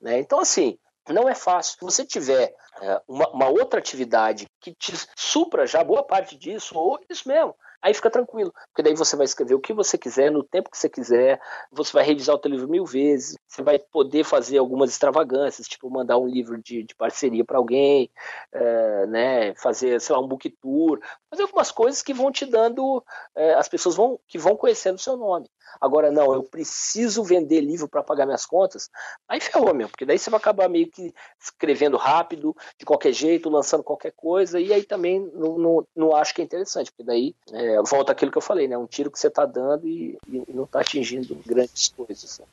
Né? 0.01 0.19
Então, 0.19 0.41
assim, 0.41 0.79
não 1.09 1.29
é 1.29 1.35
fácil. 1.35 1.79
Se 1.79 1.85
você 1.85 2.05
tiver 2.05 2.55
é, 2.81 3.01
uma, 3.09 3.29
uma, 3.31 3.49
outra 3.49 3.79
atividade 3.79 4.47
que 4.61 4.75
te 4.75 4.93
supra 5.17 5.67
já 5.67 5.83
boa 5.83 6.03
parte 6.03 6.37
disso, 6.37 6.79
ou 6.79 7.01
isso 7.09 7.29
mesmo, 7.29 7.55
aí 7.81 7.93
fica 7.93 8.09
tranquilo. 8.09 8.53
Porque 8.69 8.83
daí 8.83 8.95
você 8.95 9.17
vai 9.17 9.25
escrever 9.25 9.55
o 9.55 9.61
que 9.61 9.73
você 9.73 9.99
quiser, 9.99 10.31
no 10.31 10.45
tempo 10.45 10.71
que 10.71 10.79
você 10.79 10.89
quiser, 10.89 11.41
você 11.73 11.93
vai 11.93 12.05
revisar 12.05 12.37
o 12.37 12.39
teu 12.39 12.51
livro 12.51 12.69
mil 12.69 12.85
vezes, 12.85 13.37
você 13.49 13.63
vai 13.63 13.79
poder 13.79 14.25
fazer 14.25 14.59
algumas 14.59 14.91
extravagâncias, 14.91 15.67
tipo 15.67 15.91
mandar 15.91 16.19
um 16.19 16.27
livro 16.27 16.57
de, 16.63 16.85
de 16.85 16.95
parceria 16.95 17.45
para 17.45 17.59
alguém, 17.59 18.09
é, 18.53 19.07
né, 19.07 19.55
fazer, 19.57 20.01
sei 20.01 20.15
lá, 20.15 20.23
um 20.23 20.29
book 20.29 20.49
tour, 20.61 21.01
fazer 21.29 21.43
algumas 21.43 21.73
coisas 21.73 22.03
que 22.03 22.15
vão 22.15 22.31
te 22.31 22.47
dando, 22.47 23.05
é, 23.35 23.55
as 23.55 23.69
pessoas 23.69 23.97
vão, 23.97 24.21
que 24.29 24.39
vão 24.39 24.57
conhecendo 24.57 24.97
o 24.97 25.03
seu 25.03 25.17
nome. 25.17 25.51
Agora, 25.81 26.11
não, 26.11 26.33
eu 26.33 26.43
preciso 26.43 27.25
vender 27.25 27.61
livro 27.61 27.89
para 27.89 28.03
pagar 28.03 28.27
minhas 28.27 28.47
contas. 28.47 28.91
Aí 29.29 29.41
ferrou, 29.41 29.75
meu, 29.75 29.89
porque 29.89 30.05
daí 30.05 30.19
você 30.19 30.31
vai 30.31 30.39
acabar 30.39 30.69
meio 30.69 30.91
que 30.91 31.15
escrevendo 31.41 31.97
rápido, 31.97 32.55
de 32.79 32.85
qualquer 32.85 33.13
jeito, 33.13 33.49
lançando 33.49 33.83
qualquer 33.83 34.13
coisa, 34.13 34.61
e 34.61 34.73
aí 34.73 34.85
também 34.85 35.21
não, 35.35 35.59
não, 35.59 35.87
não 35.95 36.17
acho 36.17 36.35
que 36.35 36.43
é 36.43 36.45
interessante, 36.45 36.91
porque 36.91 37.05
daí 37.05 37.35
é, 37.53 37.83
volta 37.83 38.13
aquilo 38.13 38.31
que 38.31 38.39
eu 38.39 38.43
falei, 38.43 38.69
né? 38.69 38.77
Um 38.77 38.87
tiro 38.87 39.11
que 39.11 39.19
você 39.19 39.29
está 39.29 39.47
dando 39.47 39.87
e, 39.89 40.19
e 40.29 40.53
não 40.53 40.65
está 40.65 40.81
atingindo 40.81 41.35
grandes 41.47 41.89
coisas. 41.89 42.39
Né? 42.39 42.47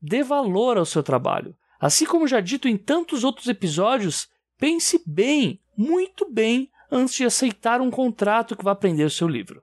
Dê 0.00 0.22
valor 0.22 0.76
ao 0.76 0.84
seu 0.84 1.02
trabalho. 1.02 1.56
Assim 1.80 2.06
como 2.06 2.26
já 2.26 2.40
dito 2.40 2.68
em 2.68 2.76
tantos 2.76 3.24
outros 3.24 3.46
episódios, 3.48 4.28
pense 4.58 5.02
bem, 5.06 5.60
muito 5.76 6.30
bem, 6.30 6.70
antes 6.90 7.14
de 7.14 7.24
aceitar 7.24 7.80
um 7.80 7.90
contrato 7.90 8.56
que 8.56 8.64
vai 8.64 8.74
prender 8.74 9.06
o 9.06 9.10
seu 9.10 9.28
livro 9.28 9.62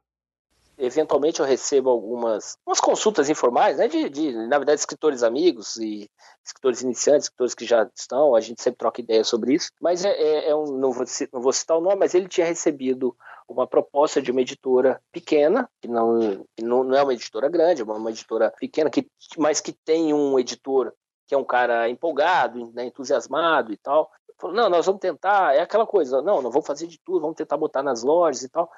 eventualmente 0.81 1.39
eu 1.39 1.45
recebo 1.45 1.89
algumas 1.89 2.57
umas 2.65 2.79
consultas 2.79 3.29
informais, 3.29 3.77
né, 3.77 3.87
de, 3.87 4.09
de, 4.09 4.33
na 4.47 4.57
verdade, 4.57 4.79
escritores 4.79 5.21
amigos 5.21 5.77
e 5.77 6.09
escritores 6.43 6.81
iniciantes, 6.81 7.25
escritores 7.25 7.53
que 7.53 7.65
já 7.65 7.87
estão, 7.95 8.35
a 8.35 8.41
gente 8.41 8.61
sempre 8.61 8.79
troca 8.79 8.99
ideias 8.99 9.27
sobre 9.27 9.53
isso, 9.53 9.69
mas 9.79 10.03
é, 10.03 10.09
é, 10.09 10.49
é 10.49 10.55
um, 10.55 10.77
não 10.77 10.91
vou, 10.91 11.05
não 11.31 11.41
vou 11.41 11.53
citar 11.53 11.77
o 11.77 11.81
nome, 11.81 11.97
mas 11.97 12.15
ele 12.15 12.27
tinha 12.27 12.47
recebido 12.47 13.15
uma 13.47 13.67
proposta 13.67 14.21
de 14.21 14.31
uma 14.31 14.41
editora 14.41 14.99
pequena, 15.11 15.69
que 15.81 15.87
não, 15.87 16.45
que 16.55 16.63
não, 16.63 16.83
não 16.83 16.97
é 16.97 17.03
uma 17.03 17.13
editora 17.13 17.47
grande, 17.47 17.81
é 17.81 17.85
uma, 17.85 17.95
uma 17.95 18.09
editora 18.09 18.51
pequena, 18.59 18.89
que, 18.89 19.07
mas 19.37 19.61
que 19.61 19.73
tem 19.73 20.13
um 20.13 20.39
editor 20.39 20.93
que 21.27 21.35
é 21.35 21.37
um 21.37 21.45
cara 21.45 21.87
empolgado, 21.89 22.71
né, 22.73 22.85
entusiasmado 22.85 23.71
e 23.71 23.77
tal. 23.77 24.11
Falou, 24.37 24.55
não, 24.55 24.69
nós 24.69 24.85
vamos 24.85 24.99
tentar, 24.99 25.55
é 25.55 25.61
aquela 25.61 25.85
coisa, 25.85 26.21
não, 26.21 26.41
não 26.41 26.51
vamos 26.51 26.65
fazer 26.65 26.87
de 26.87 26.99
tudo, 26.99 27.21
vamos 27.21 27.37
tentar 27.37 27.55
botar 27.57 27.83
nas 27.83 28.03
lojas 28.03 28.41
e 28.43 28.49
tal. 28.49 28.69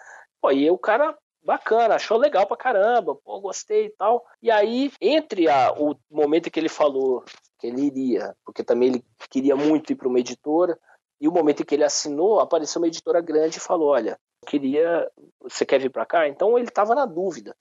Pô, 0.42 0.52
e 0.52 0.70
o 0.70 0.78
cara 0.78 1.18
bacana, 1.44 1.96
achou 1.96 2.18
legal 2.18 2.48
pra 2.48 2.58
caramba, 2.58 3.16
pô, 3.16 3.40
gostei 3.42 3.86
e 3.86 3.90
tal. 3.92 4.26
E 4.42 4.50
aí, 4.50 4.92
entre 5.02 5.50
a, 5.50 5.74
o 5.74 5.96
momento 6.10 6.50
que 6.50 6.60
ele 6.60 6.70
falou 6.70 7.24
que 7.60 7.68
ele 7.68 7.84
iria, 7.84 8.36
porque 8.46 8.64
também 8.64 8.90
ele 8.90 9.06
queria 9.30 9.56
muito 9.56 9.92
ir 9.92 9.96
para 9.96 10.08
uma 10.08 10.20
editora, 10.20 10.78
e 11.20 11.28
o 11.28 11.32
momento 11.32 11.62
em 11.62 11.66
que 11.66 11.76
ele 11.76 11.84
assinou, 11.84 12.40
apareceu 12.40 12.82
uma 12.82 12.88
editora 12.88 13.22
grande 13.22 13.58
e 13.58 13.62
falou: 13.62 13.90
Olha, 13.90 14.20
queria, 14.46 15.10
você 15.42 15.66
quer 15.66 15.80
vir 15.80 15.90
para 15.90 16.06
cá? 16.06 16.28
Então 16.28 16.58
ele 16.58 16.68
estava 16.68 16.94
na 16.94 17.06
dúvida. 17.06 17.56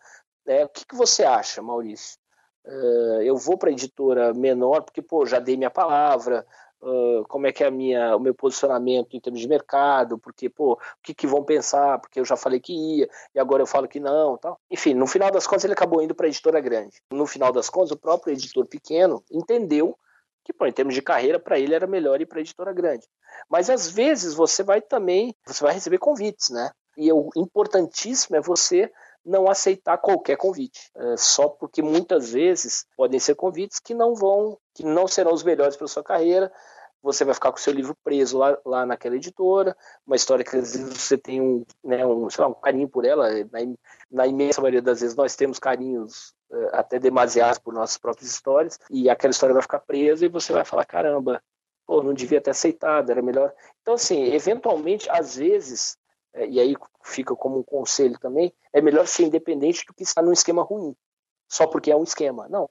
Né? 0.44 0.64
O 0.64 0.68
que, 0.68 0.84
que 0.84 0.96
você 0.96 1.24
acha, 1.24 1.62
Maurício? 1.62 2.18
Uh, 2.64 3.22
eu 3.22 3.36
vou 3.36 3.58
para 3.58 3.72
editora 3.72 4.32
menor, 4.34 4.82
porque 4.82 5.02
pô, 5.02 5.26
já 5.26 5.38
dei 5.38 5.56
minha 5.56 5.70
palavra, 5.70 6.46
Uh, 6.82 7.24
como 7.28 7.46
é 7.46 7.52
que 7.52 7.62
é 7.62 7.70
minha, 7.70 8.16
o 8.16 8.18
meu 8.18 8.34
posicionamento 8.34 9.16
em 9.16 9.20
termos 9.20 9.40
de 9.40 9.46
mercado, 9.46 10.18
porque, 10.18 10.48
pô, 10.50 10.72
o 10.72 10.78
que, 11.00 11.14
que 11.14 11.28
vão 11.28 11.44
pensar, 11.44 12.00
porque 12.00 12.18
eu 12.18 12.24
já 12.24 12.36
falei 12.36 12.58
que 12.58 12.72
ia, 12.72 13.08
e 13.32 13.38
agora 13.38 13.62
eu 13.62 13.68
falo 13.68 13.86
que 13.86 14.00
não, 14.00 14.36
tal. 14.36 14.58
Enfim, 14.68 14.92
no 14.92 15.06
final 15.06 15.30
das 15.30 15.46
contas 15.46 15.62
ele 15.62 15.74
acabou 15.74 16.02
indo 16.02 16.12
para 16.12 16.26
a 16.26 16.28
editora 16.28 16.60
grande. 16.60 17.00
No 17.12 17.24
final 17.24 17.52
das 17.52 17.70
contas, 17.70 17.92
o 17.92 17.96
próprio 17.96 18.32
editor 18.32 18.66
pequeno 18.66 19.22
entendeu 19.30 19.96
que, 20.44 20.52
pô, 20.52 20.66
em 20.66 20.72
termos 20.72 20.94
de 20.94 21.02
carreira, 21.02 21.38
para 21.38 21.56
ele 21.56 21.72
era 21.72 21.86
melhor 21.86 22.20
ir 22.20 22.26
para 22.26 22.38
a 22.38 22.40
editora 22.40 22.72
grande. 22.72 23.06
Mas 23.48 23.70
às 23.70 23.88
vezes 23.88 24.34
você 24.34 24.64
vai 24.64 24.80
também, 24.80 25.36
você 25.46 25.62
vai 25.62 25.72
receber 25.72 25.98
convites, 25.98 26.50
né? 26.50 26.72
E 26.96 27.12
o 27.12 27.30
importantíssimo 27.36 28.36
é 28.36 28.40
você 28.40 28.90
não 29.24 29.48
aceitar 29.48 29.98
qualquer 29.98 30.36
convite, 30.36 30.90
é, 30.94 31.16
só 31.16 31.48
porque 31.48 31.82
muitas 31.82 32.32
vezes 32.32 32.86
podem 32.96 33.20
ser 33.20 33.34
convites 33.34 33.78
que 33.78 33.94
não 33.94 34.14
vão, 34.14 34.58
que 34.74 34.84
não 34.84 35.06
serão 35.06 35.32
os 35.32 35.42
melhores 35.42 35.76
para 35.76 35.86
sua 35.86 36.02
carreira. 36.02 36.52
Você 37.02 37.24
vai 37.24 37.34
ficar 37.34 37.50
com 37.50 37.58
o 37.58 37.60
seu 37.60 37.72
livro 37.72 37.96
preso 38.04 38.38
lá, 38.38 38.56
lá 38.64 38.86
naquela 38.86 39.16
editora, 39.16 39.76
uma 40.06 40.14
história 40.14 40.44
que 40.44 40.56
às 40.56 40.76
vezes 40.76 40.96
você 40.96 41.18
tem 41.18 41.40
um, 41.40 41.64
né, 41.82 42.06
um, 42.06 42.28
lá, 42.38 42.46
um 42.46 42.54
carinho 42.54 42.88
por 42.88 43.04
ela. 43.04 43.28
Na, 43.44 43.58
na, 44.10 44.26
imensa 44.26 44.60
maioria 44.60 44.82
das 44.82 45.00
vezes 45.00 45.16
nós 45.16 45.34
temos 45.34 45.58
carinhos 45.58 46.32
é, 46.52 46.68
até 46.72 47.00
demasiados 47.00 47.58
por 47.58 47.74
nossas 47.74 47.98
próprias 47.98 48.30
histórias, 48.30 48.78
e 48.88 49.10
aquela 49.10 49.32
história 49.32 49.52
vai 49.52 49.62
ficar 49.62 49.80
presa 49.80 50.24
e 50.24 50.28
você 50.28 50.52
vai 50.52 50.64
falar: 50.64 50.84
caramba, 50.84 51.42
pô, 51.86 52.02
não 52.02 52.14
devia 52.14 52.40
ter 52.40 52.50
aceitado, 52.50 53.10
era 53.10 53.20
melhor. 53.20 53.52
Então, 53.82 53.94
assim, 53.94 54.32
eventualmente, 54.32 55.10
às 55.10 55.36
vezes, 55.36 55.96
é, 55.96 56.01
e 56.34 56.60
aí 56.60 56.74
fica 57.04 57.34
como 57.36 57.58
um 57.58 57.62
conselho 57.62 58.18
também, 58.18 58.52
é 58.72 58.80
melhor 58.80 59.06
ser 59.06 59.24
independente 59.24 59.84
do 59.86 59.94
que 59.94 60.02
estar 60.02 60.22
num 60.22 60.32
esquema 60.32 60.62
ruim, 60.62 60.96
só 61.48 61.66
porque 61.66 61.90
é 61.90 61.96
um 61.96 62.02
esquema. 62.02 62.48
Não. 62.48 62.68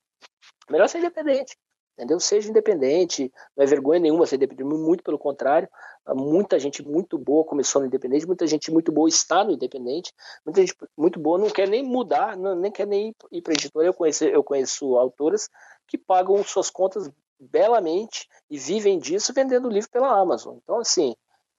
É 0.67 0.71
melhor 0.71 0.87
ser 0.87 0.99
independente. 0.99 1.57
Entendeu? 1.93 2.19
Seja 2.19 2.49
independente, 2.49 3.31
não 3.55 3.63
é 3.63 3.67
vergonha 3.67 3.99
nenhuma 3.99 4.25
ser 4.25 4.37
independente, 4.37 4.65
muito 4.65 5.03
pelo 5.03 5.19
contrário. 5.19 5.69
Muita 6.07 6.57
gente 6.57 6.81
muito 6.81 7.17
boa 7.17 7.43
começou 7.45 7.81
no 7.81 7.87
independente, 7.87 8.25
muita 8.25 8.47
gente 8.47 8.71
muito 8.71 8.91
boa 8.91 9.07
está 9.07 9.43
no 9.43 9.51
independente, 9.51 10.11
muita 10.43 10.61
gente 10.61 10.75
muito 10.97 11.19
boa 11.19 11.37
não 11.37 11.49
quer 11.49 11.67
nem 11.67 11.83
mudar, 11.83 12.35
não, 12.35 12.55
nem 12.55 12.71
quer 12.71 12.87
nem 12.87 13.13
ir 13.31 13.41
para 13.41 13.53
editora. 13.53 13.85
Eu 13.85 13.93
conheço, 13.93 14.23
eu 14.23 14.43
conheço 14.43 14.97
autoras 14.97 15.47
que 15.85 15.97
pagam 15.97 16.43
suas 16.43 16.71
contas 16.71 17.07
belamente 17.39 18.27
e 18.49 18.57
vivem 18.57 18.97
disso 18.97 19.33
vendendo 19.33 19.69
livro 19.69 19.89
pela 19.91 20.19
Amazon. 20.19 20.57
Então, 20.63 20.79
assim, 20.79 21.15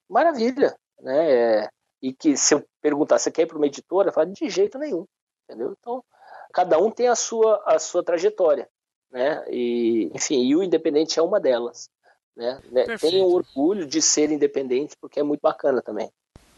maravilha. 0.09 0.75
Né? 1.01 1.31
É, 1.31 1.69
e 2.03 2.13
que 2.13 2.37
se 2.37 2.55
eu 2.55 2.67
perguntar, 2.81 3.19
você 3.19 3.31
quer 3.31 3.43
ir 3.43 3.47
para 3.47 3.57
uma 3.57 3.67
editora? 3.67 4.09
Eu 4.09 4.13
falo, 4.13 4.33
de 4.33 4.51
jeito 4.51 4.77
nenhum, 4.79 5.07
entendeu? 5.45 5.77
Então, 5.79 6.05
cada 6.53 6.79
um 6.79 6.91
tem 6.91 7.09
a 7.09 7.15
sua, 7.15 7.63
a 7.65 7.79
sua 7.79 8.03
trajetória, 8.03 8.69
né? 9.11 9.45
E, 9.49 10.11
enfim, 10.13 10.43
e 10.43 10.57
o 10.57 10.63
independente 10.63 11.19
é 11.19 11.23
uma 11.23 11.39
delas, 11.39 11.89
né? 12.37 12.61
né? 12.71 12.85
Tenho 12.99 13.27
orgulho 13.27 13.87
de 13.87 14.03
ser 14.03 14.31
independente, 14.31 14.97
porque 15.01 15.21
é 15.21 15.23
muito 15.23 15.41
bacana 15.41 15.81
também, 15.81 16.11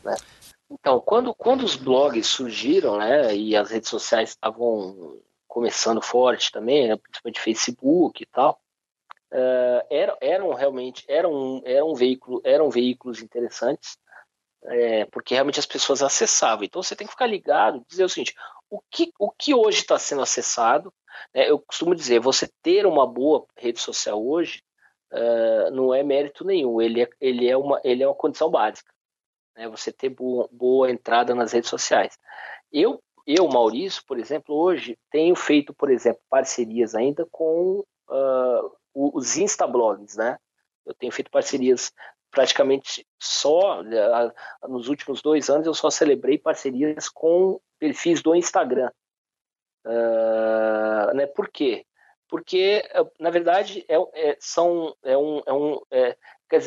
né? 0.03 0.15
Então, 0.71 0.99
quando, 0.99 1.35
quando 1.35 1.63
os 1.63 1.77
blogs 1.77 2.27
surgiram, 2.27 2.97
né, 2.99 3.37
e 3.37 3.55
as 3.55 3.71
redes 3.71 3.91
sociais 3.91 4.31
estavam 4.31 5.21
começando 5.47 6.01
forte 6.01 6.51
também, 6.51 6.89
né, 6.89 6.97
principalmente 6.97 7.41
Facebook 7.41 8.23
e 8.23 8.27
tal, 8.27 8.59
uh, 9.31 9.87
eram, 9.91 10.17
eram 10.21 10.55
realmente 10.55 11.05
eram, 11.07 11.63
eram, 11.65 11.95
veículo, 11.95 12.41
eram 12.43 12.71
veículos 12.71 13.23
interessantes, 13.23 13.99
é, 14.67 15.05
porque 15.07 15.35
realmente 15.35 15.61
as 15.61 15.67
pessoas 15.67 16.03
acessavam. 16.03 16.65
Então 16.65 16.83
você 16.83 16.97
tem 16.97 17.07
que 17.07 17.13
ficar 17.13 17.27
ligado, 17.27 17.85
dizer 17.89 18.05
o 18.05 18.09
seguinte: 18.09 18.35
o 18.71 18.81
que, 18.91 19.13
o 19.19 19.31
que 19.31 19.55
hoje 19.55 19.79
está 19.79 19.99
sendo 19.99 20.23
acessado? 20.23 20.93
Né, 21.35 21.49
eu 21.49 21.59
costumo 21.59 21.95
dizer, 21.95 22.21
você 22.21 22.49
ter 22.63 22.87
uma 22.87 23.07
boa 23.07 23.47
rede 23.57 23.81
social 23.81 24.25
hoje 24.25 24.63
uh, 25.13 25.71
não 25.71 25.95
é 25.95 26.03
mérito 26.03 26.45
nenhum, 26.45 26.81
ele 26.81 27.03
é, 27.03 27.09
ele 27.21 27.49
é, 27.49 27.57
uma, 27.57 27.81
ele 27.85 28.03
é 28.03 28.07
uma 28.07 28.15
condição 28.15 28.51
básica. 28.51 28.93
Né, 29.57 29.69
você 29.69 29.93
ter 29.93 30.09
boa, 30.09 30.49
boa 30.51 30.91
entrada 30.91 31.35
nas 31.35 31.53
redes 31.53 31.71
sociais. 31.71 32.19
Eu, 32.73 33.03
eu, 33.27 33.47
Maurício, 33.49 34.03
por 34.07 34.19
exemplo, 34.19 34.55
hoje 34.55 34.99
tenho 35.11 35.37
feito, 35.37 35.73
por 35.73 35.91
exemplo, 35.91 36.21
parcerias 36.29 36.95
ainda 36.95 37.27
com 37.31 37.85
uh, 38.09 38.77
os 38.93 39.37
instablogs, 39.37 40.17
né? 40.17 40.39
Eu 40.85 40.93
tenho 40.93 41.13
feito 41.13 41.31
parcerias 41.31 41.91
praticamente 42.35 43.07
só, 43.19 43.83
nos 44.69 44.89
últimos 44.89 45.23
dois 45.23 45.49
anos, 45.49 45.67
eu 45.67 45.73
só 45.73 45.89
celebrei 45.89 46.37
parcerias 46.37 47.09
com 47.09 47.61
perfis 47.79 48.21
do 48.21 48.35
Instagram. 48.35 48.91
Uh, 49.87 51.15
né, 51.15 51.27
por 51.27 51.49
quê? 51.49 51.87
Porque, 52.29 52.83
na 53.21 53.31
verdade, 53.31 53.85
é, 53.89 53.97
é, 54.15 54.37
são, 54.41 54.95
é 55.05 55.17
um, 55.17 55.43
é 55.47 55.53
um 55.53 55.81
é, 55.91 56.17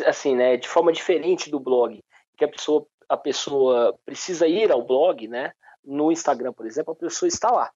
assim, 0.05 0.35
né, 0.35 0.55
de 0.55 0.67
forma 0.67 0.93
diferente 0.93 1.49
do 1.49 1.59
blog, 1.59 2.01
que 2.37 2.45
a 2.45 2.47
pessoa, 2.47 2.87
a 3.09 3.17
pessoa 3.17 3.99
precisa 4.05 4.47
ir 4.47 4.71
ao 4.71 4.81
blog, 4.81 5.27
né, 5.27 5.51
no 5.83 6.11
Instagram, 6.11 6.53
por 6.53 6.65
exemplo, 6.65 6.93
a 6.93 6.95
pessoa 6.95 7.27
está 7.27 7.51
lá. 7.51 7.71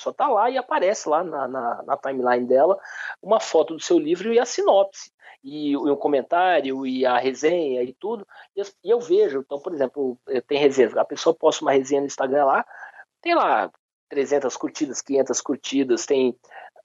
Pessoa 0.00 0.12
está 0.12 0.28
lá 0.28 0.48
e 0.48 0.56
aparece 0.56 1.06
lá 1.06 1.22
na, 1.22 1.46
na, 1.46 1.82
na, 1.82 1.96
timeline 1.98 2.46
dela 2.46 2.80
uma 3.22 3.38
foto 3.38 3.74
do 3.74 3.82
seu 3.82 3.98
livro 3.98 4.32
e 4.32 4.38
a 4.38 4.46
sinopse, 4.46 5.12
e, 5.44 5.76
o 5.76 5.94
comentário, 5.94 6.86
e 6.86 7.04
a 7.04 7.18
resenha 7.18 7.82
e 7.82 7.92
tudo. 7.92 8.26
E, 8.56 8.62
e 8.82 8.90
eu 8.90 8.98
vejo, 8.98 9.40
então, 9.40 9.60
por 9.60 9.74
exemplo, 9.74 10.18
tem 10.46 10.58
resenha, 10.58 10.90
a 10.96 11.04
pessoa 11.04 11.34
posta 11.34 11.62
uma 11.62 11.72
resenha 11.72 12.00
no 12.00 12.06
Instagram 12.06 12.46
lá, 12.46 12.64
tem 13.20 13.34
lá 13.34 13.70
300 14.08 14.56
curtidas, 14.56 15.02
500 15.02 15.40
curtidas, 15.42 16.06
tem 16.06 16.34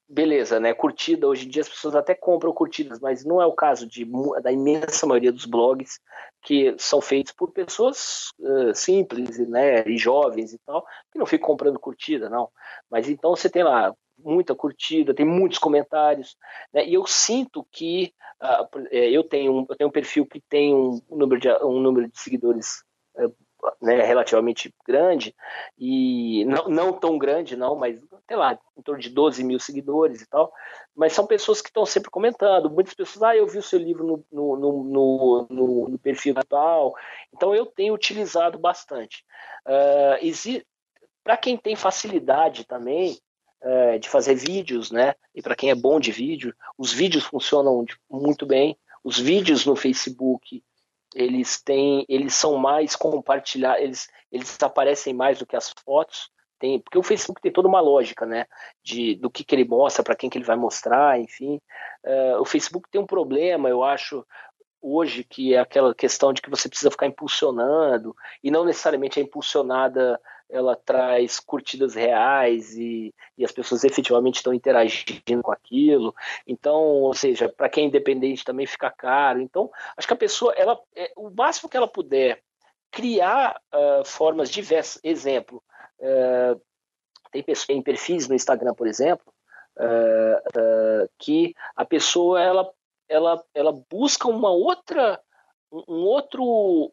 beleza, 0.07 0.59
né? 0.59 0.73
Curtida, 0.73 1.27
hoje 1.27 1.45
em 1.45 1.49
dia 1.49 1.61
as 1.61 1.69
pessoas 1.69 1.95
até 1.95 2.13
compram 2.13 2.53
curtidas, 2.53 2.99
mas 2.99 3.25
não 3.25 3.41
é 3.41 3.45
o 3.45 3.53
caso 3.53 3.87
de, 3.87 4.05
da 4.41 4.51
imensa 4.51 5.05
maioria 5.05 5.31
dos 5.31 5.45
blogs 5.45 5.99
que 6.41 6.75
são 6.77 7.01
feitos 7.01 7.31
por 7.33 7.51
pessoas 7.51 8.29
uh, 8.39 8.73
simples, 8.73 9.39
né? 9.49 9.87
E 9.87 9.97
jovens 9.97 10.53
e 10.53 10.59
tal, 10.59 10.85
que 11.11 11.17
não 11.17 11.25
ficam 11.25 11.47
comprando 11.47 11.79
curtida, 11.79 12.29
não. 12.29 12.49
Mas 12.89 13.09
então 13.09 13.35
você 13.35 13.49
tem 13.49 13.63
lá 13.63 13.93
muita 14.17 14.55
curtida, 14.55 15.13
tem 15.13 15.25
muitos 15.25 15.57
comentários, 15.57 16.37
né? 16.73 16.85
E 16.85 16.93
eu 16.93 17.05
sinto 17.05 17.65
que 17.71 18.13
uh, 18.41 18.87
eu 18.91 19.23
tenho 19.23 19.53
um, 19.53 19.65
eu 19.67 19.75
tenho 19.75 19.89
um 19.89 19.93
perfil 19.93 20.25
que 20.25 20.39
tem 20.41 20.73
um, 20.73 21.01
número 21.09 21.41
de 21.41 21.51
um 21.63 21.79
número 21.79 22.07
de 22.09 22.19
seguidores 22.19 22.83
uh, 23.15 23.33
né, 23.81 24.03
relativamente 24.03 24.73
grande, 24.87 25.35
e 25.77 26.45
não, 26.45 26.67
não 26.69 26.93
tão 26.93 27.17
grande, 27.17 27.55
não, 27.55 27.75
mas 27.75 27.99
sei 28.27 28.35
lá, 28.35 28.57
em 28.77 28.81
torno 28.81 29.01
de 29.01 29.09
12 29.09 29.43
mil 29.43 29.59
seguidores 29.59 30.21
e 30.21 30.27
tal, 30.27 30.51
mas 30.95 31.13
são 31.13 31.27
pessoas 31.27 31.61
que 31.61 31.69
estão 31.69 31.85
sempre 31.85 32.09
comentando. 32.09 32.69
Muitas 32.69 32.93
pessoas, 32.93 33.23
ah, 33.23 33.35
eu 33.35 33.47
vi 33.47 33.59
o 33.59 33.63
seu 33.63 33.79
livro 33.79 34.05
no, 34.05 34.25
no, 34.31 34.83
no, 34.83 35.47
no, 35.49 35.89
no 35.89 35.99
perfil 35.99 36.33
tal. 36.47 36.95
Então 37.33 37.53
eu 37.53 37.65
tenho 37.65 37.93
utilizado 37.93 38.57
bastante. 38.57 39.23
Uh, 39.65 40.65
Para 41.23 41.37
quem 41.37 41.57
tem 41.57 41.75
facilidade 41.75 42.65
também 42.65 43.19
uh, 43.63 43.99
de 43.99 44.09
fazer 44.09 44.35
vídeos, 44.35 44.91
né, 44.91 45.13
e 45.33 45.41
para 45.41 45.55
quem 45.55 45.69
é 45.69 45.75
bom 45.75 45.99
de 45.99 46.11
vídeo, 46.11 46.53
os 46.77 46.91
vídeos 46.91 47.25
funcionam 47.25 47.85
muito 48.09 48.45
bem. 48.45 48.77
Os 49.03 49.19
vídeos 49.19 49.65
no 49.65 49.75
Facebook 49.75 50.63
eles 51.15 51.61
têm, 51.61 52.05
eles 52.09 52.35
são 52.35 52.57
mais 52.57 52.93
compartilhados, 52.93 53.81
eles, 53.81 54.09
eles 54.29 54.61
aparecem 54.61 55.13
mais 55.13 55.39
do 55.39 55.45
que 55.45 55.55
as 55.55 55.73
fotos. 55.85 56.29
Tem, 56.65 56.79
porque 56.79 56.97
o 56.97 57.03
Facebook 57.03 57.39
tem 57.39 57.51
toda 57.51 57.67
uma 57.67 57.79
lógica, 57.79 58.25
né? 58.25 58.47
De, 58.83 59.13
do 59.15 59.29
que, 59.29 59.43
que 59.43 59.53
ele 59.53 59.65
mostra, 59.65 60.03
para 60.03 60.15
quem 60.15 60.31
que 60.31 60.37
ele 60.39 60.45
vai 60.45 60.55
mostrar, 60.55 61.19
enfim. 61.19 61.61
Uh, 62.03 62.41
o 62.41 62.45
Facebook 62.45 62.89
tem 62.89 62.99
um 62.99 63.05
problema, 63.05 63.69
eu 63.69 63.83
acho, 63.83 64.25
hoje, 64.81 65.23
que 65.23 65.53
é 65.53 65.59
aquela 65.59 65.93
questão 65.93 66.33
de 66.33 66.41
que 66.41 66.49
você 66.49 66.67
precisa 66.67 66.89
ficar 66.89 67.05
impulsionando, 67.05 68.15
e 68.43 68.49
não 68.49 68.65
necessariamente 68.65 69.19
é 69.19 69.23
impulsionada 69.23 70.19
ela 70.49 70.75
traz 70.75 71.39
curtidas 71.39 71.95
reais 71.95 72.75
e, 72.77 73.13
e 73.35 73.43
as 73.43 73.51
pessoas 73.51 73.83
efetivamente 73.83 74.35
estão 74.35 74.53
interagindo 74.53 75.41
com 75.43 75.51
aquilo. 75.51 76.15
Então, 76.47 76.81
ou 76.81 77.13
seja, 77.13 77.47
para 77.49 77.69
quem 77.69 77.85
é 77.85 77.87
independente 77.87 78.43
também 78.43 78.65
fica 78.65 78.91
caro. 78.91 79.39
Então, 79.39 79.71
acho 79.97 80.07
que 80.07 80.13
a 80.13 80.17
pessoa, 80.17 80.53
ela, 80.53 80.79
é, 80.95 81.11
o 81.15 81.29
máximo 81.31 81.69
que 81.69 81.77
ela 81.77 81.87
puder 81.87 82.41
criar 82.91 83.59
uh, 83.73 84.05
formas 84.05 84.49
diversas. 84.49 84.99
Exemplo, 85.03 85.63
uh, 85.99 86.61
tem, 87.67 87.81
perfis 87.81 88.27
no 88.27 88.35
Instagram, 88.35 88.73
por 88.73 88.87
exemplo, 88.87 89.25
uh, 89.77 91.09
que 91.19 91.53
a 91.75 91.83
pessoa 91.83 92.41
ela, 92.41 92.71
ela, 93.09 93.43
ela 93.53 93.71
busca 93.89 94.27
uma 94.27 94.49
outra 94.49 95.19
um 95.87 96.05
outro, 96.05 96.43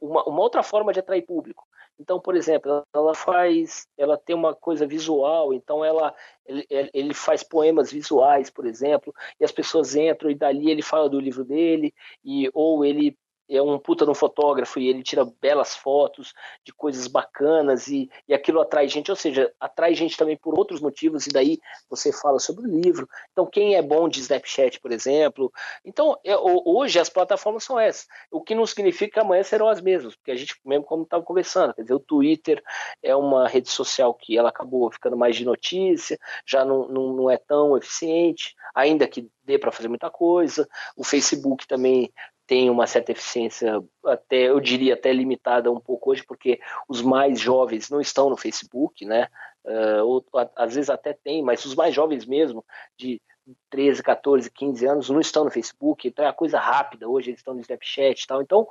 uma, 0.00 0.24
uma 0.24 0.40
outra 0.40 0.62
forma 0.62 0.92
de 0.92 0.98
atrair 0.98 1.22
público. 1.22 1.64
Então, 1.98 2.18
por 2.18 2.34
exemplo, 2.34 2.84
ela 2.92 3.14
faz, 3.14 3.86
ela 3.96 4.16
tem 4.16 4.34
uma 4.34 4.54
coisa 4.54 4.86
visual, 4.86 5.52
então 5.52 5.84
ela 5.84 6.12
ele, 6.44 6.66
ele, 6.92 7.14
faz 7.14 7.42
poemas 7.42 7.92
visuais, 7.92 8.50
por 8.50 8.66
exemplo, 8.66 9.14
e 9.38 9.44
as 9.44 9.52
pessoas 9.52 9.94
entram 9.94 10.30
e 10.30 10.34
dali 10.34 10.70
ele 10.70 10.82
fala 10.82 11.08
do 11.08 11.20
livro 11.20 11.44
dele, 11.44 11.94
e 12.24 12.50
ou 12.52 12.84
ele 12.84 13.16
é 13.48 13.60
um 13.60 13.78
puta 13.78 14.04
no 14.06 14.14
fotógrafo 14.14 14.78
e 14.78 14.88
ele 14.88 15.02
tira 15.02 15.24
belas 15.40 15.74
fotos 15.74 16.32
de 16.64 16.72
coisas 16.72 17.06
bacanas 17.06 17.88
e, 17.88 18.10
e 18.28 18.34
aquilo 18.34 18.60
atrai 18.60 18.88
gente, 18.88 19.10
ou 19.10 19.16
seja, 19.16 19.52
atrai 19.60 19.94
gente 19.94 20.16
também 20.16 20.36
por 20.36 20.58
outros 20.58 20.80
motivos, 20.80 21.26
e 21.26 21.30
daí 21.30 21.58
você 21.88 22.12
fala 22.12 22.38
sobre 22.38 22.66
o 22.66 22.80
livro. 22.80 23.08
Então, 23.32 23.46
quem 23.46 23.74
é 23.74 23.82
bom 23.82 24.08
de 24.08 24.20
Snapchat, 24.20 24.80
por 24.80 24.92
exemplo. 24.92 25.52
Então, 25.84 26.18
é, 26.24 26.36
hoje 26.36 26.98
as 26.98 27.08
plataformas 27.08 27.64
são 27.64 27.78
essas, 27.78 28.06
o 28.30 28.40
que 28.40 28.54
não 28.54 28.66
significa 28.66 29.14
que 29.14 29.20
amanhã 29.20 29.42
serão 29.42 29.68
as 29.68 29.80
mesmas, 29.80 30.14
porque 30.16 30.30
a 30.30 30.36
gente, 30.36 30.54
mesmo 30.64 30.84
como 30.84 31.02
estava 31.02 31.22
conversando, 31.22 31.74
quer 31.74 31.82
dizer, 31.82 31.94
o 31.94 32.00
Twitter 32.00 32.62
é 33.02 33.14
uma 33.14 33.48
rede 33.48 33.70
social 33.70 34.14
que 34.14 34.36
ela 34.36 34.48
acabou 34.48 34.90
ficando 34.90 35.16
mais 35.16 35.36
de 35.36 35.44
notícia, 35.44 36.18
já 36.46 36.64
não, 36.64 36.88
não, 36.88 37.12
não 37.12 37.30
é 37.30 37.36
tão 37.36 37.76
eficiente, 37.76 38.54
ainda 38.74 39.06
que 39.06 39.28
dê 39.44 39.58
para 39.58 39.72
fazer 39.72 39.88
muita 39.88 40.10
coisa. 40.10 40.68
O 40.96 41.04
Facebook 41.04 41.66
também 41.66 42.12
tem 42.46 42.68
uma 42.68 42.86
certa 42.86 43.12
eficiência, 43.12 43.82
até 44.04 44.48
eu 44.48 44.60
diria 44.60 44.94
até 44.94 45.12
limitada 45.12 45.70
um 45.70 45.80
pouco 45.80 46.10
hoje, 46.10 46.24
porque 46.24 46.60
os 46.88 47.00
mais 47.00 47.40
jovens 47.40 47.88
não 47.88 48.00
estão 48.00 48.28
no 48.28 48.36
Facebook, 48.36 49.04
né? 49.04 49.28
Uh, 49.64 50.04
ou, 50.04 50.24
às 50.56 50.74
vezes 50.74 50.90
até 50.90 51.12
tem, 51.12 51.42
mas 51.42 51.64
os 51.64 51.74
mais 51.74 51.94
jovens 51.94 52.26
mesmo, 52.26 52.64
de 52.96 53.22
13, 53.70 54.02
14, 54.02 54.50
15 54.50 54.86
anos, 54.86 55.10
não 55.10 55.20
estão 55.20 55.44
no 55.44 55.50
Facebook, 55.50 56.06
então 56.06 56.24
é 56.24 56.28
uma 56.28 56.34
coisa 56.34 56.58
rápida, 56.58 57.08
hoje 57.08 57.30
eles 57.30 57.40
estão 57.40 57.54
no 57.54 57.60
Snapchat 57.60 58.22
e 58.22 58.26
tal. 58.26 58.42
Então, 58.42 58.68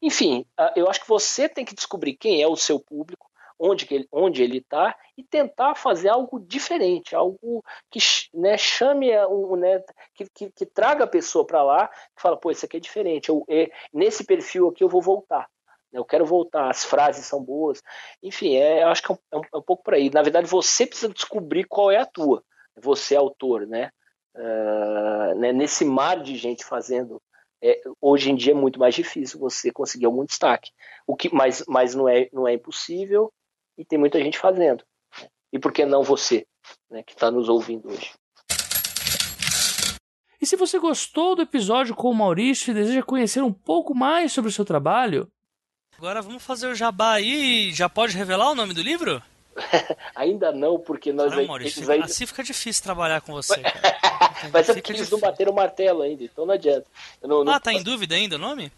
enfim, 0.00 0.44
uh, 0.58 0.72
eu 0.74 0.88
acho 0.88 1.00
que 1.00 1.08
você 1.08 1.48
tem 1.48 1.64
que 1.64 1.74
descobrir 1.74 2.14
quem 2.14 2.42
é 2.42 2.48
o 2.48 2.56
seu 2.56 2.78
público, 2.78 3.30
onde, 3.58 3.86
que 3.86 3.94
ele, 3.94 4.08
onde 4.10 4.42
ele 4.42 4.58
está 4.58 4.96
tentar 5.32 5.74
fazer 5.74 6.10
algo 6.10 6.38
diferente, 6.38 7.16
algo 7.16 7.64
que 7.90 7.98
né, 8.34 8.58
chame, 8.58 9.10
um, 9.28 9.56
né, 9.56 9.82
que, 10.14 10.26
que, 10.28 10.50
que, 10.50 10.66
traga 10.66 11.04
a 11.04 11.08
pessoa 11.08 11.46
para 11.46 11.62
lá, 11.62 11.88
que 11.88 12.20
fala, 12.20 12.36
pô, 12.36 12.50
isso 12.50 12.66
aqui 12.66 12.76
é 12.76 12.80
diferente, 12.80 13.30
eu, 13.30 13.42
é, 13.48 13.70
nesse 13.94 14.24
perfil 14.24 14.68
aqui 14.68 14.84
eu 14.84 14.90
vou 14.90 15.00
voltar. 15.00 15.48
Né, 15.90 15.98
eu 15.98 16.04
quero 16.04 16.26
voltar, 16.26 16.68
as 16.68 16.84
frases 16.84 17.24
são 17.24 17.42
boas. 17.42 17.82
Enfim, 18.22 18.56
é, 18.56 18.82
eu 18.82 18.88
acho 18.88 19.02
que 19.02 19.10
é 19.10 19.14
um, 19.36 19.40
é 19.54 19.56
um 19.56 19.62
pouco 19.62 19.82
por 19.82 19.94
aí. 19.94 20.10
Na 20.10 20.20
verdade, 20.22 20.46
você 20.46 20.86
precisa 20.86 21.10
descobrir 21.10 21.64
qual 21.64 21.90
é 21.90 21.96
a 21.96 22.06
tua. 22.06 22.44
Você 22.76 23.14
é 23.14 23.18
autor, 23.18 23.66
né? 23.66 23.90
Uh, 24.36 25.34
né? 25.38 25.52
Nesse 25.52 25.84
mar 25.84 26.22
de 26.22 26.36
gente 26.36 26.64
fazendo 26.64 27.20
é, 27.62 27.80
hoje 28.00 28.30
em 28.30 28.34
dia 28.34 28.52
é 28.52 28.54
muito 28.54 28.78
mais 28.78 28.94
difícil 28.94 29.38
você 29.38 29.70
conseguir 29.72 30.04
algum 30.06 30.24
destaque. 30.26 30.70
O 31.06 31.16
que, 31.16 31.34
mas, 31.34 31.64
mas 31.66 31.94
não, 31.94 32.08
é, 32.08 32.28
não 32.32 32.46
é 32.46 32.54
impossível 32.54 33.32
e 33.78 33.84
tem 33.84 33.98
muita 33.98 34.18
gente 34.18 34.38
fazendo. 34.38 34.84
E 35.52 35.58
por 35.58 35.72
que 35.72 35.84
não 35.84 36.02
você, 36.02 36.46
né, 36.90 37.02
que 37.02 37.12
está 37.12 37.30
nos 37.30 37.48
ouvindo 37.48 37.88
hoje? 37.88 38.12
E 40.40 40.46
se 40.46 40.56
você 40.56 40.78
gostou 40.78 41.36
do 41.36 41.42
episódio 41.42 41.94
com 41.94 42.10
o 42.10 42.14
Maurício 42.14 42.70
e 42.70 42.74
deseja 42.74 43.02
conhecer 43.02 43.42
um 43.42 43.52
pouco 43.52 43.94
mais 43.94 44.32
sobre 44.32 44.50
o 44.50 44.52
seu 44.52 44.64
trabalho, 44.64 45.28
agora 45.96 46.20
vamos 46.20 46.42
fazer 46.42 46.66
o 46.66 46.74
jabá 46.74 47.12
aí. 47.12 47.70
Já 47.72 47.88
pode 47.88 48.16
revelar 48.16 48.50
o 48.50 48.54
nome 48.54 48.74
do 48.74 48.82
livro? 48.82 49.22
ainda 50.16 50.50
não, 50.50 50.80
porque 50.80 51.12
nós 51.12 51.28
Caramba, 51.28 51.46
Maurício, 51.46 51.88
ainda... 51.88 52.06
assim 52.06 52.26
fica 52.26 52.42
difícil 52.42 52.82
trabalhar 52.82 53.20
com 53.20 53.32
você. 53.32 53.60
Mas 54.52 54.68
é 54.68 54.74
porque 54.74 54.92
eles 54.92 55.10
não 55.10 55.20
bateram 55.20 55.52
o 55.52 55.54
martelo 55.54 56.02
ainda, 56.02 56.24
então 56.24 56.44
não 56.44 56.54
adianta. 56.54 56.86
Não, 57.22 57.44
não... 57.44 57.52
Ah, 57.52 57.60
tá 57.60 57.72
em 57.72 57.82
dúvida 57.82 58.14
ainda 58.14 58.34
o 58.36 58.38
nome? 58.38 58.72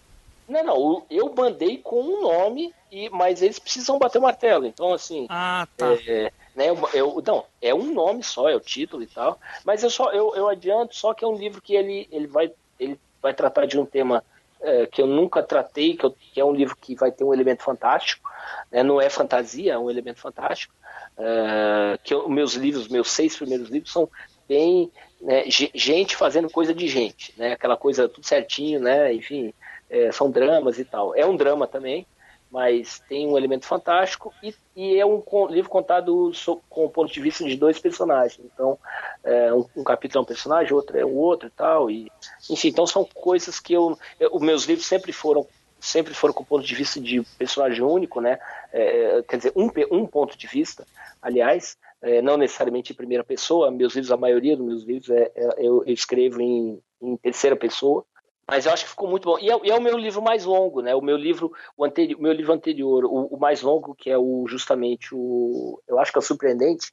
Não, 0.47 0.63
não, 0.63 1.07
eu 1.09 1.33
mandei 1.35 1.79
com 1.79 2.03
um 2.03 2.21
nome, 2.21 2.75
e, 2.93 3.09
mas 3.09 3.41
eles 3.41 3.59
precisam 3.59 3.99
bater 3.99 4.19
o 4.19 4.23
martelo. 4.23 4.67
Então, 4.67 4.93
assim. 4.93 5.27
Ah, 5.31 5.67
tá. 5.75 5.95
É, 6.07 6.31
né, 6.55 6.69
eu, 6.69 6.89
eu, 6.93 7.23
não, 7.27 7.45
é 7.61 7.75
um 7.75 7.93
nome 7.93 8.23
só, 8.23 8.49
é 8.49 8.55
o 8.55 8.61
título 8.61 9.03
e 9.03 9.07
tal. 9.07 9.39
Mas 9.65 9.83
eu 9.83 9.91
só 9.91 10.13
eu, 10.13 10.35
eu 10.35 10.49
adianto 10.49 10.95
só 10.95 11.13
que 11.13 11.25
é 11.25 11.29
um 11.29 11.37
livro 11.37 11.61
que 11.61 11.75
ele, 11.75 12.09
ele, 12.11 12.27
vai, 12.27 12.53
ele 12.79 12.99
vai 13.21 13.35
tratar 13.35 13.67
de 13.67 13.79
um 13.79 13.85
tema 13.85 14.25
é, 14.61 14.87
que 14.87 15.03
eu 15.03 15.07
nunca 15.07 15.43
tratei, 15.43 15.97
que, 15.97 16.05
eu, 16.05 16.11
que, 16.11 16.41
é 16.41 16.45
um 16.45 16.55
livro 16.55 16.77
que 16.77 16.95
vai 16.95 17.11
ter 17.11 17.25
um 17.25 17.35
elemento 17.35 17.63
fantástico. 17.63 18.29
Né, 18.71 18.83
não 18.83 19.01
é 19.01 19.11
fantasia, 19.11 19.75
é 19.75 19.79
um 19.79 19.91
elemento 19.91 20.21
fantástico. 20.21 20.75
É, 21.17 21.99
que 22.03 22.15
os 22.15 22.29
meus 22.29 22.55
livros, 22.55 22.89
meus 22.89 23.11
seis 23.11 23.37
primeiros 23.37 23.69
livros 23.69 23.93
são 23.93 24.09
bem 24.49 24.91
né, 25.21 25.45
gente 25.49 26.17
fazendo 26.17 26.51
coisa 26.51 26.75
de 26.75 26.87
gente, 26.87 27.33
né? 27.37 27.53
Aquela 27.53 27.77
coisa 27.77 28.09
tudo 28.09 28.27
certinho, 28.27 28.79
né? 28.79 29.13
Enfim, 29.13 29.55
é, 29.89 30.13
são 30.13 30.31
dramas 30.31 30.79
e 30.79 30.85
tal. 30.85 31.15
É 31.15 31.25
um 31.25 31.37
drama 31.37 31.67
também, 31.67 32.07
mas 32.55 33.01
tem 33.09 33.27
um 33.27 33.37
elemento 33.37 33.67
fantástico 33.67 34.33
e, 34.41 34.55
e 34.77 34.97
é 34.97 35.05
um 35.05 35.21
livro 35.51 35.69
contado 35.69 36.31
com 36.71 36.85
o 36.85 36.89
ponto 36.89 37.13
de 37.13 37.21
vista 37.21 37.43
de 37.43 37.57
dois 37.57 37.81
personagens. 37.81 38.41
Então, 38.45 38.79
é, 39.25 39.53
um, 39.53 39.67
um, 39.79 39.83
capítulo 39.83 40.21
é 40.21 40.23
um 40.23 40.25
personagem, 40.25 40.73
outro 40.73 40.97
é 40.97 41.05
o 41.05 41.17
outro 41.17 41.49
e 41.49 41.51
tal. 41.51 41.91
E, 41.91 42.13
enfim, 42.49 42.69
então 42.69 42.87
são 42.87 43.05
coisas 43.13 43.59
que 43.59 43.73
eu, 43.73 43.99
eu, 44.21 44.31
os 44.33 44.41
meus 44.41 44.67
livros 44.67 44.87
sempre 44.87 45.13
foram 45.13 45.45
sempre 45.81 46.15
foram 46.15 46.33
com 46.33 46.45
o 46.45 46.47
ponto 46.47 46.65
de 46.65 46.75
vista 46.77 47.01
de 47.01 47.23
personagem 47.37 47.83
único, 47.83 48.21
né? 48.21 48.39
É, 48.73 49.21
quer 49.29 49.37
dizer, 49.37 49.53
um, 49.57 49.69
um 49.91 50.07
ponto 50.07 50.39
de 50.39 50.47
vista, 50.47 50.87
aliás, 51.21 51.77
é, 52.01 52.23
não 52.23 52.37
necessariamente 52.37 52.93
em 52.93 52.97
primeira 52.97 53.25
pessoa. 53.25 53.69
Meus 53.73 53.95
livros, 53.95 54.13
a 54.13 54.17
maioria 54.17 54.57
dos 54.57 54.65
meus 54.65 54.85
livros, 54.85 55.11
é, 55.11 55.33
é 55.35 55.49
eu, 55.59 55.83
eu, 55.85 55.93
escrevo 55.93 56.41
em, 56.41 56.81
em 57.03 57.17
terceira 57.17 57.57
pessoa. 57.57 58.07
Mas 58.47 58.67
eu 58.67 58.73
acho 58.73 58.85
que 58.85 58.91
ficou 58.91 59.09
muito 59.09 59.25
bom. 59.25 59.39
E 59.39 59.51
é, 59.51 59.59
e 59.65 59.71
é, 59.71 59.75
o 59.75 59.81
meu 59.81 59.97
livro 59.97 60.23
mais 60.23 60.45
longo, 60.45 60.83
né? 60.83 60.95
O 60.95 61.01
meu 61.01 61.17
livro, 61.17 61.53
o, 61.77 61.87
meu 62.19 62.33
livro 62.33 62.53
anterior, 62.53 63.05
o, 63.05 63.27
o, 63.27 63.39
mais 63.39 63.63
longo, 63.63 63.95
que 63.95 64.11
é 64.11 64.19
o 64.19 64.47
justamente 64.47 65.15
o. 65.15 65.81
Eu 65.87 65.99
acho 65.99 66.13
que 66.13 66.19
é 66.19 66.21
o 66.21 66.23
surpreendente. 66.23 66.93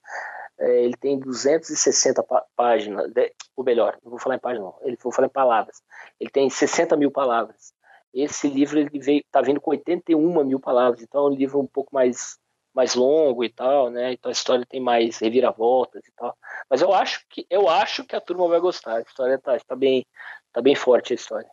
É, 0.60 0.84
ele 0.84 0.96
tem 0.96 1.20
260 1.20 2.24
pá 2.24 2.46
páginas, 2.56 3.12
de, 3.12 3.34
ou 3.56 3.64
melhor, 3.64 3.98
não 4.04 4.12
vou 4.12 4.20
falar 4.20 4.36
em 4.36 4.40
páginas, 4.40 4.66
não. 4.66 4.76
Ele 4.88 4.98
vou 5.02 5.12
falar 5.12 5.28
em 5.28 5.32
palavras. 5.32 5.82
Ele 6.20 6.30
tem 6.30 6.50
60 6.50 6.96
mil 6.96 7.12
palavras. 7.12 7.74
Esse 8.14 8.48
livro 8.48 8.80
ele 8.80 9.00
veio, 9.00 9.24
tá 9.32 9.42
vindo 9.42 9.62
com 9.62 9.72
81 9.72 10.44
mil 10.44 10.60
palavras, 10.60 11.02
então 11.02 11.26
é 11.26 11.30
um 11.30 11.34
livro 11.34 11.60
um 11.60 11.68
pouco 11.68 11.94
mais 11.94 12.40
mais 12.74 12.96
longo 12.96 13.44
e 13.44 13.50
tal, 13.50 13.90
né? 13.90 14.14
Então 14.14 14.30
a 14.30 14.32
história 14.32 14.66
tem 14.66 14.80
mais 14.80 15.18
reviravoltas 15.18 16.06
e 16.08 16.12
tal. 16.14 16.38
Mas 16.70 16.82
eu 16.82 16.94
acho 16.94 17.26
que 17.30 17.46
eu 17.50 17.68
acho 17.70 18.06
que 18.06 18.16
a 18.16 18.22
turma 18.22 18.48
vai 18.48 18.60
gostar. 18.60 18.98
A 18.98 19.02
história 19.02 19.38
tá, 19.38 19.58
tá 19.60 19.76
bem 19.76 20.06
tá 20.54 20.62
bem 20.62 20.76
forte 20.76 21.14
a 21.14 21.16
história. 21.16 21.50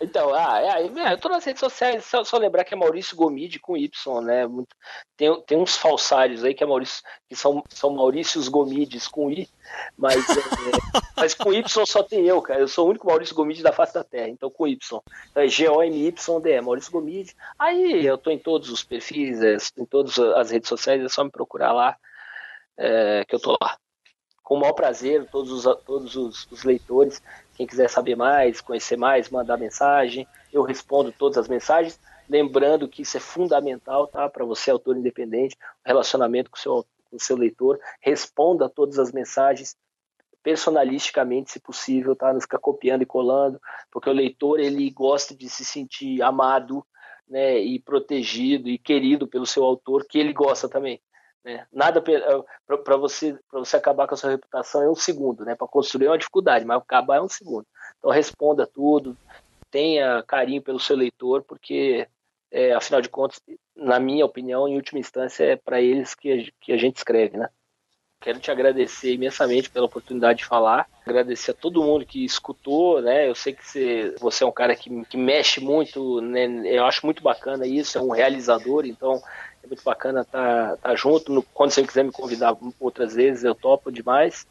Então, 0.00 0.34
ah, 0.34 0.60
é, 0.60 0.86
é, 0.86 1.12
eu 1.12 1.18
tô 1.18 1.28
nas 1.28 1.44
redes 1.44 1.60
sociais, 1.60 2.04
só, 2.04 2.22
só, 2.22 2.36
lembrar 2.36 2.64
que 2.64 2.74
é 2.74 2.76
Maurício 2.76 3.16
Gomide 3.16 3.58
com 3.58 3.76
Y, 3.76 4.20
né? 4.20 4.46
Muito, 4.46 4.76
tem, 5.16 5.40
tem 5.42 5.58
uns 5.58 5.76
falsários 5.76 6.44
aí 6.44 6.52
que, 6.52 6.62
é 6.62 6.66
Maurício, 6.66 7.02
que 7.26 7.34
são, 7.34 7.64
são 7.70 7.90
Maurícios 7.90 8.48
Gomides 8.48 9.08
com 9.08 9.30
I, 9.30 9.48
mas, 9.96 10.28
é, 10.28 10.34
mas 11.16 11.34
com 11.34 11.50
Y 11.50 11.86
só 11.86 12.02
tem 12.02 12.26
eu, 12.26 12.42
cara. 12.42 12.60
Eu 12.60 12.68
sou 12.68 12.86
o 12.86 12.90
único 12.90 13.06
Maurício 13.06 13.34
Gomide 13.34 13.62
da 13.62 13.72
face 13.72 13.94
da 13.94 14.04
Terra, 14.04 14.28
então 14.28 14.50
com 14.50 14.66
Y. 14.66 15.00
Então 15.30 15.42
é 15.42 15.48
G-O-M-Y-D, 15.48 16.60
Maurício 16.60 16.92
Gomide. 16.92 17.34
Aí 17.58 18.04
eu 18.04 18.18
tô 18.18 18.30
em 18.30 18.38
todos 18.38 18.68
os 18.70 18.84
perfis, 18.84 19.40
é, 19.42 19.56
em 19.78 19.86
todas 19.86 20.18
as 20.18 20.50
redes 20.50 20.68
sociais, 20.68 21.02
é 21.02 21.08
só 21.08 21.24
me 21.24 21.30
procurar 21.30 21.72
lá, 21.72 21.96
é, 22.76 23.24
que 23.26 23.34
eu 23.34 23.40
tô 23.40 23.56
lá. 23.62 23.78
Com 24.46 24.54
o 24.54 24.60
maior 24.60 24.74
prazer, 24.74 25.28
todos 25.28 25.50
os, 25.50 25.82
todos 25.82 26.14
os, 26.14 26.46
os 26.52 26.62
leitores 26.62 27.20
quem 27.56 27.66
quiser 27.66 27.90
saber 27.90 28.14
mais, 28.14 28.60
conhecer 28.60 28.96
mais, 28.96 29.28
mandar 29.28 29.56
mensagem, 29.56 30.24
eu 30.52 30.62
respondo 30.62 31.10
todas 31.10 31.36
as 31.36 31.48
mensagens. 31.48 31.98
Lembrando 32.28 32.86
que 32.86 33.02
isso 33.02 33.16
é 33.16 33.20
fundamental, 33.20 34.06
tá? 34.06 34.28
Para 34.28 34.44
você, 34.44 34.70
autor 34.70 34.96
independente, 34.96 35.56
relacionamento 35.84 36.48
com 36.48 36.56
o 36.56 36.60
seu, 36.60 36.86
o 37.10 37.18
seu 37.18 37.36
leitor. 37.36 37.80
Responda 38.00 38.68
todas 38.68 39.00
as 39.00 39.10
mensagens 39.10 39.76
personalisticamente, 40.44 41.50
se 41.50 41.58
possível, 41.58 42.14
tá? 42.14 42.32
Não 42.32 42.40
ficar 42.40 42.58
copiando 42.58 43.02
e 43.02 43.06
colando, 43.06 43.60
porque 43.90 44.08
o 44.08 44.12
leitor 44.12 44.60
ele 44.60 44.88
gosta 44.90 45.34
de 45.34 45.48
se 45.48 45.64
sentir 45.64 46.22
amado, 46.22 46.86
né? 47.28 47.58
E 47.58 47.80
protegido 47.80 48.68
e 48.68 48.78
querido 48.78 49.26
pelo 49.26 49.44
seu 49.44 49.64
autor, 49.64 50.06
que 50.06 50.20
ele 50.20 50.32
gosta 50.32 50.68
também. 50.68 51.00
Né? 51.46 51.64
Nada 51.72 52.02
para 52.02 52.14
é, 52.14 52.98
você 52.98 53.38
para 53.48 53.60
você 53.60 53.76
acabar 53.76 54.08
com 54.08 54.14
a 54.14 54.16
sua 54.16 54.30
reputação 54.30 54.82
é 54.82 54.90
um 54.90 54.96
segundo, 54.96 55.44
né? 55.44 55.54
Para 55.54 55.68
construir 55.68 56.06
é 56.06 56.10
uma 56.10 56.18
dificuldade, 56.18 56.64
mas 56.64 56.76
acabar 56.76 57.18
é 57.18 57.22
um 57.22 57.28
segundo. 57.28 57.64
Então 57.98 58.10
responda 58.10 58.66
tudo, 58.66 59.16
tenha 59.70 60.24
carinho 60.24 60.60
pelo 60.60 60.80
seu 60.80 60.96
leitor, 60.96 61.44
porque 61.44 62.08
é, 62.50 62.72
afinal 62.72 63.00
de 63.00 63.08
contas, 63.08 63.40
na 63.76 64.00
minha 64.00 64.26
opinião, 64.26 64.66
em 64.66 64.74
última 64.74 64.98
instância, 64.98 65.44
é 65.44 65.54
para 65.54 65.80
eles 65.80 66.16
que 66.16 66.32
a, 66.32 66.52
que 66.60 66.72
a 66.72 66.76
gente 66.76 66.96
escreve, 66.96 67.36
né? 67.36 67.48
Quero 68.20 68.40
te 68.40 68.50
agradecer 68.50 69.12
imensamente 69.12 69.70
pela 69.70 69.86
oportunidade 69.86 70.40
de 70.40 70.46
falar. 70.46 70.88
Agradecer 71.06 71.52
a 71.52 71.54
todo 71.54 71.84
mundo 71.84 72.04
que 72.04 72.24
escutou, 72.24 73.00
né? 73.00 73.28
Eu 73.28 73.36
sei 73.36 73.52
que 73.52 73.64
você, 73.64 74.14
você 74.18 74.42
é 74.42 74.46
um 74.46 74.52
cara 74.52 74.74
que, 74.74 75.04
que 75.04 75.16
mexe 75.16 75.60
muito, 75.60 76.20
né? 76.20 76.46
Eu 76.64 76.84
acho 76.86 77.06
muito 77.06 77.22
bacana 77.22 77.68
isso, 77.68 77.98
é 77.98 78.02
um 78.02 78.10
realizador, 78.10 78.84
então 78.84 79.22
é 79.66 79.68
muito 79.68 79.82
bacana 79.82 80.22
estar 80.22 80.70
tá, 80.70 80.76
tá 80.76 80.94
junto. 80.94 81.32
No, 81.32 81.42
quando 81.42 81.72
você 81.72 81.86
quiser 81.86 82.04
me 82.04 82.12
convidar 82.12 82.56
outras 82.80 83.14
vezes, 83.14 83.44
eu 83.44 83.54
topo 83.54 83.90
demais. 83.90 84.46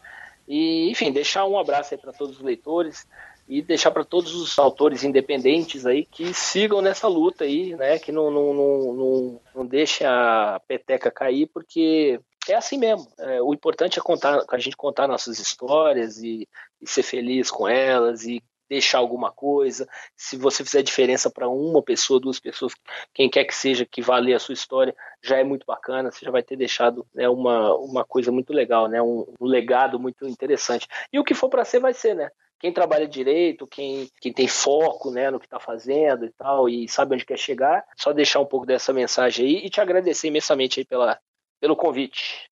E, 0.47 0.89
enfim, 0.91 1.11
deixar 1.11 1.45
um 1.45 1.57
abraço 1.57 1.93
aí 1.93 1.99
para 1.99 2.13
todos 2.13 2.37
os 2.37 2.43
leitores 2.43 3.07
e 3.47 3.61
deixar 3.61 3.91
para 3.91 4.03
todos 4.03 4.33
os 4.35 4.57
autores 4.57 5.03
independentes 5.03 5.85
aí 5.85 6.05
que 6.05 6.33
sigam 6.33 6.81
nessa 6.81 7.07
luta 7.07 7.43
aí, 7.43 7.75
né? 7.75 7.99
Que 7.99 8.11
não, 8.11 8.29
não, 8.31 8.53
não, 8.53 8.93
não, 8.93 9.41
não 9.55 9.65
deixem 9.65 10.05
a 10.05 10.59
peteca 10.67 11.11
cair, 11.11 11.47
porque 11.47 12.19
é 12.47 12.55
assim 12.55 12.77
mesmo. 12.77 13.07
É, 13.17 13.41
o 13.41 13.53
importante 13.53 13.99
é 13.99 14.01
contar, 14.01 14.43
a 14.49 14.57
gente 14.57 14.75
contar 14.75 15.07
nossas 15.07 15.39
histórias 15.39 16.21
e, 16.21 16.47
e 16.81 16.87
ser 16.87 17.03
feliz 17.03 17.49
com 17.49 17.67
elas 17.67 18.23
e 18.23 18.41
deixar 18.69 18.99
alguma 18.99 19.31
coisa. 19.31 19.87
Se 20.15 20.37
você 20.37 20.63
fizer 20.63 20.81
diferença 20.81 21.29
para 21.29 21.47
uma 21.47 21.81
pessoa, 21.81 22.19
duas 22.19 22.39
pessoas, 22.39 22.73
quem 23.13 23.29
quer 23.29 23.45
que 23.45 23.55
seja 23.55 23.85
que 23.85 24.01
vá 24.01 24.17
ler 24.17 24.33
a 24.33 24.39
sua 24.39 24.53
história, 24.53 24.95
já 25.21 25.37
é 25.37 25.43
muito 25.43 25.65
bacana. 25.65 26.11
Você 26.11 26.25
já 26.25 26.31
vai 26.31 26.43
ter 26.43 26.55
deixado 26.55 27.05
né, 27.13 27.27
uma, 27.29 27.75
uma 27.75 28.05
coisa 28.05 28.31
muito 28.31 28.53
legal, 28.53 28.87
né, 28.87 29.01
um, 29.01 29.25
um 29.39 29.45
legado 29.45 29.99
muito 29.99 30.27
interessante. 30.27 30.87
E 31.11 31.19
o 31.19 31.23
que 31.23 31.33
for 31.33 31.49
para 31.49 31.65
ser, 31.65 31.79
vai 31.79 31.93
ser, 31.93 32.15
né? 32.15 32.29
Quem 32.59 32.71
trabalha 32.71 33.07
direito, 33.07 33.67
quem, 33.67 34.09
quem 34.19 34.31
tem 34.31 34.47
foco 34.47 35.11
né, 35.11 35.29
no 35.29 35.39
que 35.39 35.45
está 35.45 35.59
fazendo 35.59 36.25
e 36.25 36.31
tal, 36.31 36.69
e 36.69 36.87
sabe 36.87 37.13
onde 37.13 37.25
quer 37.25 37.37
chegar, 37.37 37.85
só 37.97 38.13
deixar 38.13 38.39
um 38.39 38.45
pouco 38.45 38.65
dessa 38.65 38.93
mensagem 38.93 39.45
aí 39.45 39.65
e 39.65 39.69
te 39.69 39.81
agradecer 39.81 40.29
imensamente 40.29 40.79
aí 40.79 40.85
pela, 40.85 41.19
pelo 41.59 41.75
convite. 41.75 42.49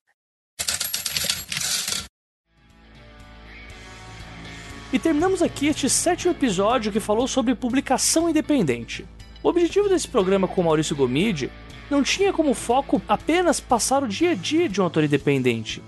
E 4.94 4.99
terminamos 4.99 5.41
aqui 5.41 5.65
este 5.65 5.90
sétimo 5.90 6.34
episódio 6.34 6.91
que 6.91 6.99
falou 6.99 7.28
sobre 7.28 7.56
publicação 7.56 8.30
independente. 8.30 9.03
O 9.41 9.49
objetivo 9.49 9.90
desse 9.90 10.07
programa 10.07 10.48
com 10.48 10.61
Maurício 10.61 10.95
Gomide 10.95 11.49
não 11.90 12.03
tinha 12.03 12.32
como 12.32 12.53
foco 12.53 13.02
apenas 13.07 13.60
passar 13.60 14.03
o 14.03 14.07
dia 14.07 14.34
a 14.34 14.36
dia 14.36 14.70
de 14.70 14.80
um 14.80 14.84
autor 14.84 15.03
independente, 15.03 15.82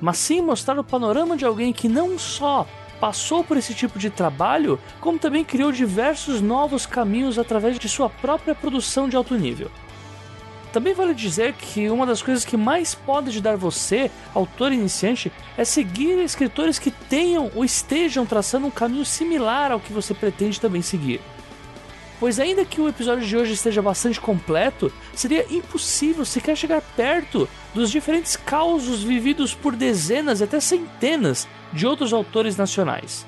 mas 0.00 0.18
sim 0.18 0.40
mostrar 0.40 0.78
o 0.78 0.84
panorama 0.84 1.36
de 1.36 1.44
alguém 1.44 1.72
que 1.72 1.88
não 1.88 2.16
só 2.16 2.64
passou 3.00 3.42
por 3.42 3.56
esse 3.56 3.74
tipo 3.74 3.98
de 3.98 4.10
trabalho, 4.10 4.78
como 5.00 5.18
também 5.18 5.42
criou 5.42 5.72
diversos 5.72 6.40
novos 6.40 6.86
caminhos 6.86 7.40
através 7.40 7.80
de 7.80 7.88
sua 7.88 8.08
própria 8.08 8.54
produção 8.54 9.08
de 9.08 9.16
alto 9.16 9.34
nível. 9.34 9.72
Também 10.72 10.94
vale 10.94 11.14
dizer 11.14 11.52
que 11.52 11.90
uma 11.90 12.06
das 12.06 12.22
coisas 12.22 12.46
que 12.46 12.56
mais 12.56 12.94
pode 12.94 13.28
ajudar 13.28 13.56
você, 13.56 14.10
autor 14.34 14.72
iniciante, 14.72 15.30
é 15.56 15.64
seguir 15.64 16.18
escritores 16.18 16.78
que 16.78 16.90
tenham 16.90 17.50
ou 17.54 17.62
estejam 17.62 18.24
traçando 18.24 18.66
um 18.66 18.70
caminho 18.70 19.04
similar 19.04 19.70
ao 19.70 19.80
que 19.80 19.92
você 19.92 20.14
pretende 20.14 20.58
também 20.58 20.80
seguir. 20.80 21.20
Pois, 22.18 22.38
ainda 22.40 22.64
que 22.64 22.80
o 22.80 22.88
episódio 22.88 23.26
de 23.26 23.36
hoje 23.36 23.52
esteja 23.52 23.82
bastante 23.82 24.20
completo, 24.20 24.90
seria 25.14 25.44
impossível 25.50 26.24
sequer 26.24 26.56
chegar 26.56 26.80
perto 26.96 27.48
dos 27.74 27.90
diferentes 27.90 28.36
causos 28.36 29.02
vividos 29.02 29.54
por 29.54 29.74
dezenas 29.74 30.40
e 30.40 30.44
até 30.44 30.58
centenas 30.60 31.48
de 31.72 31.86
outros 31.86 32.12
autores 32.12 32.56
nacionais. 32.56 33.26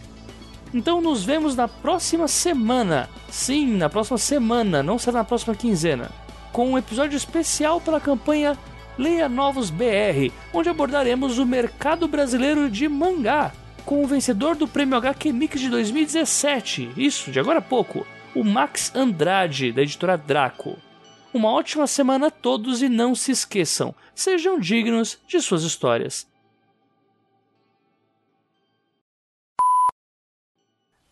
Então 0.73 1.01
nos 1.01 1.25
vemos 1.25 1.53
na 1.53 1.67
próxima 1.67 2.29
semana. 2.29 3.09
Sim, 3.29 3.75
na 3.75 3.89
próxima 3.89 4.17
semana, 4.17 4.81
não 4.81 4.97
será 4.97 5.17
na 5.17 5.25
próxima 5.25 5.53
quinzena, 5.53 6.09
com 6.53 6.71
um 6.71 6.77
episódio 6.77 7.17
especial 7.17 7.81
pela 7.81 7.99
campanha 7.99 8.57
Leia 8.97 9.29
Novos 9.29 9.69
BR, 9.69 10.33
onde 10.51 10.69
abordaremos 10.69 11.37
o 11.37 11.45
mercado 11.45 12.07
brasileiro 12.07 12.67
de 12.67 12.89
mangá, 12.89 13.53
com 13.85 14.03
o 14.03 14.07
vencedor 14.07 14.55
do 14.55 14.67
Prêmio 14.67 14.97
HQ 14.97 15.31
Mix 15.31 15.59
de 15.59 15.69
2017, 15.69 16.93
isso, 16.97 17.31
de 17.31 17.39
agora 17.39 17.59
a 17.59 17.61
pouco, 17.61 18.07
o 18.33 18.43
Max 18.43 18.91
Andrade, 18.95 19.71
da 19.71 19.83
editora 19.83 20.17
Draco. 20.17 20.77
Uma 21.31 21.51
ótima 21.51 21.85
semana 21.85 22.27
a 22.27 22.31
todos 22.31 22.81
e 22.81 22.89
não 22.89 23.13
se 23.13 23.31
esqueçam, 23.31 23.93
sejam 24.15 24.59
dignos 24.59 25.19
de 25.27 25.39
suas 25.41 25.61
histórias. 25.61 26.27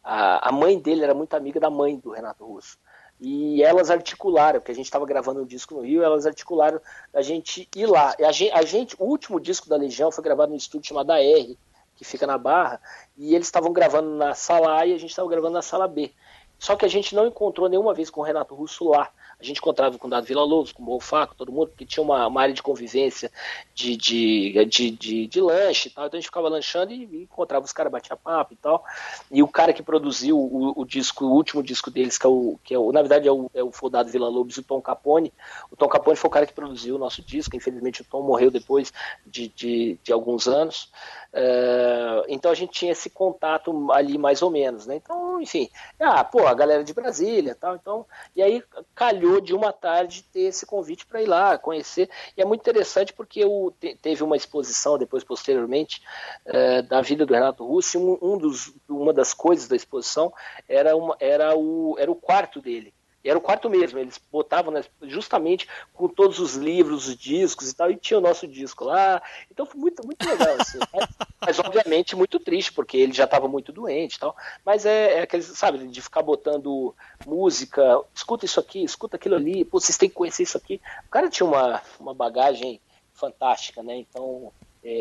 A 0.04 0.52
mãe 0.52 0.80
dele 0.80 1.04
era 1.04 1.14
muito 1.14 1.36
amiga 1.36 1.60
da 1.60 1.70
mãe 1.70 1.98
do 1.98 2.12
Renato 2.12 2.46
Russo. 2.46 2.78
E 3.20 3.64
elas 3.64 3.90
articularam, 3.90 4.60
porque 4.60 4.72
a 4.72 4.76
gente 4.76 4.86
estava 4.86 5.06
gravando 5.06 5.42
um 5.42 5.46
disco 5.46 5.74
no 5.76 5.82
Rio, 5.82 6.04
elas 6.04 6.26
articularam 6.26 6.82
a 7.14 7.22
gente 7.22 7.68
ir 7.76 7.86
lá. 7.86 8.14
A 8.20 8.32
gente, 8.32 8.52
a 8.52 8.62
gente, 8.64 8.96
o 9.00 9.06
último 9.06 9.40
disco 9.40 9.70
da 9.70 9.78
Legião 9.78 10.12
foi 10.12 10.24
gravado 10.24 10.52
num 10.52 10.58
estúdio 10.58 10.90
chamado 10.90 11.12
AR, 11.12 11.56
que 11.96 12.04
fica 12.04 12.28
na 12.28 12.38
Barra, 12.38 12.82
e 13.18 13.34
eles 13.34 13.48
estavam 13.48 13.72
gravando 13.72 14.10
na 14.10 14.34
sala 14.34 14.82
A 14.82 14.86
e 14.86 14.94
a 14.94 14.98
gente 14.98 15.12
estava 15.12 15.30
gravando 15.30 15.54
na 15.54 15.62
sala 15.62 15.88
B. 15.88 16.12
Só 16.60 16.76
que 16.76 16.86
a 16.86 16.90
gente 16.90 17.16
não 17.16 17.28
encontrou 17.28 17.70
nenhuma 17.70 17.94
vez 17.94 18.10
com 18.10 18.22
o 18.22 18.24
Renato 18.24 18.56
Russo 18.56 18.90
lá. 18.90 19.10
A 19.40 19.44
gente 19.44 19.58
encontrava 19.58 19.98
com 19.98 20.08
o 20.08 20.10
Dado 20.10 20.26
Vila 20.26 20.44
Lobos, 20.44 20.72
com 20.72 20.82
o 20.82 20.86
Bonfaco, 20.86 21.36
todo 21.36 21.52
mundo, 21.52 21.68
porque 21.68 21.86
tinha 21.86 22.04
uma, 22.04 22.26
uma, 22.28 22.42
área 22.42 22.54
de 22.54 22.64
convivência 22.64 23.32
de, 23.74 23.96
de, 23.96 24.66
de, 24.66 24.92
de, 24.92 25.28
de 25.28 25.42
lanche 25.42 25.90
e 25.90 25.92
tal. 25.92 26.06
Então 26.06 26.18
a 26.18 26.22
gente 26.22 26.28
ficava 26.30 26.50
lanchando 26.50 26.94
e, 26.94 27.06
e 27.06 27.24
encontrava 27.24 27.66
os 27.66 27.74
caras, 27.74 27.92
batia 27.92 28.16
papo 28.16 28.54
e 28.54 28.58
tal. 28.58 28.84
E 29.32 29.44
o 29.44 29.48
cara 29.48 29.74
que 29.74 29.84
produziu 29.84 30.38
o, 30.38 30.74
o, 30.80 30.86
disco, 30.86 31.26
o 31.26 31.34
último 31.34 31.62
disco 31.62 31.92
deles, 31.92 32.18
que 32.18 32.26
é 32.26 32.30
o, 32.30 32.60
que 32.64 32.74
é 32.74 32.80
o 32.80 32.92
na 32.92 33.02
verdade 33.02 33.28
é 33.28 33.32
o, 33.32 33.50
é 33.54 33.64
o 33.64 33.90
Dado 33.90 34.10
Vila 34.10 34.30
Lobos 34.30 34.58
e 34.58 34.60
o 34.60 34.64
Tom 34.64 34.82
Capone. 34.82 35.34
O 35.72 35.76
Tom 35.76 35.88
Capone 35.88 36.16
foi 36.16 36.28
o 36.28 36.32
cara 36.34 36.46
que 36.46 36.54
produziu 36.54 36.96
o 36.96 37.00
nosso 37.00 37.22
disco. 37.22 37.56
Infelizmente 37.56 38.02
o 38.02 38.06
Tom 38.06 38.22
morreu 38.22 38.50
depois 38.50 38.94
de, 39.26 39.50
de, 39.50 40.00
de 40.04 40.14
alguns 40.14 40.48
anos. 40.48 40.92
Uh, 41.36 42.24
então 42.30 42.50
a 42.50 42.56
gente 42.56 42.72
tinha 42.72 42.94
esse 42.94 43.10
contato 43.10 43.92
ali 43.92 44.18
mais 44.18 44.42
ou 44.42 44.50
menos, 44.50 44.88
né? 44.88 44.96
Então, 44.96 45.42
enfim, 45.42 45.70
ah, 46.00 46.24
pô, 46.24 46.48
a 46.48 46.54
galera 46.54 46.82
de 46.82 46.94
Brasília, 46.94 47.54
tal, 47.54 47.76
então, 47.76 48.06
e 48.34 48.42
aí 48.42 48.64
calhou 48.96 49.42
de 49.42 49.54
uma 49.54 49.74
tarde 49.74 50.24
ter 50.32 50.44
esse 50.44 50.66
convite 50.66 51.06
para 51.06 51.22
ir 51.22 51.26
lá 51.26 51.58
conhecer. 51.58 52.10
E 52.38 52.42
é 52.42 52.46
muito 52.46 52.62
interessante 52.62 53.12
porque 53.12 53.44
o, 53.44 53.70
teve 54.02 54.24
uma 54.24 54.38
exposição 54.38 54.98
depois 54.98 55.26
posteriormente 55.26 56.02
uh, 56.46 56.82
da 56.84 57.02
vida 57.02 57.26
do 57.26 57.34
Renato 57.34 57.66
Russo. 57.66 58.00
Um, 58.00 58.18
um 58.22 58.38
dos, 58.38 58.74
uma 58.88 59.12
das 59.12 59.34
coisas 59.34 59.68
da 59.68 59.76
exposição 59.76 60.32
era, 60.70 60.96
uma, 60.96 61.18
era, 61.20 61.54
o, 61.54 61.98
era 62.00 62.10
o 62.10 62.16
quarto 62.16 62.62
dele. 62.62 62.94
E 63.26 63.30
era 63.30 63.40
o 63.40 63.42
quarto 63.42 63.68
mesmo, 63.68 63.98
eles 63.98 64.22
botavam 64.32 64.72
né, 64.72 64.84
justamente 65.02 65.68
com 65.92 66.08
todos 66.08 66.38
os 66.38 66.54
livros, 66.54 67.08
os 67.08 67.18
discos 67.18 67.72
e 67.72 67.76
tal, 67.76 67.90
e 67.90 67.96
tinha 67.96 68.20
o 68.20 68.22
nosso 68.22 68.48
disco 68.48 68.86
lá. 68.86 69.20
Então 69.50 69.66
foi 69.66 69.82
muito, 69.82 70.06
muito 70.06 70.24
legal. 70.30 70.56
Assim, 70.62 70.78
mas, 70.94 71.10
mas, 71.42 71.60
obviamente 71.60 72.16
muito 72.16 72.40
triste, 72.40 72.72
porque 72.72 72.96
ele 72.96 73.14
já 73.14 73.24
estava 73.24 73.48
muito 73.48 73.72
doente 73.72 74.18
e 74.18 74.20
tal. 74.20 74.36
Mas 74.64 74.86
é, 74.86 75.16
é 75.16 75.22
aquele, 75.24 75.42
sabe, 75.42 75.88
de 75.88 76.02
ficar 76.04 76.22
botando 76.22 76.96
música, 77.26 78.00
escuta 78.14 78.46
isso 78.46 78.60
aqui, 78.60 78.84
escuta 78.84 79.16
aquilo 79.16 79.34
ali, 79.34 79.66
pô, 79.66 79.80
vocês 79.80 79.98
têm 79.98 80.08
que 80.08 80.14
conhecer 80.14 80.44
isso 80.44 80.58
aqui. 80.58 80.80
O 81.08 81.10
cara 81.10 81.28
tinha 81.28 81.48
uma, 81.48 81.82
uma 82.00 82.14
bagagem 82.14 82.80
fantástica, 83.12 83.82
né? 83.82 83.96
Então 83.98 84.52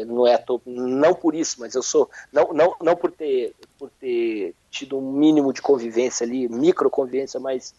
não 0.06 0.26
é 0.26 0.42
não 0.64 1.14
por 1.14 1.34
isso, 1.34 1.60
mas 1.60 1.74
eu 1.74 1.82
sou 1.82 2.08
não 2.32 2.54
não, 2.54 2.74
não 2.80 2.96
por 2.96 3.12
ter 3.12 3.54
por 3.78 3.90
ter 3.90 4.54
tido 4.70 4.98
um 4.98 5.12
mínimo 5.12 5.52
de 5.52 5.60
convivência 5.60 6.24
ali, 6.24 6.48
micro 6.48 6.88
convivência, 6.88 7.38
mas 7.38 7.74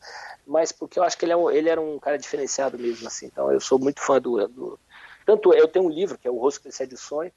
mas 0.45 0.71
porque 0.71 0.99
eu 0.99 1.03
acho 1.03 1.17
que 1.17 1.25
ele, 1.25 1.31
é 1.31 1.37
um, 1.37 1.49
ele 1.49 1.67
era 1.67 1.81
um 1.81 1.97
cara 1.97 2.17
diferenciado 2.17 2.77
mesmo 2.77 3.07
assim. 3.07 3.25
Então 3.25 3.51
eu 3.51 3.59
sou 3.59 3.79
muito 3.79 4.01
fã 4.01 4.21
do, 4.21 4.47
do 4.47 4.79
tanto 5.25 5.51
eu 5.53 5.67
tenho 5.67 5.85
um 5.85 5.89
livro 5.89 6.17
que 6.17 6.27
é 6.27 6.31
o 6.31 6.37
Rosto 6.37 6.59
que 6.59 6.67
Precede 6.67 6.93
o 6.93 6.97
Sonho, 6.97 7.31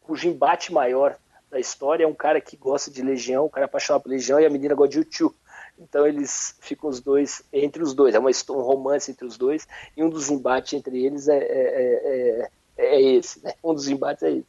cujo 0.00 0.26
embate 0.26 0.72
maior 0.72 1.16
da 1.50 1.60
história 1.60 2.04
é 2.04 2.08
um 2.08 2.14
cara 2.14 2.40
que 2.40 2.56
gosta 2.56 2.90
de 2.90 3.02
Legião, 3.02 3.44
um 3.44 3.50
cara 3.50 3.66
apaixonado 3.66 4.02
por 4.02 4.08
Legião 4.08 4.40
e 4.40 4.46
a 4.46 4.50
menina 4.50 4.74
gosta 4.74 4.92
de 4.92 4.98
YouTube. 4.98 5.36
Então 5.78 6.06
eles 6.06 6.56
ficam 6.60 6.88
os 6.88 7.00
dois 7.00 7.42
entre 7.52 7.82
os 7.82 7.92
dois, 7.92 8.14
é 8.14 8.18
uma, 8.18 8.30
um 8.30 8.62
romance 8.62 9.10
entre 9.10 9.26
os 9.26 9.36
dois 9.36 9.68
e 9.94 10.02
um 10.02 10.08
dos 10.08 10.30
embates 10.30 10.72
entre 10.72 11.04
eles 11.04 11.28
é, 11.28 11.36
é, 11.36 11.42
é, 11.42 12.50
é 12.76 12.96
é 12.96 13.02
esse, 13.02 13.42
né? 13.42 13.54
Um 13.62 13.74
dos 13.74 13.88
embates 13.88 14.22
é 14.22 14.30
esse. 14.30 14.46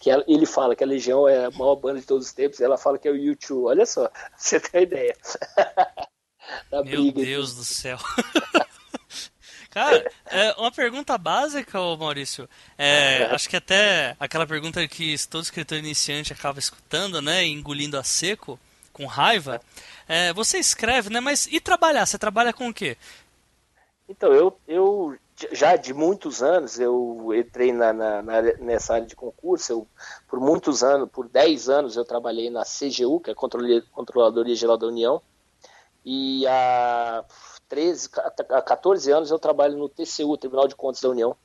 Que 0.00 0.10
ele 0.10 0.46
fala 0.46 0.74
que 0.74 0.84
a 0.84 0.86
Legião 0.86 1.28
é 1.28 1.46
a 1.46 1.50
maior 1.50 1.76
banda 1.76 2.00
de 2.00 2.06
todos 2.06 2.26
os 2.26 2.32
tempos, 2.32 2.60
ela 2.60 2.78
fala 2.78 2.98
que 2.98 3.08
é 3.08 3.10
o 3.10 3.16
YouTube. 3.16 3.66
Olha 3.66 3.86
só, 3.86 4.10
você 4.36 4.60
tem 4.60 4.80
a 4.80 4.82
ideia. 4.82 5.16
Meu 6.72 6.84
briga, 6.84 7.20
Deus 7.20 7.54
do 7.54 7.64
céu. 7.64 7.98
Cara, 9.70 10.10
é 10.26 10.52
uma 10.54 10.72
pergunta 10.72 11.16
básica, 11.18 11.78
Maurício. 11.96 12.48
É, 12.76 13.24
acho 13.26 13.48
que 13.48 13.56
até 13.56 14.16
aquela 14.18 14.46
pergunta 14.46 14.86
que 14.88 15.14
todo 15.28 15.42
escritor 15.42 15.76
iniciante 15.76 16.32
acaba 16.32 16.58
escutando, 16.58 17.20
né? 17.20 17.44
Engolindo 17.44 17.98
a 17.98 18.02
seco, 18.02 18.58
com 18.94 19.04
raiva. 19.04 19.60
É, 20.08 20.32
você 20.32 20.58
escreve, 20.58 21.10
né? 21.10 21.20
Mas 21.20 21.46
e 21.50 21.60
trabalhar? 21.60 22.06
Você 22.06 22.18
trabalha 22.18 22.52
com 22.52 22.68
o 22.68 22.74
quê? 22.74 22.96
Então, 24.08 24.32
eu, 24.32 24.58
eu 24.66 25.16
já 25.52 25.76
de 25.76 25.92
muitos 25.92 26.42
anos, 26.42 26.80
eu 26.80 27.32
entrei 27.34 27.72
na, 27.72 27.92
na, 27.92 28.22
na, 28.22 28.42
nessa 28.58 28.94
área 28.94 29.06
de 29.06 29.14
concurso, 29.14 29.72
eu, 29.72 29.88
por 30.26 30.40
muitos 30.40 30.82
anos, 30.82 31.08
por 31.10 31.28
10 31.28 31.68
anos 31.68 31.96
eu 31.96 32.04
trabalhei 32.04 32.48
na 32.48 32.62
CGU, 32.64 33.20
que 33.20 33.30
é 33.30 33.34
a 33.34 33.84
Controladoria 33.92 34.54
Geral 34.54 34.78
da 34.78 34.86
União, 34.86 35.20
e 36.04 36.46
há 36.46 37.22
13, 37.68 38.08
há 38.48 38.62
14 38.62 39.10
anos 39.12 39.30
eu 39.30 39.38
trabalho 39.38 39.76
no 39.76 39.88
TCU, 39.88 40.38
Tribunal 40.38 40.66
de 40.66 40.74
Contas 40.74 41.02
da 41.02 41.10
União. 41.10 41.36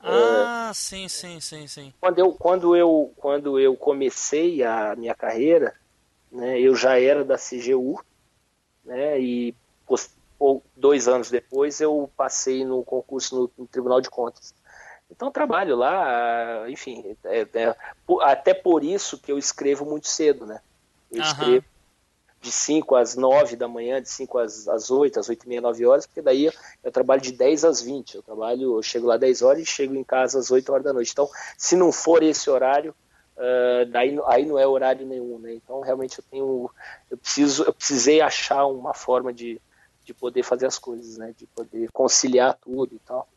Ah, 0.00 0.68
é, 0.70 0.74
sim, 0.74 1.08
sim, 1.08 1.40
sim, 1.40 1.66
sim. 1.66 1.94
Quando 2.00 2.18
eu, 2.18 2.32
quando, 2.32 2.76
eu, 2.76 3.12
quando 3.16 3.58
eu 3.60 3.76
comecei 3.76 4.62
a 4.64 4.94
minha 4.96 5.14
carreira, 5.14 5.74
né, 6.30 6.60
eu 6.60 6.74
já 6.74 7.00
era 7.00 7.24
da 7.24 7.36
CGU, 7.36 8.04
né, 8.84 9.20
e 9.20 9.54
ou 10.38 10.62
dois 10.76 11.08
anos 11.08 11.30
depois 11.30 11.80
eu 11.80 12.10
passei 12.16 12.64
no 12.64 12.84
concurso 12.84 13.36
no, 13.36 13.50
no 13.58 13.66
Tribunal 13.66 14.00
de 14.00 14.10
Contas. 14.10 14.54
Então 15.10 15.30
trabalho 15.30 15.76
lá, 15.76 16.68
enfim, 16.68 17.16
é, 17.24 17.46
é, 17.54 17.76
até 18.22 18.52
por 18.52 18.82
isso 18.82 19.18
que 19.18 19.30
eu 19.30 19.38
escrevo 19.38 19.84
muito 19.84 20.08
cedo, 20.08 20.44
né? 20.44 20.60
Eu 21.10 21.20
uhum. 21.20 21.26
escrevo 21.26 21.64
de 22.40 22.52
5 22.52 22.94
às 22.94 23.16
9 23.16 23.56
da 23.56 23.66
manhã, 23.66 24.00
de 24.00 24.08
5 24.08 24.38
às, 24.38 24.68
às 24.68 24.90
8, 24.90 25.18
às 25.18 25.28
8 25.28 25.44
e 25.44 25.48
meia, 25.48 25.60
9 25.60 25.86
horas, 25.86 26.06
porque 26.06 26.22
daí 26.22 26.46
eu, 26.46 26.52
eu, 26.84 26.92
trabalho 26.92 27.20
de 27.20 27.32
10 27.32 27.64
às 27.64 27.82
20. 27.82 28.14
Eu 28.14 28.22
trabalho, 28.22 28.76
eu 28.76 28.82
chego 28.82 29.06
lá 29.06 29.16
10 29.16 29.42
horas 29.42 29.62
e 29.62 29.66
chego 29.66 29.94
em 29.94 30.04
casa 30.04 30.38
às 30.38 30.50
8 30.50 30.70
horas 30.70 30.84
da 30.84 30.92
noite. 30.92 31.10
Então, 31.12 31.28
se 31.58 31.74
não 31.74 31.90
for 31.90 32.22
esse 32.22 32.48
horário, 32.48 32.94
uh, 33.36 33.86
daí 33.90 34.16
aí 34.26 34.46
não 34.46 34.58
é 34.58 34.66
horário 34.66 35.06
nenhum, 35.06 35.38
né? 35.38 35.54
Então, 35.54 35.80
realmente 35.80 36.18
eu 36.18 36.24
tenho, 36.30 36.70
eu 37.10 37.16
preciso, 37.16 37.64
eu 37.64 37.72
precisei 37.72 38.20
achar 38.20 38.64
uma 38.66 38.94
forma 38.94 39.32
de, 39.32 39.60
de 40.06 40.14
poder 40.14 40.44
fazer 40.44 40.66
as 40.66 40.78
coisas, 40.78 41.18
né? 41.18 41.34
De 41.36 41.46
poder 41.48 41.90
conciliar 41.90 42.54
tudo 42.54 42.94
e 42.94 42.98
tal. 43.00 43.28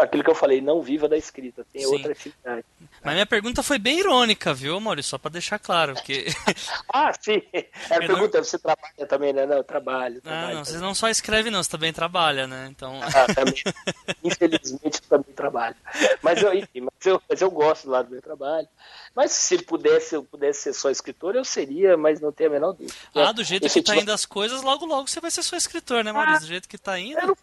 Aquilo 0.00 0.24
que 0.24 0.30
eu 0.30 0.34
falei, 0.34 0.60
não 0.60 0.82
viva 0.82 1.08
da 1.08 1.16
escrita, 1.16 1.64
tem 1.72 1.82
Sim. 1.82 1.92
outra 1.92 2.10
atividade. 2.12 2.64
Mas 3.04 3.14
minha 3.14 3.26
pergunta 3.26 3.62
foi 3.62 3.78
bem 3.78 4.00
irônica, 4.00 4.52
viu, 4.52 4.80
Maurício? 4.80 5.10
Só 5.10 5.18
para 5.18 5.30
deixar 5.30 5.58
claro. 5.58 5.94
Porque... 5.94 6.26
ah, 6.92 7.12
sim. 7.18 7.40
É 7.52 7.68
a 7.90 7.98
pergunta, 7.98 8.42
você 8.42 8.58
trabalha 8.58 9.06
também, 9.08 9.32
né? 9.32 9.46
Não, 9.46 9.58
eu 9.58 9.64
trabalho. 9.64 10.20
trabalho 10.20 10.50
ah, 10.50 10.54
não, 10.54 10.64
você 10.64 10.78
não 10.78 10.94
só 10.94 11.08
escreve, 11.08 11.48
não, 11.48 11.62
você 11.62 11.70
também 11.70 11.92
trabalha, 11.92 12.46
né? 12.48 12.68
Então... 12.70 12.98
Ah, 13.02 13.32
também. 13.32 13.54
Infelizmente, 14.24 15.00
eu 15.02 15.08
também 15.08 15.32
trabalho. 15.32 15.76
Mas 16.22 16.42
eu, 16.42 16.52
enfim, 16.52 16.80
mas 16.80 17.06
eu, 17.06 17.22
mas 17.28 17.40
eu 17.40 17.50
gosto 17.50 17.88
lá 17.88 18.02
do 18.02 18.10
meu 18.10 18.20
trabalho. 18.20 18.68
Mas 19.14 19.30
se 19.32 19.62
pudesse, 19.62 20.16
eu 20.16 20.24
pudesse 20.24 20.62
ser 20.62 20.72
só 20.72 20.90
escritor, 20.90 21.36
eu 21.36 21.44
seria, 21.44 21.96
mas 21.96 22.20
não 22.20 22.32
tenho 22.32 22.50
a 22.50 22.52
menor 22.52 22.72
dúvida. 22.72 22.94
Ah, 23.14 23.32
do 23.32 23.44
jeito 23.44 23.68
que 23.68 23.82
tá 23.82 23.96
indo 23.96 24.12
as 24.12 24.26
coisas, 24.26 24.62
logo 24.62 24.86
logo 24.86 25.08
você 25.08 25.20
vai 25.20 25.30
ser 25.30 25.42
só 25.42 25.56
escritor, 25.56 26.02
né, 26.02 26.10
Maurício? 26.10 26.36
Ah, 26.36 26.40
do 26.40 26.46
jeito 26.46 26.68
que 26.68 26.78
tá 26.78 26.98
indo. 26.98 27.18
Eu 27.18 27.26
não 27.28 27.36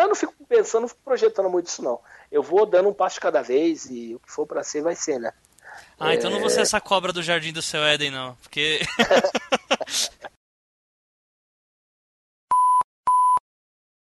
mas 0.00 0.04
eu 0.04 0.08
não 0.08 0.14
fico 0.14 0.34
pensando, 0.48 0.82
não 0.82 0.88
fico 0.88 1.00
projetando 1.04 1.50
muito 1.50 1.66
isso, 1.66 1.82
não. 1.82 2.00
Eu 2.32 2.42
vou 2.42 2.64
dando 2.64 2.88
um 2.88 2.94
passo 2.94 3.20
cada 3.20 3.42
vez 3.42 3.86
e 3.90 4.14
o 4.14 4.18
que 4.18 4.30
for 4.30 4.46
para 4.46 4.62
ser, 4.62 4.82
vai 4.82 4.96
ser, 4.96 5.18
né? 5.18 5.32
Ah, 5.98 6.14
então 6.14 6.30
não 6.30 6.40
vou 6.40 6.48
ser 6.48 6.62
essa 6.62 6.80
cobra 6.80 7.12
do 7.12 7.22
Jardim 7.22 7.52
do 7.52 7.62
Seu 7.62 7.82
Éden, 7.84 8.10
não. 8.10 8.34
Porque. 8.42 8.80